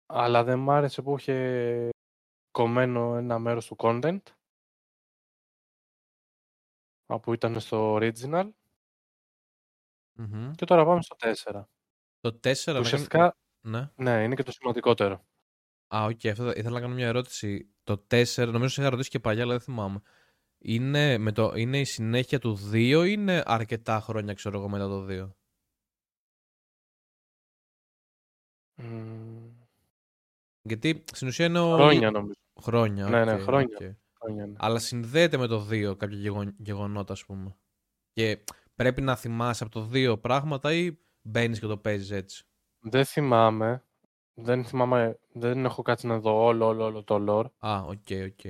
αλλά 0.06 0.44
δεν 0.44 0.58
μ' 0.58 0.70
άρεσε 0.70 1.02
που 1.02 1.16
είχε 1.18 1.88
κομμένο 2.50 3.16
ένα 3.16 3.38
μέρος 3.38 3.66
του 3.66 3.76
content 3.78 4.18
που 7.06 7.32
ήταν 7.32 7.60
στο 7.60 7.94
original 8.00 8.48
Μμμ. 10.12 10.50
και 10.52 10.64
τώρα 10.64 10.84
πάμε 10.84 11.02
στο 11.02 11.16
4. 11.18 11.68
Το 12.20 12.32
4 12.32 12.72
να 12.72 12.72
κάνω- 12.72 12.80
Ουσιαστικά, 12.84 13.36
Ναι. 13.60 13.90
ναι, 13.96 14.22
είναι 14.22 14.34
και 14.34 14.42
το 14.42 14.52
σημαντικότερο. 14.52 15.26
Α, 15.94 16.04
οκ, 16.04 16.26
αυτό 16.26 16.44
θα- 16.44 16.52
ήθελα 16.56 16.70
να 16.74 16.80
κάνω 16.80 16.94
μια 16.94 17.06
ερώτηση. 17.06 17.70
Το 17.84 17.98
4, 17.98 18.52
νομίζω 18.52 18.68
σε 18.74 18.80
είχα 18.80 18.90
ρωτήσει 18.90 19.10
και 19.10 19.20
παλιά, 19.20 19.42
αλλά 19.42 19.52
δεν 19.52 19.60
θυμάμαι. 19.60 20.00
Είναι, 20.58 21.18
με 21.18 21.32
το, 21.32 21.52
είναι 21.56 21.78
η 21.80 21.84
συνέχεια 21.84 22.38
του 22.38 22.56
2 22.72 23.04
ή 23.06 23.12
είναι 23.12 23.42
αρκετά 23.46 24.00
χρόνια, 24.00 24.34
ξέρω 24.34 24.58
εγώ, 24.58 24.68
μετά 24.68 24.86
το 24.88 25.04
2. 25.08 25.34
Μμμ, 28.82 29.50
Γιατί 30.62 31.04
στην 31.12 31.28
ουσία 31.28 31.46
είναι 31.46 31.58
ο... 31.60 31.74
Χρόνια 31.74 32.10
νομίζω. 32.10 32.38
Χρόνια, 32.60 33.08
Ναι, 33.08 33.24
ναι, 33.24 33.32
οκ, 33.32 33.40
χρόνια. 33.40 33.76
οκ. 33.80 33.96
Χρόνια, 34.26 34.46
ναι. 34.46 34.54
Αλλά 34.58 34.78
συνδέεται 34.78 35.36
με 35.36 35.46
το 35.46 35.60
2 35.60 35.96
κάποια 35.96 36.16
γεγον- 36.18 36.54
γεγονότα, 36.58 37.12
ας 37.12 37.24
πούμε. 37.24 37.56
Και 38.12 38.44
πρέπει 38.74 39.00
να 39.00 39.16
θυμάσαι 39.16 39.64
από 39.64 39.72
το 39.72 39.88
2 39.92 40.18
πράγματα 40.20 40.72
ή 40.74 40.98
μπαίνεις 41.22 41.60
και 41.60 41.66
το 41.66 41.78
παίζεις 41.78 42.10
έτσι; 42.10 42.44
Δεν 42.80 43.04
θυμάμαι. 43.04 43.80
Δεν 44.38 44.64
θυμάμαι, 44.64 45.18
δεν 45.32 45.64
έχω 45.64 45.82
κάτσει 45.82 46.06
να 46.06 46.18
δω 46.18 46.44
όλο, 46.44 46.66
όλο, 46.66 46.84
όλο 46.84 47.02
το 47.04 47.24
lore. 47.28 47.66
Α, 47.68 47.80
οκ, 47.82 48.06
οκ. 48.26 48.40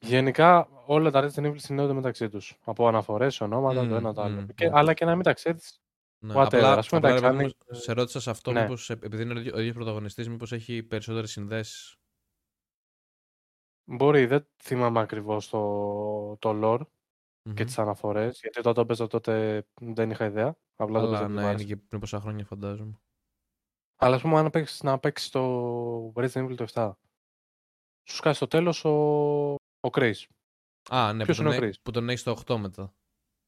Γενικά 0.00 0.68
όλα 0.86 1.10
τα 1.10 1.20
Resident 1.30 1.46
Evil 1.46 1.54
συνδέονται 1.60 1.92
μεταξύ 1.92 2.28
τους. 2.28 2.58
Από 2.64 2.88
αναφορές, 2.88 3.40
ονόματα, 3.40 3.80
το 3.80 3.84
Μμμ, 3.86 3.94
ένα 3.94 4.12
το 4.14 4.22
άλλο. 4.22 4.40
μμμ, 4.40 4.46
Και, 4.54 4.68
μμμ. 4.68 4.76
αλλά 4.76 4.94
και 4.94 5.04
να 5.04 5.14
μην 5.14 5.24
τα 5.24 5.32
ξέρεις. 5.32 5.80
Ναι, 6.18 6.34
Whatever, 6.36 6.44
απλά, 6.44 6.72
ας 6.72 6.88
πούμε, 6.88 7.00
απλά, 7.00 7.10
εντάξει, 7.10 7.14
ρε 7.14 7.20
παιδί 7.20 7.26
αν 7.26 7.34
μου, 7.34 7.40
είναι- 7.70 7.80
σε 7.82 7.92
ρώτησα 7.92 8.20
σε 8.20 8.30
αυτό, 8.30 8.52
Ναι. 8.52 8.60
μήπως, 8.62 8.90
ε, 8.90 8.92
επειδή 8.92 9.22
είναι 9.22 9.34
ο 9.34 9.38
ίδιο- 9.38 9.54
ο 9.54 9.58
ίδιος 9.58 9.74
πρωταγωνιστής, 9.74 10.28
μήπως 10.28 10.52
έχει 10.52 10.82
περισσότερες 10.82 11.30
συνδέσεις. 11.30 11.96
Μπορεί, 13.88 14.26
δεν 14.26 14.48
θυμάμαι 14.62 15.00
ακριβώς 15.00 15.48
το, 15.48 16.36
το 16.36 16.50
lore 16.62 16.80
και 17.42 17.48
Μμμ. 17.50 17.54
τις 17.64 17.78
αναφορές. 17.78 18.38
Γιατί 18.40 18.58
όταν 18.58 18.74
το 18.74 18.80
έπαιζα 18.80 19.06
τότε 19.06 19.66
δεν 19.80 20.10
είχα 20.10 20.24
ιδέα. 20.24 20.56
Απλά 20.76 21.00
το 21.00 21.06
Αλλά 21.06 21.18
έπαιζα 21.18 21.28
ναι, 21.28 21.34
επειδή 21.34 21.34
μ' 21.34 21.38
είναι 21.40 21.48
άρεσε. 21.48 21.64
και 21.64 21.76
πριν 21.76 22.00
πόσα 22.00 22.20
χρόνια 22.20 22.44
φαντάζομαι. 22.44 23.00
Αλλά 23.96 24.14
ας 24.16 24.22
πούμε 24.22 24.38
αν 24.38 24.50
παίξεις, 24.50 24.82
να 24.82 24.98
παίξεις 24.98 25.28
το 25.30 26.12
Resident 26.16 26.48
Evil 26.50 26.54
το 26.56 26.66
7. 26.72 26.92
Σου 28.08 28.16
σκάσει 28.16 28.36
στο 28.36 28.46
τέλος 28.46 28.84
ο, 28.84 28.90
ο 29.54 29.88
Chris. 29.92 30.12
Α, 30.90 31.12
ναι, 31.12 31.18
που 31.18 31.24
Ποιος 31.24 31.36
τον, 31.36 31.46
είναι 31.46 31.54
ο 31.54 31.58
έ- 31.58 31.64
Chris? 31.64 31.80
που 31.82 31.90
τον 31.90 32.08
έχεις 32.08 32.20
στο 32.20 32.36
8 32.46 32.56
μετά. 32.56 32.94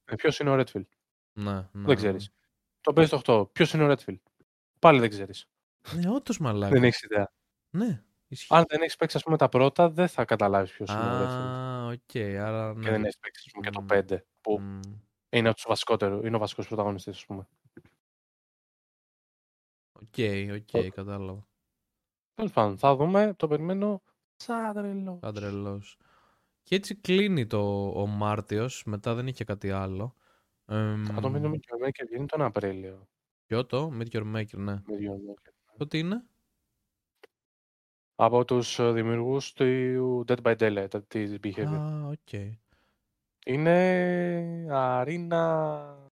Ε, 0.05 0.15
ποιος 0.15 0.39
είναι 0.39 0.51
ο 0.51 0.55
Redfield; 0.55 0.89
Ναι, 1.32 1.52
ναι, 1.52 1.60
Δεν 1.73 1.82
ναι. 1.82 1.94
ξέρεις. 1.94 2.31
Το 2.81 2.93
παίζεις 2.93 3.20
το 3.23 3.43
8. 3.43 3.52
Ποιος 3.52 3.73
είναι 3.73 3.85
ο 3.85 3.94
Redfield; 3.94 4.23
Πάλι 4.78 5.01
δεν 5.01 5.09
ξέρεις. 5.09 5.48
Ναι, 5.94 6.10
όντως 6.10 6.39
μαλάκα. 6.39 6.73
Δεν 6.73 6.85
έχεις 6.85 7.02
ιδέα. 7.02 7.32
Ναι, 7.70 8.05
ισχύει. 8.29 8.55
Αν 8.55 8.65
δεν 8.69 8.81
έχεις 8.83 8.97
παίξει 8.97 9.17
ας 9.17 9.23
πούμε 9.23 9.37
τα 9.37 9.49
πρώτα, 9.49 9.91
δεν 9.91 10.09
θα 10.09 10.25
καταλάβεις 10.25 10.73
ποιος 10.73 10.95
είναι 10.95 11.07
ο 11.07 11.13
Redfield. 11.19 11.53
Α, 11.81 11.87
οκ, 11.87 12.17
άρα 12.41 12.75
ναι. 12.75 12.81
Και 12.81 12.91
δεν 12.91 13.05
έχεις 13.05 13.19
παίξει 13.19 13.43
ας 13.47 13.53
πούμε, 13.53 13.65
και 13.67 13.71
το 13.71 13.81
Μμ. 13.83 13.87
5 13.87 14.25
που 14.41 14.61
Μμ. 14.61 14.81
είναι 15.31 15.49
από 15.49 15.57
τους 15.57 15.67
βασικότερους, 15.69 16.25
είναι 16.27 16.37
ο 16.37 16.39
βασικός 16.39 16.67
πρωταγωνιστής 16.67 17.17
ας 17.17 17.25
πούμε. 17.27 17.49
Οκ, 19.93 20.15
οκ, 20.55 20.93
κατάλαβα. 20.95 21.47
Τέλος 22.35 22.53
πάντων, 22.53 22.79
θα 22.79 22.97
δούμε. 22.97 23.35
Το 23.37 23.49
περιμένω 23.49 24.03
σαν 24.37 24.75
τρελό. 24.75 25.19
Σαν 25.23 25.35
τρελός. 25.35 25.97
Και 26.63 26.75
έτσι 26.75 26.95
κλείνει 26.97 27.47
το, 27.47 27.89
ο 27.89 28.07
Μάρτιος, 28.07 28.83
μετά 28.87 29.15
δεν 29.15 29.27
είχε 29.27 29.45
κάτι 29.45 29.71
άλλο. 29.71 30.15
Εμ, 30.67 31.05
Θα 31.05 31.21
το 31.21 31.31
μείνουμε 31.31 31.57
και 31.57 31.69
ο 31.73 31.91
και 31.91 32.05
βγαίνει 32.05 32.27
τον 32.27 32.43
Απρίλιο. 32.43 33.09
Ποιο 33.47 33.67
το, 33.67 33.93
Meet 33.99 34.09
Your 34.11 34.37
Maker, 34.37 34.57
ναι. 34.57 34.83
Meet 34.87 34.93
Your 34.93 35.33
Maker. 35.33 35.53
Το 35.77 35.87
τι 35.87 35.99
είναι; 35.99 36.25
Από 38.20 38.45
τους 38.45 38.78
ε, 38.78 38.93
δημιουργούς 38.93 39.53
του 39.53 40.24
Dead 40.28 40.43
by 40.43 40.57
Daylight, 40.59 41.09
της 41.09 41.36
Behavior. 41.43 41.66
Α, 41.66 42.07
οκ. 42.09 42.32
Είναι 43.47 44.66
arena 44.70 46.11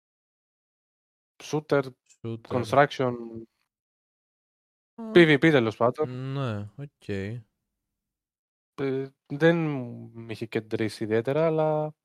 shooter, 1.43 1.83
Shooter. 2.21 2.37
construction, 2.47 3.13
Α, 4.95 5.11
PvP 5.13 5.39
τέλος 5.39 5.75
πάντων. 5.77 6.31
Ναι, 6.33 6.69
οκ. 6.75 7.07
Ε, 7.07 7.41
δεν 9.25 9.55
με 10.13 10.31
είχε 10.31 10.45
κεντρήσει 10.45 11.03
ιδιαίτερα, 11.03 11.45
αλλά 11.45 11.95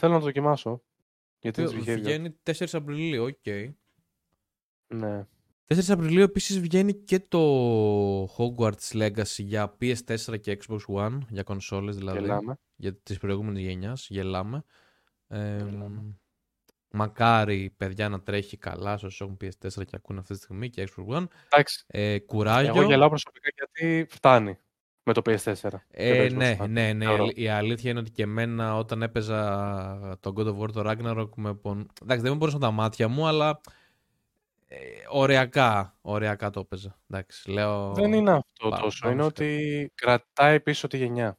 θέλω 0.00 0.12
να 0.12 0.18
το 0.18 0.24
δοκιμάσω. 0.24 0.82
Γιατί 1.40 1.62
Ποιο- 1.62 1.70
της 1.72 1.84
Behavior. 1.84 1.98
Βγαίνει 1.98 2.30
4 2.42 2.74
Απριλίου, 2.74 3.24
οκ. 3.24 3.74
Ναι. 4.94 5.26
4 5.74 5.90
Απριλίου 5.90 6.22
επίσης 6.22 6.60
βγαίνει 6.60 6.94
και 6.94 7.20
το 7.20 8.24
Hogwarts 8.24 8.92
Legacy 8.92 9.38
για 9.38 9.76
PS4 9.80 10.40
και 10.40 10.58
Xbox 10.66 10.78
One, 10.94 11.18
για 11.28 11.42
κονσόλες 11.42 11.96
δηλαδή, 11.96 12.18
Γελάμε. 12.20 12.58
για 12.76 12.94
τις 12.94 13.18
προηγούμενες 13.18 13.62
γενιάς, 13.62 14.06
γελάμε. 14.10 14.64
Ε, 15.28 15.64
μακάρι 16.90 17.74
παιδιά 17.76 18.08
να 18.08 18.20
τρέχει 18.20 18.56
καλά 18.56 18.96
σε 18.98 19.06
όσους 19.06 19.20
έχουν 19.20 19.36
PS4 19.40 19.84
και 19.84 19.96
ακούνε 19.96 20.18
αυτή 20.18 20.32
τη 20.34 20.38
στιγμή 20.40 20.70
και 20.70 20.88
Xbox 20.96 21.16
One. 21.16 21.24
Εντάξει, 21.50 21.84
Ε, 21.86 22.18
κουράγιο. 22.18 22.72
εγώ 22.76 22.82
γελάω 22.82 23.08
προσωπικά 23.08 23.48
γιατί 23.56 24.06
φτάνει 24.10 24.58
με 25.02 25.12
το 25.12 25.22
PS4. 25.24 25.70
Ε, 25.90 26.12
και 26.26 26.28
το 26.28 26.34
Xbox 26.34 26.36
ναι, 26.38 26.56
One. 26.60 26.68
ναι, 26.68 26.92
ναι. 26.92 27.04
Η 27.04 27.06
Θεωρώ. 27.06 27.22
αλη- 27.22 27.38
Η 27.38 27.48
αλήθεια 27.48 27.90
είναι 27.90 28.00
ότι 28.00 28.10
και 28.10 28.22
εμένα 28.22 28.76
όταν 28.76 29.02
έπαιζα 29.02 30.18
το 30.20 30.32
God 30.36 30.46
of 30.46 30.58
War, 30.58 30.70
το 30.72 30.90
Ragnarok 30.90 31.28
με 31.36 31.54
πον... 31.54 31.88
Εντάξει, 32.02 32.22
δεν 32.22 32.32
μου 32.32 32.38
μπορούσαν 32.38 32.60
τα 32.60 32.70
μάτια 32.70 33.08
μου, 33.08 33.26
αλλά 33.26 33.48
ε, 33.48 33.54
ωριακά, 35.10 35.98
ωριακά 36.00 36.50
το 36.50 36.60
έπαιζα. 36.60 37.00
Εντάξει, 37.10 37.50
λέω... 37.50 37.92
Δεν 37.94 38.12
είναι 38.12 38.30
αυτό 38.30 38.68
Πάμε- 38.68 38.82
τόσο. 38.82 38.98
πάμε 39.00 39.12
είναι 39.14 39.22
σε 39.22 39.28
ότι 39.28 39.90
κρατάει 39.94 40.60
πίσω 40.60 40.86
τη 40.86 40.96
γενιά. 40.96 41.38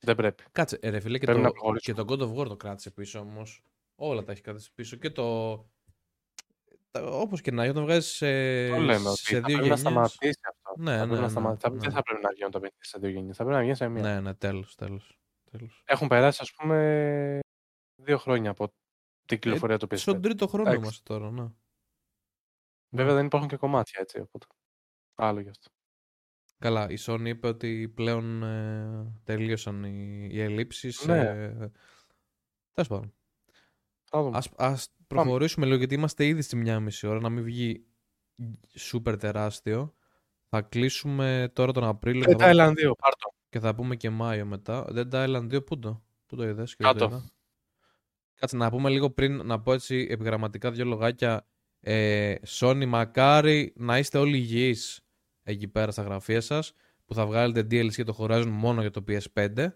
Δεν 0.00 0.16
πρέπει. 0.16 0.44
Κάτσε, 0.52 0.78
ε, 0.80 0.88
ρε 0.88 1.00
φίλε, 1.00 1.18
και 1.18 1.24
Πρέπει 1.24 1.40
το, 1.40 1.44
να 1.46 1.50
και 1.52 1.58
προχωρήσουμε. 1.58 2.04
το 2.04 2.12
God 2.12 2.20
of 2.20 2.40
War 2.42 2.48
το 2.48 2.56
κράτησε 2.56 2.90
πίσω 2.90 3.18
όμως. 3.18 3.62
Όλα 3.94 4.22
τα 4.22 4.32
έχει 4.32 4.40
κρατήσει 4.40 4.72
πίσω. 4.74 4.96
Και 4.96 5.10
το. 5.10 5.24
Όπως 7.02 7.40
και 7.40 7.50
να 7.50 7.62
έχει, 7.62 7.70
όταν 7.70 7.82
βγάζεις 7.84 8.10
σε, 8.10 8.26
Το 8.68 8.76
λέμε 8.76 9.08
ότι 9.08 9.18
σε 9.18 9.34
θα 9.34 9.40
δύο 9.40 9.40
πρέπει 9.40 9.52
να 9.54 9.60
γενιές... 9.62 9.80
σταματήσει 9.80 10.40
αυτό. 10.48 10.82
Ναι, 10.82 10.90
θα 10.90 10.96
ναι, 10.96 11.06
πρέπει 11.06 11.14
να 11.14 11.20
ναι, 11.20 11.28
σταματήσει. 11.28 11.60
Θα- 11.66 11.70
ναι. 11.74 11.78
Δεν 11.80 11.90
θα 11.90 12.02
πρέπει 12.02 12.22
να 12.22 12.30
βγαίνουν 12.30 12.52
τα 12.52 12.58
παιχνίδια 12.60 12.84
σε 12.84 12.98
δύο 12.98 13.10
γενιές. 13.10 13.36
Θα 13.36 13.42
πρέπει 13.44 13.56
να 13.58 13.62
βγαίνει 13.62 13.76
σε 13.76 13.88
μία. 13.88 14.02
Ναι, 14.02 14.20
ναι, 14.20 14.34
τέλος, 14.34 14.74
τέλος. 14.74 15.18
τέλος. 15.50 15.82
Έχουν 15.86 16.08
περάσει, 16.08 16.38
ας 16.42 16.52
πούμε, 16.52 17.38
δύο 18.02 18.18
χρόνια 18.18 18.50
από 18.50 18.68
την 19.24 19.38
κυκλοφορία 19.38 19.78
του 19.78 19.86
PS5. 19.90 19.98
Στον 19.98 20.22
τρίτο 20.22 20.46
χρόνο 20.46 20.62
Εντάξει. 20.68 20.82
είμαστε 20.84 21.02
τώρα, 21.14 21.30
ναι. 21.30 21.46
Βέβαια 22.88 23.14
δεν 23.14 23.26
υπάρχουν 23.26 23.48
και 23.48 23.56
κομμάτια 23.56 24.00
έτσι. 24.00 24.20
Οπότε. 24.20 24.46
Άλλο 25.14 25.40
γι' 25.40 25.48
αυτό. 25.48 25.70
Καλά, 26.58 26.90
η 26.90 26.94
Sony 27.00 27.22
είπε 27.24 27.46
ότι 27.46 27.92
πλέον 27.94 28.42
ε, 28.42 29.12
τελείωσαν 29.24 29.84
οι, 29.84 30.28
οι 30.30 30.40
ελλείψεις. 30.40 31.06
Ναι. 31.06 31.18
Ε, 31.20 31.70
Τέλος 32.72 32.88
πάντων. 32.88 33.14
Θα 34.04 34.22
δούμε. 34.22 34.36
Ας, 34.36 34.48
ας 34.56 34.88
προχωρήσουμε 35.06 35.66
λίγο 35.66 35.78
γιατί 35.78 35.94
είμαστε 35.94 36.26
ήδη 36.26 36.42
στη 36.42 36.56
μία 36.56 36.80
μισή 36.80 37.06
ώρα 37.06 37.20
να 37.20 37.28
μην 37.28 37.44
βγει 37.44 37.86
σούπερ 38.74 39.16
τεράστιο. 39.16 39.94
Θα 40.48 40.62
κλείσουμε 40.62 41.50
τώρα 41.52 41.72
τον 41.72 41.84
Απρίλιο 41.84 42.22
Dead 42.30 42.38
θα 42.38 42.50
δούμε- 42.50 42.66
Island 42.68 42.72
2, 42.88 42.92
πάρτο. 42.98 43.34
και 43.48 43.60
θα 43.60 43.74
πούμε 43.74 43.96
και 43.96 44.10
Μάιο 44.10 44.46
μετά. 44.46 44.84
Dead 44.88 45.10
Island 45.12 45.54
2 45.54 45.64
πού 45.66 45.78
το, 45.78 46.04
πού 46.26 46.36
το 46.36 46.48
είδες 46.48 46.76
και 46.76 46.84
δεν 46.84 46.92
το 46.92 46.98
Κάτω. 46.98 47.16
είδα. 47.16 47.30
Κάτσε 48.34 48.56
να 48.56 48.70
πούμε 48.70 48.90
λίγο 48.90 49.10
πριν, 49.10 49.46
να 49.46 49.60
πω 49.60 49.72
έτσι 49.72 50.06
επιγραμματικά 50.10 50.70
δύο 50.70 50.84
λογάκια. 50.84 51.48
Ε, 51.88 52.34
Sony, 52.46 52.86
μακάρι 52.86 53.72
να 53.76 53.98
είστε 53.98 54.18
όλοι 54.18 54.36
υγιείς 54.36 55.00
εκεί 55.42 55.68
πέρα 55.68 55.90
στα 55.90 56.02
γραφεία 56.02 56.40
σας 56.40 56.72
που 57.04 57.14
θα 57.14 57.26
βγάλετε 57.26 57.60
DLC 57.60 57.90
για 57.90 58.04
το 58.04 58.16
Horizon 58.18 58.46
μόνο 58.50 58.80
για 58.80 58.90
το 58.90 59.04
PS5. 59.08 59.52
Πώς, 59.54 59.72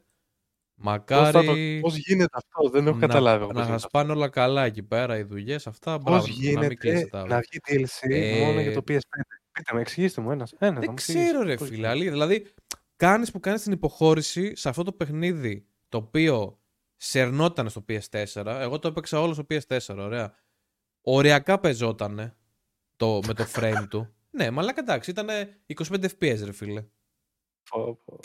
Μακάρι 0.75 1.33
θα 1.33 1.45
το... 1.45 1.53
πώς 1.81 1.97
γίνεται 1.97 2.29
αυτό, 2.33 2.69
δεν 2.71 2.87
έχω 2.87 2.97
να, 2.97 3.07
καταλάβει. 3.07 3.43
εγώ 3.43 3.53
να 3.53 3.59
πώς 3.59 3.63
σας 3.63 3.71
γίνεται 3.71 3.89
πάνε 3.91 4.13
όλα 4.13 4.29
καλά 4.29 4.65
εκεί 4.65 4.83
πέρα, 4.83 5.19
οι 5.19 5.23
δουλειές, 5.23 5.67
αυτά. 5.67 5.95
αυτό. 5.95 6.03
Μπράβο, 6.11 6.27
Πώς 6.27 6.29
να 6.37 6.43
μην 6.43 6.49
γίνεται 6.51 6.75
κλείσετε 6.75 7.09
τα 7.09 7.27
να 7.27 7.41
βγει 7.41 7.59
DLC 7.67 8.39
μόνο 8.47 8.61
για 8.61 8.73
το 8.83 8.93
Ε, 8.93 8.97
PS5. 8.97 9.21
Πείτε 9.53 9.75
με, 9.75 9.81
εξηγήστε 9.81 10.21
μου 10.21 10.31
ένας. 10.31 10.53
Ένας, 10.59 10.75
θα 10.75 10.81
Δεν 10.81 10.85
μου 10.87 10.93
εξηγήσεις. 10.93 11.31
ξέρω 11.31 11.43
ρε 11.45 11.55
Πώς 11.55 11.67
φίλε, 11.69 11.77
γίνεται; 11.77 11.93
αλήθεια. 11.93 12.11
Δηλαδή, 12.13 12.47
κάνεις 12.97 13.31
που 13.31 13.41
κάνεις 13.41 13.63
την 13.63 13.73
υποχώρηση 13.73 14.57
σε 14.57 14.69
αυτό 14.69 14.83
το 14.83 14.93
παιχνίδι 14.93 15.67
το 15.89 15.97
οποίο 15.99 16.61
σερνόταν 16.97 17.69
στο 17.71 17.85
PS4. 17.89 18.45
Εγώ 18.47 18.79
το 18.79 18.89
έπαιξα 18.89 19.21
όλο 19.21 19.35
στο 19.35 19.47
PS4, 19.51 19.97
ωραία. 19.99 20.35
Οριακά 21.03 21.59
παίζότανε 21.59 22.37
το, 22.97 23.21
με 23.27 23.35
το 23.35 23.47
frame 23.55 23.87
του. 23.91 24.15
Ναι, 24.31 24.45
αλλά 24.45 24.73
εντάξει, 24.77 25.11
ήταν 25.11 25.29
25 25.75 26.05
FPS 26.19 26.41
ρε 26.45 26.53
φίλε. 26.53 26.85
Πω, 27.71 28.01
πω. 28.05 28.21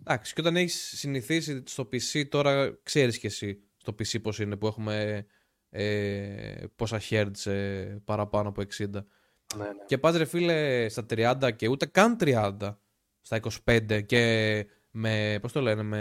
Εντάξει, 0.00 0.34
και 0.34 0.40
όταν 0.40 0.56
έχεις 0.56 0.92
συνηθίσει 0.96 1.62
στο 1.66 1.82
PC, 1.82 2.28
τώρα 2.28 2.78
ξέρεις 2.82 3.18
και 3.18 3.26
εσύ 3.26 3.62
στο 3.76 3.92
PC 3.92 4.22
πώς 4.22 4.38
είναι 4.38 4.56
που 4.56 4.66
έχουμε 4.66 5.26
ε, 5.70 6.64
πόσα 6.76 7.00
hertz 7.10 7.50
ε, 7.50 7.96
παραπάνω 8.04 8.48
από 8.48 8.62
60. 8.62 8.88
Ναι, 8.88 9.64
ναι. 9.64 9.68
Και 9.86 9.98
πας 9.98 10.16
ρε 10.16 10.24
φίλε 10.24 10.88
στα 10.88 11.06
30 11.10 11.50
και 11.56 11.68
ούτε 11.68 11.86
καν 11.86 12.16
30 12.20 12.76
στα 13.20 13.40
25 13.64 14.02
και 14.06 14.66
με, 14.98 15.38
πώς 15.42 15.52
το 15.52 15.60
λένε, 15.60 15.82
με... 15.82 15.98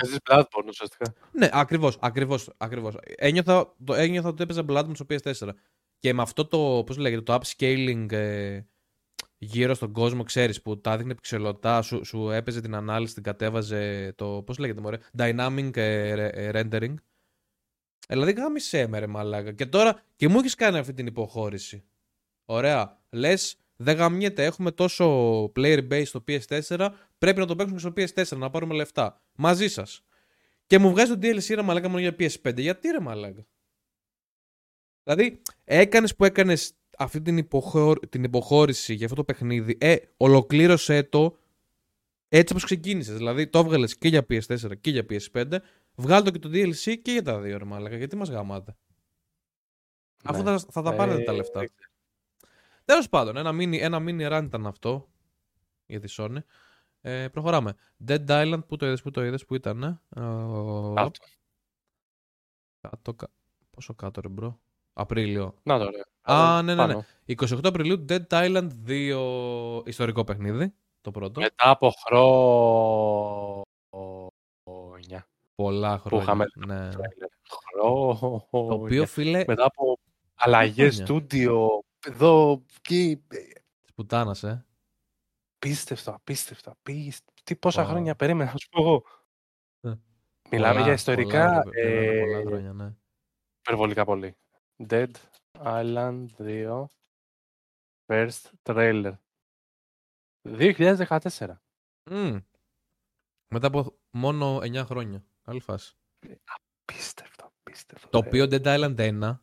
Παίζεις 0.00 0.18
Bloodborne 0.30 0.66
ουσιαστικά. 0.68 1.14
Ναι, 1.32 1.48
ακριβώς, 1.52 1.98
ακριβώς, 2.00 2.52
ακριβώς. 2.56 2.96
Ένιωθα, 3.02 3.74
το, 3.84 3.94
ένιωθα 3.94 4.28
ότι 4.28 4.42
έπαιζα 4.42 4.64
Bloodborne 4.68 4.94
στο 4.94 5.06
PS4. 5.08 5.48
Και 5.98 6.14
με 6.14 6.22
αυτό 6.22 6.46
το, 6.46 6.82
πώς 6.86 6.96
λέγεται, 6.96 7.22
το 7.22 7.38
upscaling 7.40 8.12
ε, 8.12 8.60
γύρω 9.38 9.74
στον 9.74 9.92
κόσμο, 9.92 10.22
ξέρεις, 10.22 10.62
που 10.62 10.80
τα 10.80 10.92
έδειχνε 10.92 11.14
πιξελωτά, 11.14 11.82
σου, 11.82 12.04
σου 12.04 12.30
έπαιζε 12.30 12.60
την 12.60 12.74
ανάλυση, 12.74 13.14
την 13.14 13.22
κατέβαζε 13.22 14.12
το, 14.16 14.42
πώς 14.46 14.58
λέγεται, 14.58 14.80
μωρέ, 14.80 14.98
dynamic 15.18 15.76
ε, 15.76 16.14
ρε- 16.14 16.28
ε, 16.28 16.50
rendering. 16.54 16.94
Ε, 18.08 18.14
δηλαδή 18.14 18.32
γάμισέ 18.32 18.86
με 18.86 18.98
ρε 18.98 19.06
μαλάκα. 19.06 19.52
Και 19.52 19.66
τώρα 19.66 20.02
και 20.16 20.28
μου 20.28 20.38
έχεις 20.38 20.54
κάνει 20.54 20.78
αυτή 20.78 20.92
την 20.92 21.06
υποχώρηση. 21.06 21.84
Ωραία. 22.44 23.00
Λες, 23.10 23.56
δεν 23.76 23.96
γαμιέται, 23.96 24.44
έχουμε 24.44 24.70
τόσο 24.70 25.44
player 25.56 25.88
base 25.90 26.06
στο 26.06 26.24
PS4, 26.28 26.88
πρέπει 27.22 27.38
να 27.38 27.46
το 27.46 27.56
παίξουμε 27.56 27.78
στο 27.78 27.92
PS4, 27.96 28.36
να 28.38 28.50
πάρουμε 28.50 28.74
λεφτά. 28.74 29.22
Μαζί 29.34 29.68
σας. 29.68 30.04
Και 30.66 30.78
μου 30.78 30.90
βγάζει 30.90 31.18
το 31.18 31.18
DLC 31.22 31.54
ρε 31.54 31.62
μαλάκα 31.62 31.88
μόνο 31.88 32.00
για 32.00 32.14
PS5. 32.18 32.58
Γιατί 32.60 32.88
ρε 32.88 33.00
μαλάκα; 33.00 33.46
Δηλαδή, 35.02 35.42
έκανες 35.64 36.16
που 36.16 36.24
έκανες 36.24 36.74
αυτή 36.98 37.20
την, 37.22 37.36
υποχω... 37.36 37.94
την 38.08 38.24
υποχώρηση 38.24 38.94
για 38.94 39.04
αυτό 39.04 39.16
το 39.16 39.24
παιχνίδι. 39.24 39.76
Ε, 39.80 39.96
ολοκλήρωσέ 40.16 41.02
το 41.02 41.38
έτσι 42.28 42.52
όπως 42.52 42.64
ξεκίνησες. 42.64 43.16
Δηλαδή, 43.16 43.46
το 43.48 43.58
έβγαλες 43.58 43.96
και 43.96 44.08
για 44.08 44.26
PS4 44.28 44.80
και 44.80 44.90
για 44.90 45.06
PS5. 45.10 45.56
Βγάλω 45.94 46.22
το 46.24 46.30
και 46.30 46.38
το 46.38 46.48
DLC 46.52 46.98
και 47.02 47.12
για 47.12 47.22
τα 47.22 47.40
δύο 47.40 47.58
ρε 47.58 47.64
μαλάκα. 47.64 47.96
Γιατί 47.96 48.16
μας 48.16 48.28
γαμάτε; 48.28 48.76
Αφού 50.24 50.42
Ναι. 50.42 50.58
θα, 50.58 50.58
θα 50.70 50.82
τα 50.82 50.94
πάρετε 50.94 51.22
τα 51.22 51.32
Ε, 51.32 51.36
λεφτά. 51.36 51.58
δεν 51.60 51.68
ξέρω. 51.76 51.90
Τέλος 52.84 53.08
πάντων, 53.08 53.36
ένα 53.36 53.50
mini, 53.50 53.78
ένα 53.80 53.98
mini 54.00 54.32
run 54.32 54.42
ήταν 54.44 54.66
αυτό 54.66 55.08
για 55.86 56.00
τη 56.00 56.14
Sony. 56.16 56.36
Ε, 57.04 57.28
προχωράμε. 57.28 57.74
Dead 58.06 58.26
Island, 58.28 58.60
πού 58.66 58.76
το 58.76 58.86
είδες, 58.86 59.02
πού 59.02 59.10
το 59.10 59.24
είδες, 59.24 59.44
πού 59.44 59.54
ήταν. 59.54 59.82
Ε; 59.82 59.98
Κάτω. 60.94 61.10
Κάτω, 62.80 63.14
κα- 63.14 63.30
πόσο 63.70 63.94
κάτω 63.94 64.20
ρε 64.20 64.28
bro; 64.28 64.60
Απρίλιο. 64.92 65.54
Να 65.62 65.78
το 65.78 65.90
ρε. 65.90 66.02
Α, 66.22 66.62
ναι, 66.62 66.74
ναι, 66.74 66.86
ναι. 66.86 66.92
Πάνω. 66.92 67.04
28 67.26 67.58
Απριλίου, 67.62 68.04
Dead 68.08 68.26
Island 68.28 68.68
2 68.86 69.82
ιστορικό 69.86 70.24
παιχνίδι. 70.24 70.74
Το 71.00 71.10
πρώτο. 71.10 71.40
Μετά 71.40 71.70
από 71.70 71.90
χρόνια. 71.90 73.64
Πολλά 75.54 75.98
χρόνια. 75.98 76.22
είχαμε 76.24 76.44
ναι. 76.66 76.90
Χρόνια. 76.92 78.46
Το 78.50 78.74
οποίο 78.74 79.06
φίλε. 79.06 79.44
Μετά 79.46 79.64
από 79.64 79.98
αλλαγές 80.34 80.94
χρόνια; 80.94 81.04
στούντιο, 81.04 81.82
εδώ, 82.06 82.64
εκεί. 82.76 83.24
Της 83.82 83.92
πουτάνας, 83.94 84.42
ε. 84.42 84.66
Απίστευτο, 85.64 86.10
απίστευτο, 86.10 86.70
απίστευτο. 86.70 87.42
Τι 87.44 87.56
πόσα 87.56 87.84
Wow. 87.84 87.88
χρόνια 87.88 88.16
περίμενα, 88.16 88.50
να 88.52 88.56
σου 88.58 88.68
πω 88.68 88.80
εγώ. 88.82 89.04
Ε. 89.80 89.94
Μιλάμε 90.50 90.72
Πολλά, 90.72 90.84
για 90.84 90.92
ιστορικά 90.92 91.46
πολλά, 91.46 91.62
βέβαια, 91.62 92.12
ε, 92.12 92.20
πολλά 92.20 92.40
χρόνια, 92.46 92.72
ναι. 92.72 92.94
υπερβολικά 93.58 94.04
πολύ. 94.04 94.36
Dead 94.88 95.10
Island 95.58 96.26
2 96.38 96.84
First 98.06 98.50
Trailer 98.62 99.12
2014. 100.48 101.62
Μμ. 102.10 102.36
Μετά 103.54 103.66
από 103.66 103.98
μόνο 104.10 104.56
9 104.62 104.84
χρόνια. 104.84 105.24
Καλή 105.42 105.60
φάση. 105.60 105.94
Απίστευτο, 106.84 107.52
απίστευτο. 107.60 108.08
Το 108.08 108.20
ρε. 108.20 108.26
οποίο 108.26 108.44
Dead 108.44 108.64
Island 108.64 109.20
1, 109.22 109.38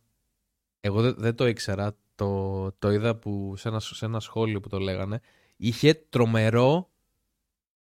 εγώ 0.80 1.02
δεν, 1.02 1.16
δεν 1.18 1.36
το 1.36 1.48
ήξερα. 1.48 1.96
το, 2.16 2.72
το 2.72 2.92
είδα 2.92 3.16
που 3.16 3.56
σε 3.56 3.68
ένα, 3.68 3.80
σε 3.80 4.06
ένα 4.06 4.20
σχόλιο 4.20 4.60
που 4.60 4.70
το 4.70 4.80
λέγανε. 4.80 5.22
Είχε 5.62 5.94
τρομερό, 5.94 6.92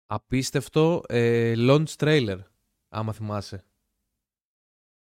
απίστευτο 0.06 1.04
ε, 1.08 1.54
launch 1.58 1.96
trailer, 1.98 2.40
άμα 2.90 3.14
θυμάσαι. 3.14 3.66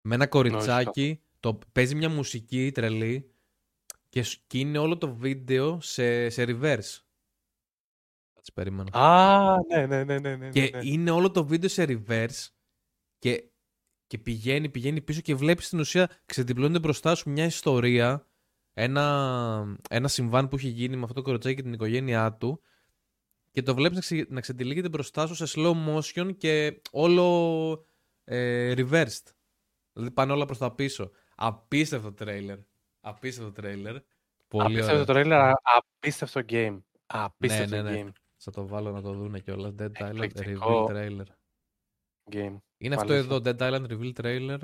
Με 0.02 0.16
ένα 0.16 0.28
κοριτσάκι, 0.28 1.22
το, 1.40 1.60
παίζει 1.72 1.96
μια 1.96 2.10
μουσική 2.10 2.72
τρελή 2.72 3.32
και, 4.10 4.26
και 4.48 4.60
είναι 4.60 4.78
όλο 4.78 4.98
το 4.98 5.16
βίντεο 5.16 5.82
σε, 5.82 6.30
σε 6.30 6.44
reverse. 6.48 7.02
Τις 8.40 8.54
περίμενα. 8.54 8.90
Α, 8.94 9.58
ναι, 9.68 9.86
ναι, 9.86 10.04
ναι, 10.04 10.20
ναι, 10.20 10.36
ναι. 10.36 10.50
Και 10.50 10.70
ναι. 10.74 10.80
είναι 10.84 11.12
όλο 11.12 11.32
το 11.32 11.46
βίντεο 11.46 11.70
σε 11.70 11.86
reverse 11.88 12.48
και, 13.18 13.52
και 14.08 14.18
πηγαίνει, 14.18 14.70
πηγαίνει 14.70 15.02
πίσω 15.02 15.22
και 15.22 15.36
βλέπεις 15.36 15.66
στην 15.66 15.80
ουσία 15.80 16.10
ξεδιπλώνεται 16.26 16.80
μπροστά 16.80 17.16
σου 17.16 17.30
μια 17.30 17.46
ιστορία, 17.46 18.29
ένα, 18.80 19.78
ένα 19.90 20.08
συμβάν 20.08 20.48
που 20.48 20.56
έχει 20.56 20.68
γίνει 20.68 20.96
με 20.96 21.02
αυτό 21.02 21.14
το 21.14 21.22
κοροτσάκι 21.22 21.56
και 21.56 21.62
την 21.62 21.74
οικογένειά 21.74 22.34
του 22.34 22.62
και 23.52 23.62
το 23.62 23.76
βλέπεις 23.76 23.96
να, 23.96 24.02
ξε, 24.02 24.26
να 24.30 24.42
ξετυλίγεται 24.42 24.90
μπροστά 24.90 25.28
σου 25.28 25.36
σε 25.36 25.46
slow 25.56 25.74
motion 25.88 26.38
και 26.38 26.82
όλο 26.92 27.86
ε, 28.24 28.74
reversed. 28.78 29.34
Δηλαδή 29.94 30.12
πάνε 30.14 30.32
όλα 30.32 30.46
προς 30.46 30.58
τα 30.58 30.76
πίσω. 30.76 31.12
Απίστευτο 31.36 32.14
τρέιλερ. 32.14 32.58
Απίστευτο 33.00 33.52
τρέιλερ. 33.52 33.96
Πολύ 34.48 34.76
απίστευτο 34.76 35.06
τρέιλερ, 35.06 35.52
απίστευτο 35.62 36.42
game. 36.50 36.80
Απίστευτο 37.06 37.76
ναι, 37.76 37.82
ναι, 37.82 37.92
ναι. 37.92 38.04
game. 38.04 38.12
Θα 38.38 38.52
το 38.52 38.68
βάλω 38.68 38.92
να 38.92 39.02
το 39.02 39.14
δούνε 39.14 39.40
κιόλας. 39.40 39.74
Dead 39.78 39.92
Island 39.92 40.32
Reveal 40.34 40.86
Trailer. 40.86 41.26
Game. 42.32 42.58
Είναι 42.78 42.96
αυτό 42.96 43.14
εδώ, 43.14 43.36
Dead 43.36 43.58
Island 43.58 43.88
Reveal 43.88 44.14
Trailer. 44.14 44.60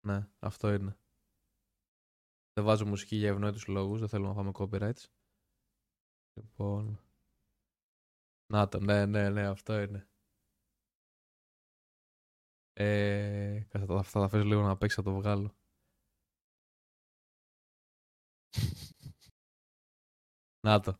Ναι, 0.00 0.28
αυτό 0.38 0.72
είναι. 0.72 0.96
Δεν 2.54 2.64
βάζω 2.64 2.86
μουσική 2.86 3.16
για 3.16 3.28
ευνόητους 3.28 3.66
λόγους, 3.66 3.98
δεν 4.00 4.08
θέλω 4.08 4.26
να 4.26 4.34
φάμε 4.34 4.50
copyrights. 4.54 5.04
Λοιπόν... 6.34 6.98
Να 8.46 8.68
το, 8.68 8.80
ναι, 8.80 9.06
ναι, 9.06 9.30
ναι, 9.30 9.46
αυτό 9.46 9.80
είναι. 9.80 10.08
Ε, 12.72 13.62
θα, 13.62 13.86
θα, 13.86 14.02
θα 14.02 14.24
αφήσω 14.24 14.44
λίγο 14.44 14.62
να 14.62 14.76
παίξει, 14.76 14.96
θα 14.96 15.02
το 15.02 15.14
βγάλω. 15.14 15.54
να 20.66 20.80
το. 20.80 20.98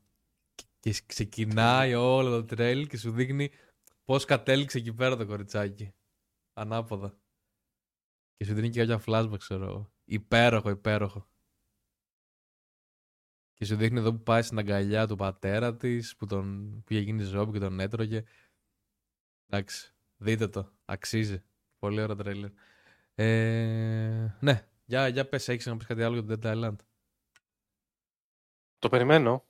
Και 0.81 1.02
ξεκινάει 1.06 1.94
όλο 1.94 2.31
το 2.31 2.44
τρέλ 2.44 2.86
και 2.86 2.97
σου 2.97 3.10
δείχνει 3.10 3.51
πώς 4.05 4.24
κατέληξε 4.24 4.78
εκεί 4.78 4.93
πέρα 4.93 5.16
το 5.16 5.26
κοριτσάκι. 5.26 5.94
Ανάποδα. 6.52 7.18
Και 8.36 8.44
σου 8.44 8.55
δίνει 8.55 8.70
και 8.70 8.86
κάποια 8.86 9.05
flashback, 9.06 9.39
ξέρω 9.39 9.64
εγώ. 9.64 9.93
Υπέροχο, 10.05 10.70
υπέροχο. 10.70 11.28
Και 13.55 13.64
σου 13.64 13.76
δείχνει 13.76 13.98
εδώ 13.98 14.12
που 14.12 14.22
πάει 14.22 14.43
στην 14.43 14.59
αγκαλιά 14.59 15.06
του 15.06 15.16
πατέρα 15.16 15.76
της, 15.76 16.16
που 16.16 16.26
τον 16.26 16.82
πήγε 16.85 17.01
γίνει 17.01 17.22
ζόμπι 17.22 17.52
και 17.52 17.59
τον 17.59 17.81
έτρωγε. 17.81 18.24
Εντάξει, 19.47 19.94
δείτε 20.16 20.48
το. 20.48 20.72
Αξίζει. 20.85 21.43
Πολύ 21.78 22.01
ωραίο 22.02 22.16
τρέλερ. 22.16 22.51
Ε, 23.14 24.36
ναι, 24.40 24.68
για, 24.85 25.09
για 25.09 25.28
πες, 25.28 25.48
έχεις 25.48 25.66
να 25.66 25.76
πεις 25.76 25.86
κάτι 25.86 26.02
άλλο 26.02 26.18
για 26.20 26.39
το 26.39 26.48
Dead 26.48 26.55
Island; 26.55 26.76
Το 28.78 28.89
περιμένω. 28.89 29.44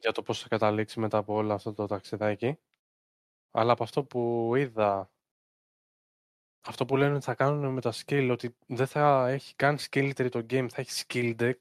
για 0.00 0.12
το 0.12 0.22
πώς 0.22 0.40
θα 0.42 0.48
καταλήξει 0.48 1.00
μετά 1.00 1.18
από 1.18 1.34
όλο 1.34 1.52
αυτό 1.52 1.72
το 1.72 1.86
ταξιδάκι. 1.86 2.58
Αλλά 3.50 3.72
από 3.72 3.82
αυτό 3.82 4.04
που 4.04 4.52
είδα, 4.56 5.10
αυτό 6.60 6.84
που 6.84 6.96
λένε 6.96 7.14
ότι 7.14 7.24
θα 7.24 7.34
κάνουν 7.34 7.72
με 7.72 7.80
τα 7.80 7.92
skill, 7.92 8.28
ότι 8.32 8.56
δεν 8.66 8.86
θα 8.86 9.28
έχει 9.28 9.54
καν 9.54 9.78
skill 9.78 10.28
το 10.30 10.46
game, 10.50 10.66
θα 10.70 10.80
έχει 10.80 11.04
skill 11.08 11.36
deck. 11.40 11.56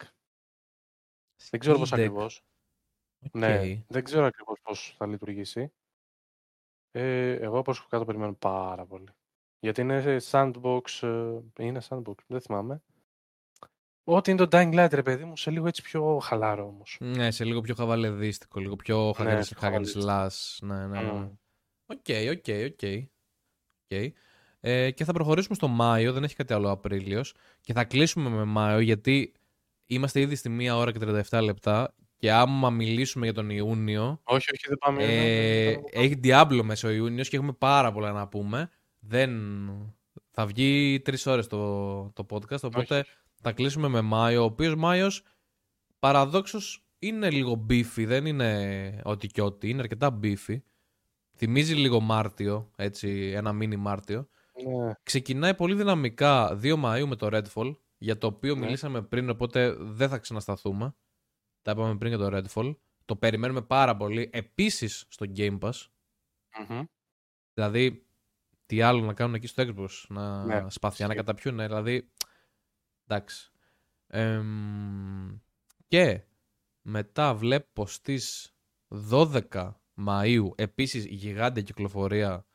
Δεν 1.50 1.60
ξέρω 1.60 1.78
πώς 1.78 1.94
ακριβώς. 1.94 2.44
Ναι, 3.32 3.84
δεν 3.88 4.04
ξέρω 4.04 4.26
ακριβώς 4.26 4.60
πώς 4.62 4.94
θα 4.98 5.08
λειτουργήσει. 5.08 5.72
Ε, 6.92 7.32
εγώ 7.32 7.62
προσωπικά 7.62 7.98
το 7.98 8.06
περιμένω 8.06 8.34
πάρα 8.34 8.86
πολύ. 8.86 9.10
Γιατί 9.60 9.82
είναι 9.82 10.18
sandbox, 10.32 10.82
ε, 11.02 11.40
είναι 11.66 11.82
sandbox, 11.90 12.16
δεν 12.28 12.42
θυμάμαι. 12.42 12.82
Ό,τι 14.04 14.32
είναι 14.32 14.46
το 14.46 14.58
Dying 14.58 14.74
Light, 14.74 14.92
ρε 14.92 15.04
παιδί 15.04 15.24
μου, 15.24 15.38
σε 15.38 15.52
λίγο 15.52 15.68
έτσι 15.68 15.82
πιο 15.82 16.20
χαλάρο 16.20 16.66
όμως. 16.68 16.98
Ναι, 17.00 17.32
σε 17.32 17.46
λίγο 17.46 17.62
πιο 17.62 17.76
χαβαλεδίστικο, 17.76 18.60
λίγο 18.60 18.76
πιο 18.76 19.14
ναι, 19.20 19.40
hack 19.60 19.86
slash. 19.96 20.58
Ναι, 20.62 20.88
ναι, 20.88 21.02
ναι. 21.02 21.30
Οκ, 21.86 22.06
οκ, 22.32 22.46
οκ. 22.66 23.06
Και 24.94 25.04
θα 25.04 25.14
προχωρήσουμε 25.14 25.56
στο 25.56 25.68
Μάιο, 25.68 26.14
δεν 26.14 26.24
έχει 26.24 26.36
κάτι 26.36 26.54
άλλο 26.54 26.72
Απρίλιος. 26.72 27.34
Και 27.62 27.74
θα 27.74 27.86
κλείσουμε 27.86 28.30
με 28.30 28.44
Μάιο, 28.44 28.80
γιατί 28.80 29.34
είμαστε 29.96 30.20
ήδη 30.20 30.36
στη 30.36 30.58
1 30.60 30.76
ώρα 30.76 30.92
και 30.92 31.00
37 31.30 31.42
λεπτά. 31.44 31.96
Και 32.18 32.32
άμα 32.32 32.70
μιλήσουμε 32.70 33.26
για 33.26 33.34
τον 33.34 33.50
Ιούνιο. 33.50 34.22
Όχι, 34.24 34.52
όχι, 34.54 34.68
δεν 34.68 34.78
πάμε. 34.78 35.04
Ε, 35.04 35.76
έχει 35.92 36.20
Diablo 36.24 36.62
μέσα 36.64 36.88
ο 36.88 36.92
Ιούνιος 36.92 37.30
και 37.30 37.36
έχουμε 37.36 37.54
πάρα 37.54 37.92
πολλά 37.92 38.12
να 38.12 38.28
πούμε. 38.28 38.70
Δεν. 39.00 39.32
Θα 40.32 40.46
βγει 40.46 41.02
τρεις 41.04 41.26
ώρες 41.26 41.48
το, 41.48 42.04
το 42.10 42.26
podcast. 42.30 42.62
Οπότε 42.62 43.06
θα 43.42 43.52
κλείσουμε 43.52 43.88
με 43.88 44.02
Μάιο, 44.02 44.42
ο 44.42 44.46
οποίος 44.46 44.76
Μάιος 44.76 45.24
παραδόξως 46.00 46.86
είναι 47.00 47.30
λίγο 47.30 47.66
beefy, 47.70 48.06
δεν 48.06 48.26
είναι 48.26 49.02
ό,τι 49.04 49.28
και 49.28 49.42
ό,τι, 49.42 49.70
είναι 49.70 49.82
αρκετά 49.82 50.20
beefy. 50.24 50.58
Θυμίζει 51.38 51.74
λίγο 51.74 52.00
Μάρτιο, 52.00 52.72
έτσι, 52.76 53.32
ένα 53.36 53.54
μίνι 53.54 53.76
Μάρτιο. 53.76 54.28
Ναι. 54.64 54.94
Ξεκινάει 55.04 55.56
πολύ 55.56 55.76
δυναμικά 55.76 56.60
2 56.64 56.84
Μαΐου 56.84 57.06
με 57.08 57.16
το 57.16 57.30
Redfall, 57.32 57.76
για 58.02 58.18
το 58.18 58.28
οποίο 58.28 58.56
ναι. 58.56 58.66
μιλήσαμε 58.66 59.02
πριν, 59.02 59.30
οπότε 59.30 59.74
δεν 59.80 60.10
θα 60.10 60.18
ξανασταθούμε. 60.18 60.96
Τα 61.62 61.72
είπαμε 61.72 61.98
πριν 61.98 62.14
για 62.16 62.30
το 62.30 62.38
Redfall. 62.38 62.76
Το 63.06 63.16
περιμένουμε 63.16 63.62
πάρα 63.62 63.98
πολύ. 63.98 64.30
Επίσης 64.34 65.06
στο 65.10 65.26
Game 65.36 65.60
Pass. 65.60 65.72
mm 66.70 66.84
Δηλαδή, 67.54 68.06
τι 68.66 68.82
άλλο 68.82 69.06
να 69.06 69.14
κάνουν 69.14 69.36
εκεί 69.36 69.48
στο 69.48 69.64
Xbox, 69.68 69.90
να 70.08 70.46
ναι. 70.46 70.70
σπαθιά 70.70 71.08
να 71.08 71.16
καταπιούν. 71.16 71.58
Δηλαδή, 71.58 72.12
Εντάξει. 73.08 73.52
και 75.88 76.24
μετά 76.82 77.36
βλέπω 77.36 77.86
στις 77.86 78.56
12 79.12 79.72
Μαΐου 80.06 80.48
επίσης 80.56 81.06
γιγάντια 81.06 81.62
κυκλοφορία 81.62 82.46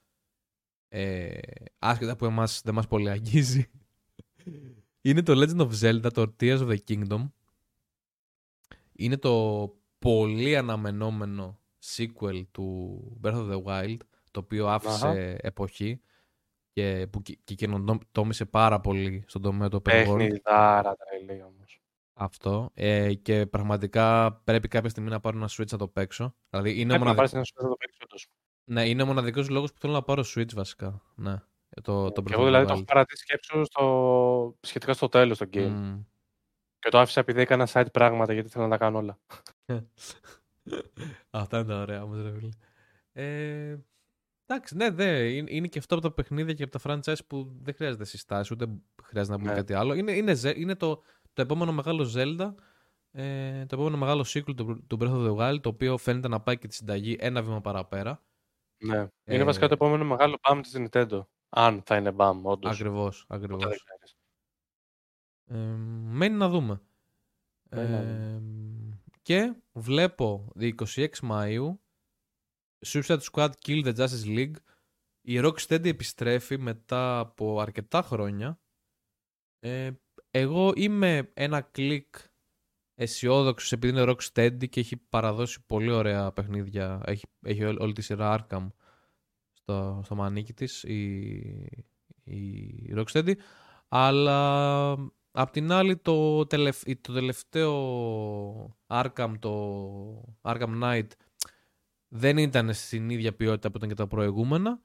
ε, 0.88 1.38
άσχετα 1.78 2.16
που 2.16 2.24
εμάς 2.24 2.60
δεν 2.64 2.74
μας 2.74 2.86
πολύ 2.86 3.10
αγγίζει. 3.10 3.70
Είναι 5.06 5.22
το 5.22 5.32
Legend 5.36 5.68
of 5.68 5.70
Zelda, 5.80 6.12
το 6.12 6.34
Tears 6.40 6.58
of 6.58 6.68
the 6.68 6.76
Kingdom. 6.88 7.30
Είναι 8.92 9.16
το 9.16 9.74
πολύ 9.98 10.56
αναμενόμενο 10.56 11.60
sequel 11.84 12.44
του 12.50 13.20
Breath 13.22 13.34
of 13.34 13.50
the 13.52 13.62
Wild, 13.62 13.96
το 14.30 14.40
οποίο 14.40 14.68
άφησε 14.68 15.36
εποχή 15.40 16.00
και 16.72 17.06
που 17.10 17.22
και 17.22 17.54
καινοτόμησε 17.54 18.44
πάρα 18.44 18.80
πολύ 18.80 19.24
στον 19.26 19.42
τομέα 19.42 19.68
του 19.68 19.82
open 19.84 20.08
world. 20.08 20.16
Παιχνιδάρα 20.16 20.96
τρελή 20.96 21.42
όμως. 21.42 21.80
Αυτό. 22.12 22.70
Ε, 22.74 23.14
και 23.14 23.46
πραγματικά 23.46 24.32
πρέπει 24.32 24.68
κάποια 24.68 24.90
στιγμή 24.90 25.10
να 25.10 25.20
πάρω 25.20 25.36
ένα 25.36 25.48
Switch 25.50 25.70
να 25.70 25.78
το 25.78 25.88
παίξω. 25.88 26.34
Δηλαδή 26.50 26.70
είναι 26.70 26.88
πρέπει 26.88 27.04
μοναδικό... 27.04 27.10
να 27.10 27.14
πάρεις 27.14 27.32
ένα 27.32 27.42
Switch 27.42 27.62
να 27.62 27.68
το 27.68 27.76
παίξω. 27.76 28.28
Ναι, 28.64 28.88
είναι 28.88 29.02
ο 29.02 29.06
μοναδικός 29.06 29.48
λόγος 29.48 29.72
που 29.72 29.78
θέλω 29.78 29.92
να 29.92 30.02
πάρω 30.02 30.24
Switch 30.34 30.52
βασικά. 30.54 31.02
Ναι. 31.14 31.42
Το, 31.82 32.12
το 32.12 32.22
και 32.22 32.32
εγώ 32.32 32.44
δηλαδή 32.44 32.66
το 32.66 32.72
έχω 32.72 32.84
παρατήσει 32.84 33.22
σκέψου 33.22 33.64
στο... 33.64 34.56
σχετικά 34.60 34.92
στο 34.92 35.08
τέλος 35.08 35.38
το 35.38 35.48
game. 35.52 35.72
Mm. 35.72 36.04
Και 36.78 36.88
το 36.88 36.98
άφησα 36.98 37.20
επειδή 37.20 37.40
έκανα 37.40 37.68
side 37.72 37.92
πράγματα 37.92 38.32
γιατί 38.32 38.48
θέλω 38.48 38.64
να 38.64 38.70
τα 38.70 38.76
κάνω 38.76 38.98
όλα. 38.98 39.18
Αυτά 41.30 41.58
είναι 41.58 41.68
τα 41.68 41.80
ωραία 41.80 42.02
όμως 42.02 42.22
ρε 42.22 42.32
φίλε. 42.32 42.48
Ε, 43.12 43.78
Εντάξει, 44.48 44.76
ναι, 44.76 44.90
ναι, 44.90 45.04
είναι 45.28 45.66
και 45.66 45.78
αυτό 45.78 45.94
από 45.94 46.08
τα 46.08 46.12
παιχνίδια 46.12 46.54
και 46.54 46.62
από 46.62 46.78
τα 46.78 46.80
franchise 46.84 47.26
που 47.26 47.56
δεν 47.62 47.74
χρειάζεται 47.74 48.04
συστάσεις, 48.04 48.50
ούτε 48.50 48.66
χρειάζεται 49.02 49.34
να 49.36 49.38
πούμε 49.38 49.52
ναι. 49.52 49.58
κάτι 49.58 49.74
άλλο. 49.74 49.94
Είναι, 49.94 50.12
είναι, 50.12 50.34
είναι 50.56 50.74
το, 50.74 51.02
το 51.32 51.42
επόμενο 51.42 51.72
μεγάλο 51.72 52.12
Zelda, 52.14 52.54
ε, 53.12 53.66
το 53.66 53.74
επόμενο 53.74 53.96
μεγάλο 53.96 54.24
sequel 54.28 54.56
του, 54.56 54.86
του 54.86 54.98
Breath 55.00 55.12
of 55.12 55.26
the 55.26 55.36
Wild, 55.36 55.60
το 55.60 55.68
οποίο 55.68 55.96
φαίνεται 55.96 56.28
να 56.28 56.40
πάει 56.40 56.58
και 56.58 56.66
τη 56.66 56.74
συνταγή 56.74 57.16
ένα 57.20 57.42
βήμα 57.42 57.60
παραπέρα. 57.60 58.22
Ναι. 58.78 58.98
Ε, 59.24 59.34
είναι 59.34 59.44
βασικά 59.44 59.66
το 59.66 59.74
επόμενο 59.74 60.04
μεγάλο 60.04 60.36
BAM 60.40 60.60
της 60.62 60.76
Nintendo. 60.76 61.20
Αν 61.58 61.82
θα 61.82 61.96
είναι 61.96 62.14
BAM, 62.16 62.40
όντως. 62.42 62.72
Ακριβώς, 62.72 63.24
ακριβώς. 63.28 63.84
Ε, 65.46 65.56
μένει 65.56 66.36
να 66.36 66.48
δούμε. 66.48 66.80
Ε, 67.68 68.40
και 69.22 69.54
βλέπω 69.72 70.52
26 70.60 71.08
Μαΐου 71.22 71.76
Suicide 72.86 73.20
Squad 73.32 73.50
Kill 73.66 73.84
the 73.84 73.94
Justice 73.96 74.26
League. 74.26 74.54
Η 75.20 75.40
Rocksteady 75.42 75.84
επιστρέφει 75.84 76.58
μετά 76.58 77.18
από 77.18 77.60
αρκετά 77.60 78.02
χρόνια. 78.02 78.60
Ε, 79.58 79.90
εγώ 80.30 80.72
είμαι 80.76 81.30
ένα 81.34 81.60
κλικ 81.60 82.16
αισιόδοξος 82.94 83.72
επειδή 83.72 83.98
είναι 83.98 84.12
Rocksteady 84.12 84.68
και 84.68 84.80
έχει 84.80 84.96
παραδώσει 84.96 85.64
πολύ 85.66 85.90
ωραία 85.90 86.32
παιχνίδια. 86.32 87.02
Έχει, 87.06 87.24
έχει 87.42 87.64
όλη 87.64 87.92
τη 87.92 88.02
σειρά 88.02 88.46
Arkham 88.48 88.68
στο, 89.66 90.00
στο 90.04 90.14
μανίκι 90.14 90.52
της 90.52 90.82
η, 90.82 90.96
η 92.24 92.94
Rocksteady. 92.96 93.34
Αλλά 93.88 94.96
Απ' 95.38 95.50
την 95.50 95.72
άλλη 95.72 95.96
το, 95.96 96.46
τελευ... 96.46 96.82
το 97.00 97.12
τελευταίο 97.12 98.76
Arkham, 98.86 99.34
το 99.38 100.36
Arkham 100.42 100.82
Knight 100.82 101.06
δεν 102.08 102.38
ήταν 102.38 102.74
στην 102.74 103.10
ίδια 103.10 103.34
ποιότητα 103.34 103.70
που 103.70 103.76
ήταν 103.76 103.88
και 103.88 103.94
τα 103.94 104.06
προηγούμενα. 104.06 104.80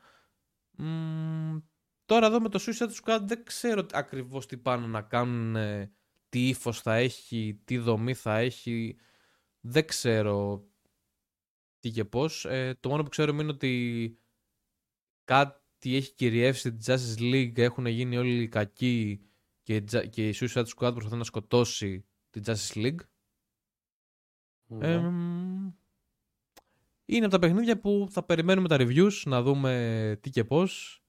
τώρα 2.06 2.28
εδώ 2.28 2.40
με 2.41 2.49
το 2.49 2.60
Suicide 2.62 3.03
Squad 3.03 3.20
δεν 3.22 3.44
ξέρω 3.44 3.86
ακριβώς 3.91 4.45
τι 4.45 4.58
πάνε 4.58 4.88
να 4.88 5.02
κάνουν, 5.02 5.56
τι 6.30 6.48
ύφος 6.48 6.82
θα 6.82 6.95
έχει, 6.95 7.62
τι 7.64 7.78
δομή 7.78 8.14
θα 8.14 8.38
έχει. 8.38 8.98
Δεν 9.60 9.86
ξέρω 9.88 10.68
τι 11.80 11.90
και 11.90 12.06
πώς. 12.06 12.45
Ε, 12.45 12.78
το 12.80 12.90
μόνο 12.90 13.03
που 13.03 13.10
ξέρουμε 13.10 13.41
είναι 13.41 13.52
ότι 13.52 14.18
κάτι 15.32 15.95
έχει 15.95 16.14
κυριεύσει 16.14 16.76
την 16.76 16.80
Justice 16.86 17.20
League, 17.20 17.58
έχουν 17.58 17.86
γίνει 17.86 18.18
όλοι 18.18 18.41
οι 18.41 18.48
κακοί 18.48 19.22
και, 19.64 19.80
και 20.10 20.28
η 20.28 20.36
Suicide 20.36 20.66
Squad 20.76 20.91
προσπαθεί 20.94 21.16
να 21.16 21.24
σκοτώσει 21.24 22.06
την 22.30 22.44
Justice 22.45 22.76
League. 22.76 22.99
Ναι. 24.68 24.94
είναι 27.06 27.26
από 27.26 27.30
τα 27.30 27.40
παιχνίδια 27.40 27.80
που 27.80 28.08
θα 28.10 28.24
περιμένουμε 28.24 28.68
τα 28.68 28.78
reviews, 28.80 29.22
να 29.26 29.41
δούμε 29.41 30.18
τι 30.22 30.30
και 30.30 30.44
πώς. 30.44 31.03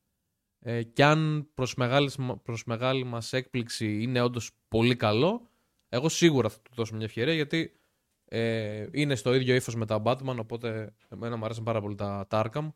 Ε, 0.59 0.83
και 0.83 1.05
αν 1.05 1.51
προς 1.55 1.75
μεγάλης, 1.75 2.19
προς 2.43 2.65
μεγάλη 2.65 3.05
μας 3.05 3.33
έκπληξη 3.33 4.03
είναι 4.03 4.21
όντως 4.21 4.51
πολύ 4.69 4.97
καλό, 4.97 5.49
εγώ 5.89 6.09
σίγουρα 6.09 6.49
θα 6.49 6.61
του 6.63 6.71
δώσω 6.75 6.95
μια 6.95 7.05
ευκαιρία 7.05 7.35
γιατί 7.35 7.81
ε, 8.25 8.87
είναι 8.93 9.15
στο 9.15 9.35
ίδιο 9.35 9.55
ύφος 9.55 9.75
με 9.75 9.87
τα 9.87 10.03
Batman, 10.05 10.37
οπότε 10.39 10.95
εμένα 11.09 11.37
μου 11.37 11.45
αρέσουν 11.45 11.65
πάρα 11.65 11.81
πολύ 11.81 11.95
τα, 11.95 12.27
τα 12.29 12.45
Arkham. 12.47 12.69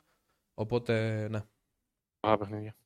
Οπότε, 0.59 1.27
ναι. 1.29 1.41
Πάρα 2.21 2.39
παιχνίδια. 2.39 2.77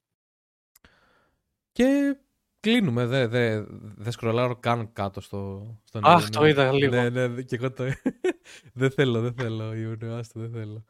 Και 1.73 2.17
κλείνουμε. 2.61 3.07
Δεν 3.07 3.31
δε, 3.31 3.65
δε 3.97 4.11
σκρολάρω 4.11 4.57
καν 4.57 4.93
κάτω 4.93 5.21
στο, 5.21 5.75
στο 5.85 6.01
Αχ, 6.03 6.29
το 6.29 6.47
είδα 6.47 6.73
λίγο. 6.73 6.95
Ναι, 6.95 7.09
ναι, 7.09 7.43
και 7.43 7.57
εγώ 7.57 7.73
το... 7.73 7.85
δεν 8.81 8.91
θέλω, 8.91 9.21
δεν 9.21 9.35
θέλω, 9.35 9.75
Ιούνιο, 9.75 10.15
άστο, 10.15 10.41
δεν 10.41 10.51
θέλω. 10.51 10.85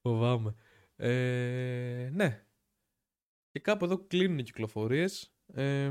Φοβάμαι. 0.00 0.54
Ε, 0.96 2.10
ναι. 2.12 2.46
Και 3.50 3.60
κάπου 3.60 3.84
εδώ 3.84 4.06
κλείνουν 4.06 4.38
οι 4.38 4.42
κυκλοφορίες. 4.42 5.34
Ε, 5.46 5.90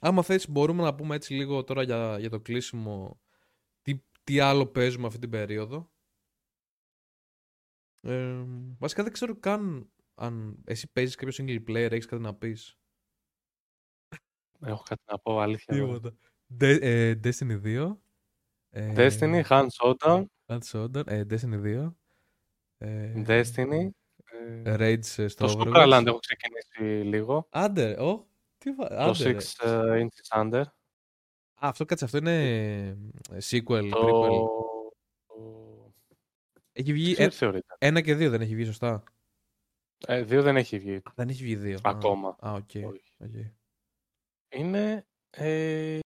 άμα 0.00 0.22
θες 0.22 0.50
μπορούμε 0.50 0.82
να 0.82 0.94
πούμε 0.94 1.14
έτσι 1.14 1.34
λίγο 1.34 1.64
τώρα 1.64 1.82
για, 1.82 2.18
για 2.18 2.30
το 2.30 2.40
κλείσιμο 2.40 3.20
τι, 3.82 4.02
τι 4.24 4.40
άλλο 4.40 4.66
παίζουμε 4.66 5.06
αυτή 5.06 5.18
την 5.18 5.30
περίοδο. 5.30 5.90
Ε, 8.00 8.44
βασικά 8.78 9.02
δεν 9.02 9.12
ξέρω 9.12 9.36
καν 9.36 9.90
αν 10.14 10.58
εσύ 10.64 10.92
παίζεις 10.92 11.14
κάποιο 11.14 11.44
single 11.44 11.70
player, 11.70 11.90
έχεις 11.90 12.06
κάτι 12.06 12.22
να 12.22 12.34
πεις. 12.34 12.78
Έχω 14.60 14.82
κάτι 14.82 15.02
να 15.10 15.18
πω, 15.18 15.40
αλήθεια. 15.40 15.74
Τίποτα. 15.74 16.12
Ε, 16.58 17.14
Destiny 17.24 17.60
2. 17.64 17.96
Ε, 18.70 18.92
Destiny, 18.96 19.42
Hans 19.42 19.66
Showdown. 19.82 20.24
Hans 20.46 20.60
Showdown, 20.72 21.06
ε, 21.06 21.24
Destiny 21.30 21.62
2. 21.62 21.94
Destiny. 23.26 23.88
Rage 24.64 25.26
στο 25.26 25.46
Το 25.46 25.54
Superland 25.58 26.04
έχω 26.06 26.18
ξεκινήσει 26.18 27.08
λίγο. 27.08 27.46
Άντε, 27.50 27.96
oh, 27.98 28.22
τι 28.58 28.76
Το 28.76 29.14
6 29.14 29.38
Inches 29.98 30.40
Under. 30.40 30.62
Α, 31.60 31.68
αυτό 31.68 31.84
κάτσε, 31.84 32.04
αυτό 32.04 32.16
είναι 32.18 32.96
sequel, 33.50 33.88
το... 33.90 33.98
prequel. 34.00 34.68
Έχει 36.78 36.92
βγει 36.92 37.16
ένα 37.78 38.00
και 38.00 38.14
δύο 38.14 38.30
δεν 38.30 38.40
έχει 38.40 38.54
βγει 38.54 38.64
σωστά; 38.64 39.02
Ε, 40.06 40.22
δύο 40.22 40.42
δεν 40.42 40.56
έχει 40.56 40.78
βγει. 40.78 41.02
Δεν 41.14 41.28
έχει 41.28 41.42
βγει 41.42 41.56
δύο. 41.56 41.78
Ακόμα. 41.82 42.36
Α, 42.40 42.52
ok. 42.52 42.70
Okay. 42.72 42.84
okay. 43.24 43.50
Είναι 44.48 45.06
ε, 45.30 45.98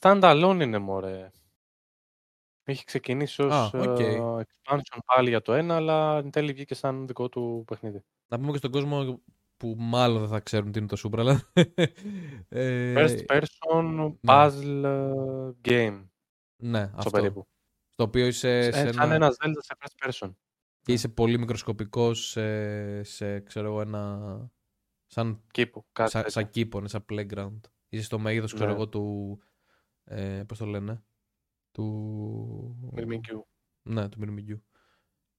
standalone 0.00 0.58
είναι 0.62 0.78
μωρέ. 0.78 1.30
Έχει 2.64 2.84
ξεκινήσει 2.84 3.42
ως 3.42 3.70
okay. 3.74 4.18
uh, 4.18 4.40
expansion 4.40 4.98
πάλι 5.04 5.28
για 5.28 5.42
το 5.42 5.52
ένα, 5.52 5.76
αλλά 5.76 6.16
εν 6.16 6.30
τέλει 6.30 6.52
βγήκε 6.52 6.74
σαν 6.74 7.06
δικό 7.06 7.28
του 7.28 7.64
παιχνίδι. 7.66 8.04
Να 8.28 8.38
πούμε 8.38 8.50
και 8.52 8.58
στον 8.58 8.70
κόσμο 8.70 9.22
που 9.56 9.74
μάλλον 9.78 10.20
δεν 10.20 10.28
θα 10.28 10.40
ξέρουν 10.40 10.72
τι 10.72 10.78
είναι 10.78 10.88
το 10.88 11.00
Supraland... 11.04 11.52
Ε, 12.48 12.94
First 12.96 13.24
person 13.26 13.84
ναι. 13.84 14.14
puzzle 14.22 14.84
game. 15.68 16.06
Ναι, 16.62 16.90
αυτό. 16.94 17.10
Περίπου. 17.10 17.46
Στο 17.92 18.04
οποίο 18.04 18.26
είσαι 18.26 18.62
σε, 18.62 18.72
σε 18.72 18.92
σαν 18.92 19.12
ένα... 19.12 19.28
Zelda 19.28 19.58
σε 19.58 19.74
first 19.78 20.08
person. 20.08 20.30
Και 20.82 20.92
είσαι 20.92 21.08
πολύ 21.08 21.38
μικροσκοπικός 21.38 22.28
σε, 22.28 23.02
σε 23.02 23.40
ξέρω 23.40 23.66
εγώ, 23.66 23.80
ένα... 23.80 24.50
Σαν, 25.06 25.42
κήπο, 25.50 25.86
κάτι 25.92 26.10
σαν, 26.10 26.24
σαν 26.26 26.50
κήπο, 26.50 26.80
ναι, 26.80 26.88
σαν 26.88 27.04
playground. 27.08 27.60
Είσαι 27.88 28.04
στο 28.04 28.18
μέγεθος, 28.18 28.54
ξέρω 28.54 28.70
ναι. 28.70 28.76
εγώ, 28.76 28.88
του. 28.88 29.38
Ε, 30.04 30.42
Πώς 30.48 30.58
το 30.58 30.66
λένε. 30.66 31.04
Του. 31.72 32.90
Μυρμηγκιού. 32.92 33.46
Ναι, 33.82 34.08
του 34.08 34.18
Μυρμηγκιού. 34.18 34.62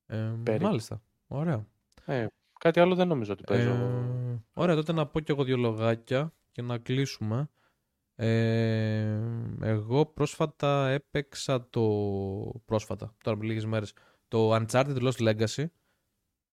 Ε, 0.06 0.36
μάλιστα. 0.62 1.04
Ωραία. 1.28 1.68
Ε, 2.06 2.28
κάτι 2.60 2.80
άλλο 2.80 2.96
δεν 2.96 3.08
νομίζω 3.08 3.34
ότι 3.34 3.44
παίζω. 3.44 3.72
Ε, 3.72 4.44
ωραία, 4.54 4.76
τότε 4.76 4.92
να 4.94 5.08
πω 5.08 5.20
κι 5.20 5.32
εγώ 5.32 5.44
δύο 5.44 5.58
λογάκια 5.58 6.34
και 6.52 6.62
να 6.62 6.78
κλείσουμε. 6.78 7.50
Ε, 8.16 9.20
εγώ 9.62 10.06
πρόσφατα 10.06 10.90
έπαιξα 10.90 11.70
το... 11.70 11.82
Πρόσφατα, 12.66 13.16
τώρα 13.24 13.38
με 13.38 13.46
λίγες 13.46 13.66
μέρες, 13.66 13.94
το 14.28 14.56
Uncharted 14.56 14.98
Lost 14.98 15.18
Legacy. 15.18 15.66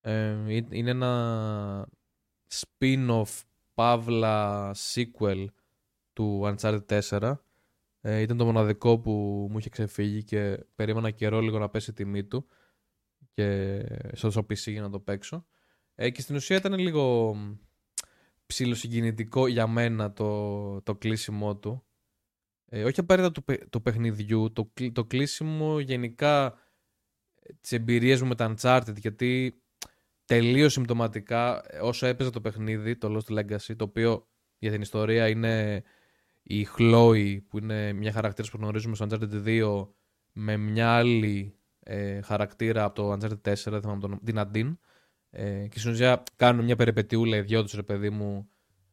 Ε, 0.01 0.35
είναι 0.69 0.89
ένα 0.89 1.87
spin-off, 2.49 3.41
παύλα, 3.73 4.71
sequel 4.93 5.45
του 6.13 6.41
Uncharted 6.43 7.01
4. 7.09 7.33
Ε, 8.01 8.19
ήταν 8.19 8.37
το 8.37 8.45
μοναδικό 8.45 8.99
που 8.99 9.11
μου 9.51 9.57
είχε 9.57 9.69
ξεφύγει 9.69 10.23
και 10.23 10.65
περίμενα 10.75 11.11
καιρό 11.11 11.39
λίγο 11.39 11.59
να 11.59 11.69
πέσει 11.69 11.89
η 11.89 11.93
τιμή 11.93 12.23
του 12.23 12.47
και 13.33 13.81
στο 14.11 14.29
PC 14.29 14.55
για 14.55 14.81
να 14.81 14.89
το 14.89 14.99
παίξω. 14.99 15.45
Ε, 15.95 16.09
και 16.09 16.21
στην 16.21 16.35
ουσία 16.35 16.57
ήταν 16.57 16.77
λίγο 16.77 17.35
ψηλοσυγκινητικό 18.51 19.47
για 19.47 19.67
μένα 19.67 20.13
το, 20.13 20.81
το 20.81 20.95
κλείσιμό 20.95 21.57
του. 21.57 21.83
Ε, 22.65 22.83
όχι 22.83 22.99
απαραίτητα 22.99 23.41
του, 23.41 23.67
του 23.69 23.81
παιχνιδιού, 23.81 24.51
το, 24.51 24.71
το 24.93 25.05
κλείσιμο 25.05 25.79
γενικά 25.79 26.57
τις 27.61 27.71
εμπειρίες 27.71 28.21
μου 28.21 28.27
με 28.27 28.35
τα 28.35 28.53
Uncharted 28.53 28.95
γιατί 28.97 29.61
τελείως 30.25 30.73
συμπτωματικά 30.73 31.63
όσο 31.81 32.05
έπαιζε 32.05 32.29
το 32.29 32.41
παιχνίδι, 32.41 32.97
το 32.97 33.17
Lost 33.17 33.33
Legacy, 33.37 33.75
το 33.75 33.83
οποίο 33.83 34.27
για 34.57 34.71
την 34.71 34.81
ιστορία 34.81 35.27
είναι 35.27 35.83
η 36.43 36.67
Chloe 36.77 37.37
που 37.47 37.57
είναι 37.57 37.93
μια 37.93 38.11
χαρακτήρα 38.11 38.47
που 38.51 38.57
γνωρίζουμε 38.57 38.95
στο 38.95 39.07
Uncharted 39.09 39.45
2 39.45 39.87
με 40.31 40.57
μια 40.57 40.89
άλλη 40.97 41.59
ε, 41.79 42.21
χαρακτήρα 42.21 42.83
από 42.83 42.95
το 42.95 43.11
Uncharted 43.11 43.51
4, 43.51 43.55
δεν 43.65 43.81
θυμάμαι 43.81 43.99
τον, 43.99 44.19
την 44.23 44.39
Αντίν. 44.39 44.79
Ε, 45.33 45.67
και 45.67 45.79
στην 45.79 45.91
ουσία 45.91 46.23
κάνουν 46.35 46.65
μια 46.65 46.75
περιπετειούλα 46.75 47.37
οι 47.37 47.41
δυο 47.41 47.63
τους 47.63 47.73
ρε 47.73 47.83
παιδί 47.83 48.09
μου 48.09 48.49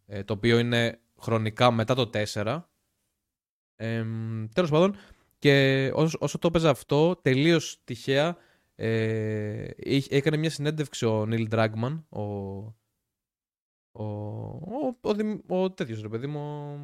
ε, 0.06 0.24
το 0.24 0.32
οποίο 0.32 0.59
είναι 0.59 1.01
χρονικά 1.20 1.70
μετά 1.70 1.94
το 1.94 2.10
4. 2.32 2.62
Ε, 3.77 4.05
τέλος 4.55 4.70
πάντων 4.70 4.97
και 5.39 5.90
όσο, 5.94 6.19
όσο 6.20 6.39
το 6.39 6.47
έπαιζα 6.47 6.70
αυτό 6.70 7.16
τελείως 7.16 7.81
τυχαία 7.85 8.36
ε, 8.74 9.70
έκανε 10.09 10.36
μια 10.36 10.51
συνέντευξη 10.51 11.06
ο 11.06 11.27
Νίλ 11.27 11.48
Ντράγκμαν 11.48 12.06
ο, 12.09 12.23
ο, 12.23 14.05
ο, 14.05 14.97
ο, 15.47 15.62
ο 15.62 15.70
τέτοιος 15.70 16.01
ρε 16.01 16.09
παιδί 16.09 16.27
μου 16.27 16.78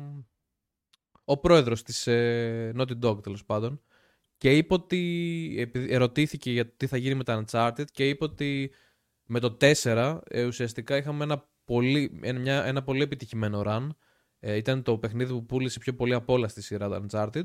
ο 1.25 1.37
πρόεδρος 1.39 1.83
της 1.83 2.07
ε, 2.07 2.73
Naughty 2.77 3.01
Dog 3.03 3.23
τέλος 3.23 3.45
πάντων 3.45 3.83
και 4.37 4.57
είπε 4.57 4.75
ότι 4.75 5.71
ερωτήθηκε 5.89 6.51
για 6.51 6.67
τι 6.67 6.87
θα 6.87 6.97
γίνει 6.97 7.15
με 7.15 7.25
τα 7.25 7.45
Uncharted 7.45 7.85
και 7.93 8.09
είπε 8.09 8.25
ότι 8.25 8.71
με 9.27 9.41
το 9.41 9.57
4 9.61 10.19
ε, 10.25 10.45
ουσιαστικά 10.45 10.97
είχαμε 10.97 11.25
ένα 11.25 11.49
πολύ, 11.65 12.21
μια, 12.35 12.65
ένα 12.65 12.83
πολύ 12.83 13.03
επιτυχημένο 13.03 13.63
run. 13.67 13.89
Ε, 14.41 14.57
ήταν 14.57 14.83
το 14.83 14.99
παιχνίδι 14.99 15.33
που 15.33 15.47
πούλησε 15.47 15.79
πιο 15.79 15.95
πολύ 15.95 16.15
από 16.15 16.33
όλα 16.33 16.49
στη 16.49 16.63
σειρά 16.63 16.89
τα 16.89 17.07
Uncharted. 17.07 17.45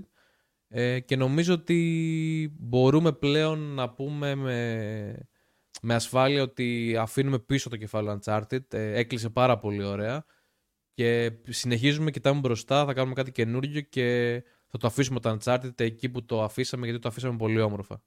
Ε, 0.68 0.99
και 0.99 1.15
νομίζω 1.15 1.53
ότι 1.53 2.56
μπορούμε 2.60 3.11
πλέον 3.11 3.60
να 3.60 3.89
πούμε 3.89 4.35
με, 4.35 5.27
με 5.81 5.93
ασφάλεια 5.93 6.41
ότι 6.41 6.95
αφήνουμε 6.99 7.39
πίσω 7.39 7.69
το 7.69 7.77
κεφάλαιο 7.77 8.19
Uncharted. 8.23 8.73
Ε, 8.73 8.99
έκλεισε 8.99 9.30
πάρα 9.30 9.60
πολύ 9.60 9.84
ωραία. 9.84 10.26
Και 10.93 11.31
συνεχίζουμε, 11.47 12.11
κοιτάμε 12.11 12.39
μπροστά, 12.39 12.85
θα 12.85 12.93
κάνουμε 12.93 13.14
κάτι 13.14 13.31
καινούργιο 13.31 13.81
και 13.81 14.43
θα 14.68 14.77
το 14.77 14.88
αφήσουμε 14.88 15.19
το 15.19 15.38
Uncharted 15.39 15.80
εκεί 15.80 16.10
που 16.10 16.26
το 16.26 16.43
αφήσαμε 16.43 16.85
γιατί 16.85 17.01
το 17.01 17.07
αφήσαμε 17.07 17.38
πολύ 17.38 17.61
όμορφα. 17.61 18.03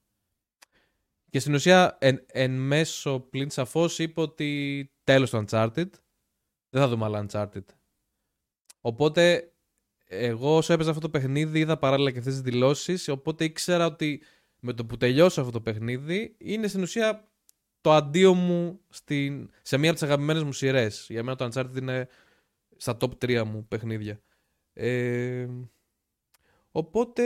Και 1.33 1.39
στην 1.41 1.55
ουσία 1.55 1.97
εν, 2.01 2.25
εν 2.27 2.51
μέσω 2.51 3.21
πλην 3.21 3.51
σαφώς 3.51 3.99
είπε 3.99 4.21
ότι 4.21 4.91
τέλος 5.05 5.31
το 5.31 5.45
Uncharted. 5.47 5.89
Δεν 6.69 6.81
θα 6.81 6.89
δούμε 6.89 7.05
άλλα 7.05 7.27
Uncharted. 7.29 7.65
Οπότε 8.81 9.53
εγώ 10.05 10.57
όσο 10.57 10.73
έπαιζα 10.73 10.89
αυτό 10.89 11.03
το 11.03 11.11
παιχνίδι 11.11 11.59
είδα 11.59 11.79
παράλληλα 11.79 12.11
και 12.11 12.19
αυτές 12.19 12.33
τις 12.33 12.43
δηλώσεις 12.43 13.09
οπότε 13.09 13.45
ήξερα 13.45 13.87
ότι 13.87 14.23
με 14.61 14.73
το 14.73 14.87
που 14.87 14.97
τελειώσω 14.97 15.41
αυτό 15.41 15.53
το 15.53 15.61
παιχνίδι 15.61 16.37
είναι 16.39 16.67
στην 16.67 16.83
ουσία 16.83 17.29
το 17.81 17.93
αντίο 17.93 18.35
μου 18.35 18.81
στην, 18.89 19.51
σε 19.63 19.77
μία 19.79 19.91
από 19.91 19.99
τις 19.99 20.09
αγαπημένες 20.09 20.43
μου 20.43 20.53
σειρές. 20.53 21.07
Για 21.09 21.23
μένα 21.23 21.37
το 21.37 21.49
Uncharted 21.53 21.77
είναι 21.77 22.09
στα 22.77 22.97
top 23.01 23.11
3 23.19 23.45
μου 23.45 23.67
παιχνίδια. 23.69 24.23
Ε, 24.73 25.49
Οπότε, 26.71 27.25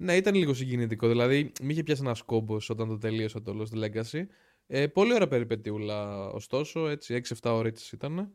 ναι, 0.00 0.16
ήταν 0.16 0.34
λίγο 0.34 0.54
συγκινητικό. 0.54 1.08
Δηλαδή, 1.08 1.52
μη 1.62 1.72
είχε 1.72 1.82
πιάσει 1.82 2.02
ένας 2.02 2.22
κόμπος 2.22 2.70
όταν 2.70 2.88
το 2.88 2.98
τελείωσα 2.98 3.42
το 3.42 3.62
Lost 3.62 3.84
Legacy. 3.84 4.26
Ε, 4.66 4.86
πολύ 4.86 5.12
ωραία 5.14 5.28
περιπετιούλα, 5.28 6.28
ωστόσο, 6.28 6.88
έτσι, 6.88 7.14
6-7 7.14 7.50
ώρες 7.50 7.92
ήταν. 7.92 8.34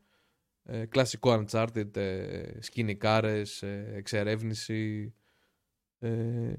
Ε, 0.63 0.85
κλασικό 0.85 1.43
Uncharted, 1.43 1.95
ε, 1.95 2.61
σκηνικάρες, 2.61 3.61
ε, 3.63 3.91
εξερεύνηση, 3.95 5.13
ε, 5.99 6.53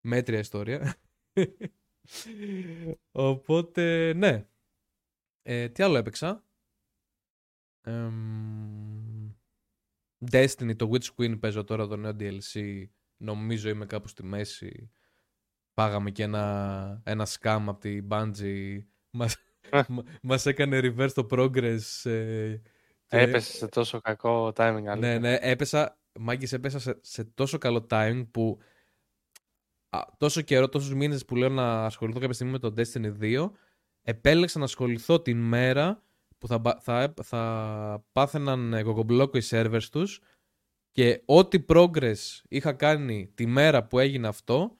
μέτρια 0.00 0.38
ιστορία. 0.38 0.96
Οπότε, 3.10 4.12
ναι. 4.12 4.46
Ε, 5.42 5.68
τι 5.68 5.82
άλλο 5.82 5.96
έπαιξα; 5.96 6.44
Destiny, 10.30 10.76
το 10.76 10.90
Witch 10.92 11.08
Queen 11.16 11.40
παίζω 11.40 11.64
τώρα 11.64 11.86
το 11.86 11.96
νέο 11.96 12.16
DLC. 12.18 12.84
Νομίζω 13.20 13.68
είμαι 13.68 13.86
κάπου 13.86 14.08
στη 14.08 14.24
μέση. 14.24 14.90
Πάγαμε 15.74 16.10
και 16.10 16.22
ένα, 16.22 17.00
ένα 17.04 17.26
scam 17.26 17.64
από 17.66 17.78
την 17.78 18.08
Bungie. 18.10 18.78
Μας, 19.10 19.36
μας 20.22 20.46
έκανε 20.46 20.80
reverse 20.82 21.12
το 21.14 21.26
progress. 21.30 22.10
Ε, 22.10 22.60
Έπεσε 23.06 23.52
σε 23.52 23.68
τόσο 23.68 24.00
κακό 24.00 24.52
timing. 24.56 24.96
Ναι, 24.98 25.18
ναι, 25.18 25.34
έπεσα, 25.40 25.98
μάγκης 26.18 26.52
έπεσα 26.52 26.78
σε, 26.78 26.98
σε 27.02 27.24
τόσο 27.24 27.58
καλό 27.58 27.86
timing 27.90 28.26
που 28.30 28.58
α, 29.88 30.00
τόσο 30.16 30.40
καιρό, 30.40 30.68
τόσους 30.68 30.94
μήνες 30.94 31.24
που 31.24 31.36
λέω 31.36 31.48
να 31.48 31.84
ασχοληθώ 31.84 32.18
κάποια 32.20 32.34
στιγμή 32.34 32.52
με 32.52 32.58
το 32.58 32.74
Destiny 32.76 33.18
2, 33.20 33.50
επέλεξα 34.02 34.58
να 34.58 34.64
ασχοληθώ 34.64 35.20
την 35.20 35.38
μέρα 35.38 36.02
που 36.38 36.46
θα, 36.46 36.78
θα, 36.80 37.14
θα 37.22 38.04
πάθαιναν 38.12 38.82
κοκομπλόκο 38.84 39.38
οι 39.38 39.42
servers 39.50 39.84
τους 39.90 40.20
και 40.90 41.22
ό,τι 41.24 41.64
progress 41.68 42.40
είχα 42.48 42.72
κάνει 42.72 43.32
τη 43.34 43.46
μέρα 43.46 43.86
που 43.86 43.98
έγινε 43.98 44.28
αυτό, 44.28 44.76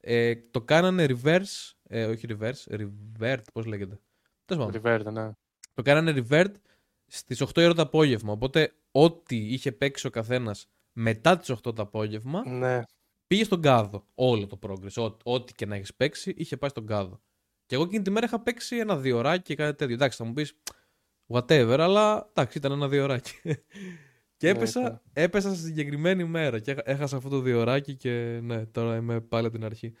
ε, 0.00 0.34
το 0.50 0.60
κάνανε 0.60 1.06
reverse, 1.08 1.70
ε, 1.82 2.04
όχι 2.04 2.26
reverse, 2.28 2.78
revert, 2.78 3.42
πώς 3.52 3.66
λέγεται. 3.66 4.00
Revert, 4.46 5.04
ναι. 5.12 5.30
Το 5.74 5.82
κάνανε 5.82 6.24
revert 6.28 6.52
στις 7.06 7.42
8 7.42 7.62
ώρα 7.62 7.74
το 7.74 7.82
απόγευμα, 7.82 8.32
οπότε 8.32 8.72
ό,τι 8.90 9.36
είχε 9.36 9.72
παίξει 9.72 10.06
ο 10.06 10.10
καθένας 10.10 10.66
μετά 10.92 11.38
τις 11.38 11.50
8 11.50 11.74
το 11.74 11.82
απόγευμα, 11.82 12.48
ναι. 12.48 12.80
πήγε 13.26 13.44
στον 13.44 13.60
κάδο. 13.60 14.06
Όλο 14.14 14.46
το 14.46 14.58
progress, 14.62 15.12
ό,τι 15.22 15.54
και 15.54 15.66
να 15.66 15.74
έχεις 15.74 15.94
παίξει, 15.94 16.34
είχε 16.36 16.56
πάει 16.56 16.70
στον 16.70 16.86
κάδο. 16.86 17.20
Και 17.66 17.74
εγώ 17.74 17.84
εκείνη 17.84 18.02
τη 18.02 18.10
μέρα 18.10 18.26
είχα 18.26 18.40
παίξει 18.40 18.76
ένα 18.76 18.96
διωράκι 18.96 19.42
και 19.42 19.54
κάτι 19.54 19.76
τέτοιο. 19.76 19.94
Εντάξει, 19.94 20.16
θα 20.16 20.24
μου 20.24 20.32
πεις 20.32 20.58
whatever, 21.26 21.76
αλλά 21.78 22.28
εντάξει, 22.28 22.58
ήταν 22.58 22.72
ένα 22.72 22.88
διωράκι. 22.88 23.32
Και 24.42 24.52
ναι, 24.52 24.56
έπεσα, 24.56 25.02
έπεσα 25.12 25.54
στη 25.54 25.64
συγκεκριμένη 25.64 26.24
μέρα 26.24 26.58
και 26.58 26.76
έχασα 26.84 27.16
αυτό 27.16 27.28
το 27.28 27.40
διωράκι 27.40 27.96
και 27.96 28.40
ναι, 28.42 28.66
τώρα 28.66 28.96
είμαι 28.96 29.20
πάλι 29.20 29.46
από 29.46 29.56
την 29.56 29.64
αρχή. 29.64 29.94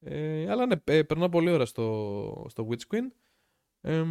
Ε, 0.00 0.50
αλλά 0.50 0.66
ναι, 0.66 0.74
ε, 0.84 1.02
περνάω 1.02 1.28
πολύ 1.28 1.50
ώρα 1.50 1.66
στο, 1.66 2.46
στο 2.48 2.68
Witch 2.70 2.94
Queen. 2.94 3.10
Ε, 3.80 4.04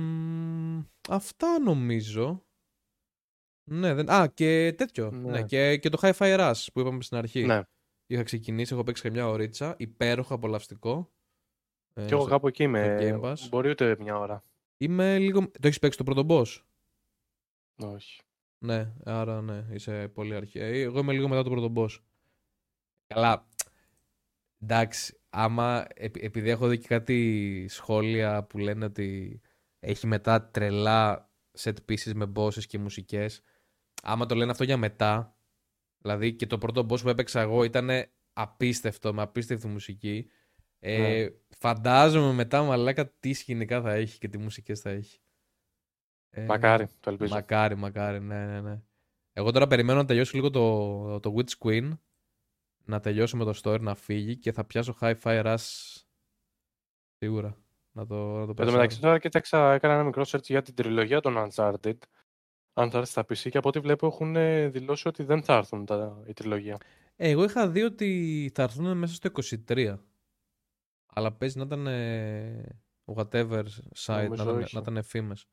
αυτά 1.10 1.60
νομίζω. 1.60 2.44
Ναι, 3.64 3.94
δεν... 3.94 4.10
Α, 4.10 4.28
και 4.28 4.74
τέτοιο. 4.78 5.12
Ναι. 5.12 5.32
ναι 5.32 5.44
και, 5.44 5.78
και 5.78 5.90
το 5.90 5.98
Hi-Fi 6.02 6.40
Rush 6.40 6.66
που 6.74 6.80
είπαμε 6.80 7.02
στην 7.02 7.18
αρχή. 7.18 7.46
Ναι. 7.46 7.62
Είχα 8.06 8.24
ξεκινήσει, 8.24 8.74
έχω 8.74 8.84
παίξει 8.84 9.02
και 9.02 9.12
μια 9.12 9.28
ωρίτσα. 9.28 9.76
Υπέροχο, 9.78 10.34
απολαυστικό. 10.34 11.12
Ε, 11.94 12.06
και 12.06 12.14
εγώ 12.14 12.26
κάπου 12.26 12.48
εκεί 12.48 12.64
είμαι. 12.64 13.20
Μπορεί 13.50 13.70
ούτε 13.70 13.96
μια 14.00 14.18
ώρα. 14.18 14.44
Είμαι 14.78 15.18
λίγο. 15.18 15.42
Το 15.42 15.68
έχεις 15.68 15.80
παίξει 15.80 15.98
το 15.98 16.04
πρώτο 16.04 16.26
boss; 16.30 16.62
Όχι. 17.76 18.22
Ναι, 18.60 18.94
άρα 19.04 19.42
ναι, 19.42 19.66
είσαι 19.72 20.08
πολύ 20.08 20.36
αρχαία. 20.36 20.66
Ε, 20.66 20.80
εγώ 20.82 21.00
είμαι 21.00 21.14
λίγο 21.14 21.28
μετά 21.28 21.44
το 21.44 21.50
πρώτο 21.50 21.74
boss. 21.76 22.04
Καλά. 23.08 23.48
Εντάξει, 24.62 25.20
άμα 25.30 25.88
επειδή 25.96 26.50
έχω 26.50 26.68
δει 26.68 26.78
και 26.78 26.88
κάτι 26.88 27.66
σχόλια 27.70 28.44
που 28.44 28.58
λένε 28.58 28.86
ότι 28.86 29.42
έχει 29.80 30.08
μετά 30.08 30.50
τρελά 30.50 31.32
set 31.58 31.76
pieces 31.90 32.14
με 32.14 32.32
bosses 32.36 32.64
και 32.64 32.78
μουσικές. 32.78 33.42
Άμα 34.02 34.26
το 34.26 34.36
λένε 34.36 34.52
αυτό 34.52 34.64
για 34.64 34.78
μετά, 34.78 35.38
δηλαδή 35.98 36.34
και 36.34 36.48
το 36.48 36.58
πρώτο 36.58 36.86
boss 36.90 37.02
που 37.02 37.10
έπαιξα 37.10 37.42
εγώ 37.42 37.64
ήταν 37.64 37.90
απίστευτο, 38.34 39.14
με 39.14 39.22
απίστευτη 39.22 39.68
μουσική. 39.68 40.30
Ε, 40.80 40.98
ναι. 40.98 41.30
Φαντάζομαι 41.58 42.34
μετά 42.34 42.64
μαλάκα 42.64 43.10
τι 43.10 43.34
σκηνικά 43.34 43.82
θα 43.82 43.94
έχει 43.94 44.18
και 44.18 44.28
τι 44.28 44.38
μουσικές 44.38 44.80
θα 44.80 44.90
έχει. 44.90 45.20
Ε, 46.38 46.46
μακάρι, 46.46 46.88
το 47.00 47.10
ελπίζω. 47.10 47.34
Μακάρι, 47.34 47.76
μακάρι, 47.76 48.20
ναι, 48.20 48.46
ναι, 48.46 48.62
ναι. 48.62 48.82
Εγώ 49.34 49.52
τώρα 49.52 49.68
περιμένω 49.68 50.00
να 50.00 50.06
τελειώσει 50.06 50.36
λίγο 50.36 50.50
το, 50.50 51.20
το 51.20 51.36
Witch 51.38 51.68
Queen, 51.68 51.92
να 52.86 53.00
τελειώσω 53.00 53.38
με 53.38 53.44
το 53.44 53.60
story, 53.64 53.80
να 53.80 53.96
φύγει 53.96 54.38
και 54.38 54.52
θα 54.52 54.66
πιάσω 54.66 54.98
Hi-Fi 55.02 55.44
Rush 55.44 55.58
σίγουρα. 57.18 57.58
Να 57.92 58.06
το, 58.06 58.16
να 58.16 58.46
το 58.46 58.54
Εν 58.58 58.66
τω 58.68 58.72
μεταξύ 58.72 59.02
τώρα 59.02 59.20
κοίταξα, 59.20 59.74
έκανα 59.74 59.94
ένα 59.94 60.04
μικρό 60.04 60.24
search 60.28 60.44
για 60.44 60.62
την 60.62 60.76
τριλογία 60.76 61.20
των 61.20 61.36
Uncharted. 61.38 61.98
Αν 62.74 62.92
θα 62.92 62.98
έρθει 62.98 63.12
στα 63.12 63.22
PC 63.22 63.50
και 63.50 63.58
από 63.58 63.68
ό,τι 63.68 63.80
βλέπω 63.80 64.08
έχουν 64.08 64.34
δηλώσει 64.72 65.08
ότι 65.08 65.24
δεν 65.24 65.44
θα 65.44 65.56
έρθουν 65.56 65.86
τα, 65.86 66.24
η 66.28 66.34
τριλογία. 66.34 66.78
Ε, 67.16 67.30
εγώ 67.30 67.44
είχα 67.44 67.70
δει 67.70 67.84
ότι 67.84 68.52
θα 68.54 68.64
έρθουν 68.64 68.98
μέσα 68.98 69.14
στο 69.14 69.30
23. 69.68 69.98
Αλλά 71.06 71.32
παίζει 71.32 71.58
να 71.58 71.64
ήταν 71.64 71.88
whatever 73.06 73.64
site, 73.96 74.30
να, 74.30 74.44
να, 74.44 74.54
να 74.54 74.80
ήταν 74.80 74.98
εφήμες. 74.98 75.48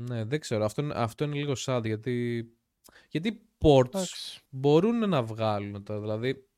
Ναι, 0.00 0.24
δεν 0.24 0.40
ξέρω. 0.40 0.64
Αυτό, 0.64 0.82
είναι, 0.82 0.94
αυτό 0.96 1.24
είναι 1.24 1.34
λίγο 1.34 1.52
sad 1.56 1.80
γιατί, 1.84 2.46
γιατί 3.08 3.48
ports 3.60 4.36
μπορούν 4.50 5.08
να 5.08 5.22
βγάλουν 5.22 5.82
τώρα. 5.84 6.00
Δηλαδή, 6.00 6.48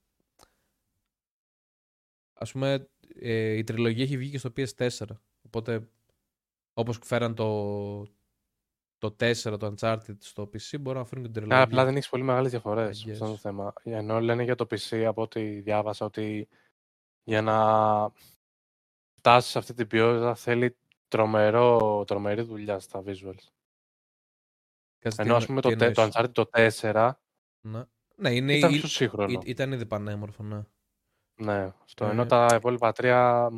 ας 2.34 2.52
πούμε, 2.52 2.88
ε, 3.14 3.52
η 3.52 3.64
τριλογία 3.64 4.04
έχει 4.04 4.16
βγει 4.16 4.30
και 4.30 4.38
στο 4.38 4.52
PS4. 4.56 5.06
Οπότε, 5.42 5.88
όπως 6.74 6.98
φέραν 7.02 7.34
το, 7.34 8.02
το 8.98 9.16
4, 9.20 9.58
το 9.58 9.74
Uncharted 9.76 10.16
στο 10.18 10.42
PC, 10.42 10.80
μπορούν 10.80 11.00
να 11.00 11.06
φέρουν 11.06 11.24
και 11.24 11.30
την 11.30 11.40
τριλογία. 11.40 11.62
Απλά 11.62 11.84
δεν 11.84 11.96
έχεις 11.96 12.08
πολύ 12.08 12.22
μεγάλες 12.22 12.50
διαφορές. 12.50 13.06
Αυτό 13.10 13.24
είναι 13.24 13.34
το 13.34 13.40
θέμα. 13.40 13.72
Ενώ 13.82 14.20
λένε 14.20 14.42
για 14.42 14.54
το 14.54 14.66
PC, 14.70 15.02
από 15.02 15.22
ό,τι 15.22 15.60
διάβασα, 15.60 16.04
ότι 16.04 16.48
για 17.24 17.42
να 17.42 17.56
φτάσεις 19.14 19.50
σε 19.50 19.58
αυτή 19.58 19.74
την 19.74 19.86
ποιότητα 19.86 20.34
θέλει 20.34 20.76
τρομερό, 21.08 22.04
τρομερή 22.06 22.42
δουλειά 22.42 22.78
στα 22.78 23.02
visuals. 23.06 23.48
Κάτσε 24.98 25.22
Ενώ 25.22 25.36
ας 25.36 25.46
πούμε 25.46 25.60
το, 25.60 25.76
το 25.76 26.10
Uncharted 26.12 26.32
το 26.32 26.50
4 26.52 27.10
ναι. 27.60 27.82
ναι, 28.16 28.34
είναι 28.34 28.56
ήταν 28.56 28.72
πιο 28.72 28.88
σύγχρονο. 28.88 29.40
Ήταν 29.44 29.72
ήδη 29.72 29.86
πανέμορφο, 29.86 30.42
ναι. 30.42 30.62
Ναι, 31.40 31.72
στο 31.84 32.04
ε... 32.04 32.10
ενώ 32.10 32.26
τα 32.26 32.48
υπόλοιπα 32.54 32.92
τρία... 32.92 33.50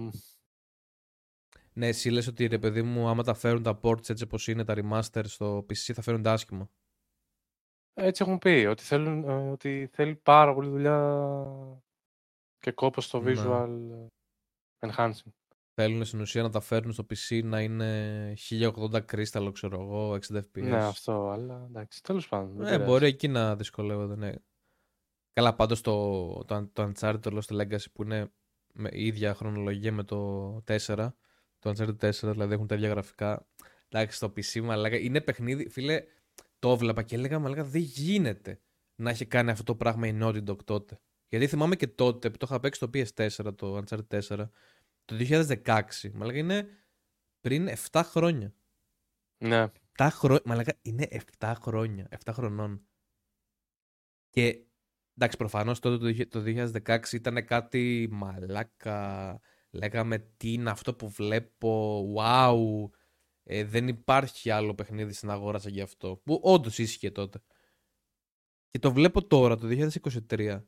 Ναι, 1.72 1.86
εσύ 1.86 2.10
λες 2.10 2.26
ότι 2.26 2.46
ρε 2.46 2.58
παιδί 2.58 2.82
μου, 2.82 3.08
άμα 3.08 3.22
τα 3.22 3.34
φέρουν 3.34 3.62
τα 3.62 3.80
ports 3.82 4.10
έτσι 4.10 4.24
όπως 4.24 4.48
είναι, 4.48 4.64
τα 4.64 4.74
remaster 4.76 5.22
στο 5.24 5.58
PC 5.58 5.92
θα 5.94 6.02
φέρουν 6.02 6.22
τα 6.22 6.32
άσχημα. 6.32 6.70
Έτσι 7.94 8.22
έχουν 8.22 8.38
πει, 8.38 8.66
ότι, 8.68 8.82
θέλουν, 8.82 9.28
ε, 9.28 9.50
ότι 9.50 9.88
θέλει 9.92 10.16
πάρα 10.16 10.54
πολύ 10.54 10.68
δουλειά 10.68 11.24
και 12.58 12.72
κόπος 12.72 13.04
στο 13.04 13.20
ναι. 13.20 13.32
visual 13.34 13.78
enhancing. 14.78 15.32
Θέλουν 15.82 16.04
στην 16.04 16.20
ουσία 16.20 16.42
να 16.42 16.50
τα 16.50 16.60
φέρουν 16.60 16.92
στο 16.92 17.06
PC 17.10 17.44
να 17.44 17.60
είναι 17.60 18.34
1080 18.50 19.04
κρίσταλο, 19.04 19.52
ξέρω 19.52 19.80
εγώ, 19.80 20.12
60 20.12 20.36
FPS. 20.36 20.62
Ναι, 20.62 20.76
αυτό, 20.76 21.30
αλλά 21.30 21.66
εντάξει, 21.68 22.02
τέλος 22.02 22.28
πάντων. 22.28 22.56
Ναι, 22.56 22.78
μπορεί 22.78 23.06
εκεί 23.06 23.28
να 23.28 23.56
δυσκολεύονται, 23.56 24.16
ναι. 24.16 24.32
Καλά, 25.32 25.54
πάντως 25.54 25.80
το, 25.80 26.32
το, 26.44 26.70
το 26.72 26.92
Uncharted, 26.94 27.20
το 27.20 27.38
Lost 27.38 27.60
Legacy 27.60 27.84
που 27.92 28.02
είναι 28.02 28.32
με 28.72 28.88
ίδια 28.92 29.34
χρονολογία 29.34 29.92
με 29.92 30.02
το 30.02 30.56
4, 30.66 31.08
το 31.58 31.70
Uncharted 31.70 31.96
4, 31.96 32.10
δηλαδή 32.12 32.52
έχουν 32.52 32.66
τα 32.66 32.74
ίδια 32.74 32.88
γραφικά. 32.88 33.46
Εντάξει, 33.88 34.16
στο 34.16 34.32
PC, 34.36 34.66
αλλά 34.68 34.96
είναι 34.96 35.20
παιχνίδι. 35.20 35.68
Φίλε, 35.68 36.02
το 36.58 36.70
έβλεπα 36.70 37.02
και 37.02 37.14
έλεγα, 37.14 37.38
μα 37.38 37.50
δεν 37.50 37.80
γίνεται 37.80 38.60
να 38.94 39.10
έχει 39.10 39.26
κάνει 39.26 39.50
αυτό 39.50 39.62
το 39.62 39.74
πράγμα 39.74 40.06
η 40.06 40.18
Naughty 40.20 40.44
Dog 40.44 40.64
τότε. 40.64 41.00
Γιατί 41.28 41.46
θυμάμαι 41.46 41.76
και 41.76 41.86
τότε 41.86 42.30
που 42.30 42.36
το 42.36 42.46
είχα 42.48 42.60
παίξει 42.60 42.80
στο 42.84 42.90
PS4, 42.94 43.56
το 43.56 43.82
Uncharted 43.84 44.20
4, 44.28 44.48
το 45.04 45.16
2016. 45.18 45.82
Μα 46.12 46.26
λέγα 46.26 46.38
είναι 46.38 46.68
πριν 47.40 47.68
7 47.90 48.02
χρόνια. 48.04 48.54
Ναι. 49.38 49.66
7 49.98 50.08
χρόνια. 50.10 50.42
Μα 50.44 50.54
λέγα 50.54 50.78
είναι 50.82 51.08
7 51.38 51.52
χρόνια. 51.60 52.08
7 52.24 52.32
χρονών. 52.32 52.86
Και 54.30 54.66
εντάξει, 55.14 55.36
προφανώς 55.36 55.78
τότε 55.78 56.24
το 56.24 56.44
2016 56.84 57.12
ήταν 57.12 57.44
κάτι 57.44 58.08
μαλάκα. 58.10 59.40
Λέγαμε 59.70 60.18
τι 60.18 60.52
είναι 60.52 60.70
αυτό 60.70 60.94
που 60.94 61.08
βλέπω. 61.08 62.04
Wow. 62.16 62.90
Ε, 63.42 63.64
δεν 63.64 63.88
υπάρχει 63.88 64.50
άλλο 64.50 64.74
παιχνίδι 64.74 65.12
στην 65.12 65.30
αγορά 65.30 65.58
σαν 65.58 65.72
γι' 65.72 65.80
αυτό. 65.80 66.16
Που 66.24 66.40
όντως 66.42 66.78
ίσχυε 66.78 67.10
τότε. 67.10 67.42
Και 68.70 68.78
το 68.78 68.92
βλέπω 68.92 69.26
τώρα, 69.26 69.56
το 69.56 69.90
2023. 70.30 70.64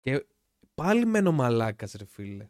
Και 0.00 0.26
πάλι 0.74 1.06
μένω 1.06 1.32
μαλάκας, 1.32 1.92
ρε 1.92 2.04
φίλε. 2.04 2.48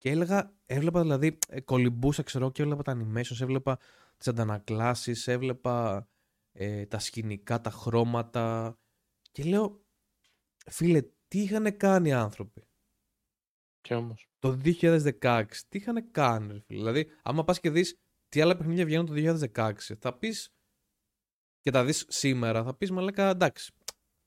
Και 0.00 0.10
έλεγα, 0.10 0.54
έβλεπα 0.66 1.00
δηλαδή, 1.00 1.38
ε, 1.48 1.60
κολυμπούσα 1.60 2.22
ξέρω 2.22 2.50
και 2.50 2.62
έβλεπα 2.62 2.82
τα 2.82 2.96
animations, 2.96 3.40
έβλεπα 3.40 3.78
τις 4.16 4.28
αντανακλάσεις, 4.28 5.28
έβλεπα 5.28 6.08
ε, 6.52 6.86
τα 6.86 6.98
σκηνικά, 6.98 7.60
τα 7.60 7.70
χρώματα 7.70 8.78
Και 9.30 9.44
λέω, 9.44 9.84
φίλε, 10.66 11.02
τι 11.28 11.42
είχαν 11.42 11.76
κάνει 11.76 12.08
οι 12.08 12.12
άνθρωποι; 12.12 12.68
Και 13.80 13.94
όμως. 13.94 14.28
Το 14.38 14.60
2016, 14.64 15.44
τι 15.68 15.78
είχαν 15.78 16.10
κάνει, 16.10 16.52
ρε 16.52 16.60
φίλε; 16.60 16.78
Δηλαδή, 16.78 17.06
άμα 17.22 17.44
πας 17.44 17.60
και 17.60 17.70
δεις 17.70 18.00
τι 18.28 18.40
άλλα 18.40 18.56
παιχνίδια 18.56 18.84
βγαίνουν 18.84 19.06
το 19.06 19.12
2016, 19.12 19.72
θα 19.98 20.18
πεις 20.18 20.54
και 21.60 21.70
τα 21.70 21.84
δεις 21.84 22.04
σήμερα, 22.08 22.64
θα 22.64 22.74
πεις 22.74 22.90
μαλάκα 22.90 23.28
εντάξει. 23.28 23.72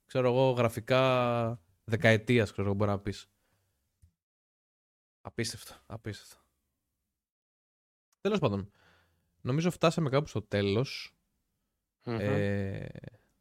Ξέρω 0.06 0.28
εγώ, 0.28 0.50
γραφικά 0.50 1.60
δεκαετίας, 1.84 2.52
ξέρω 2.52 2.66
εγώ, 2.66 2.76
μπορεί 2.76 2.90
να 2.90 3.00
πεις. 3.00 3.28
Απίστευτο, 5.26 5.74
απίστευτο. 5.86 6.36
Τέλος 8.20 8.38
πάντων, 8.38 8.70
νομίζω 9.40 9.70
φτάσαμε 9.70 10.08
κάπου 10.08 10.28
στο 10.28 10.42
τέλος. 10.42 11.16
Μμμ. 12.04 12.16
Ε, 12.20 12.88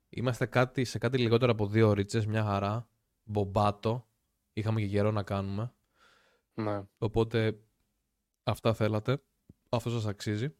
είμαστε 0.09 0.45
κάτι, 0.45 0.85
σε 0.85 0.97
κάτι 0.97 1.17
λιγότερο 1.17 1.51
από 1.51 1.67
δύο 1.67 1.89
ώριτσες, 1.89 2.25
μια 2.25 2.43
χαρά. 2.43 2.87
Μπομπάτο. 3.23 4.07
Είχαμε 4.53 4.81
και 4.81 4.87
καιρό 4.87 5.11
να 5.11 5.23
κάνουμε. 5.23 5.73
Ναι. 6.53 6.83
Οπότε 6.97 7.59
αυτά 8.43 8.73
θέλατε. 8.73 9.23
Αυτό 9.69 9.89
σας 9.89 10.05
αξίζει. 10.05 10.55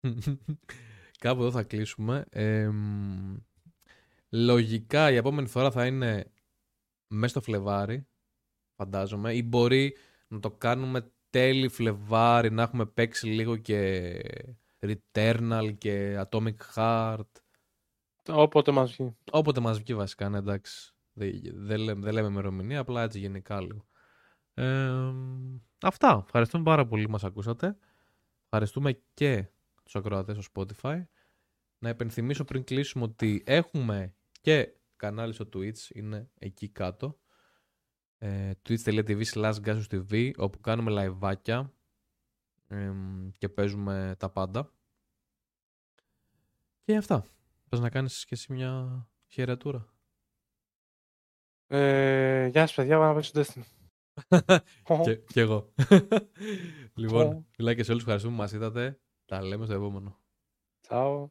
Κάπου 1.18 1.40
εδώ 1.40 1.50
θα 1.50 1.62
κλείσουμε. 1.62 2.24
Ε, 2.30 2.68
μ, 2.68 3.36
λογικά 4.28 5.10
η 5.10 5.16
επόμενη 5.16 5.48
φορά 5.48 5.70
θα 5.70 5.86
είναι 5.86 6.32
μέσα 7.06 7.28
στο 7.28 7.40
Φλεβάρι, 7.40 8.06
φαντάζομαι. 8.76 9.34
Ή 9.34 9.42
μπορεί 9.46 9.96
να 10.28 10.40
το 10.40 10.50
κάνουμε 10.50 11.12
τέλη 11.30 11.68
Φλεβάρι, 11.68 12.50
να 12.50 12.62
έχουμε 12.62 12.86
παίξει 12.86 13.26
λίγο 13.26 13.56
και 13.56 14.20
Returnal 14.80 15.74
και 15.78 16.24
Atomic 16.28 16.56
Heart. 16.74 17.30
Όποτε 18.28 18.72
μας 18.72 18.92
βγει. 18.96 19.16
Όποτε 19.30 19.60
μας 19.60 19.78
βγει 19.78 19.94
βασικά, 19.94 20.28
ναι, 20.28 20.38
εντάξει. 20.38 20.94
Δεν, 21.12 21.40
δεν, 21.54 21.80
λέμε, 21.80 22.00
δεν 22.00 22.12
λέμε 22.12 22.28
ημερομηνία, 22.28 22.80
απλά 22.80 23.02
έτσι 23.02 23.18
γενικά 23.18 23.60
λίγο. 23.60 23.86
Ε, 24.54 25.12
αυτά. 25.80 26.22
Ευχαριστούμε 26.24 26.64
πάρα 26.64 26.86
πολύ 26.86 27.04
που 27.04 27.10
μας 27.10 27.24
ακούσατε. 27.24 27.76
Ευχαριστούμε 28.44 29.00
και 29.14 29.46
τους 29.82 29.96
ακροατές 29.96 30.44
στο 30.44 30.52
Spotify. 30.54 31.04
Να 31.78 31.88
υπενθυμίσω 31.88 32.44
πριν 32.44 32.64
κλείσουμε 32.64 33.04
ότι 33.04 33.42
έχουμε 33.46 34.14
και 34.40 34.74
κανάλι 34.96 35.32
στο 35.32 35.48
Twitch, 35.54 35.90
είναι 35.94 36.30
εκεί 36.38 36.68
κάτω. 36.68 37.18
Ε, 38.24 38.52
twitch.tv 38.68 39.22
slash 39.24 39.82
TV, 39.90 40.30
όπου 40.36 40.60
κάνουμε 40.60 40.90
λαϊβάκια 40.90 41.72
εμ, 42.68 43.30
και 43.38 43.48
παίζουμε 43.48 44.14
τα 44.18 44.30
πάντα. 44.30 44.72
Και 46.84 46.96
αυτά. 46.96 47.26
Θες 47.68 47.80
να 47.80 47.90
κάνεις 47.90 48.24
και 48.24 48.34
εσύ 48.34 48.52
μια 48.52 49.06
χαιρετούρα. 49.26 49.86
Ε, 51.66 52.46
γεια 52.46 52.66
σας 52.66 52.74
παιδιά, 52.74 52.98
πάμε 52.98 53.08
να 53.08 53.14
παίξω 53.14 53.32
Destiny. 53.34 53.64
και, 55.04 55.14
και 55.16 55.40
εγώ. 55.40 55.72
λοιπόν, 56.94 57.46
φιλάκια 57.50 57.84
σε 57.84 57.90
όλους. 57.90 58.02
Ευχαριστούμε 58.02 58.34
που 58.34 58.40
μας 58.40 58.52
είδατε. 58.52 59.00
Τα 59.24 59.42
λέμε 59.42 59.64
στο 59.64 59.74
επόμενο. 59.74 60.18
Ciao. 60.88 61.26